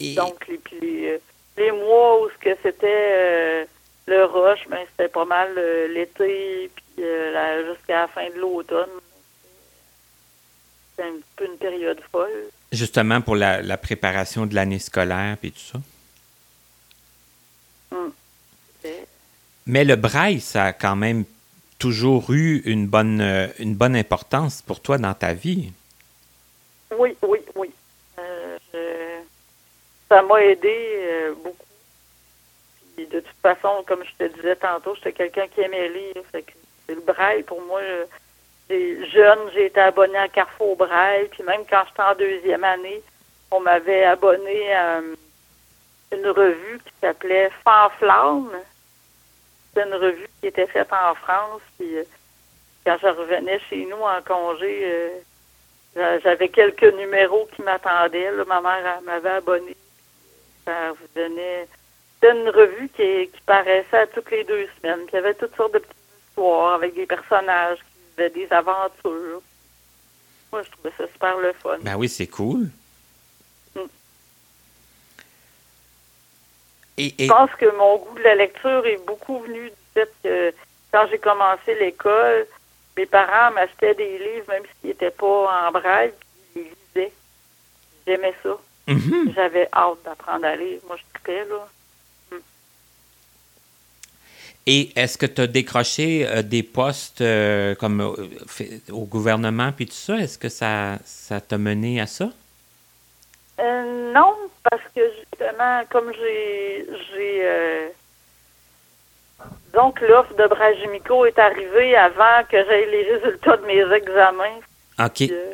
Et, 0.00 0.14
Donc, 0.14 0.46
les, 0.48 1.08
euh, 1.10 1.18
les 1.58 1.72
mois 1.72 2.22
où 2.22 2.30
ce 2.30 2.38
que 2.38 2.56
c'était 2.62 2.86
euh, 2.86 3.64
le 4.06 4.24
rush, 4.24 4.66
ben, 4.68 4.84
c'était 4.90 5.08
pas 5.08 5.24
mal 5.26 5.52
euh, 5.58 5.88
l'été, 5.88 6.70
puis 6.74 7.04
euh, 7.04 7.74
jusqu'à 7.74 8.02
la 8.02 8.08
fin 8.08 8.28
de 8.30 8.34
l'automne. 8.36 8.88
C'était 10.96 11.08
un 11.08 11.14
peu 11.36 11.44
une 11.46 11.58
période 11.58 12.00
folle. 12.10 12.48
justement, 12.72 13.20
pour 13.20 13.36
la, 13.36 13.60
la 13.62 13.76
préparation 13.76 14.46
de 14.46 14.54
l'année 14.54 14.78
scolaire, 14.78 15.36
puis 15.40 15.52
tout 15.52 15.58
ça? 15.60 15.78
C'était- 18.82 19.06
Mais 19.66 19.84
le 19.84 19.96
braille, 19.96 20.40
ça 20.40 20.64
a 20.66 20.72
quand 20.72 20.96
même 20.96 21.24
toujours 21.78 22.30
eu 22.32 22.62
une 22.64 22.86
bonne, 22.86 23.20
euh, 23.20 23.46
une 23.58 23.74
bonne 23.74 23.96
importance 23.96 24.62
pour 24.62 24.80
toi 24.80 24.98
dans 24.98 25.14
ta 25.14 25.32
vie. 25.32 25.72
Oui, 26.98 27.16
oui, 27.22 27.38
oui. 27.54 27.70
Euh, 28.18 28.58
je- 28.72 29.20
Ça 30.08 30.22
m'a 30.22 30.42
aidé 30.42 30.68
euh, 30.74 31.34
beaucoup. 31.44 31.56
Puis 32.96 33.06
de 33.06 33.20
toute 33.20 33.36
façon, 33.40 33.84
comme 33.86 34.02
je 34.04 34.10
te 34.26 34.34
disais 34.34 34.56
tantôt, 34.56 34.94
j'étais 34.96 35.12
quelqu'un 35.12 35.46
qui 35.46 35.60
aimait 35.60 35.88
lire. 35.88 36.22
Fait 36.32 36.42
que 36.42 36.50
le 36.88 37.00
braille 37.00 37.42
pour 37.44 37.62
moi. 37.62 37.80
j'ai- 38.68 39.08
jeune, 39.10 39.38
j'ai 39.54 39.66
été 39.66 39.80
abonné 39.80 40.16
à 40.18 40.28
Carrefour 40.28 40.76
Braille. 40.76 41.28
Puis 41.30 41.42
même 41.44 41.62
quand 41.68 41.82
j'étais 41.88 42.02
en 42.02 42.14
deuxième 42.16 42.64
année, 42.64 43.00
on 43.52 43.60
m'avait 43.60 44.04
abonné 44.04 44.72
à 44.74 45.00
une 46.12 46.26
revue 46.28 46.78
qui 46.84 46.92
s'appelait 47.00 47.50
Fanflamme. 47.64 48.50
C'est 49.74 49.82
une 49.86 49.94
revue 49.94 50.28
qui 50.40 50.46
était 50.48 50.66
faite 50.66 50.92
en 50.92 51.14
France. 51.14 51.62
Puis 51.78 51.96
euh, 51.96 52.04
quand 52.84 52.96
je 53.00 53.06
revenais 53.08 53.60
chez 53.68 53.84
nous 53.86 53.96
en 54.02 54.20
congé, 54.22 54.80
euh, 54.84 55.10
j'a- 55.94 56.18
j'avais 56.20 56.48
quelques 56.48 56.92
numéros 56.94 57.48
qui 57.54 57.62
m'attendaient. 57.62 58.30
Ma 58.46 58.60
mère 58.60 59.00
m'avait 59.02 59.30
abonné. 59.30 59.76
Ça 60.64 60.90
revenait 60.90 61.68
c'était 62.22 62.38
une 62.38 62.50
revue 62.50 62.88
qui, 62.90 63.30
paraissait 63.46 64.06
toutes 64.14 64.30
les 64.30 64.44
deux 64.44 64.66
semaines. 64.78 65.00
Puis 65.06 65.10
il 65.12 65.16
y 65.16 65.18
avait 65.18 65.34
toutes 65.34 65.56
sortes 65.56 65.72
de 65.72 65.78
petites 65.78 65.96
histoires 66.28 66.74
avec 66.74 66.94
des 66.94 67.06
personnages 67.06 67.78
qui 67.78 67.84
vivaient 68.10 68.30
des 68.30 68.52
aventures. 68.52 69.40
Moi, 70.52 70.62
je 70.62 70.70
trouvais 70.70 70.92
ça 70.98 71.06
super 71.10 71.38
le 71.38 71.52
fun. 71.54 71.78
Ben 71.80 71.96
oui, 71.96 72.08
c'est 72.08 72.26
cool. 72.26 72.68
Et, 77.00 77.14
et- 77.18 77.26
Je 77.28 77.32
pense 77.32 77.50
que 77.58 77.74
mon 77.78 77.96
goût 77.96 78.14
de 78.18 78.22
la 78.22 78.34
lecture 78.34 78.84
est 78.86 79.00
beaucoup 79.06 79.40
venu 79.40 79.70
du 79.70 79.76
fait 79.94 80.10
que 80.22 80.52
quand 80.92 81.06
j'ai 81.10 81.18
commencé 81.18 81.74
l'école, 81.80 82.46
mes 82.96 83.06
parents 83.06 83.52
m'achetaient 83.54 83.94
des 83.94 84.18
livres, 84.18 84.48
même 84.48 84.64
s'ils 84.80 84.90
n'étaient 84.90 85.10
pas 85.10 85.66
en 85.68 85.72
braille, 85.72 86.12
puis 86.52 86.62
ils 86.62 86.62
les 86.94 87.02
lisaient. 87.04 87.12
J'aimais 88.06 88.34
ça. 88.42 88.56
Mhm. 88.88 89.32
J'avais 89.34 89.68
hâte 89.72 89.98
d'apprendre 90.04 90.44
à 90.44 90.56
lire. 90.56 90.80
Moi, 90.86 90.96
je 90.98 91.02
trippais, 91.14 91.44
là. 91.48 91.68
Et 94.66 94.92
est-ce 94.94 95.16
que 95.16 95.26
tu 95.26 95.40
as 95.40 95.46
décroché 95.46 96.26
euh, 96.28 96.42
des 96.42 96.62
postes 96.62 97.22
euh, 97.22 97.74
comme 97.76 98.00
euh, 98.02 98.28
au 98.92 99.04
gouvernement 99.06 99.72
puis 99.72 99.86
tout 99.86 99.94
ça? 99.94 100.18
Est-ce 100.18 100.36
que 100.38 100.50
ça 100.50 100.98
ça 101.04 101.40
t'a 101.40 101.56
mené 101.56 101.98
à 102.00 102.06
ça? 102.06 102.30
Euh, 103.60 104.12
non, 104.12 104.34
parce 104.62 104.82
que 104.94 105.02
justement, 105.18 105.82
comme 105.90 106.12
j'ai 106.14 106.86
j'ai 107.12 107.40
euh, 107.42 107.88
donc 109.74 110.00
l'offre 110.00 110.34
de 110.34 110.46
Bragimico 110.46 111.26
est 111.26 111.38
arrivée 111.38 111.94
avant 111.94 112.42
que 112.48 112.64
j'aie 112.64 112.86
les 112.86 113.12
résultats 113.14 113.58
de 113.58 113.66
mes 113.66 113.94
examens. 113.94 114.60
OK. 114.98 115.12
Puis, 115.14 115.32
euh, 115.32 115.52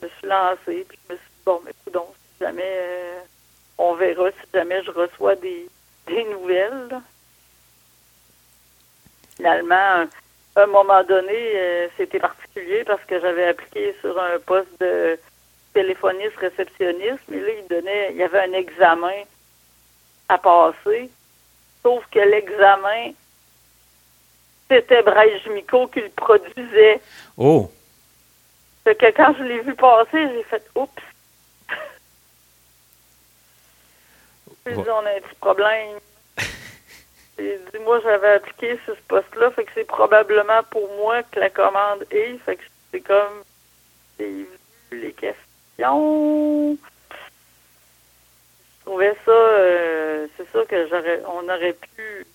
je 0.00 0.06
me 0.06 0.10
suis 0.10 0.26
lancée, 0.28 0.86
puis 0.88 0.98
je 1.08 1.14
me 1.14 1.18
suis 1.18 1.28
dit, 1.28 1.42
bon, 1.44 1.60
mais 1.64 1.72
écoute, 1.86 2.02
si 2.36 2.44
jamais 2.44 2.80
on 3.78 3.94
verra 3.94 4.30
si 4.30 4.46
jamais 4.54 4.84
je 4.84 4.90
reçois 4.92 5.34
des, 5.36 5.68
des 6.06 6.24
nouvelles. 6.24 6.88
là. 6.90 7.02
Finalement, 9.36 10.06
à 10.56 10.62
un 10.62 10.66
moment 10.66 11.02
donné, 11.04 11.88
c'était 11.96 12.20
particulier 12.20 12.84
parce 12.84 13.02
que 13.04 13.20
j'avais 13.20 13.48
appliqué 13.48 13.96
sur 14.00 14.20
un 14.20 14.38
poste 14.38 14.78
de 14.80 15.18
téléphoniste 15.80 16.36
réceptionniste, 16.36 17.24
mais 17.28 17.40
là, 17.40 17.52
il 17.58 17.66
donnait, 17.68 18.10
il 18.10 18.16
y 18.18 18.22
avait 18.22 18.40
un 18.40 18.52
examen 18.52 19.22
à 20.28 20.36
passer, 20.36 21.10
sauf 21.82 22.04
que 22.10 22.18
l'examen, 22.18 23.12
c'était 24.68 25.02
Braille 25.02 25.40
Jumico 25.40 25.86
qui 25.88 26.00
le 26.00 26.10
produisait. 26.10 27.00
Oh! 27.38 27.70
Fait 28.84 28.94
que 28.94 29.10
quand 29.16 29.34
je 29.38 29.42
l'ai 29.42 29.60
vu 29.60 29.74
passer, 29.74 30.28
j'ai 30.28 30.42
fait 30.44 30.64
oups. 30.74 31.02
J'ai 34.66 34.74
dit, 34.74 34.90
on 34.90 35.06
a 35.06 35.10
un 35.10 35.20
petit 35.20 35.34
problème. 35.40 35.98
J'ai 37.38 37.58
dit, 37.72 37.78
moi, 37.84 38.00
j'avais 38.00 38.32
appliqué 38.32 38.78
sur 38.84 38.94
ce 38.94 39.02
poste-là, 39.08 39.50
fait 39.52 39.64
que 39.64 39.70
c'est 39.74 39.84
probablement 39.84 40.62
pour 40.70 40.86
moi 40.96 41.22
que 41.22 41.40
la 41.40 41.48
commande 41.48 42.04
est. 42.10 42.36
Fait 42.44 42.56
que 42.56 42.62
c'est 42.90 43.00
comme, 43.00 43.42
les 44.18 45.12
questions. 45.12 45.49
Je 45.80 46.76
trouvais 48.84 49.14
ça, 49.24 49.30
euh, 49.30 50.26
c'est 50.36 50.50
sûr 50.50 50.66
que 50.66 50.88
j'aurais, 50.88 51.20
on 51.26 51.44
aurait 51.44 51.74
pu 51.96 52.26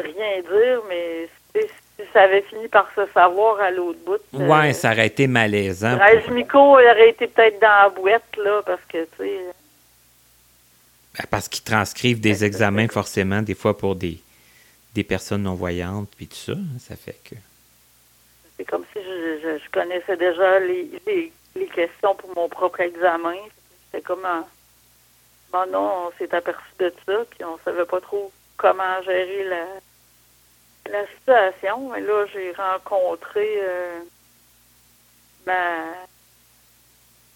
rien 0.00 0.40
dire, 0.40 0.80
mais 0.88 1.28
si 1.54 1.66
ça 2.12 2.22
avait 2.22 2.42
fini 2.42 2.68
par 2.68 2.88
se 2.94 3.06
savoir 3.12 3.60
à 3.60 3.70
l'autre 3.70 3.98
bout. 4.06 4.18
euh, 4.34 4.46
Ouais, 4.46 4.72
ça 4.72 4.92
aurait 4.92 5.06
été 5.08 5.26
malaisant. 5.26 5.98
Raj 5.98 6.28
Miko, 6.30 6.78
il 6.80 6.86
aurait 6.86 7.10
été 7.10 7.26
peut-être 7.26 7.60
dans 7.60 7.82
la 7.82 7.88
boîte, 7.90 8.36
là, 8.36 8.62
parce 8.64 8.82
que, 8.88 9.04
tu 9.04 9.08
sais, 9.18 9.40
Ben, 11.18 11.24
Parce 11.30 11.48
qu'ils 11.48 11.64
transcrivent 11.64 12.20
des 12.20 12.44
examens 12.44 12.88
forcément, 12.88 13.42
des 13.42 13.54
fois 13.54 13.76
pour 13.76 13.96
des, 13.96 14.18
des 14.94 15.04
personnes 15.04 15.42
non-voyantes, 15.42 16.08
puis 16.16 16.28
tout 16.28 16.36
ça. 16.36 16.52
hein, 16.52 16.78
Ça 16.78 16.94
fait 16.96 17.18
que. 17.24 17.34
c'est 18.56 18.64
comme 18.64 18.84
si 18.92 19.00
je, 19.02 19.38
je, 19.42 19.58
je 19.64 19.70
connaissais 19.70 20.16
déjà 20.16 20.60
les, 20.60 20.88
les, 21.06 21.32
les 21.58 21.68
questions 21.68 22.14
pour 22.14 22.34
mon 22.34 22.48
propre 22.48 22.80
examen. 22.80 23.36
C'était 23.86 24.02
comme 24.02 24.24
un... 24.24 24.46
Bon, 25.52 25.66
non, 25.70 26.08
on 26.08 26.12
s'est 26.18 26.34
aperçu 26.34 26.70
de 26.78 26.92
ça, 27.06 27.24
puis 27.30 27.44
on 27.44 27.58
savait 27.64 27.86
pas 27.86 28.00
trop 28.00 28.30
comment 28.56 29.02
gérer 29.02 29.44
la, 29.44 31.06
situation. 31.16 31.94
Et 31.94 32.00
là, 32.00 32.26
j'ai 32.32 32.52
rencontré 32.52 33.56
euh, 33.58 34.00
ma, 35.46 35.84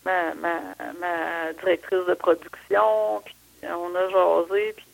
ma, 0.05 0.35
ma, 0.35 0.61
ma 1.01 1.53
directrice 1.55 2.07
de 2.07 2.15
production, 2.15 3.23
puis 3.25 3.35
on 3.63 3.95
a 3.95 4.09
jasé, 4.09 4.73
puis 4.75 4.87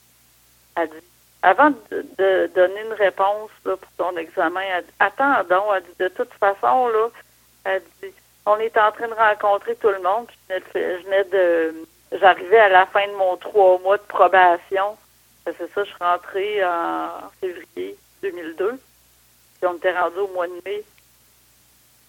elle 0.76 0.88
dit, 0.90 1.06
avant 1.42 1.70
de, 1.70 2.50
donner 2.54 2.80
une 2.82 2.92
réponse 2.94 3.50
pour 3.62 3.78
ton 3.96 4.16
examen, 4.16 4.60
elle 4.60 4.84
dit, 4.84 4.92
attends 4.98 5.44
donc, 5.44 5.64
elle 5.76 5.82
dit, 5.84 5.98
de 6.00 6.08
toute 6.08 6.32
façon, 6.34 6.88
là, 6.88 7.08
elle 7.64 7.82
dit, 8.02 8.12
on 8.48 8.58
est 8.58 8.76
en 8.76 8.90
train 8.92 9.08
de 9.08 9.14
rencontrer 9.14 9.76
tout 9.76 9.88
le 9.90 10.00
monde, 10.02 10.26
je 10.48 11.02
venais 11.04 11.24
de, 11.24 11.74
j'arrivais 12.18 12.58
à 12.58 12.68
la 12.68 12.86
fin 12.86 13.06
de 13.06 13.12
mon 13.12 13.36
trois 13.36 13.78
mois 13.80 13.96
de 13.98 14.02
probation. 14.02 14.96
C'est 15.44 15.56
ça, 15.74 15.84
je 15.84 15.88
suis 15.88 15.94
rentrée 16.00 16.64
en 16.64 17.08
février 17.40 17.96
2002, 18.22 18.70
puis 18.70 19.66
on 19.70 19.74
était 19.76 19.98
rendu 19.98 20.18
au 20.18 20.28
mois 20.28 20.46
de 20.46 20.60
mai. 20.64 20.82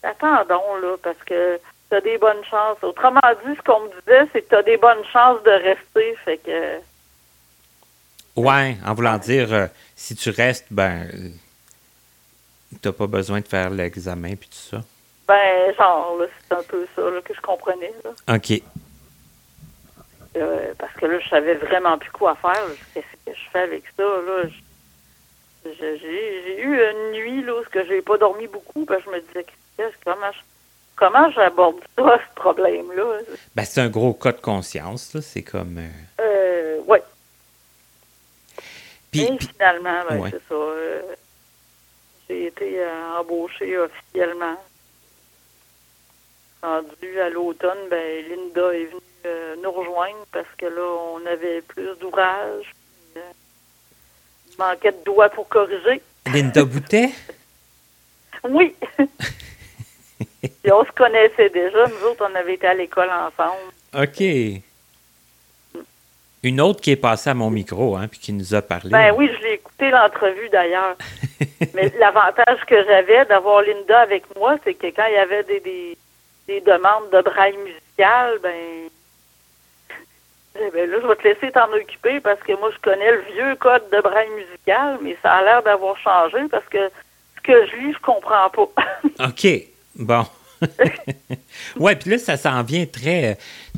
Attendons, 0.04 0.76
là, 0.82 0.96
parce 1.02 1.18
que 1.26 1.60
tu 1.90 1.96
as 1.96 2.02
des 2.02 2.18
bonnes 2.18 2.44
chances. 2.50 2.78
Autrement 2.84 3.20
dit, 3.46 3.56
ce 3.56 3.62
qu'on 3.64 3.82
me 3.82 3.90
disait, 4.02 4.28
c'est 4.32 4.42
que 4.44 4.50
tu 4.50 4.56
as 4.56 4.64
des 4.64 4.78
bonnes 4.78 5.04
chances 5.12 5.42
de 5.44 5.52
rester. 5.52 6.16
Fait 6.26 6.38
que, 6.38 6.80
Ouais, 8.36 8.78
en 8.86 8.94
voulant 8.94 9.18
dire, 9.18 9.52
euh, 9.54 9.68
si 9.96 10.16
tu 10.16 10.30
restes, 10.30 10.68
ben. 10.72 11.10
euh, 11.14 11.30
T'as 12.82 12.92
pas 12.94 13.08
besoin 13.08 13.42
de 13.42 13.48
faire 13.48 13.70
l'examen, 13.72 14.36
puis 14.36 14.48
tout 14.48 14.78
ça. 14.78 14.84
Ben, 15.30 15.76
genre, 15.76 16.18
là, 16.18 16.26
c'est 16.50 16.56
un 16.56 16.64
peu 16.64 16.88
ça 16.96 17.02
là, 17.10 17.22
que 17.22 17.34
je 17.34 17.42
comprenais. 17.42 17.94
Là. 18.04 18.36
OK. 18.36 18.62
Euh, 20.36 20.74
parce 20.78 20.94
que 20.94 21.06
là, 21.06 21.20
je 21.20 21.30
savais 21.30 21.54
vraiment 21.56 21.98
plus 22.00 22.12
quoi 22.12 22.36
faire. 22.36 22.64
Qu'est-ce 22.94 23.26
que 23.32 23.38
je 23.38 23.50
fais 23.52 23.60
avec 23.60 23.84
ça? 23.96 24.04
Là? 24.04 24.44
J'ai 25.66 26.00
j'ai 26.00 26.62
eu 26.62 26.80
une 26.92 27.12
nuit 27.12 27.44
là, 27.44 27.54
où 27.60 27.64
j'ai 27.88 28.02
pas 28.02 28.18
dormi 28.18 28.48
beaucoup, 28.48 28.86
parce 28.86 29.04
que 29.04 29.12
je 29.12 29.16
me 29.18 29.22
disais, 29.22 29.46
comment 30.04 30.32
je- 30.32 30.40
comment 30.96 31.30
j'aborde 31.32 31.78
ça, 31.98 32.20
ce 32.30 32.36
problème-là? 32.36 33.20
Ben, 33.56 33.66
c'est 33.66 33.82
un 33.82 33.90
gros 33.90 34.14
cas 34.14 34.32
de 34.32 34.42
conscience, 34.42 35.14
là. 35.14 35.22
C'est 35.22 35.44
comme. 35.44 35.78
euh, 35.78 35.90
Euh, 36.22 36.80
ouais. 36.88 37.04
Puis, 39.12 39.22
Et 39.22 39.38
finalement, 39.40 40.04
ben, 40.10 40.20
ouais. 40.20 40.30
c'est 40.32 40.48
ça. 40.48 40.54
euh, 40.56 41.02
j'ai 42.30 42.46
été 42.48 42.80
euh, 42.80 43.20
embauchée 43.20 43.78
officiellement. 43.78 44.56
Rendu 46.62 47.20
à 47.20 47.30
l'automne, 47.30 47.88
ben, 47.90 48.26
Linda 48.28 48.74
est 48.74 48.86
venue 48.86 49.02
euh, 49.26 49.56
nous 49.62 49.72
rejoindre 49.72 50.26
parce 50.32 50.48
que 50.58 50.66
là, 50.66 50.82
on 51.14 51.26
avait 51.26 51.62
plus 51.62 51.90
d'ouvrages. 52.00 52.74
euh, 53.18 53.22
manquait 54.58 54.92
de 54.92 55.04
doigts 55.06 55.30
pour 55.30 55.48
corriger. 55.48 56.02
Linda 56.32 56.64
Boutet? 56.64 57.10
Oui! 58.50 58.74
Puis 60.42 60.72
on 60.72 60.86
se 60.86 60.92
connaissait 60.92 61.50
déjà. 61.50 61.88
Nous 61.88 62.08
autres, 62.08 62.26
on 62.30 62.36
avait 62.36 62.54
été 62.54 62.68
à 62.68 62.74
l'école 62.74 63.10
ensemble. 63.10 63.74
OK. 63.94 64.24
Une 66.42 66.62
autre 66.62 66.80
qui 66.80 66.92
est 66.92 66.96
passée 66.96 67.32
à 67.32 67.34
mon 67.34 67.50
micro, 67.50 67.98
hein, 67.98 68.08
puis 68.08 68.18
qui 68.20 68.32
nous 68.32 68.56
a 68.56 68.62
parlé. 68.62 68.92
Ben 68.92 69.14
oui, 69.18 69.30
je 69.38 69.44
l'ai 69.44 69.54
écouté 69.56 69.90
l'entrevue 69.90 70.48
d'ailleurs. 70.50 70.96
Mais 71.74 71.92
l'avantage 72.00 72.64
que 72.66 72.82
j'avais 72.86 73.26
d'avoir 73.26 73.62
Linda 73.62 74.00
avec 74.00 74.24
moi, 74.38 74.56
c'est 74.64 74.74
que 74.74 74.88
quand 74.88 75.06
il 75.08 75.16
y 75.16 75.18
avait 75.18 75.44
des, 75.44 75.60
des, 75.60 75.98
des 76.50 76.62
demandes 76.62 77.12
de 77.12 77.22
braille 77.22 77.58
musical, 77.58 78.40
ben, 78.42 78.90
eh 80.60 80.72
ben 80.72 80.90
là, 80.90 80.98
je 81.00 81.08
vais 81.08 81.16
te 81.16 81.24
laisser 81.24 81.52
t'en 81.52 81.72
occuper 81.72 82.20
parce 82.22 82.42
que 82.42 82.54
moi, 82.60 82.72
je 82.76 82.80
connais 82.82 83.12
le 83.12 83.22
vieux 83.34 83.56
code 83.58 83.84
de 83.92 84.02
braille 84.02 84.32
musical, 84.32 84.98
mais 85.02 85.16
ça 85.22 85.34
a 85.34 85.44
l'air 85.44 85.64
d'avoir 85.64 85.96
changé 86.00 86.40
parce 86.50 86.66
que 86.66 86.90
ce 87.38 87.42
que 87.44 87.68
je 87.68 87.76
lis, 87.78 87.94
je 87.94 88.00
comprends 88.00 88.50
pas. 88.50 88.68
OK. 89.28 89.48
Bon. 89.96 90.26
ouais, 91.80 91.96
puis 91.96 92.10
là, 92.10 92.18
ça 92.18 92.36
s'en 92.36 92.64
vient 92.64 92.86
très, 92.88 93.38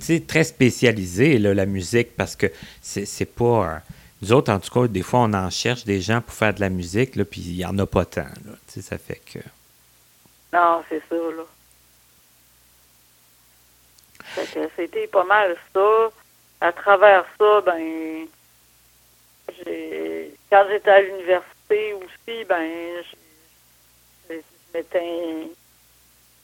euh, 0.09 0.19
très 0.25 0.45
spécialisé, 0.45 1.37
là, 1.39 1.53
la 1.53 1.65
musique, 1.65 2.15
parce 2.15 2.37
que 2.37 2.47
c'est 2.81 3.35
pas. 3.35 3.43
euh, 3.43 3.77
nous 4.21 4.31
autres, 4.31 4.51
en 4.51 4.59
tout 4.59 4.71
cas, 4.71 4.87
des 4.87 5.01
fois, 5.01 5.21
on 5.21 5.33
en 5.33 5.49
cherche 5.49 5.83
des 5.83 5.99
gens 5.99 6.21
pour 6.21 6.33
faire 6.33 6.53
de 6.53 6.61
la 6.61 6.69
musique, 6.69 7.17
là, 7.17 7.25
puis 7.25 7.41
il 7.41 7.57
n'y 7.57 7.65
en 7.65 7.77
a 7.79 7.85
pas 7.85 8.05
tant. 8.05 8.21
Là, 8.21 8.53
ça 8.67 8.97
fait 8.97 9.21
que. 9.25 9.39
non, 10.53 10.81
c'est 10.89 11.01
ça, 11.09 11.15
là. 11.15 11.43
Fait 14.35 14.47
que 14.53 14.69
c'était 14.75 15.07
pas 15.07 15.23
mal 15.23 15.55
ça. 15.73 16.09
À 16.61 16.71
travers 16.71 17.25
ça, 17.39 17.61
ben, 17.61 18.27
quand 20.49 20.65
j'étais 20.69 20.91
à 20.91 21.01
l'université 21.01 21.93
aussi, 21.93 22.43
ben, 22.45 23.03
je, 24.29 24.35
je 24.35 24.37
m'étais 24.77 25.47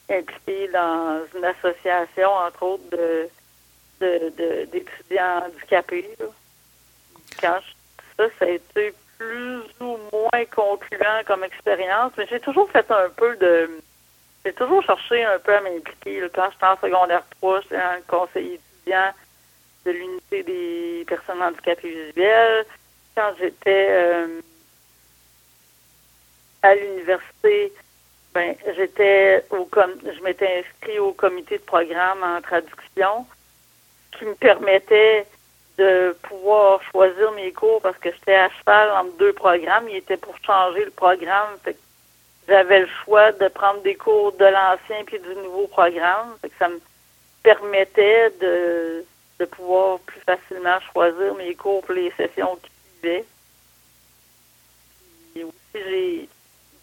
impliquée 0.09 0.68
dans 0.69 1.22
une 1.35 1.45
association, 1.45 2.30
entre 2.30 2.64
autres, 2.64 2.89
de, 2.91 3.30
de, 4.01 4.30
de- 4.38 4.65
d'étudiants 4.65 5.43
handicapés. 5.45 6.09
quand 7.41 7.59
ça, 8.18 8.23
ça 8.39 8.45
a 8.45 8.49
été 8.49 8.93
plus 9.18 9.61
ou 9.80 9.97
moins 10.11 10.45
concluant 10.55 11.22
comme 11.26 11.43
expérience, 11.43 12.11
mais 12.18 12.27
j'ai 12.27 12.39
toujours 12.39 12.69
fait 12.72 12.89
un 12.91 13.09
peu 13.09 13.35
de... 13.38 13.69
J'ai 14.47 14.53
toujours 14.53 14.81
cherché 14.81 15.25
un 15.25 15.39
peu 15.39 15.53
à 15.53 15.59
m'impliquer. 15.59 16.23
Quand 16.33 16.49
j'étais 16.49 16.65
en 16.65 16.77
secondaire 16.77 17.23
3, 17.41 17.61
j'étais 17.63 17.75
un 17.75 17.99
conseiller 18.07 18.53
étudiant 18.53 19.11
de 19.85 19.91
l'unité 19.91 20.43
des 20.43 21.05
personnes 21.05 21.41
handicapées 21.41 22.05
visuelles. 22.05 22.65
Quand 23.13 23.33
j'étais 23.37 23.87
euh, 23.89 24.39
à 26.63 26.75
l'université, 26.75 27.73
ben, 28.33 28.55
j'étais 28.73 29.43
au 29.49 29.65
com 29.65 29.91
je 30.01 30.23
m'étais 30.23 30.63
inscrit 30.63 30.97
au 30.97 31.11
comité 31.11 31.57
de 31.57 31.63
programme 31.63 32.23
en 32.23 32.41
traduction, 32.41 33.25
qui 34.17 34.23
me 34.23 34.35
permettait 34.35 35.27
de 35.77 36.15
pouvoir 36.21 36.81
choisir 36.93 37.33
mes 37.33 37.51
cours 37.51 37.81
parce 37.81 37.97
que 37.97 38.13
j'étais 38.13 38.35
à 38.35 38.49
cheval 38.51 38.91
entre 38.91 39.17
deux 39.17 39.33
programmes. 39.33 39.89
Il 39.89 39.97
était 39.97 40.15
pour 40.15 40.37
changer 40.45 40.85
le 40.85 40.91
programme. 40.91 41.57
J'avais 42.47 42.81
le 42.81 42.89
choix 43.03 43.31
de 43.33 43.47
prendre 43.49 43.81
des 43.81 43.95
cours 43.95 44.31
de 44.33 44.45
l'ancien 44.45 45.03
puis 45.05 45.19
du 45.19 45.35
nouveau 45.35 45.67
programme. 45.67 46.37
ça 46.57 46.69
me 46.69 46.79
permettait 47.43 48.29
de, 48.41 49.05
de 49.39 49.45
pouvoir 49.45 49.99
plus 49.99 50.21
facilement 50.21 50.79
choisir 50.93 51.35
mes 51.35 51.55
cours 51.55 51.83
pour 51.83 51.93
les 51.93 52.11
sessions 52.11 52.57
qui 52.57 52.71
suivaient. 52.99 53.25
Et 55.35 55.43
aussi, 55.43 55.53
j'ai 55.73 56.29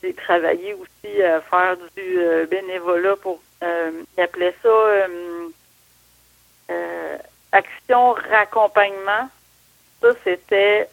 j'ai 0.05 0.13
travaillé 0.13 0.75
aussi 0.75 1.23
à 1.23 1.41
faire 1.41 1.77
du 1.97 2.19
euh, 2.19 2.47
bénévolat 2.47 3.17
pour, 3.17 3.41
euh, 3.63 4.03
ils 4.19 4.23
appelaient 4.23 4.55
ça 4.63 4.69
euh, 4.69 5.49
euh, 6.71 7.19
action 7.53 8.13
raccompagnement. 8.13 9.31
Ça, 10.03 10.09
c'était 10.23 10.89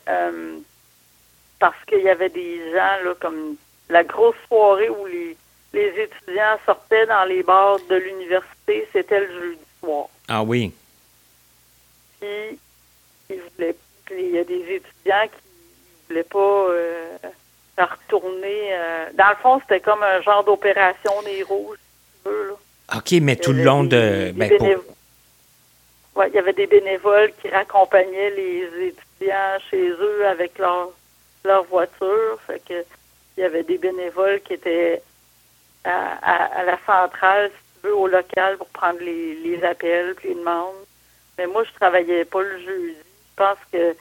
parce 1.59 1.83
qu'il 1.85 1.99
y 1.99 2.09
avait 2.09 2.29
des 2.29 2.71
gens, 2.71 3.03
là, 3.03 3.13
comme 3.19 3.57
la 3.91 4.03
grosse 4.03 4.35
soirée 4.47 4.89
où 4.89 5.05
les, 5.05 5.37
les 5.73 5.89
étudiants 6.03 6.57
sortaient 6.65 7.05
dans 7.05 7.25
les 7.25 7.43
bars 7.43 7.77
de 7.89 7.95
l'université, 7.95 8.87
c'était 8.91 9.19
le 9.19 9.27
jeudi 9.27 9.65
soir. 9.79 10.07
Ah 10.27 10.43
oui. 10.43 10.73
Puis, 12.19 12.59
ils 13.29 13.41
voulaient, 13.55 13.75
il 14.11 14.31
y 14.31 14.39
a 14.39 14.43
des 14.43 14.61
étudiants 14.61 15.27
qui 15.27 15.41
ne 15.43 16.07
voulaient 16.07 16.23
pas 16.23 17.85
retourner. 17.85 18.73
Euh, 18.73 19.05
dans 19.13 19.29
le 19.29 19.35
fond, 19.35 19.59
c'était 19.61 19.79
comme 19.79 20.03
un 20.03 20.21
genre 20.21 20.43
d'opération 20.43 21.21
des 21.23 21.43
rouges, 21.43 21.77
si 21.77 22.23
tu 22.23 22.29
veux. 22.29 22.47
Là. 22.49 22.97
OK, 22.97 23.11
mais 23.21 23.35
tout 23.35 23.53
le 23.53 23.63
long 23.63 23.83
de. 23.83 24.31
Ben, 24.35 24.51
ouais, 26.15 26.27
il 26.29 26.33
y 26.33 26.39
avait 26.39 26.53
des 26.53 26.67
bénévoles 26.67 27.31
qui 27.41 27.49
raccompagnaient 27.49 28.31
les 28.31 28.87
étudiants 28.87 29.57
chez 29.69 29.89
eux 29.89 30.27
avec 30.27 30.57
leur, 30.57 30.89
leur 31.43 31.63
voiture. 31.65 32.37
Fait 32.45 32.61
que 32.67 32.85
il 33.41 33.45
y 33.45 33.47
avait 33.47 33.63
des 33.63 33.79
bénévoles 33.79 34.39
qui 34.41 34.53
étaient 34.53 35.01
à, 35.83 36.59
à, 36.59 36.63
la 36.63 36.77
centrale, 36.85 37.49
si 37.49 37.81
tu 37.81 37.87
veux, 37.87 37.95
au 37.95 38.05
local 38.05 38.55
pour 38.57 38.67
prendre 38.67 38.99
les, 38.99 39.63
appels 39.63 40.13
puis 40.13 40.29
les 40.29 40.35
demandes. 40.35 40.85
Mais 41.39 41.47
moi, 41.47 41.63
je 41.63 41.71
travaillais 41.73 42.23
pas 42.25 42.43
le 42.43 42.59
jeudi. 42.59 42.97
Je 42.97 43.35
pense 43.35 43.57
que 43.71 43.95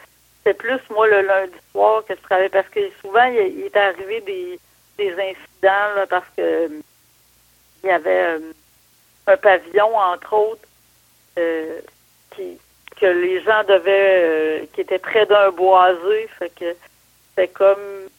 c'est 0.44 0.52
plus, 0.52 0.78
moi, 0.90 1.08
le 1.08 1.22
lundi 1.22 1.56
soir 1.72 2.04
que 2.04 2.14
je 2.14 2.20
travaillais 2.20 2.50
parce 2.50 2.68
que 2.68 2.80
souvent, 3.00 3.24
il, 3.24 3.62
est 3.62 3.76
arrivé 3.76 4.20
des, 4.20 4.60
des 4.98 5.12
incidents 5.12 5.94
là, 5.96 6.06
parce 6.06 6.28
que 6.36 6.68
il 7.82 7.86
y 7.86 7.90
avait 7.90 8.36
euh, 8.36 8.52
un 9.26 9.36
pavillon, 9.38 9.96
entre 9.96 10.34
autres, 10.34 10.68
euh, 11.38 11.80
qui 12.36 12.58
que 13.00 13.06
les 13.06 13.40
gens 13.42 13.64
devaient, 13.64 14.22
euh, 14.22 14.66
qui 14.74 14.82
était 14.82 14.98
près 14.98 15.24
d'un 15.24 15.50
boisé, 15.52 16.28
fait 16.38 16.50
que 16.50 16.76
c'est 17.34 17.48
comme 17.48 18.10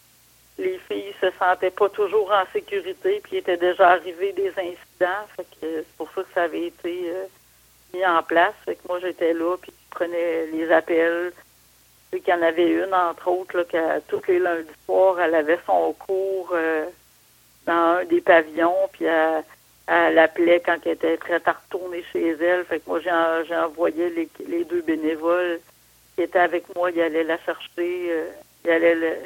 les 0.62 0.80
filles 0.88 1.14
se 1.20 1.28
sentaient 1.38 1.72
pas 1.72 1.90
toujours 1.90 2.32
en 2.32 2.44
sécurité, 2.54 3.20
puis 3.24 3.34
il 3.34 3.38
était 3.40 3.58
déjà 3.58 3.90
arrivé 3.90 4.34
des 4.34 4.50
incidents, 4.50 5.26
que 5.38 5.44
c'est 5.62 5.86
pour 5.98 6.10
ça 6.14 6.22
que 6.24 6.34
ça 6.34 6.44
avait 6.44 6.68
été 6.68 7.12
mis 7.94 8.06
en 8.06 8.24
place, 8.24 8.54
fait 8.66 8.76
que 8.76 8.88
moi 8.88 9.00
j'étais 9.00 9.34
là, 9.34 9.58
puis 9.62 9.72
je 9.72 9.96
prenais 9.96 10.46
les 10.48 10.72
appels, 10.72 11.34
qu'il 12.20 12.34
y 12.34 12.34
en 12.34 12.42
avait 12.42 12.70
une, 12.70 12.94
entre 12.94 13.30
autres, 13.30 13.58
là, 13.58 14.00
tous 14.08 14.22
les 14.28 14.40
lundis 14.40 14.68
soirs, 14.86 15.20
elle 15.20 15.36
avait 15.36 15.60
son 15.66 15.94
cours 15.94 16.50
euh, 16.54 16.86
dans 17.66 18.00
un 18.00 18.06
des 18.06 18.22
pavillons, 18.22 18.90
puis 18.92 19.06
elle, 19.06 19.44
elle 19.88 20.20
appelait 20.20 20.60
quand 20.60 20.78
elle 20.86 20.94
était 20.94 21.18
prête 21.18 21.48
à 21.48 21.54
retourner 21.54 22.04
chez 22.12 22.32
elle. 22.32 22.66
Fait 22.66 22.80
que 22.80 22.90
moi, 22.90 23.00
j'ai 23.00 23.56
envoyé 23.56 24.10
les, 24.10 24.30
les, 24.48 24.66
deux 24.66 24.82
bénévoles 24.82 25.60
qui 26.16 26.24
étaient 26.24 26.40
avec 26.40 26.64
moi, 26.76 26.92
ils 26.92 27.02
allaient 27.02 27.24
la 27.24 27.38
chercher, 27.40 28.08
euh, 28.12 28.30
ils 28.66 28.72
allaient 28.72 29.20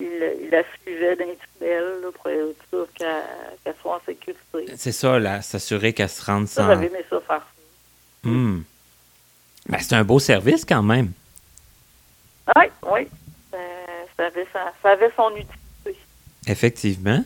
il, 0.00 0.48
la 0.50 0.62
suivait 0.82 1.16
dans 1.16 1.24
les 1.26 1.38
tunnels 1.58 2.12
pour 2.14 2.30
être 2.30 2.68
sûr 2.70 2.86
qu'elle 2.94 3.74
soit 3.80 3.96
en 3.96 4.00
sécurité. 4.04 4.74
C'est 4.76 4.92
ça, 4.92 5.18
là, 5.18 5.42
s'assurer 5.42 5.92
qu'elle 5.92 6.08
se 6.08 6.24
rende 6.24 6.48
sans... 6.48 6.62
Ça, 6.62 6.74
j'avais 6.74 6.86
aimé 6.86 7.04
ça 7.08 7.20
faire 7.20 7.40
ça. 7.40 8.28
Hmm. 8.28 8.62
Ben, 9.68 9.78
c'est 9.80 9.94
un 9.94 10.04
beau 10.04 10.18
service 10.18 10.64
quand 10.64 10.82
même. 10.82 11.12
Oui, 12.54 12.64
oui. 12.90 13.08
Euh, 13.54 13.58
ça, 14.16 14.26
avait, 14.26 14.46
ça, 14.52 14.90
avait 14.90 15.10
son 15.16 15.30
utilité. 15.30 16.00
Effectivement. 16.46 17.24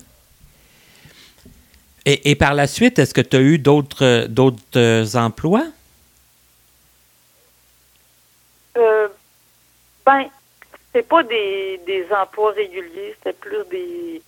Et, 2.07 2.31
et, 2.31 2.35
par 2.35 2.55
la 2.55 2.67
suite, 2.67 2.99
est-ce 2.99 3.13
que 3.13 3.21
tu 3.21 3.37
as 3.37 3.41
eu 3.41 3.59
d'autres 3.59 4.27
d'autres 4.27 4.63
euh, 4.77 5.05
emplois? 5.15 5.67
Euh, 8.79 9.09
ben, 10.07 10.31
c'est 10.93 11.07
pas 11.07 11.23
des, 11.23 11.79
des 11.87 12.07
emplois 12.13 12.53
réguliers, 12.53 13.15
c'était 13.19 13.33
plus 13.33 13.65
des, 13.71 14.23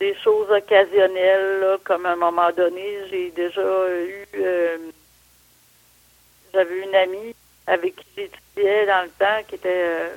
des 0.00 0.14
choses 0.16 0.50
occasionnelles, 0.50 1.60
là, 1.60 1.76
comme 1.84 2.06
à 2.06 2.12
un 2.12 2.16
moment 2.16 2.50
donné, 2.52 3.06
j'ai 3.10 3.30
déjà 3.30 3.60
eu 3.60 4.26
euh, 4.36 4.78
j'avais 6.52 6.82
une 6.82 6.94
amie 6.94 7.34
avec 7.66 7.96
qui 7.96 8.06
j'étudiais 8.16 8.86
dans 8.86 9.02
le 9.02 9.10
temps 9.10 9.42
qui 9.46 9.56
était 9.56 10.12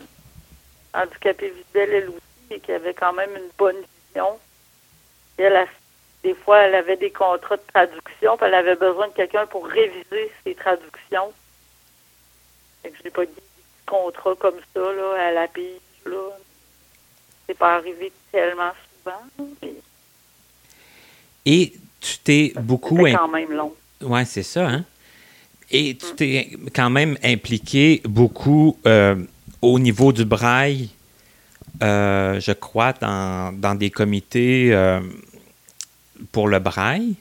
handicapée 0.94 1.50
visuelle 1.50 1.94
elle 1.94 2.10
aussi 2.10 2.22
et 2.52 2.60
qui 2.60 2.72
avait 2.72 2.94
quand 2.94 3.14
même 3.14 3.36
une 3.36 3.50
bonne 3.58 3.78
vision. 4.08 4.40
elle 5.38 5.68
des 6.24 6.36
fois, 6.36 6.60
elle 6.60 6.76
avait 6.76 6.98
des 6.98 7.10
contrats 7.10 7.58
de 7.58 7.64
traduction, 7.74 8.38
puis 8.38 8.46
elle 8.46 8.54
avait 8.54 8.76
besoin 8.76 9.08
de 9.08 9.14
quelqu'un 9.14 9.48
pour 9.48 9.66
réviser 9.66 10.32
ses 10.44 10.54
traductions. 10.54 11.34
Fait 12.84 12.92
que 12.92 12.98
je 13.04 13.10
pas 13.10 13.26
dit 13.26 13.34
contrats 13.92 14.36
comme 14.40 14.60
ça, 14.74 14.80
là, 14.80 15.28
à 15.28 15.32
la 15.32 15.48
pige, 15.48 15.82
là. 16.06 16.30
C'est 17.46 17.58
pas 17.58 17.76
arrivé 17.76 18.12
tellement 18.32 18.72
souvent, 19.04 19.48
Et 21.46 21.74
tu 22.00 22.18
t'es 22.20 22.54
beaucoup... 22.56 23.06
C'est 23.06 23.14
quand 23.14 23.28
même 23.28 23.52
long. 23.52 23.74
Oui, 24.02 24.26
c'est 24.26 24.44
ça, 24.44 24.68
hein? 24.68 24.86
Et 25.70 25.96
tu 25.96 26.16
t'es 26.16 26.50
quand 26.76 26.90
même 26.90 27.18
impliqué 27.24 28.02
beaucoup 28.06 28.78
euh, 28.86 29.16
au 29.62 29.80
niveau 29.80 30.12
du 30.12 30.26
braille, 30.26 30.90
euh, 31.82 32.40
je 32.40 32.52
crois, 32.52 32.94
dans, 32.94 33.54
dans 33.58 33.76
des 33.76 33.90
comités 33.90 34.74
euh, 34.74 35.00
pour 36.32 36.48
le 36.48 36.60
braille? 36.60 37.16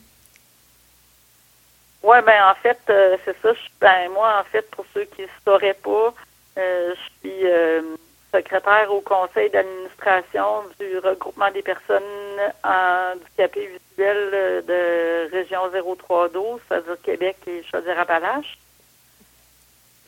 Oui, 2.02 2.16
ben 2.24 2.40
en 2.51 2.55
fait, 2.62 2.78
c'est 3.24 3.36
ça. 3.42 3.51
ben, 3.80 4.10
moi, 4.12 4.40
en 4.40 4.44
fait, 4.51 4.68
pour 4.70 4.84
ceux 4.94 5.05
qui 5.05 5.22
ne 5.22 5.26
sauraient 5.44 5.78
pas, 5.82 6.14
je 6.61 6.95
suis 7.20 7.45
secrétaire 8.32 8.93
au 8.93 9.01
conseil 9.01 9.51
d'administration 9.51 10.62
du 10.78 10.99
regroupement 10.99 11.51
des 11.51 11.62
personnes 11.62 12.03
handicapées 12.62 13.78
visuelles 13.91 14.65
de 14.66 15.31
région 15.32 15.62
0312, 15.73 16.61
c'est-à-dire 16.69 16.97
Québec 17.03 17.37
et 17.47 17.62
Chaudière-Appalaches. 17.65 18.59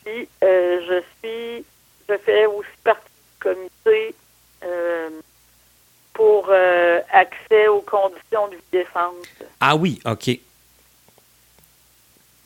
Puis, 0.03 0.27
je 0.41 1.01
suis 1.19 1.65
je 2.09 2.17
fais 2.17 2.45
aussi 2.45 2.69
partie 2.83 3.01
du 3.03 3.39
comité 3.39 4.15
euh, 4.63 5.09
pour 6.13 6.47
euh, 6.49 6.99
accès 7.11 7.67
aux 7.67 7.81
conditions 7.81 8.47
de 8.49 8.55
vie 8.55 8.61
décente. 8.71 9.15
Ah 9.59 9.75
oui, 9.75 9.99
OK. 10.05 10.29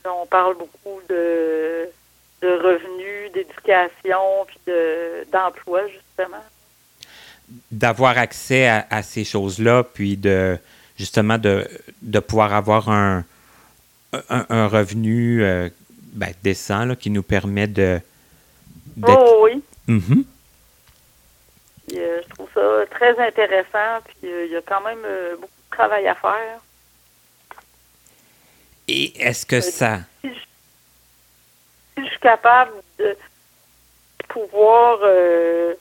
On 0.05 0.25
parle 0.25 0.55
beaucoup 0.55 1.01
de, 1.09 1.89
de 2.41 2.49
revenus, 2.49 3.31
d'éducation, 3.33 4.45
puis 4.47 4.73
d'emploi, 5.31 5.87
justement. 5.87 6.43
D'avoir 7.71 8.17
accès 8.17 8.67
à, 8.67 9.01
ces 9.03 9.23
choses-là, 9.23 9.83
puis 9.83 10.17
de 10.17 10.57
justement 10.97 11.37
de, 11.37 11.67
de 12.01 12.19
pouvoir 12.19 12.53
avoir 12.53 12.89
un, 12.89 13.23
un, 14.29 14.67
revenu 14.67 15.43
euh, 15.43 15.69
ben, 16.13 16.33
décent 16.43 16.95
qui 16.95 17.09
nous 17.09 17.23
permet 17.23 17.67
de, 17.67 17.99
Oh 19.05 19.41
oui. 19.43 19.61
Mm-hmm. 19.87 20.23
Euh, 21.93 22.21
je 22.23 22.29
trouve 22.29 22.49
ça 22.53 22.85
très 22.89 23.17
intéressant. 23.19 24.01
Puis 24.05 24.31
euh, 24.31 24.45
il 24.45 24.51
y 24.51 24.55
a 24.55 24.61
quand 24.61 24.81
même 24.81 24.99
beaucoup 25.35 25.45
de 25.45 25.75
travail 25.75 26.07
à 26.07 26.15
faire. 26.15 26.59
Et 28.87 29.21
est-ce 29.21 29.45
que 29.45 29.61
ça. 29.61 29.99
Si 31.97 32.05
je, 32.05 32.09
suis 32.11 32.19
capable 32.19 32.71
de. 32.99 33.17
pouvoir 34.29 34.99
euh, 35.01 35.73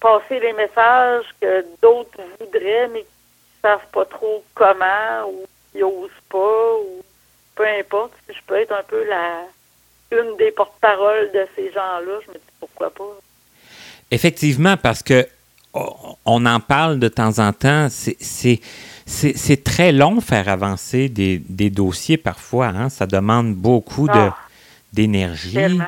passer 0.00 0.40
les 0.40 0.52
messages 0.54 1.26
que 1.40 1.64
d'autres 1.82 2.20
voudraient, 2.40 2.88
mais 2.88 3.00
qui 3.00 3.06
ne 3.64 3.70
savent 3.70 3.90
pas 3.92 4.04
trop 4.06 4.42
comment 4.54 5.28
ou 5.28 5.44
qui 5.72 5.78
n'osent 5.78 6.10
pas 6.28 6.74
ou 6.80 7.02
peu 7.54 7.66
importe. 7.66 8.12
Si 8.26 8.34
je 8.34 8.42
peux 8.46 8.56
être 8.56 8.72
un 8.72 8.84
peu 8.84 9.04
la 9.04 9.42
une 10.10 10.36
des 10.38 10.52
porte-paroles 10.52 11.30
de 11.32 11.46
ces 11.54 11.70
gens-là, 11.72 12.20
je 12.24 12.28
me 12.30 12.34
dis 12.34 12.52
pourquoi 12.60 12.90
pas. 12.90 13.18
Effectivement, 14.10 14.76
parce 14.78 15.02
que 15.02 15.28
on 16.24 16.46
en 16.46 16.60
parle 16.60 16.98
de 16.98 17.08
temps 17.08 17.38
en 17.38 17.52
temps. 17.52 17.88
C'est 17.90 19.64
très 19.64 19.92
long 19.92 20.20
faire 20.20 20.48
avancer 20.48 21.08
des, 21.08 21.70
dossiers 21.70 22.16
parfois. 22.16 22.68
Hein. 22.68 22.88
Ça 22.88 23.06
demande 23.06 23.54
beaucoup 23.54 24.06
ah, 24.10 24.34
d'énergie. 24.92 25.78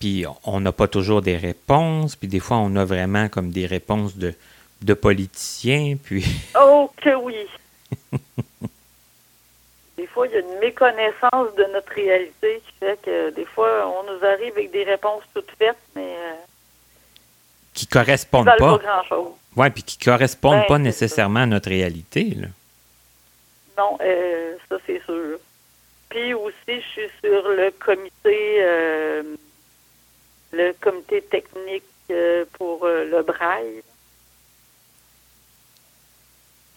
Puis 0.00 0.24
on 0.44 0.60
n'a 0.60 0.72
pas 0.72 0.88
toujours 0.88 1.22
des 1.22 1.36
réponses. 1.36 2.16
Puis 2.16 2.28
des 2.28 2.40
fois, 2.40 2.58
on 2.58 2.76
a 2.76 2.84
vraiment 2.84 3.28
comme 3.28 3.50
des 3.50 3.66
réponses 3.66 4.16
de, 4.16 4.34
de 4.82 4.94
politiciens. 4.94 5.96
Puis... 6.02 6.24
Oh 6.60 6.90
que 6.96 7.14
oui! 7.14 7.36
des 9.96 10.06
fois, 10.06 10.26
il 10.26 10.32
y 10.32 10.36
a 10.36 10.40
une 10.40 10.58
méconnaissance 10.60 11.54
de 11.56 11.72
notre 11.72 11.92
réalité 11.92 12.62
qui 12.66 12.72
fait 12.80 13.00
que 13.02 13.30
des 13.30 13.44
fois, 13.44 13.88
on 13.88 14.12
nous 14.12 14.24
arrive 14.24 14.52
avec 14.52 14.70
des 14.72 14.84
réponses 14.84 15.22
toutes 15.34 15.50
faites, 15.58 15.76
mais... 15.94 16.02
Euh, 16.02 16.34
qui 17.72 17.88
correspondent 17.88 18.50
pas. 18.56 18.78
Oui, 19.56 19.70
puis 19.70 19.82
qui 19.82 19.98
correspondent 19.98 20.60
ben, 20.60 20.66
pas 20.66 20.78
nécessairement 20.78 21.40
à 21.40 21.46
notre 21.46 21.68
réalité. 21.68 22.34
Là. 22.36 22.46
Non, 23.76 23.98
euh, 24.00 24.54
ça 24.68 24.76
c'est 24.86 25.02
sûr. 25.04 25.38
Puis 26.14 26.32
aussi, 26.32 26.54
je 26.68 26.80
suis 26.80 27.10
sur 27.24 27.48
le 27.48 27.72
comité, 27.72 28.58
euh, 28.62 29.34
le 30.52 30.72
comité 30.74 31.20
technique 31.22 31.82
euh, 32.12 32.44
pour 32.52 32.86
le 32.86 33.20
braille, 33.22 33.82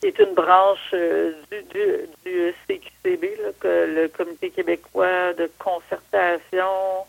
qui 0.01 0.07
est 0.07 0.17
une 0.17 0.33
branche 0.33 0.91
du, 0.91 1.61
du, 1.69 2.09
du, 2.25 2.55
CQCB, 2.67 3.37
le 3.63 4.07
Comité 4.07 4.49
québécois 4.49 5.33
de 5.33 5.51
concertation 5.59 7.05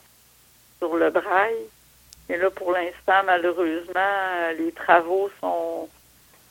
sur 0.77 0.97
le 0.99 1.09
braille. 1.09 1.65
Et 2.29 2.37
là, 2.37 2.51
pour 2.51 2.73
l'instant, 2.73 3.23
malheureusement, 3.25 4.51
les 4.59 4.73
travaux 4.73 5.31
sont, 5.41 5.89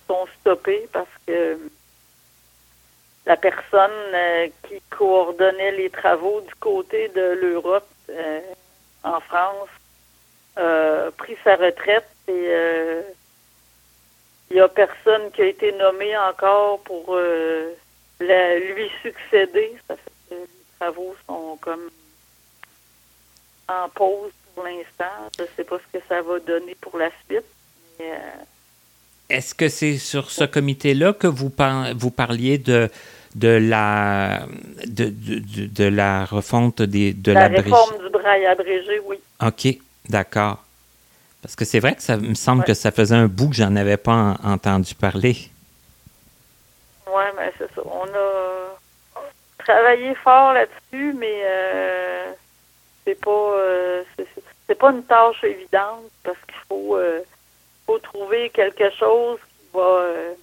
sont 0.07 0.27
stoppés 0.39 0.89
parce 0.91 1.05
que 1.27 1.59
la 3.27 3.35
personne 3.35 3.91
euh, 4.13 4.47
qui 4.67 4.81
coordonnait 4.89 5.73
les 5.73 5.89
travaux 5.89 6.41
du 6.41 6.55
côté 6.55 7.09
de 7.09 7.37
l'Europe 7.41 7.87
euh, 8.09 8.39
en 9.03 9.19
France 9.19 9.69
a 10.55 11.11
pris 11.15 11.37
sa 11.43 11.55
retraite 11.55 12.07
et 12.27 12.31
euh, 12.31 13.01
il 14.49 14.55
n'y 14.55 14.61
a 14.61 14.67
personne 14.69 15.29
qui 15.31 15.41
a 15.41 15.45
été 15.45 15.71
nommé 15.73 16.17
encore 16.17 16.79
pour 16.79 17.15
lui 18.19 18.89
succéder. 19.03 19.75
Ça 19.87 19.95
fait 19.97 20.11
que 20.29 20.35
les 20.35 20.47
travaux 20.79 21.15
sont 21.27 21.57
comme 21.61 21.89
en 23.67 23.89
pause 23.89 24.31
pour 24.55 24.63
l'instant. 24.63 25.29
Je 25.37 25.43
ne 25.43 25.47
sais 25.55 25.63
pas 25.63 25.77
ce 25.77 25.99
que 25.99 26.03
ça 26.07 26.21
va 26.21 26.39
donner 26.39 26.75
pour 26.81 26.97
la 26.97 27.09
suite. 27.27 27.45
Euh, 28.01 28.17
Est-ce 29.29 29.53
que 29.53 29.67
c'est 29.67 29.97
sur 29.97 30.31
ce 30.31 30.45
comité-là 30.45 31.13
que 31.13 31.27
vous, 31.27 31.51
vous 31.95 32.11
parliez 32.11 32.57
de, 32.57 32.89
de, 33.37 33.47
la, 33.49 34.41
de, 34.87 35.11
de, 35.11 35.83
la 35.83 36.25
refonte 36.25 36.81
des, 36.81 37.13
de 37.13 37.31
la 37.31 37.47
réforme 37.47 37.97
du 38.03 38.09
braille 38.09 38.45
abrégé, 38.45 38.99
oui. 39.05 39.17
OK, 39.41 39.77
d'accord. 40.09 40.63
Parce 41.41 41.55
que 41.55 41.63
c'est 41.63 41.79
vrai 41.79 41.95
que 41.95 42.01
ça 42.01 42.17
me 42.17 42.33
semble 42.33 42.63
que 42.63 42.73
ça 42.73 42.91
faisait 42.91 43.15
un 43.15 43.27
bout 43.27 43.49
que 43.49 43.55
j'en 43.55 43.75
avais 43.75 43.97
pas 43.97 44.35
entendu 44.43 44.95
parler. 44.95 45.37
Oui, 47.07 47.23
mais 47.37 47.53
c'est 47.57 47.73
ça. 47.73 47.81
On 47.85 48.05
a 48.05 49.23
travaillé 49.59 50.15
fort 50.15 50.53
là-dessus, 50.53 51.13
mais 51.17 51.41
euh, 51.43 52.31
c'est 53.05 53.19
pas 53.21 53.31
euh, 53.31 54.03
c'est 54.67 54.75
pas 54.75 54.91
une 54.91 55.03
tâche 55.03 55.43
évidente 55.43 56.09
parce 56.23 56.37
qu'il 56.45 56.61
faut 56.67 56.97
euh, 56.97 57.21
faut 57.85 57.99
trouver 57.99 58.49
quelque 58.49 58.89
chose 58.99 59.39
qui 59.39 59.77
va 59.77 59.81
euh, 59.81 60.33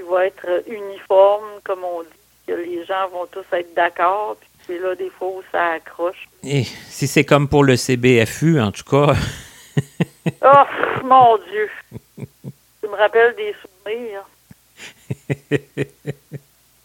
qui 0.00 0.08
va 0.10 0.26
être 0.26 0.62
uniforme 0.66 1.60
comme 1.64 1.84
on 1.84 2.02
dit 2.02 2.08
que 2.46 2.52
les 2.52 2.84
gens 2.84 3.08
vont 3.12 3.26
tous 3.26 3.44
être 3.52 3.74
d'accord 3.74 4.36
puis 4.40 4.48
c'est 4.66 4.78
là 4.78 4.94
des 4.94 5.10
fois 5.10 5.28
où 5.28 5.42
ça 5.52 5.72
accroche. 5.72 6.28
Et 6.42 6.64
si 6.64 7.06
c'est 7.06 7.24
comme 7.24 7.48
pour 7.48 7.64
le 7.64 7.76
CBFU 7.76 8.60
en 8.60 8.72
tout 8.72 8.84
cas. 8.84 9.14
oh 10.42 11.02
mon 11.04 11.36
dieu. 11.50 11.68
Tu 12.80 12.88
me 12.88 12.96
rappelles 12.96 13.34
des 13.36 13.54
souvenirs. 13.62 14.24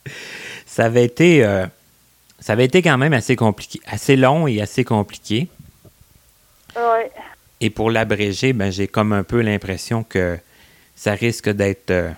ça 0.65 0.85
avait 0.85 1.05
été 1.05 1.43
ça 2.39 2.53
avait 2.53 2.65
été 2.65 2.81
quand 2.81 2.97
même 2.97 3.13
assez 3.13 3.35
compliqué, 3.35 3.79
assez 3.87 4.15
long 4.15 4.47
et 4.47 4.61
assez 4.61 4.83
compliqué. 4.83 5.47
Oui. 6.75 7.09
Et 7.61 7.69
pour 7.69 7.89
l'abréger, 7.89 8.53
ben, 8.53 8.71
j'ai 8.71 8.87
comme 8.87 9.13
un 9.13 9.23
peu 9.23 9.41
l'impression 9.41 10.03
que 10.03 10.37
ça 10.95 11.13
risque 11.13 11.49
d'être. 11.49 11.91
Euh, 11.91 12.11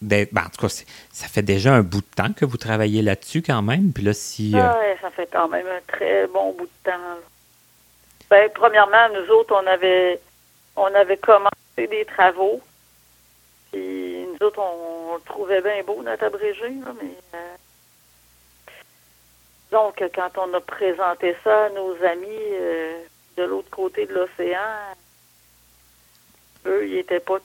ben, 0.00 0.26
en 0.34 0.48
tout 0.48 0.66
cas, 0.66 0.68
ça 1.12 1.26
fait 1.28 1.42
déjà 1.42 1.72
un 1.72 1.82
bout 1.82 2.00
de 2.00 2.14
temps 2.16 2.32
que 2.32 2.44
vous 2.44 2.56
travaillez 2.56 3.02
là-dessus 3.02 3.42
quand 3.42 3.62
même. 3.62 3.92
Puis 3.92 4.02
là, 4.02 4.12
si. 4.14 4.52
Euh, 4.54 4.60
oui, 4.80 4.98
ça 5.00 5.10
fait 5.10 5.28
quand 5.30 5.48
même 5.48 5.66
un 5.66 5.80
très 5.86 6.26
bon 6.26 6.52
bout 6.54 6.66
de 6.66 6.90
temps. 6.90 7.18
Ben, 8.30 8.50
premièrement, 8.54 9.08
nous 9.14 9.34
autres, 9.34 9.54
on 9.54 9.66
avait, 9.66 10.20
on 10.76 10.94
avait 10.94 11.18
commencé 11.18 11.50
des 11.76 12.04
travaux. 12.06 12.60
Puis 13.72 14.26
nous 14.26 14.46
autres, 14.46 14.60
on, 14.60 15.16
le 15.16 15.20
trouvait 15.22 15.60
bien 15.60 15.82
beau, 15.84 16.02
notre 16.02 16.24
abrégé, 16.24 16.70
mais. 17.00 17.14
Euh, 17.34 17.56
donc, 19.70 20.02
quand 20.14 20.30
on 20.36 20.52
a 20.54 20.60
présenté 20.60 21.36
ça 21.44 21.66
à 21.66 21.70
nos 21.70 21.92
amis 22.04 22.26
euh, 22.28 22.98
de 23.36 23.44
l'autre 23.44 23.70
côté 23.70 24.06
de 24.06 24.14
l'océan, 24.14 24.58
eux, 26.66 26.88
ils 26.88 26.96
n'étaient 26.96 27.20
pas 27.20 27.38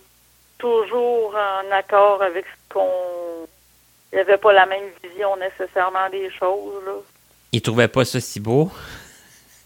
toujours 0.57 1.35
en 1.35 1.71
accord 1.71 2.21
avec 2.21 2.45
ce 2.45 2.73
qu'on... 2.73 3.47
Ils 4.13 4.17
n'avaient 4.17 4.37
pas 4.37 4.53
la 4.53 4.65
même 4.65 4.89
vision 5.03 5.35
nécessairement 5.37 6.09
des 6.09 6.29
choses. 6.31 6.83
Là. 6.85 6.93
Ils 7.51 7.61
trouvaient 7.61 7.87
pas 7.87 8.05
ça 8.05 8.19
si 8.19 8.39
beau? 8.39 8.71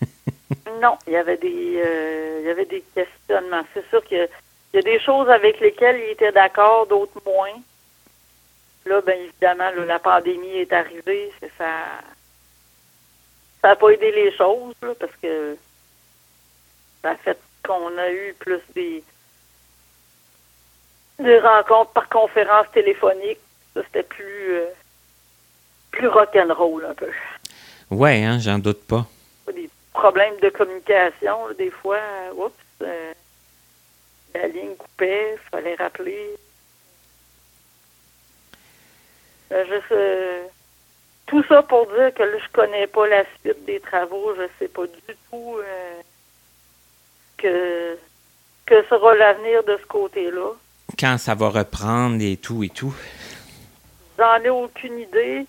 non, 0.81 0.97
il 1.05 1.13
y 1.13 1.17
avait 1.17 1.37
des 1.37 1.81
euh, 1.85 2.39
il 2.41 2.47
y 2.47 2.49
avait 2.49 2.65
des 2.65 2.83
questionnements. 2.95 3.63
C'est 3.73 3.87
sûr 3.89 4.03
qu'il 4.05 4.27
y, 4.73 4.77
a 4.77 4.81
des 4.81 4.99
choses 4.99 5.29
avec 5.29 5.59
lesquelles 5.59 5.99
ils 5.99 6.11
étaient 6.11 6.31
d'accord, 6.31 6.87
d'autres 6.87 7.21
moins. 7.25 7.53
Là, 8.85 9.01
bien 9.01 9.15
évidemment, 9.15 9.69
la 9.85 9.99
pandémie 9.99 10.57
est 10.57 10.73
arrivée, 10.73 11.31
c'est 11.39 11.51
ça 11.57 11.67
ça 13.61 13.69
n'a 13.69 13.75
pas 13.75 13.89
aidé 13.89 14.11
les 14.11 14.35
choses, 14.35 14.73
parce 14.81 15.15
que 15.21 15.57
ça 17.01 17.11
a 17.11 17.15
fait 17.17 17.37
qu'on 17.65 17.97
a 17.97 18.11
eu 18.11 18.33
plus 18.39 18.61
des, 18.73 19.03
des 21.19 21.39
rencontres 21.39 21.91
par 21.91 22.09
conférence 22.09 22.67
téléphonique. 22.73 23.39
Ça, 23.73 23.81
c'était 23.83 24.03
plus, 24.03 24.53
euh, 24.53 24.65
plus 25.91 26.07
rock'n'roll 26.07 26.85
un 26.85 26.93
peu. 26.93 27.09
Ouais, 27.91 28.23
hein, 28.23 28.39
j'en 28.39 28.59
doute 28.59 28.85
pas. 28.85 29.05
Des 29.53 29.69
problèmes 29.93 30.39
de 30.39 30.49
communication, 30.49 31.37
des 31.57 31.71
fois, 31.71 31.99
oups, 32.35 32.53
euh, 32.83 33.13
la 34.33 34.47
ligne 34.47 34.75
coupait, 34.75 35.33
il 35.33 35.49
fallait 35.49 35.75
rappeler. 35.75 36.35
Euh, 39.51 39.65
juste 39.65 40.51
tout 41.29 41.43
ça 41.43 41.61
pour 41.61 41.85
dire 41.85 42.11
que 42.15 42.23
là, 42.23 42.37
je 42.39 42.51
connais 42.51 42.87
pas 42.87 43.07
la 43.07 43.23
suite 43.39 43.63
des 43.65 43.79
travaux. 43.79 44.33
Je 44.35 44.47
sais 44.57 44.67
pas 44.67 44.87
du 44.87 45.15
tout 45.29 45.57
euh, 45.59 46.01
que, 47.37 47.97
que 48.65 48.83
sera 48.87 49.13
l'avenir 49.15 49.63
de 49.63 49.77
ce 49.77 49.85
côté-là. 49.85 50.53
Quand 50.97 51.17
ça 51.17 51.35
va 51.35 51.49
reprendre 51.49 52.21
et 52.21 52.37
tout 52.37 52.63
et 52.63 52.69
tout? 52.69 52.95
J'en 54.17 54.35
ai 54.43 54.49
aucune 54.49 54.99
idée. 54.99 55.45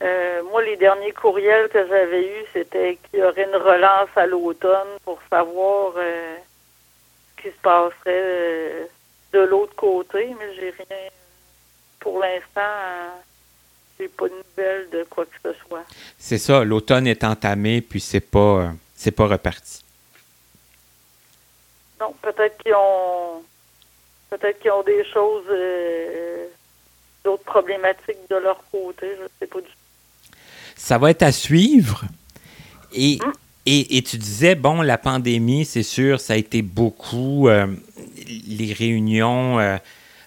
Euh, 0.00 0.42
moi, 0.44 0.62
les 0.62 0.76
derniers 0.76 1.12
courriels 1.12 1.68
que 1.68 1.86
j'avais 1.86 2.24
eus, 2.24 2.44
c'était 2.52 2.98
qu'il 3.10 3.20
y 3.20 3.22
aurait 3.22 3.44
une 3.44 3.56
relance 3.56 4.08
à 4.16 4.26
l'automne 4.26 4.88
pour 5.04 5.18
savoir 5.28 5.94
euh, 5.96 6.36
ce 7.36 7.42
qui 7.42 7.48
se 7.48 7.60
passerait 7.60 8.88
de 9.32 9.40
l'autre 9.40 9.74
côté, 9.74 10.34
mais 10.38 10.54
j'ai 10.54 10.70
rien 10.70 11.08
pour 12.00 12.20
l'instant 12.20 12.62
j'ai 13.98 14.08
pas 14.08 14.28
de 14.28 14.34
nouvelles 14.34 14.88
de 14.90 15.04
quoi 15.10 15.26
que 15.26 15.36
ce 15.42 15.58
soit. 15.66 15.84
C'est 16.18 16.38
ça, 16.38 16.64
l'automne 16.64 17.06
est 17.06 17.24
entamé, 17.24 17.80
puis 17.80 18.00
c'est 18.00 18.20
pas 18.20 18.38
euh, 18.38 18.68
c'est 18.94 19.10
pas 19.10 19.26
reparti. 19.26 19.82
Non, 22.00 22.14
peut-être 22.22 22.56
qu'ils 22.58 22.74
ont 22.74 23.42
peut-être 24.30 24.58
qu'ils 24.60 24.70
ont 24.70 24.82
des 24.82 25.04
choses 25.12 25.44
euh, 25.50 26.46
d'autres 27.24 27.44
problématiques 27.44 28.28
de 28.30 28.36
leur 28.36 28.62
côté, 28.70 29.06
je 29.20 29.26
sais 29.40 29.46
pas 29.46 29.60
du 29.60 29.66
tout. 29.66 30.38
Ça 30.76 30.98
va 30.98 31.10
être 31.10 31.22
à 31.22 31.32
suivre. 31.32 32.04
Et, 32.92 33.18
hum. 33.22 33.32
Et, 33.70 34.00
tu 34.00 34.16
disais, 34.16 34.54
bon, 34.54 34.80
la 34.80 34.96
pandémie, 34.96 35.66
c'est 35.66 35.82
sûr, 35.82 36.20
ça 36.20 36.32
a 36.32 36.36
été 36.36 36.62
beaucoup 36.62 37.48
euh, 37.48 37.66
les 38.46 38.72
réunions 38.72 39.58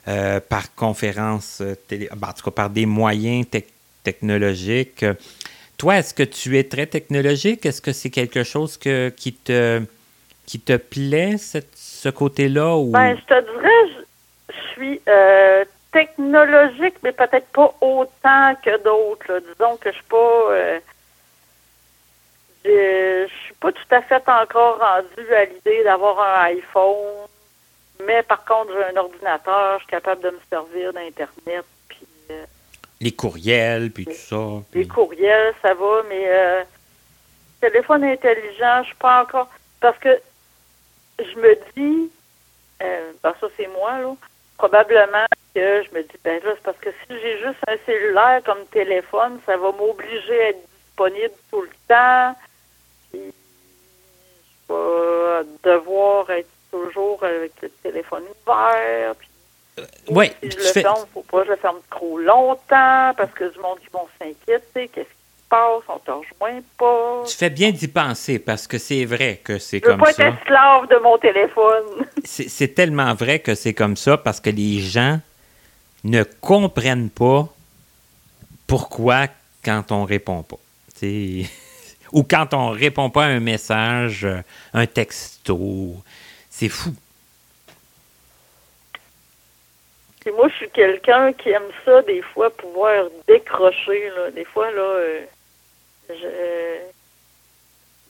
euh, 0.08 0.40
par 0.42 0.76
conférence, 0.76 1.64
télé, 1.88 2.08
ben, 2.16 2.28
en 2.28 2.34
tout 2.34 2.44
cas 2.44 2.52
par 2.52 2.70
des 2.70 2.86
moyens 2.86 3.48
technologiques. 4.04 5.04
Toi, 5.80 5.98
est-ce 5.98 6.14
que 6.14 6.22
tu 6.22 6.60
es 6.60 6.66
très 6.66 6.86
technologique? 6.86 7.66
Est-ce 7.66 7.82
que 7.82 7.92
c'est 7.94 8.12
quelque 8.12 8.44
chose 8.44 8.78
que, 8.78 9.10
qui, 9.10 9.34
te, 9.34 9.82
qui 10.46 10.60
te 10.60 10.78
plaît, 10.78 11.38
ce 11.40 12.10
côté-là? 12.10 12.78
Ou... 12.78 12.92
Ben, 12.92 13.18
je 13.18 13.26
te 13.26 13.42
dirais, 13.42 13.71
suis 14.82 15.02
technologique, 15.92 16.96
mais 17.04 17.12
peut-être 17.12 17.48
pas 17.48 17.74
autant 17.82 18.56
que 18.64 18.82
d'autres. 18.84 19.40
Disons 19.40 19.78
que 19.78 19.90
je 19.90 19.96
suis 19.96 20.04
pas 20.06 20.80
je 22.64 23.28
suis 23.46 23.54
pas 23.56 23.72
tout 23.72 23.82
à 23.92 24.02
fait 24.02 24.24
encore 24.28 24.80
rendu 24.80 25.34
à 25.34 25.46
l'idée 25.46 25.84
d'avoir 25.84 26.20
un 26.20 26.44
iPhone, 26.46 27.28
mais 28.06 28.24
par 28.24 28.44
contre, 28.46 28.72
j'ai 28.74 28.96
un 28.96 29.02
ordinateur, 29.02 29.80
je 29.80 29.84
suis 29.84 29.92
capable 29.92 30.22
de 30.22 30.30
me 30.30 30.40
servir 30.50 30.94
d'Internet. 30.94 31.66
Puis, 31.88 32.08
euh, 32.32 32.46
les 33.00 33.12
courriels, 33.12 33.92
puis 33.92 34.06
tout 34.06 34.14
ça. 34.14 34.64
Les 34.74 34.88
courriels, 34.88 35.54
ça 35.62 35.74
va, 35.74 36.04
mais 36.08 36.26
euh, 36.28 36.64
téléphone 37.60 38.04
intelligent, 38.04 38.84
je 38.84 38.88
suis 38.88 38.96
pas 38.96 39.24
encore. 39.24 39.50
Parce 39.80 39.98
que 39.98 40.20
je 41.20 41.40
me 41.40 41.56
dis, 41.76 42.12
euh, 42.84 43.12
ben 43.24 43.34
ça 43.40 43.48
c'est 43.58 43.68
moi, 43.68 44.00
là, 44.00 44.16
probablement 44.62 45.26
que 45.56 45.84
je 45.84 45.90
me 45.96 46.04
dis, 46.04 46.18
ben 46.24 46.40
là, 46.44 46.52
c'est 46.56 46.64
parce 46.64 46.78
que 46.78 46.92
si 46.92 47.20
j'ai 47.20 47.40
juste 47.40 47.60
un 47.68 47.78
cellulaire 47.84 48.42
comme 48.46 48.64
téléphone, 48.68 49.40
ça 49.46 49.58
va 49.58 49.72
m'obliger 49.72 50.40
à 50.40 50.50
être 50.50 50.62
disponible 50.86 51.34
tout 51.50 51.62
le 51.62 51.70
temps 51.88 52.36
puis 53.12 53.34
je 54.70 54.74
vais 54.74 55.46
devoir 55.64 56.30
être 56.30 56.50
toujours 56.70 57.24
avec 57.24 57.54
le 57.62 57.70
téléphone 57.70 58.24
ouvert. 58.24 59.16
Puis, 59.16 59.30
oui, 60.10 60.32
si 60.42 60.52
je 60.52 60.58
le 60.58 60.64
fais... 60.64 60.82
ferme, 60.82 61.06
faut 61.12 61.24
pas 61.24 61.40
que 61.42 61.48
je 61.48 61.52
le 61.52 61.58
ferme 61.58 61.80
trop 61.90 62.20
longtemps 62.20 63.14
parce 63.18 63.32
que 63.34 63.52
du 63.52 63.60
monde 63.60 63.80
qui 63.80 63.90
vont 63.92 64.08
s'inquiéter. 64.20 64.90
Qu'est-ce 64.90 65.21
passe? 65.52 65.84
On 65.90 66.00
te 66.00 66.12
rejoint 66.12 66.62
pas. 66.78 67.24
Tu 67.28 67.36
fais 67.36 67.50
bien 67.50 67.72
d'y 67.72 67.88
penser 67.88 68.40
parce 68.40 68.66
que 68.66 68.78
c'est 68.78 69.06
vrai 69.06 69.42
que 69.44 69.60
c'est 69.60 69.82
comme 69.82 70.00
ça. 70.00 70.06
Je 70.06 70.12
veux 70.12 70.18
pas 70.18 70.24
être 70.24 70.40
esclave 70.40 70.88
de 70.88 70.96
mon 71.04 71.18
téléphone. 71.18 72.08
c'est 72.24 72.74
tellement 72.74 73.14
vrai 73.14 73.40
que 73.40 73.54
c'est 73.54 73.74
comme 73.74 73.98
ça 73.98 74.18
parce 74.18 74.40
que 74.40 74.50
les 74.50 74.80
gens 74.80 75.20
ne 76.04 76.24
comprennent 76.24 77.10
pas 77.10 77.48
pourquoi 78.66 79.28
quand 79.64 79.92
on 79.92 80.06
répond 80.06 80.44
pas. 80.44 80.58
Ou 82.14 82.24
quand 82.24 82.54
on 82.54 82.70
répond 82.70 83.10
pas 83.10 83.26
à 83.26 83.28
un 83.28 83.40
message, 83.40 84.26
euh, 84.26 84.42
un 84.74 84.86
texto. 84.86 85.96
C'est 86.50 86.70
fou. 86.70 86.94
Et 90.26 90.32
moi, 90.32 90.50
je 90.50 90.56
suis 90.56 90.70
quelqu'un 90.70 91.34
qui 91.34 91.50
aime 91.50 91.72
ça, 91.84 92.02
des 92.04 92.22
fois, 92.22 92.50
pouvoir 92.52 93.06
décrocher. 93.28 94.10
Là. 94.10 94.32
Des 94.32 94.46
fois, 94.46 94.70
là, 94.72 94.82
euh, 94.82 95.22
je... 96.20 96.80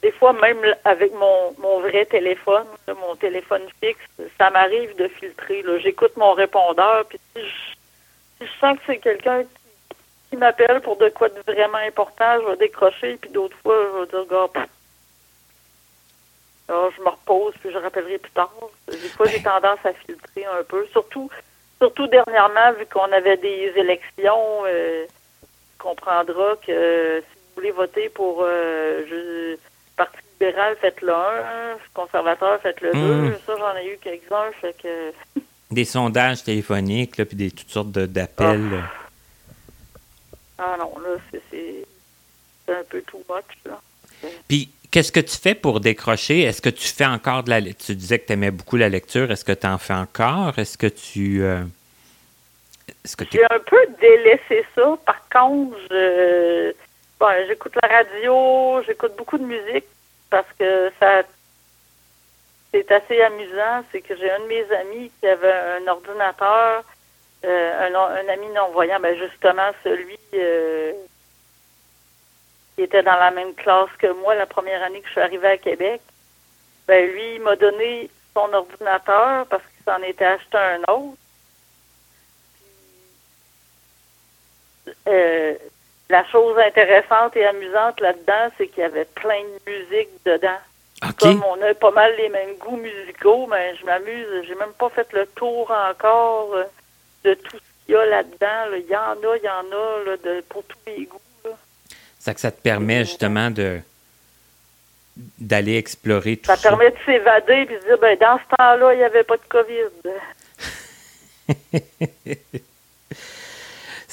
des 0.01 0.11
fois, 0.11 0.33
même 0.33 0.59
avec 0.85 1.13
mon, 1.13 1.53
mon 1.57 1.79
vrai 1.81 2.05
téléphone, 2.05 2.67
mon 2.87 3.15
téléphone 3.15 3.63
fixe, 3.81 3.99
ça 4.37 4.49
m'arrive 4.49 4.95
de 4.95 5.07
filtrer. 5.07 5.63
J'écoute 5.79 6.15
mon 6.17 6.33
répondeur, 6.33 7.05
puis 7.05 7.19
si 7.35 7.41
je, 7.41 7.55
si 8.39 8.47
je 8.47 8.59
sens 8.59 8.77
que 8.77 8.83
c'est 8.87 8.97
quelqu'un 8.97 9.43
qui 10.29 10.37
m'appelle 10.37 10.81
pour 10.81 10.97
de 10.97 11.09
quoi 11.09 11.29
de 11.29 11.41
vraiment 11.45 11.77
important, 11.77 12.41
je 12.41 12.47
vais 12.47 12.57
décrocher, 12.57 13.17
puis 13.17 13.29
d'autres 13.31 13.57
fois, 13.57 13.75
je 13.75 13.99
vais 13.99 14.07
dire, 14.07 14.25
gars, 14.29 14.65
alors, 16.69 16.91
je 16.95 17.01
me 17.01 17.09
repose, 17.09 17.53
puis 17.59 17.69
je 17.69 17.77
rappellerai 17.77 18.17
plus 18.17 18.31
tard. 18.31 18.53
Des 18.87 18.95
fois, 19.09 19.25
j'ai 19.25 19.43
tendance 19.43 19.79
à 19.83 19.91
filtrer 19.91 20.45
un 20.45 20.63
peu, 20.63 20.87
surtout 20.93 21.29
surtout 21.81 22.07
dernièrement, 22.07 22.73
vu 22.77 22.85
qu'on 22.85 23.11
avait 23.11 23.37
des 23.37 23.73
élections, 23.75 24.63
euh, 24.67 25.05
comprendra 25.79 26.55
que 26.65 26.71
euh, 26.71 27.21
si 27.21 27.25
voulez 27.55 27.71
voter 27.71 28.09
pour 28.09 28.43
euh, 28.43 29.03
je, 29.09 29.57
Parti 29.95 30.17
libéral, 30.39 30.75
faites-le 30.81 31.13
un, 31.13 31.77
conservateur, 31.93 32.59
faites-le 32.61 32.91
hmm. 32.93 33.29
deux. 33.29 33.37
Ça, 33.45 33.55
j'en 33.57 33.75
ai 33.77 33.93
eu 33.93 33.97
quelques-uns, 34.01 34.51
fait 34.59 34.75
que... 34.81 35.39
des 35.71 35.85
sondages 35.85 36.43
téléphoniques, 36.43 37.17
là, 37.17 37.25
puis 37.25 37.35
des 37.35 37.51
toutes 37.51 37.69
sortes 37.69 37.91
d'appels. 37.91 38.69
Ah. 38.73 39.01
Ah 40.63 40.75
non, 40.79 40.93
là, 40.99 41.17
c'est 41.49 41.85
un 42.67 42.83
peu 42.87 43.01
too 43.01 43.23
much, 43.29 43.45
là. 43.65 43.81
Puis, 44.47 44.69
qu'est-ce 44.91 45.11
que 45.11 45.19
tu 45.19 45.35
fais 45.35 45.55
pour 45.55 45.79
décrocher? 45.79 46.41
Est-ce 46.41 46.61
que 46.61 46.69
tu 46.69 46.87
fais 46.87 47.05
encore 47.05 47.43
de 47.43 47.49
la 47.49 47.59
lecture? 47.59 47.87
Tu 47.87 47.95
disais 47.95 48.19
que 48.19 48.27
tu 48.27 48.33
aimais 48.33 48.51
beaucoup 48.51 48.77
la 48.77 48.89
lecture. 48.89 49.31
Est-ce 49.31 49.43
que 49.43 49.53
tu 49.53 49.65
en 49.65 49.79
fais 49.79 49.95
encore? 49.95 50.59
Est-ce 50.59 50.77
que 50.77 50.85
tu... 50.85 51.41
Euh, 51.41 51.63
J'ai 53.31 53.43
un 53.45 53.59
peu 53.59 53.87
délaissé 53.99 54.63
ça. 54.75 54.97
Par 55.03 55.27
contre, 55.29 55.75
je... 55.89 56.73
bon, 57.21 57.27
j'écoute 57.47 57.75
la 57.81 57.87
radio, 57.87 58.81
j'écoute 58.85 59.15
beaucoup 59.15 59.37
de 59.37 59.45
musique 59.45 59.85
parce 60.29 60.47
que 60.57 60.91
ça... 60.99 61.21
C'est 62.73 62.89
assez 62.89 63.21
amusant. 63.21 63.83
C'est 63.91 63.99
que 63.99 64.15
j'ai 64.15 64.31
un 64.31 64.39
de 64.39 64.45
mes 64.45 64.71
amis 64.71 65.11
qui 65.19 65.27
avait 65.27 65.51
un 65.51 65.87
ordinateur 65.87 66.85
euh, 67.43 67.89
un, 67.89 68.29
ami 68.29 68.47
non-voyant, 68.55 68.99
ben 68.99 69.17
justement 69.17 69.71
celui 69.83 70.17
euh, 70.35 70.93
qui 72.75 72.83
était 72.83 73.01
dans 73.01 73.15
la 73.15 73.31
même 73.31 73.55
classe 73.55 73.89
que 73.97 74.13
moi 74.21 74.35
la 74.35 74.45
première 74.45 74.83
année 74.83 75.01
que 75.01 75.07
je 75.07 75.13
suis 75.13 75.21
arrivée 75.21 75.47
à 75.47 75.57
Québec, 75.57 76.01
ben 76.87 77.11
lui, 77.11 77.35
il 77.35 77.41
m'a 77.41 77.55
donné 77.55 78.09
son 78.35 78.53
ordinateur 78.53 79.47
parce 79.47 79.63
qu'il 79.63 79.83
s'en 79.83 80.01
était 80.03 80.25
acheté 80.25 80.57
un 80.57 80.81
autre. 80.93 81.17
Euh, 85.07 85.55
la 86.11 86.25
chose 86.25 86.57
intéressante 86.59 87.35
et 87.37 87.45
amusante 87.45 87.99
là-dedans, 87.99 88.53
c'est 88.57 88.67
qu'il 88.67 88.83
y 88.83 88.85
avait 88.85 89.05
plein 89.05 89.41
de 89.41 89.71
musique 89.71 90.09
dedans. 90.25 90.59
Comme 91.19 91.43
on 91.43 91.59
a 91.63 91.73
pas 91.73 91.91
mal 91.91 92.13
les 92.17 92.29
mêmes 92.29 92.57
goûts 92.59 92.77
musicaux, 92.77 93.47
mais 93.49 93.75
je 93.77 93.85
m'amuse. 93.85 94.45
J'ai 94.47 94.55
même 94.55 94.73
pas 94.77 94.89
fait 94.89 95.11
le 95.13 95.25
tour 95.25 95.71
encore 95.71 96.53
de 97.23 97.33
tout 97.33 97.57
ce 97.57 97.85
qu'il 97.85 97.95
y 97.95 97.97
a 97.97 98.05
là-dedans. 98.05 98.75
Il 98.77 98.85
y 98.87 98.95
en 98.95 99.13
a, 99.13 99.37
il 99.37 99.43
y 99.43 99.49
en 99.49 99.71
a 99.71 100.03
là, 100.05 100.17
de, 100.17 100.41
pour 100.41 100.63
tous 100.65 100.77
les 100.85 101.05
goûts. 101.05 101.19
Ça 102.19 102.35
que 102.35 102.39
ça 102.39 102.51
te 102.51 102.61
permet 102.61 102.99
justement 102.99 103.49
de 103.49 103.79
d'aller 105.39 105.77
explorer 105.77 106.37
tout 106.37 106.45
ça. 106.45 106.55
Ça 106.55 106.69
permet 106.69 106.91
de 106.91 106.97
s'évader 107.05 107.53
et 107.53 107.65
de 107.65 107.79
se 107.79 107.85
dire, 107.85 107.97
ben, 107.97 108.17
dans 108.17 108.37
ce 108.37 108.55
temps-là, 108.55 108.93
il 108.93 108.97
n'y 108.97 109.03
avait 109.03 109.23
pas 109.23 109.37
de 109.37 109.43
COVID. 109.49 109.89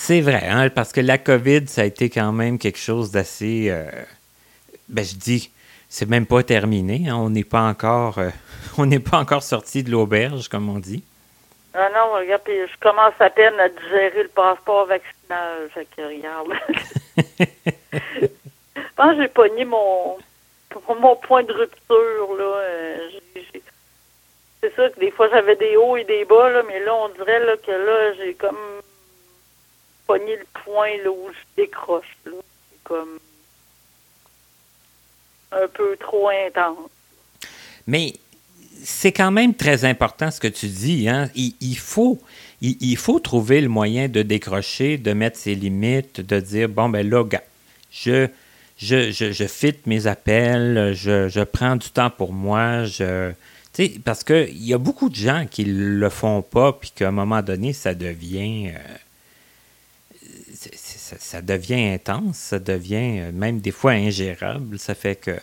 C'est 0.08 0.22
vrai, 0.22 0.46
hein, 0.48 0.70
parce 0.70 0.94
que 0.94 1.02
la 1.02 1.18
COVID, 1.18 1.68
ça 1.68 1.82
a 1.82 1.84
été 1.84 2.08
quand 2.08 2.32
même 2.32 2.58
quelque 2.58 2.78
chose 2.78 3.10
d'assez. 3.10 3.66
Euh, 3.68 3.90
ben, 4.88 5.04
je 5.04 5.14
dis, 5.14 5.52
c'est 5.90 6.08
même 6.08 6.24
pas 6.24 6.42
terminé. 6.42 7.10
Hein, 7.10 7.16
on 7.16 7.28
n'est 7.28 7.44
pas 7.44 7.60
encore, 7.60 8.16
euh, 8.16 8.30
on 8.78 8.86
n'est 8.86 9.00
pas 9.00 9.18
encore 9.18 9.42
sorti 9.42 9.82
de 9.82 9.90
l'auberge, 9.90 10.48
comme 10.48 10.70
on 10.70 10.78
dit. 10.78 11.04
Ah 11.74 11.90
non, 11.94 12.14
regarde, 12.14 12.40
puis 12.42 12.54
je 12.54 12.80
commence 12.80 13.12
à 13.20 13.28
peine 13.28 13.60
à 13.60 13.68
digérer 13.68 14.22
le 14.22 14.30
passeport 14.30 14.86
vaccinal. 14.86 15.68
Fait 15.74 15.86
que 15.94 16.00
regarde. 16.00 16.54
je 18.00 18.80
pense 18.96 19.14
que 19.14 19.20
j'ai 19.20 19.28
pogné 19.28 19.66
mon, 19.66 20.16
mon 21.02 21.16
point 21.16 21.42
de 21.42 21.52
rupture, 21.52 22.34
là. 22.38 22.44
Euh, 22.44 23.10
c'est 24.62 24.74
sûr 24.74 24.90
que 24.90 25.00
des 25.00 25.10
fois 25.10 25.28
j'avais 25.28 25.56
des 25.56 25.76
hauts 25.76 25.98
et 25.98 26.04
des 26.04 26.24
bas, 26.24 26.48
là, 26.48 26.62
mais 26.66 26.80
là, 26.80 26.94
on 26.94 27.10
dirait 27.10 27.44
là, 27.44 27.58
que 27.58 27.72
là, 27.72 28.14
j'ai 28.14 28.32
comme 28.32 28.56
pogné 30.08 30.36
le 30.36 30.46
point 30.64 30.96
là, 31.04 31.10
où 31.10 31.28
je 31.28 31.62
décroche. 31.62 32.16
Là. 32.24 32.32
C'est 32.70 32.82
comme 32.82 33.18
un 35.52 35.68
peu 35.68 35.96
trop 36.00 36.28
intense. 36.28 36.90
Mais 37.86 38.14
c'est 38.82 39.12
quand 39.12 39.30
même 39.30 39.54
très 39.54 39.84
important 39.84 40.30
ce 40.30 40.40
que 40.40 40.48
tu 40.48 40.66
dis. 40.66 41.08
Hein? 41.08 41.30
Il, 41.34 41.76
faut, 41.76 42.18
il, 42.60 42.96
faut 42.96 43.20
trouver 43.20 43.60
le 43.60 43.68
moyen 43.68 44.08
de 44.08 44.22
décrocher, 44.22 44.98
de 44.98 45.12
mettre 45.12 45.38
ses 45.38 45.54
limites, 45.54 46.20
de 46.20 46.40
dire 46.40 46.68
bon, 46.68 46.88
ben 46.88 47.08
là, 47.08 47.24
je, 47.90 48.28
je, 48.78 49.10
je, 49.10 49.32
je 49.32 49.44
fit 49.44 49.76
mes 49.86 50.06
appels, 50.06 50.92
je, 50.94 51.28
je, 51.28 51.40
prends 51.40 51.76
du 51.76 51.90
temps 51.90 52.10
pour 52.10 52.32
moi. 52.32 52.84
Je, 52.84 53.32
parce 54.04 54.24
qu'il 54.24 54.64
y 54.64 54.74
a 54.74 54.78
beaucoup 54.78 55.08
de 55.08 55.14
gens 55.14 55.46
qui 55.48 55.64
le 55.64 56.08
font 56.08 56.42
pas, 56.42 56.72
puis 56.72 56.92
qu'à 56.94 57.08
un 57.08 57.12
moment 57.12 57.42
donné, 57.42 57.72
ça 57.72 57.94
devient. 57.94 58.68
Euh, 58.68 58.78
ça, 61.18 61.40
devient 61.40 61.94
intense, 61.94 62.36
ça 62.36 62.58
devient 62.58 63.20
euh, 63.20 63.32
même 63.32 63.60
des 63.60 63.70
fois 63.70 63.92
ingérable. 63.92 64.78
Ça 64.78 64.94
fait 64.94 65.16
que 65.16 65.38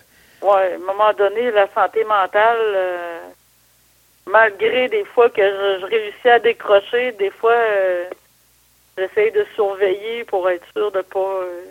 oui, 0.46 0.52
à 0.52 0.76
un 0.76 0.78
moment 0.78 1.12
donné, 1.18 1.50
la 1.50 1.68
santé 1.74 2.04
mentale, 2.04 2.58
euh, 2.60 3.20
malgré 4.28 4.88
des 4.90 5.04
fois 5.06 5.30
que 5.30 5.42
je, 5.42 5.86
réussis 5.86 6.30
à 6.30 6.38
décrocher, 6.38 7.14
des 7.14 7.32
fois, 7.32 7.56
euh, 7.56 8.06
j'essaie 8.96 9.32
de 9.32 9.44
surveiller 9.56 10.24
pour 10.26 10.48
être 10.50 10.66
sûr 10.76 10.92
de 10.92 11.02
pas 11.02 11.20
euh, 11.20 11.64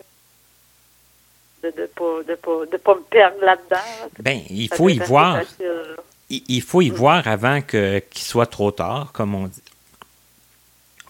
de 1.62 1.69
ne 1.69 1.87
pas, 1.87 2.23
de 2.27 2.35
pas, 2.35 2.66
de 2.66 2.77
pas 2.77 2.95
me 2.97 3.03
perdre 3.03 3.45
là-dedans. 3.45 4.11
Ben, 4.19 4.41
il 4.51 4.69
faut 4.75 4.89
y 4.89 4.99
voir. 4.99 5.41
il, 6.29 6.62
faut 6.62 6.83
y 6.83 6.91
voir 6.91 7.29
avant 7.29 7.62
que, 7.62 8.01
qu'il 8.01 8.23
soit 8.23 8.47
trop 8.47 8.73
tard, 8.73 9.12
comme 9.15 9.37
on 9.37 9.47
dit. 9.47 9.62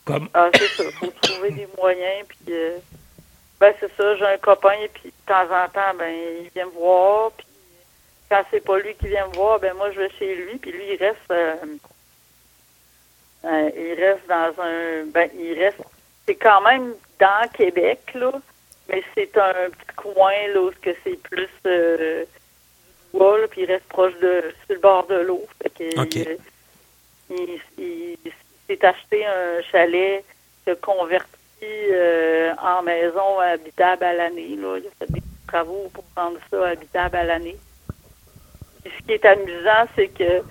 Comme... 0.05 0.29
Ah, 0.35 0.51
c'est 0.55 0.69
ça. 0.69 0.85
Il 0.85 0.93
faut 0.93 1.13
trouver 1.23 1.51
des 1.51 1.69
moyens. 1.79 2.27
Puis, 2.29 2.39
euh, 2.51 2.79
ben, 3.59 3.73
c'est 3.81 3.95
ça. 3.97 4.17
J'ai 4.17 4.27
un 4.27 4.39
copain, 4.39 4.77
puis 4.93 5.05
de 5.11 5.27
temps 5.27 5.45
en 5.45 5.69
temps, 5.69 5.95
ben, 5.99 6.15
il 6.43 6.51
vient 6.55 6.67
me 6.67 6.73
voir. 6.73 7.31
Puis, 7.33 7.47
quand 8.29 8.43
c'est 8.51 8.65
pas 8.65 8.79
lui 8.79 8.95
qui 8.95 9.09
vient 9.09 9.27
me 9.29 9.35
voir, 9.35 9.61
ben, 9.61 9.75
moi, 9.75 9.91
je 9.93 10.01
vais 10.01 10.11
chez 10.19 10.35
lui. 10.35 10.59
Puis, 10.59 10.73
lui, 10.73 10.93
il 10.93 10.97
reste. 10.97 11.31
Euh, 11.31 11.55
euh, 13.45 13.71
il 13.77 13.95
reste 13.95 14.27
dans 14.29 14.63
un. 14.63 15.05
Ben, 15.07 15.31
il 15.39 15.59
reste. 15.59 15.79
C'est 16.27 16.37
quand 16.37 16.61
même 16.63 16.95
dans 17.19 17.49
Québec, 17.53 18.01
là. 18.15 18.33
Mais 18.89 19.03
c'est 19.15 19.37
un 19.39 19.71
petit 19.71 19.97
coin, 19.97 20.49
là, 20.53 20.61
où 20.61 20.71
c'est 20.83 21.23
plus. 21.23 21.49
Euh, 21.67 22.25
puis 23.51 23.63
il 23.63 23.67
reste 23.67 23.87
proche 23.89 24.15
de. 24.21 24.53
sur 24.67 24.75
le 24.75 24.81
bord 24.81 25.07
de 25.07 25.15
l'eau. 25.17 25.47
Fait 25.63 25.71
que, 25.71 26.39
il, 27.31 27.61
il, 27.79 28.33
s'est 28.67 28.85
acheté 28.85 29.25
un 29.27 29.63
chalet 29.71 30.25
a 30.67 30.75
converti 30.77 31.29
euh, 31.63 32.55
en 32.63 32.83
maison 32.83 33.39
habitable 33.41 34.05
à 34.05 34.13
l'année. 34.15 34.57
Là. 34.57 34.79
Il 34.79 34.87
a 34.87 34.91
fait 34.99 35.13
des 35.13 35.23
travaux 35.47 35.91
pour 35.93 36.05
rendre 36.17 36.39
ça 36.51 36.69
habitable 36.69 37.17
à 37.17 37.25
l'année. 37.25 37.57
Ce 38.85 39.07
qui 39.07 39.13
est 39.13 39.25
amusant, 39.25 39.89
c'est 39.95 40.09
que 40.09 40.43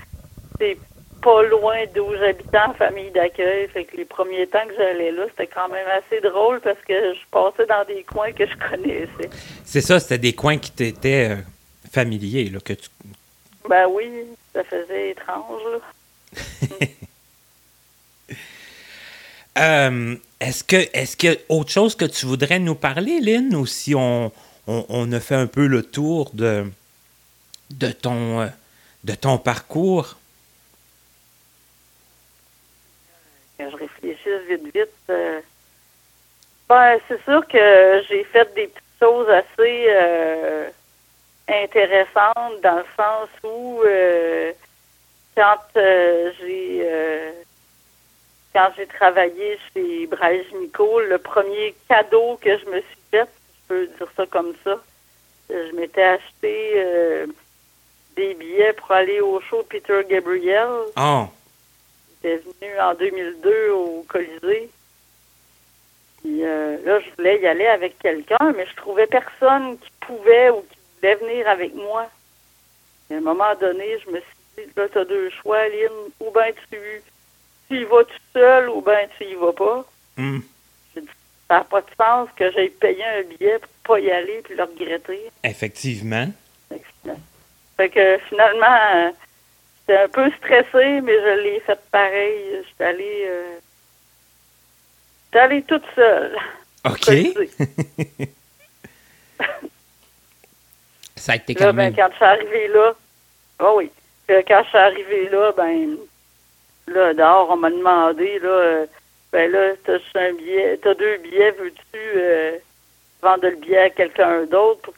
c'est 0.60 0.78
pas 1.22 1.44
loin 1.44 1.78
d'où 1.96 2.14
j'habitais 2.16 2.58
en 2.58 2.74
famille 2.74 3.12
d'accueil. 3.12 3.68
Fait 3.70 3.86
que 3.86 3.96
les 3.98 4.06
premiers 4.06 4.48
temps 4.48 4.66
que 4.68 4.76
j'allais 4.76 5.12
là, 5.12 5.26
c'était 5.30 5.48
quand 5.48 5.70
même 5.70 5.88
assez 5.88 6.20
drôle 6.22 6.60
parce 6.62 6.80
que 6.88 7.14
je 7.14 7.20
passais 7.32 7.66
dans 7.66 7.86
des 7.86 8.04
coins 8.04 8.32
que 8.32 8.46
je 8.46 8.56
connaissais. 8.70 9.30
C'est 9.64 9.82
ça, 9.82 10.00
c'était 10.00 10.18
des 10.18 10.34
coins 10.34 10.58
qui 10.58 10.72
t'étaient 10.72 11.30
euh, 11.32 11.42
familiers, 11.92 12.50
là, 12.50 12.60
que 12.60 12.74
tu... 12.74 12.90
Ben 13.70 13.88
oui, 13.90 14.10
ça 14.52 14.64
faisait 14.64 15.12
étrange, 15.12 15.62
là. 15.72 16.78
Euh, 19.58 20.16
est-ce 20.40 20.64
que 20.64 20.76
est-ce 20.94 21.16
qu'il 21.16 21.32
y 21.32 21.34
a 21.34 21.38
autre 21.50 21.70
chose 21.70 21.96
que 21.96 22.06
tu 22.06 22.26
voudrais 22.26 22.60
nous 22.60 22.76
parler, 22.76 23.20
Lynn, 23.22 23.56
ou 23.56 23.66
si 23.66 23.94
on, 23.94 24.32
on, 24.68 25.12
a 25.12 25.20
fait 25.20 25.36
un 25.36 25.48
peu 25.48 25.68
le 25.68 25.84
tour 25.84 26.32
de, 26.34 26.66
de, 27.70 27.92
ton, 27.92 28.42
euh, 28.42 28.48
de 29.04 29.14
ton 29.14 29.38
parcours? 29.38 30.18
je 33.60 33.78
réfléchisse 33.78 34.42
vite, 34.50 34.76
vite. 34.76 34.90
Euh, 35.10 35.40
ben, 36.68 36.98
c'est 37.08 37.24
sûr 37.24 37.48
que 37.48 38.02
j'ai 38.10 38.26
fait 38.26 38.54
des 38.56 38.68
petites 38.68 38.84
choses 39.00 39.30
assez 39.30 40.72
intéressantes 41.48 42.60
dans 42.62 42.78
le 42.78 42.86
sens 42.98 43.30
où 43.44 43.82
quand 45.36 45.80
j'ai 46.40 47.43
quand 48.54 48.70
j'ai 48.78 48.86
travaillé 48.86 49.58
chez 49.74 50.08
Bryce 50.08 50.52
Nicole, 50.54 51.10
le 51.10 51.18
premier 51.18 51.76
cadeau 51.90 52.38
que 52.42 52.58
je 52.58 52.66
me 52.66 52.82
suis 52.82 52.98
fait, 53.12 53.28
je 53.28 53.68
peux 53.68 53.88
dire 53.88 54.08
ça 54.16 54.26
comme 54.28 54.54
ça, 54.64 54.80
je 55.50 55.76
m'étais 55.76 56.04
acheté 56.04 56.74
euh, 56.76 57.26
des 58.16 58.34
billets 58.36 58.74
pour 58.74 58.92
aller 58.92 59.20
au 59.22 59.42
show 59.42 59.64
Peter 59.70 60.02
Gabriel. 60.08 60.70
Oh. 60.98 61.26
J'étais 62.24 62.38
venu 62.38 62.80
en 62.80 62.94
2002 62.94 63.72
au 63.72 64.06
Colisée. 64.08 64.70
Puis 66.22 66.46
euh, 66.46 66.78
là, 66.86 67.00
je 67.00 67.10
voulais 67.18 67.42
y 67.42 67.48
aller 67.48 67.68
avec 67.68 67.98
quelqu'un, 68.00 68.54
mais 68.56 68.66
je 68.66 68.76
trouvais 68.76 69.08
personne 69.08 69.78
qui 69.80 69.90
pouvait 70.02 70.52
ou 70.52 70.62
qui 70.62 70.78
voulait 70.98 71.16
venir 71.16 71.50
avec 71.50 71.74
moi. 71.74 72.08
à 73.12 73.16
un 73.16 73.20
moment 73.20 73.54
donné, 73.60 73.98
je 74.06 74.12
me 74.12 74.20
suis 74.20 74.66
dit, 74.68 74.74
là, 74.76 74.88
tu 74.88 74.98
as 75.00 75.06
deux 75.06 75.30
choix, 75.32 75.68
Lynn, 75.68 75.92
ou 76.22 76.32
bien 76.32 76.52
tu 76.70 76.78
tu 77.74 77.82
y 77.82 77.84
vas 77.86 78.04
tout 78.04 78.14
seul 78.34 78.70
ou 78.70 78.82
bien 78.82 79.08
tu 79.18 79.26
y 79.26 79.36
vas 79.36 79.54
pas. 79.54 79.86
Hmm. 80.18 80.40
ça 80.94 81.02
n'a 81.50 81.64
pas 81.64 81.82
de 81.82 81.88
sens 81.98 82.30
que 82.36 82.52
j'aille 82.52 82.70
payer 82.70 83.04
un 83.04 83.24
billet 83.24 83.58
pour 83.60 83.70
pas 83.96 84.00
y 84.00 84.12
aller 84.12 84.42
puis 84.44 84.56
le 84.56 84.64
regretter. 84.64 85.32
Effectivement. 85.44 86.28
Fait 87.78 87.90
que 87.90 88.20
finalement, 88.30 89.12
j'étais 89.80 90.00
un 90.04 90.08
peu 90.08 90.30
stressée, 90.38 91.02
mais 91.02 91.14
je 91.14 91.42
l'ai 91.42 91.60
fait 91.62 91.80
pareil. 91.92 92.64
J'étais 92.68 92.84
allée, 92.84 93.26
euh, 93.28 93.58
allée 95.34 95.64
toute 95.64 95.86
seule. 95.96 96.38
OK. 96.86 97.10
ça 101.16 101.32
a 101.32 101.36
été 101.38 101.56
quand 101.56 101.74
ben, 101.74 101.96
quand 101.96 102.10
je 102.12 102.16
suis 102.16 102.26
arrivée 102.26 102.68
là, 102.68 102.94
oh 103.62 103.74
oui, 103.78 103.90
quand 104.28 104.64
je 104.64 104.70
suis 104.70 104.78
arrivée 104.78 105.30
là, 105.30 105.52
ben, 105.58 105.98
Là, 106.88 107.14
dehors, 107.14 107.50
on 107.50 107.58
m'a 107.58 107.70
demandé, 107.70 108.40
là, 108.40 108.50
euh, 108.50 108.86
ben 109.32 109.52
là, 109.52 109.74
t'as 109.86 109.98
un 110.20 110.34
billet, 110.34 110.78
t'as 110.82 110.94
deux 110.94 111.18
billets, 111.18 111.52
veux-tu 111.52 112.00
euh, 112.16 112.58
vendre 113.22 113.48
le 113.48 113.56
billet 113.56 113.78
à 113.78 113.90
quelqu'un 113.90 114.46
d'autre 114.46 114.82
pour 114.82 114.94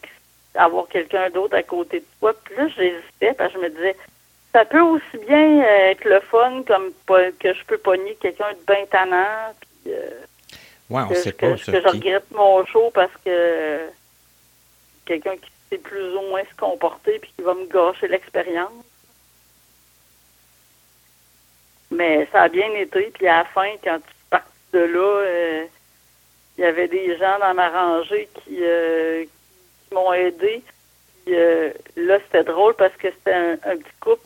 avoir 0.56 0.88
quelqu'un 0.88 1.30
d'autre 1.30 1.56
à 1.56 1.64
côté 1.64 2.00
de 2.00 2.06
toi? 2.20 2.34
Puis 2.44 2.56
là, 2.56 2.68
j'hésitais 2.70 3.34
parce 3.38 3.54
que 3.54 3.60
je 3.60 3.64
me 3.64 3.70
disais, 3.70 3.96
ça 4.52 4.66
peut 4.66 4.82
aussi 4.82 5.18
bien 5.28 5.62
euh, 5.62 5.92
être 5.92 6.06
le 6.06 6.20
fun 6.22 6.64
comme 6.66 6.92
que 7.40 7.54
je 7.54 7.66
peux 7.66 7.78
pogner 7.78 8.16
quelqu'un 8.16 8.52
de 8.52 8.74
bien 8.74 8.86
tannant, 8.90 9.54
puis 9.84 9.94
ouais, 10.90 11.02
on 11.04 11.08
que, 11.08 11.16
sait 11.16 11.32
pas, 11.32 11.52
que, 11.52 11.72
que 11.72 11.82
je 11.82 11.88
regrette 11.88 12.32
mon 12.32 12.66
show 12.66 12.90
parce 12.94 13.14
que 13.24 13.80
quelqu'un 15.06 15.36
qui 15.38 15.52
sait 15.70 15.78
plus 15.78 16.16
ou 16.16 16.22
moins 16.30 16.44
se 16.44 16.56
comporter 16.58 17.20
puis 17.20 17.32
qui 17.38 17.44
va 17.44 17.54
me 17.54 17.68
gâcher 17.68 18.08
l'expérience. 18.08 18.72
Mais 21.92 22.28
ça 22.32 22.44
a 22.44 22.50
bien 22.50 22.72
été. 22.74 23.12
Puis 23.14 23.28
à 23.28 23.40
la 23.40 23.46
fin, 23.46 23.70
quand 23.84 23.98
tu 23.98 24.16
parti 24.30 24.50
de 24.74 24.80
là, 24.80 25.20
euh, 25.22 25.66
il 26.58 26.62
y 26.62 26.68
avait 26.68 26.88
des 26.88 27.18
gens 27.18 27.40
dans 27.40 27.54
ma 27.54 27.70
rangée 27.70 28.30
qui, 28.44 28.58
euh, 28.62 29.26
m'ont 29.92 30.14
aidé. 30.14 30.64
Puis, 31.26 31.36
euh, 31.36 31.72
là, 31.96 32.20
c'était 32.26 32.44
drôle 32.44 32.74
parce 32.76 32.96
que 32.96 33.10
c'était 33.10 33.34
un, 33.34 33.58
petit 33.58 34.00
couple 34.00 34.26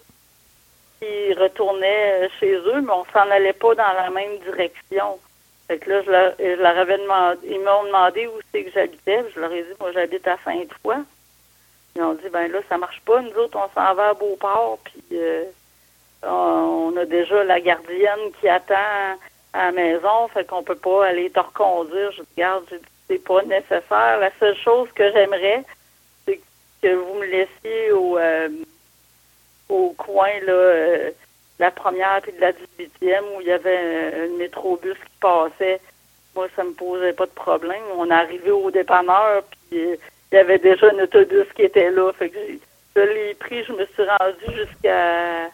qui 0.99 1.33
retournait 1.33 2.29
chez 2.39 2.53
eux, 2.53 2.81
mais 2.81 2.91
on 2.91 3.05
s'en 3.05 3.29
allait 3.31 3.53
pas 3.53 3.75
dans 3.75 3.93
la 3.93 4.09
même 4.09 4.37
direction. 4.39 5.19
Fait 5.67 5.77
que 5.77 5.89
là, 5.89 6.01
je 6.03 6.61
leur, 6.61 6.77
avais 6.77 6.97
demandé, 6.97 7.39
ils 7.47 7.59
m'ont 7.59 7.85
demandé 7.85 8.27
où 8.27 8.39
c'est 8.51 8.63
que 8.63 8.71
j'habitais. 8.71 9.23
Je 9.33 9.39
leur 9.39 9.51
ai 9.53 9.63
dit, 9.63 9.73
moi, 9.79 9.91
j'habite 9.91 10.27
à 10.27 10.37
Sainte-Foy. 10.43 10.95
Ils 11.95 12.01
ont 12.01 12.13
dit, 12.13 12.29
ben 12.29 12.51
là, 12.51 12.59
ça 12.67 12.77
marche 12.77 13.01
pas. 13.05 13.21
Nous 13.21 13.33
autres, 13.33 13.57
on 13.57 13.73
s'en 13.73 13.93
va 13.93 14.09
à 14.09 14.13
Beauport, 14.13 14.79
puis 14.83 15.19
on 16.23 16.95
a 16.97 17.05
déjà 17.05 17.43
la 17.43 17.59
gardienne 17.59 18.31
qui 18.39 18.47
attend 18.47 19.17
à 19.53 19.65
la 19.65 19.71
maison, 19.71 20.27
fait 20.33 20.45
qu'on 20.45 20.63
peut 20.63 20.75
pas 20.75 21.07
aller 21.07 21.29
te 21.29 21.39
reconduire. 21.39 22.11
Je 22.11 22.21
regarde, 22.35 22.65
c'est 23.07 23.23
pas 23.23 23.41
nécessaire. 23.43 24.19
La 24.19 24.31
seule 24.39 24.57
chose 24.57 24.89
que 24.93 25.11
j'aimerais, 25.11 25.63
c'est 26.25 26.39
que 26.81 26.93
vous 26.93 27.15
me 27.15 27.25
laissiez 27.25 27.91
au, 27.91 28.17
euh, 28.17 28.49
au 29.69 29.93
coin 29.97 30.29
là, 30.45 30.53
euh, 30.53 31.11
la 31.59 31.71
première 31.71 32.21
puis 32.21 32.31
de 32.31 32.41
la 32.41 32.51
18e 32.51 33.23
où 33.35 33.41
il 33.41 33.47
y 33.47 33.51
avait 33.51 34.23
un, 34.23 34.37
métrobus 34.37 34.95
qui 34.95 35.19
passait. 35.19 35.81
Moi, 36.35 36.47
ça 36.55 36.63
me 36.63 36.73
posait 36.73 37.13
pas 37.13 37.25
de 37.25 37.31
problème. 37.31 37.81
On 37.95 38.09
est 38.09 38.13
arrivé 38.13 38.51
au 38.51 38.71
dépanneur, 38.71 39.43
puis 39.69 39.79
euh, 39.79 39.95
il 40.31 40.35
y 40.35 40.37
avait 40.37 40.59
déjà 40.59 40.87
un 40.87 41.03
autobus 41.03 41.47
qui 41.55 41.63
était 41.63 41.89
là. 41.89 42.11
Fait 42.13 42.29
que 42.29 42.37
je 42.95 43.01
l'ai 43.01 43.33
pris, 43.33 43.63
je 43.63 43.73
me 43.73 43.85
suis 43.85 44.03
rendue 44.03 44.57
jusqu'à 44.57 45.49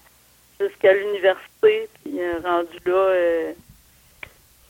jusqu'à 0.59 0.93
l'université. 0.93 1.89
Puis 2.03 2.21
euh, 2.21 2.39
rendu 2.43 2.79
là, 2.85 2.93
euh, 2.93 3.53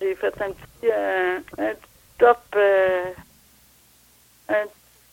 j'ai 0.02 0.16
fait 0.16 0.41
un 0.41 0.52
petit, 0.52 0.91
euh, 0.91 1.40
un 1.57 1.74
stop, 2.16 2.57
un 4.49 4.66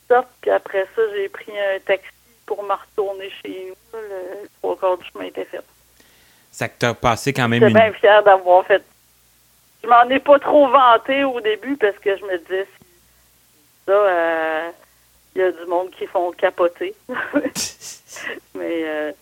stop, 0.04 0.26
puis 0.40 0.50
après 0.50 0.86
ça, 0.94 1.02
j'ai 1.14 1.28
pris 1.28 1.52
un 1.58 1.78
taxi 1.80 2.08
pour 2.46 2.62
me 2.62 2.72
retourner 2.72 3.30
chez 3.42 3.68
nous. 3.68 3.98
Le 3.98 4.48
trois 4.58 4.76
quarts 4.76 4.98
du 4.98 5.04
chemin 5.10 5.24
était 5.26 5.44
fait. 5.44 5.64
Ça 6.50 6.68
que 6.68 6.78
t'as 6.78 6.94
passé 6.94 7.32
quand 7.32 7.48
même 7.48 7.60
J'étais 7.60 7.72
bien 7.72 7.92
fière 7.94 8.22
d'avoir 8.22 8.66
fait. 8.66 8.82
Je 9.82 9.88
m'en 9.88 10.08
ai 10.08 10.20
pas 10.20 10.38
trop 10.38 10.68
vanté 10.68 11.24
au 11.24 11.40
début 11.40 11.76
parce 11.76 11.98
que 11.98 12.16
je 12.16 12.24
me 12.24 12.38
disais, 12.38 12.68
ça, 13.86 14.72
il 15.34 15.40
y 15.40 15.44
a 15.44 15.50
du 15.50 15.64
monde 15.66 15.90
qui 15.90 16.06
font 16.06 16.30
capoter. 16.32 16.94
Mais 18.54 19.14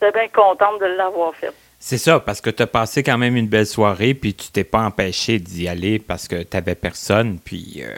J'étais 0.00 0.12
bien 0.12 0.28
contente 0.28 0.80
de 0.80 0.86
l'avoir 0.86 1.34
fait. 1.34 1.52
C'est 1.78 1.98
ça, 1.98 2.20
parce 2.20 2.40
que 2.40 2.50
tu 2.50 2.62
as 2.62 2.66
passé 2.66 3.02
quand 3.02 3.18
même 3.18 3.36
une 3.36 3.48
belle 3.48 3.66
soirée, 3.66 4.14
puis 4.14 4.34
tu 4.34 4.50
t'es 4.50 4.64
pas 4.64 4.80
empêché 4.80 5.38
d'y 5.38 5.68
aller 5.68 5.98
parce 5.98 6.26
que 6.26 6.42
tu 6.42 6.56
n'avais 6.56 6.74
personne, 6.74 7.38
puis... 7.38 7.82
Euh, 7.82 7.94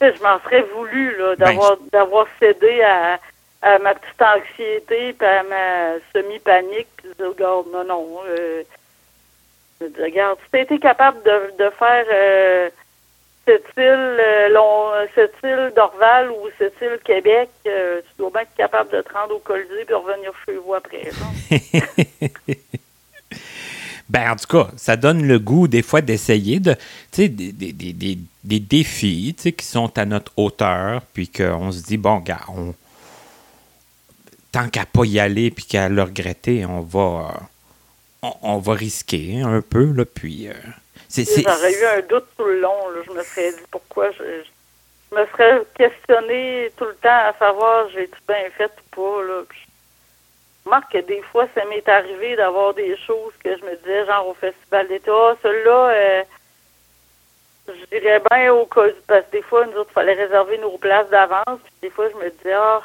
je 0.00 0.22
m'en 0.22 0.38
serais 0.40 0.62
voulu, 0.74 1.16
là, 1.18 1.34
ben, 1.36 1.58
d'avoir, 1.92 2.26
cédé 2.38 2.82
à, 2.82 3.78
ma 3.78 3.94
petite 3.94 4.22
anxiété, 4.22 5.12
puis 5.12 5.26
à 5.26 5.42
ma 5.42 5.98
semi-panique, 6.14 6.88
puis 6.96 7.08
de 7.18 7.24
regarde, 7.26 7.66
non, 7.72 7.84
non, 7.84 8.20
euh, 8.28 8.62
regarde, 9.98 10.38
si 10.44 10.50
tu 10.52 10.60
été 10.60 10.78
capable 10.78 11.22
de, 11.22 11.70
faire... 11.78 12.04
Euh, 12.10 12.70
cette 13.50 13.78
euh, 13.78 15.06
cette 15.14 15.34
île 15.42 15.72
d'Orval 15.74 16.30
ou 16.30 16.48
cette 16.58 16.74
île 16.80 16.98
Québec, 17.04 17.50
euh, 17.66 18.00
tu 18.00 18.08
dois 18.18 18.30
bien 18.30 18.42
être 18.42 18.54
capable 18.56 18.90
de 18.90 19.02
te 19.02 19.12
rendre 19.12 19.34
au 19.34 19.38
Colisée 19.38 19.84
puis 19.86 19.94
revenir 19.94 20.32
chez 20.46 20.56
vous 20.56 20.74
après. 20.74 21.10
ben, 24.08 24.32
en 24.32 24.36
tout 24.36 24.46
cas, 24.46 24.70
ça 24.76 24.96
donne 24.96 25.26
le 25.26 25.38
goût 25.38 25.68
des 25.68 25.82
fois 25.82 26.00
d'essayer 26.00 26.60
de, 26.60 26.76
des, 27.16 27.28
des, 27.28 27.52
des, 27.72 28.18
des, 28.44 28.60
défis 28.60 29.34
qui 29.34 29.64
sont 29.64 29.98
à 29.98 30.04
notre 30.04 30.32
hauteur, 30.36 31.02
puis 31.12 31.28
qu'on 31.28 31.72
se 31.72 31.82
dit, 31.82 31.96
bon, 31.96 32.18
gars, 32.18 32.42
on, 32.48 32.74
tant 34.52 34.68
qu'à 34.68 34.86
pas 34.86 35.04
y 35.04 35.18
aller 35.18 35.50
puis 35.50 35.64
qu'à 35.64 35.88
le 35.88 36.02
regretter, 36.02 36.64
on 36.66 36.82
va, 36.82 37.34
on, 38.22 38.58
va 38.58 38.74
risquer 38.74 39.40
un 39.40 39.60
peu, 39.60 39.92
là, 39.92 40.04
puis... 40.04 40.48
Euh, 40.48 40.54
J'aurais 41.12 41.72
eu 41.72 41.84
un 41.84 42.00
doute 42.02 42.26
tout 42.36 42.44
le 42.44 42.60
long. 42.60 42.88
Là. 42.90 43.00
Je 43.06 43.12
me 43.12 43.22
serais 43.22 43.50
dit 43.52 43.66
pourquoi. 43.70 44.10
Je, 44.12 44.22
me 45.12 45.26
serais 45.26 45.62
questionné 45.74 46.70
tout 46.76 46.84
le 46.84 46.94
temps 46.94 47.08
à 47.08 47.34
savoir 47.36 47.88
j'ai-tu 47.90 48.18
bien 48.28 48.48
fait 48.56 48.70
ou 48.70 48.94
pas. 48.94 49.22
Là. 49.24 49.42
je 49.50 50.64
remarque 50.64 50.92
que 50.92 50.98
des 50.98 51.20
fois, 51.22 51.48
ça 51.54 51.64
m'est 51.64 51.88
arrivé 51.88 52.36
d'avoir 52.36 52.74
des 52.74 52.96
choses 52.96 53.32
que 53.42 53.56
je 53.56 53.64
me 53.64 53.74
disais, 53.76 54.06
genre 54.06 54.28
au 54.28 54.34
Festival 54.34 54.86
d'État, 54.86 55.10
ah, 55.12 55.34
celui-là, 55.42 55.88
euh, 55.88 56.22
je 57.66 57.98
dirais 57.98 58.22
bien 58.30 58.52
au 58.52 58.66
cas 58.66 58.86
parce 59.08 59.26
que 59.26 59.32
des 59.32 59.42
fois, 59.42 59.66
nous 59.66 59.78
autres, 59.78 59.90
il 59.90 59.94
fallait 59.94 60.14
réserver 60.14 60.58
nos 60.58 60.78
places 60.78 61.10
d'avance. 61.10 61.58
Puis 61.64 61.74
des 61.82 61.90
fois, 61.90 62.08
je 62.08 62.16
me 62.16 62.30
disais, 62.30 62.52
ah, 62.52 62.82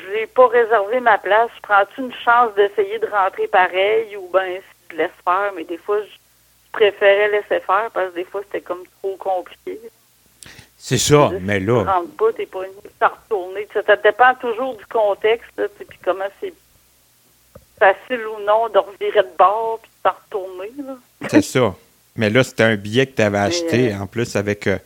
je 0.00 0.08
n'ai 0.10 0.26
pas 0.26 0.48
réservé 0.48 0.98
ma 0.98 1.18
place, 1.18 1.50
je 1.54 1.60
prends-tu 1.62 2.00
une 2.00 2.14
chance 2.14 2.52
d'essayer 2.54 2.98
de 2.98 3.06
rentrer 3.06 3.46
pareil 3.46 4.16
ou 4.16 4.28
bien 4.32 4.56
si 4.56 4.90
je 4.90 4.96
laisse 4.96 5.10
faire, 5.24 5.52
mais 5.54 5.64
des 5.64 5.78
fois, 5.78 6.00
je 6.02 6.17
préférais 6.78 7.28
laisser 7.30 7.60
faire 7.60 7.90
parce 7.92 8.10
que 8.10 8.14
des 8.14 8.24
fois, 8.24 8.40
c'était 8.44 8.60
comme 8.60 8.84
trop 9.00 9.16
compliqué. 9.16 9.80
C'est 10.76 10.98
ça, 10.98 11.30
mais 11.40 11.58
là. 11.58 11.82
Tu 11.82 11.90
rentres 11.90 12.16
pas, 12.16 12.32
t'es 12.32 12.46
pas 12.46 12.62
à 13.00 13.08
retourner. 13.08 13.66
Ça, 13.72 13.96
dépend 13.96 14.34
toujours 14.40 14.76
du 14.76 14.86
contexte, 14.86 15.60
puis 15.88 15.98
comment 16.04 16.24
c'est 16.40 16.54
facile 17.78 18.26
ou 18.26 18.40
non 18.44 18.68
de 18.68 18.78
revirer 18.78 19.22
de 19.22 19.36
bord 19.36 19.80
puis 19.82 19.90
de 20.04 20.10
retourner. 20.10 20.70
C'est 21.28 21.42
ça. 21.42 21.74
Mais 22.16 22.30
là, 22.30 22.42
c'était 22.44 22.64
un 22.64 22.76
billet 22.76 23.06
que 23.06 23.16
tu 23.16 23.22
avais 23.22 23.38
acheté, 23.38 23.92
euh, 23.92 23.98
en 23.98 24.06
plus, 24.06 24.34
avec 24.34 24.66
euh, 24.66 24.78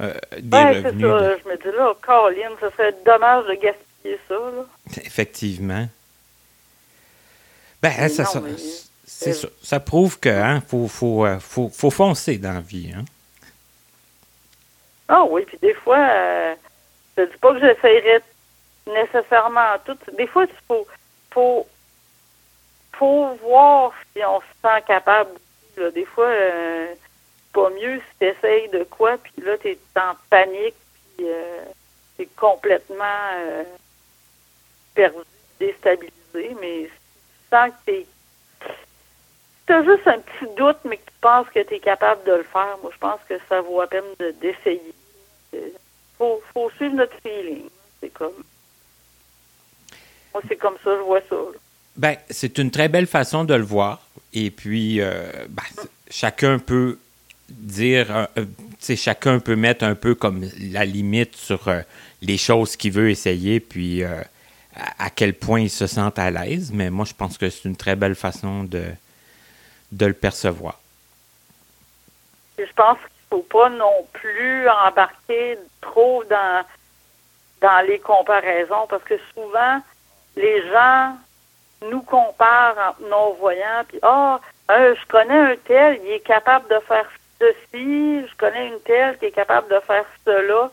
euh, 0.00 0.14
des 0.38 0.56
revenus. 0.56 1.38
Je 1.44 1.48
me 1.48 1.56
dis 1.56 1.76
là, 1.76 1.94
Caroline, 2.04 2.56
ça 2.60 2.70
serait 2.72 2.94
dommage 3.04 3.46
de 3.46 3.54
gaspiller 3.54 4.18
ça. 4.28 4.34
Là. 4.34 4.64
Effectivement. 5.04 5.86
Ben, 7.82 8.08
ça, 8.08 8.24
ça, 8.24 8.42
c'est 9.20 9.34
ça. 9.34 9.48
Ça 9.62 9.80
prouve 9.80 10.18
qu'il 10.18 10.32
hein, 10.32 10.62
faut, 10.66 10.88
faut, 10.88 11.26
euh, 11.26 11.38
faut, 11.38 11.68
faut, 11.68 11.90
foncer 11.90 12.38
dans 12.38 12.54
la 12.54 12.60
vie. 12.60 12.90
Hein? 12.96 13.04
Ah 15.08 15.24
oui, 15.28 15.44
puis 15.44 15.58
des 15.60 15.74
fois, 15.74 15.98
euh, 15.98 16.54
je 17.16 17.22
ne 17.22 17.26
dis 17.26 17.36
pas 17.36 17.52
que 17.52 17.60
j'essayerais 17.60 18.22
nécessairement 18.86 19.76
tout. 19.84 19.98
Des 20.16 20.26
fois, 20.26 20.44
il 20.44 20.54
faut, 20.66 20.86
faut, 21.32 21.66
faut 22.92 23.28
voir 23.42 23.92
si 24.16 24.24
on 24.24 24.40
se 24.40 24.46
sent 24.62 24.82
capable. 24.86 25.32
Des 25.76 26.06
fois, 26.06 26.26
euh, 26.26 26.94
pas 27.52 27.68
mieux 27.70 27.98
si 27.98 28.18
tu 28.20 28.26
essayes 28.26 28.68
de 28.70 28.84
quoi, 28.84 29.18
puis 29.18 29.32
là, 29.44 29.58
tu 29.58 29.68
es 29.68 29.78
en 29.96 30.14
panique, 30.30 30.74
puis 31.16 31.26
euh, 31.28 31.64
tu 32.16 32.22
es 32.22 32.28
complètement 32.36 33.04
perdu, 34.94 35.18
déstabilisé, 35.58 36.56
mais 36.58 36.84
si 36.84 36.88
tu 36.88 37.50
sens 37.50 37.70
que 37.70 37.90
tu 37.90 37.98
es 37.98 38.06
tu 39.70 39.84
juste 39.84 40.06
un 40.06 40.18
petit 40.18 40.54
doute, 40.56 40.78
mais 40.84 40.96
que 40.96 41.06
tu 41.06 41.16
penses 41.20 41.46
que 41.54 41.62
tu 41.62 41.74
es 41.74 41.78
capable 41.78 42.24
de 42.24 42.32
le 42.32 42.42
faire, 42.42 42.76
moi, 42.82 42.90
je 42.92 42.98
pense 42.98 43.20
que 43.28 43.34
ça 43.48 43.60
vaut 43.60 43.80
la 43.80 43.86
peine 43.86 44.02
d'essayer. 44.40 44.94
Faut, 46.18 46.42
faut, 46.52 46.70
suivre 46.76 46.94
notre 46.96 47.16
feeling. 47.22 47.68
C'est 48.00 48.12
comme. 48.12 48.32
Moi, 50.34 50.42
c'est 50.48 50.56
comme 50.56 50.74
ça, 50.84 50.90
je 50.96 51.02
vois 51.02 51.20
ça. 51.28 51.36
Ben, 51.96 52.16
c'est 52.28 52.58
une 52.58 52.70
très 52.70 52.88
belle 52.88 53.06
façon 53.06 53.44
de 53.44 53.54
le 53.54 53.62
voir. 53.62 54.00
Et 54.32 54.50
puis, 54.50 55.00
euh, 55.00 55.30
ben, 55.48 55.62
chacun 56.10 56.58
peut 56.58 56.98
dire, 57.48 58.16
euh, 58.16 58.26
euh, 58.38 58.96
chacun 58.96 59.38
peut 59.38 59.56
mettre 59.56 59.84
un 59.84 59.94
peu 59.94 60.14
comme 60.14 60.44
la 60.72 60.84
limite 60.84 61.36
sur 61.36 61.70
les 62.22 62.38
choses 62.38 62.76
qu'il 62.76 62.92
veut 62.92 63.10
essayer, 63.10 63.60
puis 63.60 64.04
à, 64.04 64.24
à, 64.98 65.10
quel 65.10 65.34
point 65.34 65.60
il 65.60 65.70
se 65.70 65.86
sent 65.86 66.12
à 66.16 66.30
l'aise. 66.30 66.70
Mais 66.72 66.90
moi, 66.90 67.04
je 67.04 67.14
pense 67.14 67.38
que 67.38 67.50
c'est 67.50 67.68
une 67.68 67.76
très 67.76 67.96
belle 67.96 68.14
façon 68.14 68.64
de, 68.64 68.84
de 69.92 70.06
le 70.06 70.14
percevoir. 70.14 70.78
Je 72.58 72.72
pense 72.76 72.98
qu'il 72.98 73.38
ne 73.38 73.42
faut 73.42 73.48
pas 73.48 73.68
non 73.70 74.06
plus 74.12 74.68
embarquer 74.68 75.58
trop 75.80 76.24
dans, 76.24 76.64
dans 77.60 77.86
les 77.86 77.98
comparaisons 77.98 78.86
parce 78.88 79.02
que 79.04 79.18
souvent, 79.34 79.80
les 80.36 80.68
gens 80.70 81.16
nous 81.88 82.02
comparent 82.02 82.90
entre 82.90 83.08
non-voyants, 83.08 83.84
puis 83.88 83.98
ah, 84.02 84.40
je 84.68 85.06
connais 85.08 85.52
un 85.52 85.56
tel, 85.64 86.00
il 86.04 86.12
est 86.12 86.20
capable 86.20 86.68
de 86.68 86.78
faire 86.80 87.08
ceci, 87.40 88.26
je 88.26 88.36
connais 88.36 88.68
une 88.68 88.80
telle 88.80 89.18
qui 89.18 89.26
est 89.26 89.30
capable 89.32 89.68
de 89.68 89.80
faire 89.80 90.04
cela. 90.24 90.70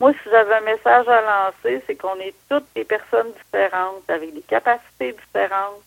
Moi, 0.00 0.12
si 0.12 0.30
j'avais 0.30 0.54
un 0.54 0.60
message 0.60 1.08
à 1.08 1.20
lancer, 1.20 1.82
c'est 1.86 1.96
qu'on 1.96 2.18
est 2.20 2.34
toutes 2.48 2.66
des 2.74 2.84
personnes 2.84 3.32
différentes, 3.44 4.08
avec 4.08 4.32
des 4.32 4.42
capacités 4.42 5.12
différentes, 5.12 5.82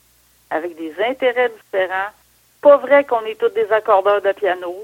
avec 0.50 0.76
des 0.76 0.94
intérêts 1.02 1.52
différents 1.66 2.12
pas 2.62 2.78
vrai 2.78 3.04
qu'on 3.04 3.26
est 3.26 3.40
tous 3.40 3.50
des 3.50 3.72
accordeurs 3.72 4.22
de 4.22 4.32
piano. 4.32 4.84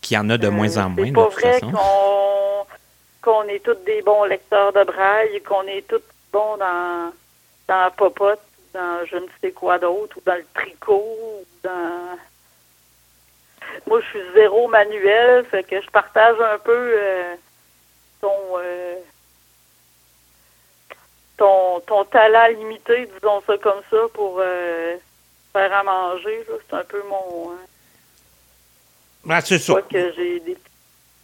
Qu'il 0.00 0.16
y 0.16 0.18
en 0.18 0.30
a 0.30 0.38
de 0.38 0.48
moins 0.48 0.76
en 0.78 0.86
euh, 0.86 0.88
moins, 0.88 1.06
C'est 1.06 1.12
pas 1.12 1.28
vrai 1.28 1.60
qu'on 3.20 3.42
est 3.48 3.62
tous 3.64 3.84
des 3.84 4.00
bons 4.02 4.24
lecteurs 4.24 4.72
de 4.72 4.84
braille, 4.84 5.42
qu'on 5.42 5.64
est 5.64 5.86
tous 5.86 6.02
bons 6.32 6.56
dans, 6.56 7.12
dans 7.66 7.80
la 7.80 7.90
popote, 7.90 8.40
dans 8.72 9.04
je 9.06 9.16
ne 9.16 9.26
sais 9.40 9.50
quoi 9.50 9.78
d'autre, 9.78 10.16
ou 10.18 10.22
dans 10.24 10.36
le 10.36 10.46
tricot, 10.54 11.16
ou 11.20 11.44
dans... 11.64 12.18
Moi, 13.86 14.00
je 14.00 14.06
suis 14.06 14.32
zéro 14.34 14.68
manuel, 14.68 15.44
fait 15.46 15.64
que 15.64 15.80
je 15.80 15.90
partage 15.90 16.40
un 16.40 16.58
peu 16.58 16.72
euh, 16.72 17.34
ton, 18.20 18.36
euh, 18.56 18.94
ton, 21.36 21.80
ton 21.80 22.04
talent 22.04 22.46
limité, 22.56 23.06
disons 23.14 23.42
ça 23.46 23.58
comme 23.58 23.82
ça, 23.90 23.96
pour 24.14 24.40
faire 25.58 25.78
à 25.78 25.82
manger. 25.82 26.46
C'est 26.68 26.76
un 26.76 26.84
peu 26.84 27.02
mon. 27.08 27.50
Hein. 27.50 27.56
Ah, 29.28 29.40
c'est 29.40 29.58
ça. 29.58 29.74
que 29.82 30.12
j'ai 30.14 30.40
des 30.40 30.56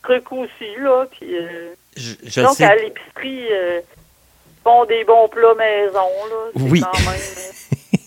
trucs 0.03 0.33
aussi, 0.33 0.77
là. 0.79 1.07
Puis, 1.11 1.37
euh, 1.37 1.75
je, 1.97 2.41
donc, 2.41 2.57
sais. 2.57 2.65
à 2.65 2.77
l'épicerie, 2.77 3.47
euh, 3.53 3.81
ils 3.81 4.63
font 4.63 4.85
des 4.85 5.05
bons 5.05 5.29
plats 5.29 5.55
maison, 5.55 6.09
là. 6.31 6.51
Oui. 6.57 6.81
Quand 6.81 6.99
même, 7.01 7.09
euh, 7.09 7.99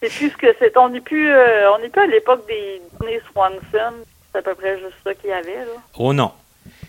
c'est 0.00 0.08
plus 0.10 0.30
ce 0.30 0.36
que 0.36 0.54
c'est. 0.58 0.76
On 0.76 0.90
n'est 0.90 1.00
plus, 1.00 1.32
on 1.32 1.78
n'est 1.78 1.88
plus 1.88 2.02
à 2.02 2.06
l'époque 2.06 2.46
des 2.46 2.82
dîners 3.00 3.22
Swanson. 3.32 3.94
C'est 4.30 4.38
à 4.38 4.42
peu 4.42 4.54
près 4.54 4.78
juste 4.78 4.94
ça 5.04 5.14
qu'il 5.14 5.30
y 5.30 5.32
avait, 5.32 5.64
là. 5.64 5.80
Oh 5.98 6.12
non. 6.12 6.32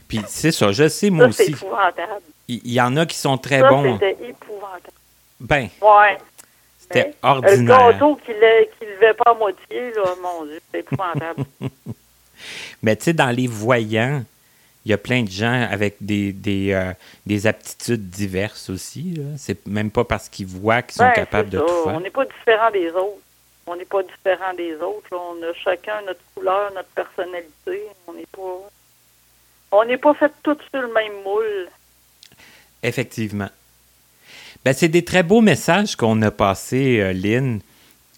Puis 0.07 0.21
c'est 0.27 0.51
ça, 0.51 0.71
je 0.71 0.87
sais, 0.87 1.09
moi 1.09 1.27
aussi. 1.27 1.45
C'est 1.45 1.51
épouvantable. 1.51 2.21
Il 2.47 2.71
y, 2.71 2.81
en 2.81 2.97
a 2.97 3.05
qui 3.05 3.15
sont 3.15 3.37
très 3.37 3.61
ça, 3.61 3.69
bons. 3.69 3.93
C'était 3.93 4.17
épouvantable. 4.29 4.93
Ben. 5.39 5.69
Ouais. 5.81 6.17
C'était 6.93 7.13
ordinaire. 7.21 7.87
Le 7.87 7.93
gâteau 7.93 8.15
qui 8.17 8.31
ne 8.31 8.85
levait 8.93 9.13
pas 9.13 9.31
à 9.31 9.33
moitié, 9.33 9.91
là, 9.95 10.15
mon 10.21 10.45
Dieu, 10.45 10.59
c'est 10.71 10.79
épouvantable. 10.79 11.43
Mais 12.83 12.95
tu 12.95 13.03
sais, 13.05 13.13
dans 13.13 13.29
les 13.29 13.47
voyants, 13.47 14.23
il 14.85 14.91
y 14.91 14.93
a 14.93 14.97
plein 14.97 15.23
de 15.23 15.29
gens 15.29 15.67
avec 15.69 15.95
des, 16.01 16.33
des, 16.33 16.73
euh, 16.73 16.91
des 17.25 17.47
aptitudes 17.47 18.09
diverses 18.09 18.69
aussi. 18.69 19.21
C'est 19.37 19.65
même 19.65 19.91
pas 19.91 20.03
parce 20.03 20.27
qu'ils 20.27 20.47
voient 20.47 20.81
qu'ils 20.81 20.95
sont 20.95 21.05
ben, 21.05 21.13
capables 21.13 21.49
de 21.49 21.59
tout 21.59 21.83
faire. 21.85 21.95
On 21.95 21.99
n'est 22.01 22.09
pas 22.09 22.25
différent 22.25 22.71
des 22.71 22.89
autres. 22.89 23.21
On 23.65 23.75
n'est 23.77 23.85
pas 23.85 24.03
différent 24.03 24.53
des 24.57 24.75
autres. 24.75 25.07
On 25.11 25.41
a 25.41 25.53
chacun 25.53 26.01
notre 26.05 26.19
couleur, 26.35 26.71
notre 26.73 26.89
personnalité. 26.89 27.83
On 28.07 28.13
n'est 28.13 28.25
pas. 28.25 28.69
On 29.71 29.85
n'est 29.85 29.97
pas 29.97 30.13
fait 30.15 30.31
tous 30.43 30.57
sur 30.69 30.81
le 30.81 30.91
même 30.93 31.23
moule. 31.23 31.69
Effectivement. 32.83 33.49
Ben, 34.65 34.73
c'est 34.73 34.87
des 34.87 35.03
très 35.03 35.23
beaux 35.23 35.41
messages 35.41 35.95
qu'on 35.97 36.21
a 36.21 36.31
passés, 36.31 36.99
euh, 37.01 37.11
Lynn. 37.11 37.59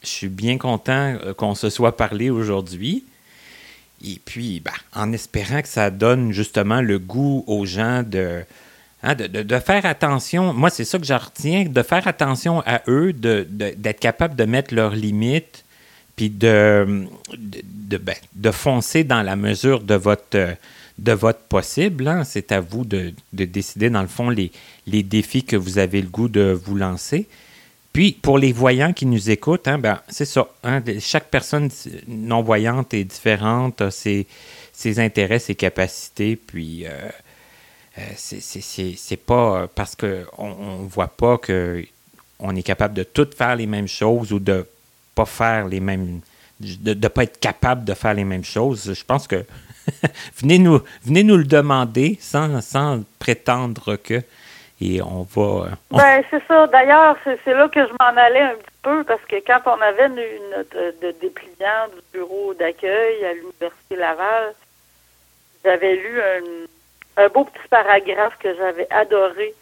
Je 0.03 0.07
suis 0.07 0.27
bien 0.27 0.59
content 0.59 1.17
euh, 1.23 1.33
qu'on 1.33 1.55
se 1.55 1.71
soit 1.71 1.97
parlé 1.97 2.29
aujourd'hui. 2.29 3.03
Et 4.05 4.19
puis, 4.23 4.59
ben, 4.59 4.71
en 4.93 5.11
espérant 5.11 5.63
que 5.63 5.67
ça 5.67 5.89
donne 5.89 6.31
justement 6.31 6.81
le 6.81 6.99
goût 6.99 7.43
aux 7.47 7.65
gens 7.65 8.03
de, 8.03 8.43
hein, 9.01 9.15
de, 9.15 9.59
faire 9.59 9.87
attention. 9.87 10.53
Moi, 10.53 10.69
c'est 10.69 10.85
ça 10.85 10.99
que 10.99 11.05
je 11.05 11.13
retiens, 11.13 11.65
de 11.65 11.81
faire 11.81 12.07
attention 12.07 12.61
à 12.67 12.81
eux, 12.87 13.11
d'être 13.13 13.99
capable 13.99 14.35
de 14.35 14.43
mettre 14.45 14.75
leurs 14.75 14.95
limites, 14.95 15.63
puis 16.15 16.29
de, 16.29 17.07
de, 17.35 17.97
ben, 17.97 18.15
de, 18.35 18.51
foncer 18.51 19.03
dans 19.03 19.23
la 19.23 19.35
mesure 19.35 19.79
de 19.81 19.95
votre 19.95 20.55
de 20.97 21.11
votre 21.11 21.39
possible. 21.39 22.07
Hein. 22.07 22.23
C'est 22.23 22.51
à 22.51 22.59
vous 22.59 22.85
de, 22.85 23.13
décider, 23.33 23.89
dans 23.89 24.01
le 24.01 24.07
fond, 24.07 24.29
les, 24.29 24.51
défis 25.03 25.43
que 25.43 25.55
vous 25.55 25.77
avez 25.77 26.01
le 26.01 26.07
goût 26.07 26.29
de 26.29 26.59
vous 26.65 26.75
lancer. 26.75 27.27
Puis, 27.93 28.11
pour 28.11 28.37
les 28.37 28.51
voyants 28.51 28.91
qui 28.91 29.05
nous 29.05 29.29
écoutent, 29.29 29.67
hein, 29.67 29.77
ben, 29.77 30.01
c'est 30.09 30.25
ça. 30.25 30.47
Hein, 30.63 30.81
chaque 30.99 31.29
personne 31.29 31.69
non-voyante 32.07 32.93
est 32.93 33.05
différente, 33.05 33.89
ses, 33.89 34.27
ses 34.73 34.99
intérêts, 34.99 35.39
ses 35.39 35.55
capacités, 35.55 36.35
puis 36.35 36.85
euh, 36.85 37.09
c'est 38.17 39.25
pas 39.25 39.69
parce 39.73 39.95
qu'on 39.95 40.83
ne 40.83 40.87
voit 40.87 41.07
pas 41.07 41.37
qu'on 41.37 42.55
est 42.55 42.63
capable 42.63 42.93
de 42.93 43.03
tout 43.03 43.27
faire 43.35 43.55
les 43.55 43.67
mêmes 43.67 43.87
choses 43.87 44.33
ou 44.33 44.39
de 44.39 44.67
pas 45.13 45.25
faire 45.25 45.67
les 45.67 45.79
mêmes 45.79 46.19
de 46.59 46.93
ne 46.93 47.07
pas 47.07 47.23
être 47.23 47.39
capable 47.39 47.83
de 47.83 47.93
faire 47.93 48.13
les 48.13 48.23
mêmes 48.23 48.43
choses. 48.43 48.93
Je 48.93 49.03
pense 49.03 49.27
que 49.27 49.45
venez, 50.41 50.59
nous, 50.59 50.79
venez 51.03 51.23
nous 51.23 51.37
le 51.37 51.43
demander 51.43 52.17
sans, 52.19 52.61
sans 52.61 53.03
prétendre 53.19 53.95
que 53.95 54.21
et 54.81 55.01
on 55.01 55.23
va. 55.23 55.69
Ben, 55.91 56.23
c'est 56.29 56.45
ça. 56.47 56.67
D'ailleurs, 56.67 57.15
c'est 57.23 57.53
là 57.53 57.69
que 57.69 57.79
je 57.79 57.91
m'en 57.91 58.17
allais 58.17 58.41
un 58.41 58.55
petit 58.55 58.75
peu 58.83 59.03
parce 59.05 59.21
que 59.23 59.37
quand 59.37 59.61
on 59.65 59.81
avait 59.81 60.09
notre 60.09 60.99
de 61.01 61.11
dépliant 61.21 61.87
du 61.93 62.01
bureau 62.13 62.53
d'accueil 62.53 63.23
à 63.25 63.33
l'Université 63.33 63.95
Laval, 63.95 64.53
j'avais 65.63 65.95
lu 65.95 66.21
un, 66.21 67.23
un, 67.23 67.27
beau 67.29 67.45
petit 67.45 67.67
paragraphe 67.69 68.37
que 68.37 68.53
j'avais 68.55 68.87
adoré, 68.91 69.55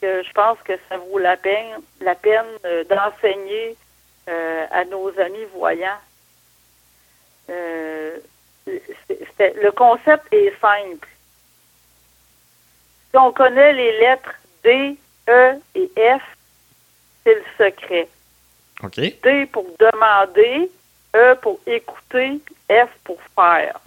que 0.00 0.22
je 0.22 0.32
pense 0.32 0.58
que 0.64 0.74
ça 0.88 0.96
vaut 0.96 1.18
la 1.18 1.36
peine, 1.36 1.80
la 2.00 2.14
peine 2.14 2.46
euh, 2.64 2.84
d'enseigner 2.84 3.76
euh, 4.28 4.66
à 4.70 4.84
nos 4.84 5.08
amis 5.18 5.44
voyants. 5.54 6.00
Euh, 7.50 8.16
le 8.66 9.70
concept 9.70 10.24
est 10.32 10.52
simple 10.60 11.08
on 13.16 13.32
connaît 13.32 13.72
les 13.72 13.98
lettres 13.98 14.34
D, 14.62 14.96
E 15.28 15.54
et 15.74 15.90
F, 15.96 16.22
c'est 17.24 17.34
le 17.34 17.42
secret. 17.58 18.08
D 18.92 19.46
pour 19.46 19.66
demander, 19.78 20.70
E 21.14 21.34
pour 21.36 21.58
écouter, 21.66 22.40
F 22.70 22.88
pour 23.04 23.18
faire. 23.34 23.80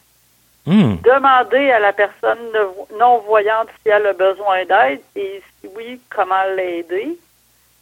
Hmm. 0.65 0.95
Demander 0.97 1.71
à 1.71 1.79
la 1.79 1.93
personne 1.93 2.51
non-voyante 2.97 3.69
si 3.81 3.89
elle 3.89 4.07
a 4.07 4.13
besoin 4.13 4.65
d'aide 4.65 5.01
et 5.15 5.41
si 5.61 5.69
oui, 5.75 5.99
comment 6.09 6.43
l'aider. 6.55 7.17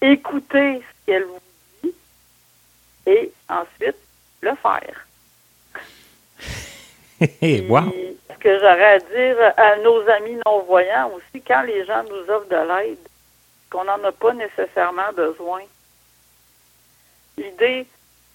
Écouter 0.02 0.80
ce 0.80 1.06
qu'elle 1.06 1.24
vous 1.24 1.40
dit 1.84 1.96
et 3.08 3.32
ensuite 3.50 3.98
le 4.42 4.52
faire. 4.56 5.07
wow 7.70 7.92
ce 8.38 8.44
que 8.44 8.60
j'aurais 8.60 8.96
à 8.96 9.00
dire 9.00 9.54
à 9.58 9.78
nos 9.78 10.08
amis 10.10 10.38
non-voyants 10.46 11.12
aussi, 11.14 11.42
quand 11.42 11.64
les 11.64 11.86
gens 11.86 12.04
nous 12.04 12.34
offrent 12.34 12.50
de 12.50 12.56
l'aide, 12.56 12.98
qu'on 13.72 13.84
n'en 13.84 14.04
a 14.04 14.12
pas 14.12 14.34
nécessairement 14.34 15.12
besoin. 15.16 15.62
L'idée, 17.38 17.86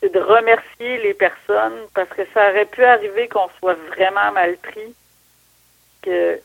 c'est 0.01 0.13
de 0.13 0.21
remercier 0.21 0.99
les 0.99 1.15
personnes 1.15 1.87
parce 1.95 2.09
que 2.11 2.23
ça 2.35 2.51
aurait 2.51 2.67
pu 2.67 2.85
arriver 2.85 3.29
qu'on 3.29 3.49
soit 3.59 3.77
vraiment 3.89 4.33
mal 4.33 4.57
pris. 4.59 4.95
Que, 6.03 6.41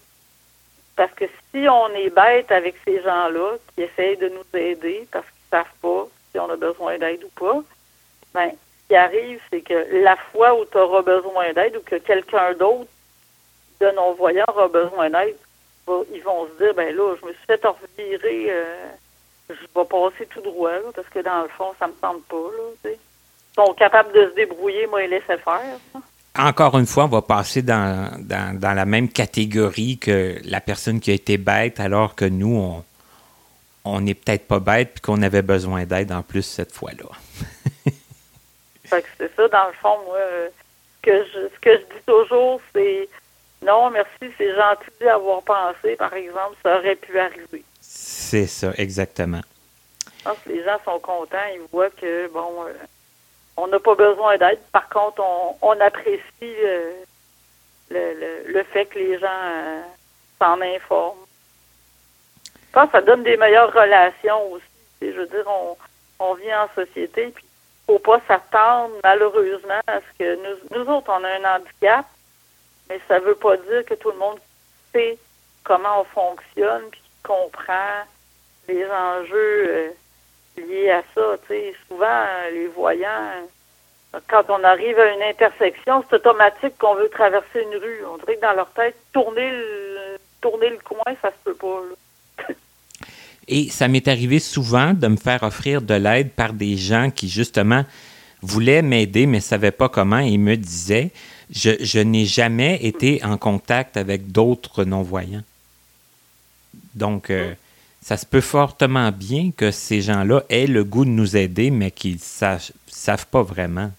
parce 0.95 1.11
que 1.13 1.25
si 1.25 1.67
on 1.67 1.89
est 1.89 2.11
bête 2.11 2.51
avec 2.51 2.75
ces 2.85 3.01
gens-là 3.01 3.57
qui 3.73 3.83
essayent 3.83 4.17
de 4.17 4.29
nous 4.29 4.59
aider 4.59 5.07
parce 5.11 5.25
qu'ils 5.25 5.57
ne 5.57 5.63
savent 5.63 5.75
pas 5.81 6.07
si 6.31 6.39
on 6.39 6.49
a 6.49 6.55
besoin 6.55 6.97
d'aide 6.99 7.23
ou 7.23 7.29
pas, 7.29 7.61
ben, 8.33 8.51
qui 8.87 8.95
arrive, 8.95 9.39
c'est 9.51 9.61
que 9.61 10.03
la 10.03 10.15
fois 10.31 10.59
où 10.59 10.65
tu 10.65 10.77
auras 10.77 11.01
besoin 11.01 11.53
d'aide 11.53 11.77
ou 11.77 11.81
que 11.81 11.95
quelqu'un 11.95 12.53
d'autre 12.53 12.89
de 13.81 13.91
non-voyants 13.91 14.45
aura 14.47 14.67
besoin 14.67 15.09
d'aide, 15.09 15.35
ils 16.13 16.21
vont 16.23 16.47
se 16.47 16.63
dire, 16.63 16.73
ben 16.73 16.95
là, 16.95 17.15
je 17.21 17.25
me 17.25 17.33
suis 17.33 17.45
fait 17.45 17.61
revirer, 17.63 18.47
euh, 18.49 18.87
je 19.49 19.53
vais 19.53 19.85
passer 19.85 20.25
tout 20.29 20.41
droit, 20.41 20.71
parce 20.95 21.07
que 21.09 21.19
dans 21.19 21.43
le 21.43 21.49
fond, 21.49 21.73
ça 21.79 21.87
me 21.87 21.93
tente 21.93 22.23
pas, 22.25 22.35
là, 22.35 22.91
Ils 22.91 23.55
sont 23.55 23.73
capables 23.73 24.13
de 24.13 24.29
se 24.29 24.35
débrouiller, 24.35 24.87
moi, 24.87 25.03
ils 25.03 25.09
laissent 25.09 25.23
faire. 25.23 25.61
Encore 26.37 26.77
une 26.77 26.85
fois, 26.85 27.05
on 27.05 27.07
va 27.07 27.21
passer 27.21 27.61
dans, 27.61 28.11
dans, 28.19 28.75
la 28.75 28.85
même 28.85 29.09
catégorie 29.09 29.97
que 29.97 30.35
la 30.43 30.61
personne 30.61 30.99
qui 30.99 31.11
a 31.11 31.13
été 31.13 31.37
bête, 31.37 31.79
alors 31.79 32.15
que 32.15 32.25
nous, 32.25 32.55
on 32.55 32.83
on 33.87 34.01
n'est 34.01 34.13
peut-être 34.13 34.47
pas 34.47 34.59
bête 34.59 34.91
puis 34.95 35.01
qu'on 35.01 35.21
avait 35.21 35.41
besoin 35.41 35.85
d'aide 35.85 36.11
en 36.11 36.21
plus 36.21 36.43
cette 36.43 36.71
fois-là. 36.71 37.05
C'est 38.89 39.35
ça, 39.35 39.47
dans 39.47 39.67
le 39.67 39.73
fond, 39.73 39.97
moi, 40.05 40.17
euh, 40.17 40.49
que 41.01 41.23
je, 41.25 41.47
ce 41.53 41.59
que 41.59 41.73
je 41.73 41.83
dis 41.95 42.03
toujours, 42.05 42.61
c'est 42.73 43.09
non, 43.61 43.89
merci, 43.89 44.33
c'est 44.37 44.55
gentil 44.55 44.91
d'avoir 45.01 45.41
pensé, 45.41 45.95
par 45.95 46.13
exemple, 46.13 46.55
ça 46.63 46.77
aurait 46.77 46.95
pu 46.95 47.17
arriver. 47.19 47.63
C'est 47.81 48.45
ça, 48.45 48.71
exactement. 48.77 49.41
les 50.45 50.63
gens 50.63 50.77
sont 50.85 50.99
contents, 50.99 51.37
ils 51.53 51.61
voient 51.71 51.89
que, 51.89 52.27
bon, 52.27 52.65
euh, 52.65 52.73
on 53.55 53.67
n'a 53.67 53.79
pas 53.79 53.95
besoin 53.95 54.37
d'aide. 54.37 54.59
Par 54.71 54.87
contre, 54.89 55.23
on, 55.61 55.79
apprécie 55.79 56.21
euh, 56.43 56.93
le, 57.89 58.63
fait 58.63 58.85
que 58.85 58.99
les 58.99 59.17
gens 59.19 59.27
euh, 59.27 59.81
s'en 60.39 60.61
informent. 60.61 61.25
Je 62.45 62.73
pense 62.73 62.85
que 62.87 62.91
ça 62.91 63.01
donne 63.01 63.23
des 63.23 63.37
meilleures 63.37 63.73
relations 63.73 64.51
aussi. 64.51 64.65
Je 65.01 65.07
veux 65.07 65.27
dire, 65.27 65.45
on, 65.47 65.75
on 66.19 66.33
vit 66.35 66.53
en 66.53 66.67
société, 66.75 67.31
puis 67.33 67.46
faut 67.87 67.99
pas 67.99 68.19
s'attendre, 68.27 68.93
malheureusement, 69.03 69.81
à 69.87 69.99
ce 70.01 70.17
que 70.19 70.35
nous, 70.35 70.77
nous 70.77 70.91
autres, 70.91 71.09
on 71.09 71.23
a 71.23 71.29
un 71.29 71.55
handicap, 71.55 72.05
mais 72.89 72.99
ça 73.07 73.19
veut 73.19 73.35
pas 73.35 73.57
dire 73.57 73.85
que 73.85 73.93
tout 73.95 74.11
le 74.11 74.17
monde 74.17 74.39
sait 74.93 75.17
comment 75.63 76.01
on 76.01 76.03
fonctionne 76.03 76.83
puis 76.91 77.01
comprend 77.23 78.03
les 78.67 78.85
enjeux 78.85 79.67
euh, 79.69 79.89
liés 80.57 80.91
à 80.91 81.03
ça. 81.15 81.37
souvent, 81.87 82.25
les 82.51 82.67
voyants, 82.67 83.47
quand 84.27 84.49
on 84.49 84.63
arrive 84.63 84.99
à 84.99 85.13
une 85.13 85.23
intersection, 85.23 86.03
c'est 86.09 86.17
automatique 86.17 86.77
qu'on 86.77 86.95
veut 86.95 87.09
traverser 87.09 87.61
une 87.61 87.77
rue. 87.77 88.05
On 88.05 88.17
dirait 88.17 88.35
que 88.35 88.41
dans 88.41 88.53
leur 88.53 88.69
tête, 88.71 88.95
tourner 89.13 89.49
le, 89.51 90.17
tourner 90.41 90.69
le 90.69 90.79
coin, 90.79 91.13
ça 91.21 91.31
se 91.31 91.43
peut 91.43 91.55
pas. 91.55 91.81
Et 93.47 93.69
ça 93.69 93.87
m'est 93.87 94.07
arrivé 94.07 94.39
souvent 94.39 94.93
de 94.93 95.07
me 95.07 95.15
faire 95.15 95.43
offrir 95.43 95.81
de 95.81 95.93
l'aide 95.93 96.31
par 96.31 96.53
des 96.53 96.75
gens 96.75 97.09
qui, 97.11 97.29
justement, 97.29 97.85
voulaient 98.41 98.81
m'aider, 98.81 99.25
mais 99.25 99.37
ne 99.37 99.41
savaient 99.41 99.71
pas 99.71 99.89
comment 99.89 100.19
et 100.19 100.37
me 100.37 100.55
disaient 100.55 101.11
je, 101.49 101.99
n'ai 101.99 102.25
jamais 102.25 102.77
été 102.85 103.23
en 103.23 103.37
contact 103.37 103.97
avec 103.97 104.31
d'autres 104.31 104.83
non-voyants. 104.83 105.43
Donc, 106.93 107.29
euh, 107.29 107.53
ça 108.01 108.17
se 108.17 108.25
peut 108.25 108.41
fortement 108.41 109.11
bien 109.11 109.51
que 109.55 109.71
ces 109.71 110.01
gens-là 110.01 110.43
aient 110.49 110.67
le 110.67 110.83
goût 110.83 111.05
de 111.05 111.09
nous 111.09 111.37
aider, 111.37 111.71
mais 111.71 111.91
qu'ils 111.91 112.15
ne 112.15 112.57
savent, 112.87 113.27
pas 113.27 113.43
vraiment 113.43 113.91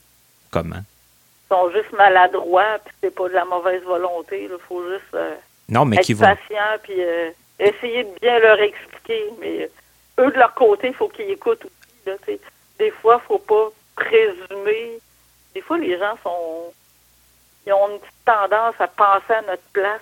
comment. 0.50 0.82
Ils 1.50 1.54
sont 1.54 1.70
juste 1.72 1.92
maladroits, 1.92 2.78
puis 2.84 2.94
c'est 3.00 3.14
pas 3.14 3.28
de 3.28 3.34
la 3.34 3.44
mauvaise 3.44 3.82
volonté. 3.82 4.42
Il 4.42 4.56
faut 4.68 4.82
juste 4.90 5.14
euh, 5.14 5.34
non, 5.68 5.84
mais 5.84 5.96
être 5.96 6.18
patient, 6.18 6.78
puis 6.82 6.94
euh, 6.98 7.30
essayer 7.58 8.04
de 8.04 8.14
bien 8.20 8.38
leur 8.38 8.60
expliquer. 8.60 9.24
Mais 9.40 9.70
eux, 10.18 10.30
de 10.30 10.38
leur 10.38 10.54
côté, 10.54 10.88
il 10.88 10.94
faut 10.94 11.08
qu'ils 11.08 11.30
écoutent 11.30 11.64
aussi. 12.06 12.40
des 12.78 12.90
fois, 12.90 13.20
il 13.20 13.32
ne 13.32 13.38
faut 13.38 13.44
pas 13.44 13.72
présumer. 13.96 14.98
Des 15.54 15.60
fois, 15.60 15.78
les 15.78 15.98
gens 15.98 16.16
sont 16.22 16.72
ils 17.68 17.72
ont 17.72 17.90
une 17.90 17.98
petite 17.98 18.14
tendance 18.24 18.74
à 18.78 18.88
penser 18.88 19.34
à 19.34 19.42
notre 19.42 19.62
place. 19.74 20.00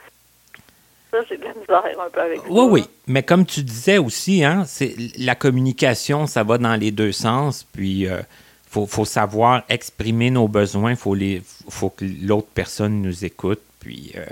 Ça, 1.10 1.18
j'ai 1.28 1.36
de 1.36 1.44
la 1.44 1.54
misère 1.54 2.00
un 2.00 2.10
peu 2.10 2.20
avec 2.20 2.38
ça. 2.38 2.44
Oui, 2.48 2.66
oui. 2.70 2.84
Mais 3.08 3.24
comme 3.24 3.44
tu 3.44 3.62
disais 3.62 3.98
aussi, 3.98 4.44
hein, 4.44 4.64
c'est 4.66 4.94
la 5.18 5.34
communication, 5.34 6.26
ça 6.26 6.44
va 6.44 6.58
dans 6.58 6.76
les 6.76 6.92
deux 6.92 7.10
sens. 7.10 7.66
Puis, 7.72 8.02
il 8.02 8.08
euh, 8.08 8.22
faut, 8.68 9.04
savoir 9.04 9.64
exprimer 9.68 10.30
nos 10.30 10.46
besoins. 10.46 10.92
Il 10.92 10.96
faut, 10.96 11.16
faut 11.68 11.90
que 11.90 12.04
l'autre 12.22 12.48
personne 12.54 13.02
nous 13.02 13.24
écoute. 13.24 13.60
Puis, 13.80 14.12
euh, 14.16 14.24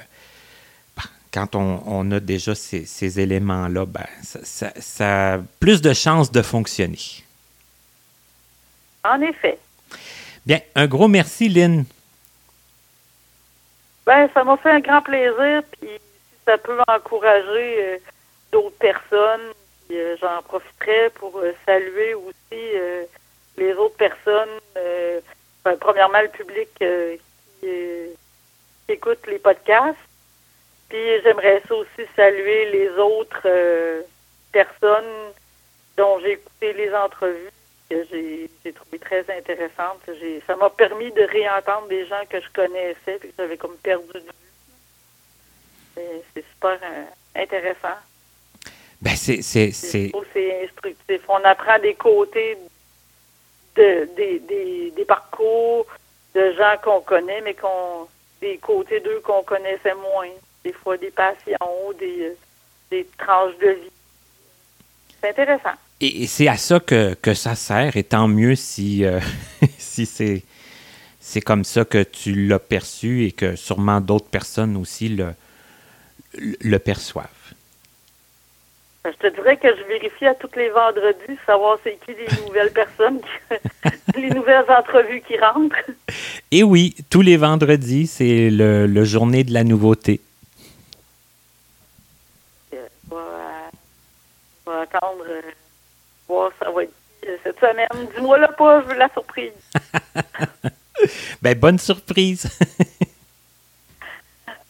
quand 1.35 1.57
on, 1.57 2.11
a 2.13 2.21
déjà 2.21 2.55
ces, 2.55 3.21
éléments-là, 3.21 3.87
ben, 3.87 4.07
ça, 4.23 4.71
ça, 4.79 5.35
a 5.35 5.39
plus 5.59 5.83
de 5.83 5.93
chances 5.93 6.31
de 6.31 6.43
fonctionner. 6.43 7.25
En 9.03 9.21
effet. 9.21 9.59
Bien, 10.47 10.61
un 10.77 10.87
gros 10.87 11.09
merci, 11.09 11.49
Lynn. 11.49 11.85
Ben, 14.07 14.29
ça 14.33 14.45
m'a 14.45 14.57
fait 14.59 14.71
un 14.71 14.81
grand 14.81 15.03
plaisir, 15.03 15.63
puis 15.73 15.89
si 15.89 16.45
ça 16.47 16.57
peut 16.57 16.79
encourager 16.87 17.83
euh, 17.83 17.99
d'autres 18.53 18.79
personnes, 18.79 19.53
euh, 19.91 20.17
j'en 20.21 20.41
profiterai 20.43 21.11
pour 21.15 21.37
euh, 21.39 21.53
saluer 21.67 22.15
aussi 22.15 22.63
les 23.57 23.73
autres 23.73 23.97
personnes, 23.97 24.61
ben, 25.65 25.77
premièrement 25.81 26.21
le 26.21 26.29
public 26.29 26.69
qui, 26.79 27.69
écoute 28.89 29.19
les 29.27 29.39
podcasts, 29.39 29.97
puis 30.95 31.21
j'aimerais 31.25 31.61
ça 31.67 31.75
aussi 31.75 32.09
saluer 32.15 32.71
les 32.71 32.89
autres 32.91 33.49
personnes 34.53 35.33
dont 35.97 36.21
j'ai 36.21 36.35
écouté 36.35 36.73
les 36.73 36.95
entrevues 36.95 37.51
que 37.91 37.97
j'ai 38.13 38.73
trouvé 38.73 39.01
très 39.01 39.29
intéressante. 39.37 39.99
Ça 40.47 40.55
m'a 40.55 40.71
permis 40.71 41.11
de 41.11 41.23
réentendre 41.23 41.89
des 41.89 42.07
gens 42.07 42.23
que 42.31 42.41
je 42.41 42.49
connaissais 42.55 43.17
et 43.17 43.19
que 43.19 43.27
j'avais 43.37 43.57
comme 43.57 43.77
perdu 43.79 44.07
de 44.15 44.21
vue. 44.21 46.07
C'est 46.33 46.45
super 46.53 46.79
euh, 46.81 47.43
intéressant. 47.43 47.99
Ben, 49.03 49.17
c'est 49.17 49.43
c'est 49.43 50.13
instructif. 50.63 51.23
On 51.27 51.43
apprend 51.43 51.81
des 51.81 51.95
côtés 51.95 52.57
de, 53.75 54.09
des, 54.17 54.39
des, 54.93 55.05
parcours 55.05 55.87
de 56.37 56.53
gens 56.53 56.77
qu'on 56.85 57.01
connaît, 57.01 57.41
mais 57.41 57.55
qu'on 57.55 58.07
des 58.41 58.59
côtés 58.59 59.01
d'eux 59.01 59.21
qu'on 59.25 59.43
connaissait 59.43 59.95
moins. 59.95 60.31
Des 60.65 60.73
fois 60.73 60.97
des 60.97 61.11
passions, 61.11 61.93
des, 61.99 62.33
des 62.91 63.07
tranches 63.19 63.59
de 63.59 63.69
vie. 63.69 63.91
C'est 65.21 65.31
intéressant. 65.31 65.75
Et, 66.01 66.27
c'est 66.27 66.49
à 66.49 66.57
ça 66.57 66.81
que, 66.81 67.15
que, 67.15 67.35
ça 67.35 67.55
sert, 67.55 67.97
et 67.97 68.05
tant 68.05 68.29
mieux 68.29 68.57
si, 68.57 69.05
si 69.79 70.07
c'est, 70.07 70.43
c'est 71.21 71.41
comme 71.41 71.65
ça 71.65 71.85
que 71.85 72.03
tu 72.03 72.47
l'as 72.47 72.59
perçu 72.59 73.25
et 73.25 73.33
que 73.33 73.57
sûrement 73.57 74.01
d'autres 74.01 74.29
personnes 74.29 74.77
aussi 74.77 75.09
le, 75.09 75.35
le 76.39 76.79
perçoivent. 76.79 77.29
Je 79.05 79.11
te 79.11 79.35
dirais 79.35 79.59
que 79.59 79.69
je 79.69 79.83
vérifie 79.85 80.25
à 80.25 80.35
tous 80.35 80.49
les 80.57 80.71
vendredis, 80.71 81.39
savoir 81.45 81.79
c'est 81.85 81.99
qui 82.07 82.13
les 82.13 82.47
nouvelles 82.47 82.73
personnes, 82.75 83.21
les 84.17 84.31
nouvelles 84.31 84.65
entrevues 84.69 85.21
qui 85.21 85.39
rentrent. 85.39 85.77
Et 86.51 86.63
oui, 86.63 86.95
tous 87.11 87.21
les 87.21 87.37
vendredis, 87.37 88.07
c'est 88.07 88.49
le, 88.51 89.05
journée 89.05 89.45
de 89.45 89.53
la 89.53 89.63
nouveauté. 89.63 90.21
Euh, 92.73 92.87
attendre, 94.85 95.25
euh, 95.29 95.43
voir 96.29 96.51
ça 96.59 96.71
va 96.71 96.85
être 96.85 96.93
euh, 97.27 97.37
cette 97.43 97.59
semaine. 97.59 97.89
Dis-moi 98.15 98.39
là 98.39 98.49
pas, 98.49 98.81
je 98.83 98.87
veux 98.87 98.99
la 98.99 99.09
surprise. 99.11 99.53
ben, 101.43 101.59
bonne 101.59 101.79
surprise. 101.79 102.47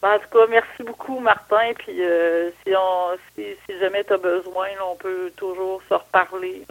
Ben, 0.02 0.16
en 0.16 0.18
tout 0.18 0.38
cas, 0.38 0.46
merci 0.50 0.82
beaucoup, 0.82 1.18
Martin. 1.18 1.72
Puis 1.78 2.04
euh, 2.04 2.50
si, 2.62 2.74
on, 2.76 3.16
si, 3.34 3.78
jamais 3.80 4.04
tu 4.04 4.12
as 4.12 4.18
besoin, 4.18 4.68
on 4.86 4.96
peut 4.96 5.32
toujours 5.34 5.80
se 5.88 5.94
reparler. 5.94 6.62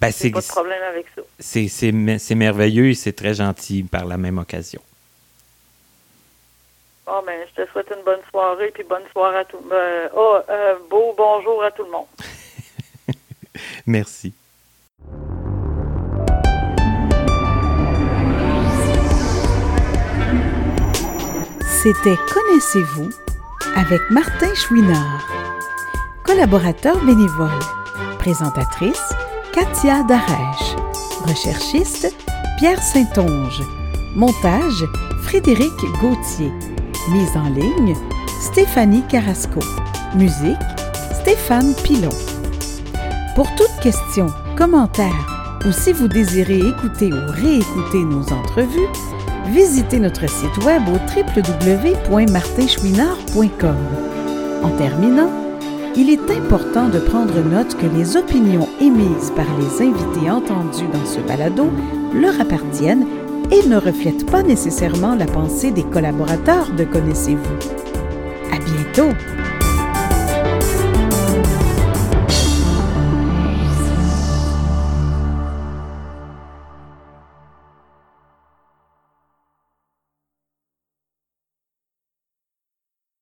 Ben, 0.00 0.10
c'est 0.10 0.30
pas 0.30 0.40
de 0.40 0.46
problème 0.46 0.82
avec 0.82 1.04
ça. 1.14 1.20
C'est 1.38 2.34
merveilleux 2.34 2.88
et 2.88 2.94
c'est 2.94 3.12
très 3.12 3.34
gentil 3.34 3.82
par 3.82 4.06
la 4.06 4.16
même 4.16 4.38
occasion. 4.38 4.80
Bon, 7.04 7.22
ben, 7.26 7.38
je 7.50 7.62
te 7.62 7.70
souhaite 7.70 7.92
une 7.94 8.02
bonne 8.02 8.22
soirée 8.30 8.70
puis 8.72 8.82
bonne 8.84 9.04
soirée 9.12 9.40
à 9.40 9.44
tout 9.44 9.58
le 9.58 9.68
monde. 9.68 10.10
oh, 10.16 10.38
euh, 10.48 10.78
beau 10.88 11.14
bonjour 11.18 11.62
à 11.62 11.70
tout 11.70 11.84
le 11.84 11.90
monde. 11.90 12.06
merci. 13.86 14.32
C'était 21.82 22.16
Connaissez-vous 22.32 23.10
avec 23.76 24.00
Martin 24.10 24.54
Chouinard. 24.54 25.28
Collaborateur 26.24 27.04
bénévole. 27.04 27.50
Présentatrice 28.18 29.12
Katia 29.52 30.02
Darèche. 30.04 30.76
Recherchiste 31.26 32.14
Pierre 32.58 32.82
Saint-Onge. 32.82 33.62
Montage 34.16 34.84
Frédéric 35.24 35.74
Gauthier. 36.00 36.50
Mise 37.10 37.36
en 37.36 37.50
ligne 37.50 37.94
Stéphanie 38.40 39.02
Carrasco. 39.08 39.60
Musique 40.14 40.56
Stéphane 41.20 41.74
Pilon. 41.84 42.33
Pour 43.34 43.52
toute 43.56 43.74
question, 43.82 44.28
commentaire 44.56 45.26
ou 45.66 45.72
si 45.72 45.92
vous 45.92 46.06
désirez 46.06 46.58
écouter 46.58 47.12
ou 47.12 47.18
réécouter 47.32 48.04
nos 48.04 48.32
entrevues, 48.32 48.86
visitez 49.48 49.98
notre 49.98 50.28
site 50.28 50.56
web 50.64 50.84
au 50.88 50.98
www.martinchouinard.com. 51.16 53.76
En 54.62 54.70
terminant, 54.76 55.32
il 55.96 56.10
est 56.10 56.30
important 56.30 56.88
de 56.88 57.00
prendre 57.00 57.40
note 57.40 57.76
que 57.76 57.86
les 57.86 58.16
opinions 58.16 58.68
émises 58.80 59.32
par 59.34 59.46
les 59.58 59.82
invités 59.84 60.30
entendus 60.30 60.86
dans 60.92 61.04
ce 61.04 61.18
balado 61.20 61.72
leur 62.14 62.40
appartiennent 62.40 63.08
et 63.50 63.66
ne 63.66 63.76
reflètent 63.76 64.30
pas 64.30 64.44
nécessairement 64.44 65.16
la 65.16 65.26
pensée 65.26 65.72
des 65.72 65.84
collaborateurs 65.84 66.70
de 66.70 66.84
Connaissez-vous. 66.84 67.58
À 68.52 68.58
bientôt! 68.58 69.10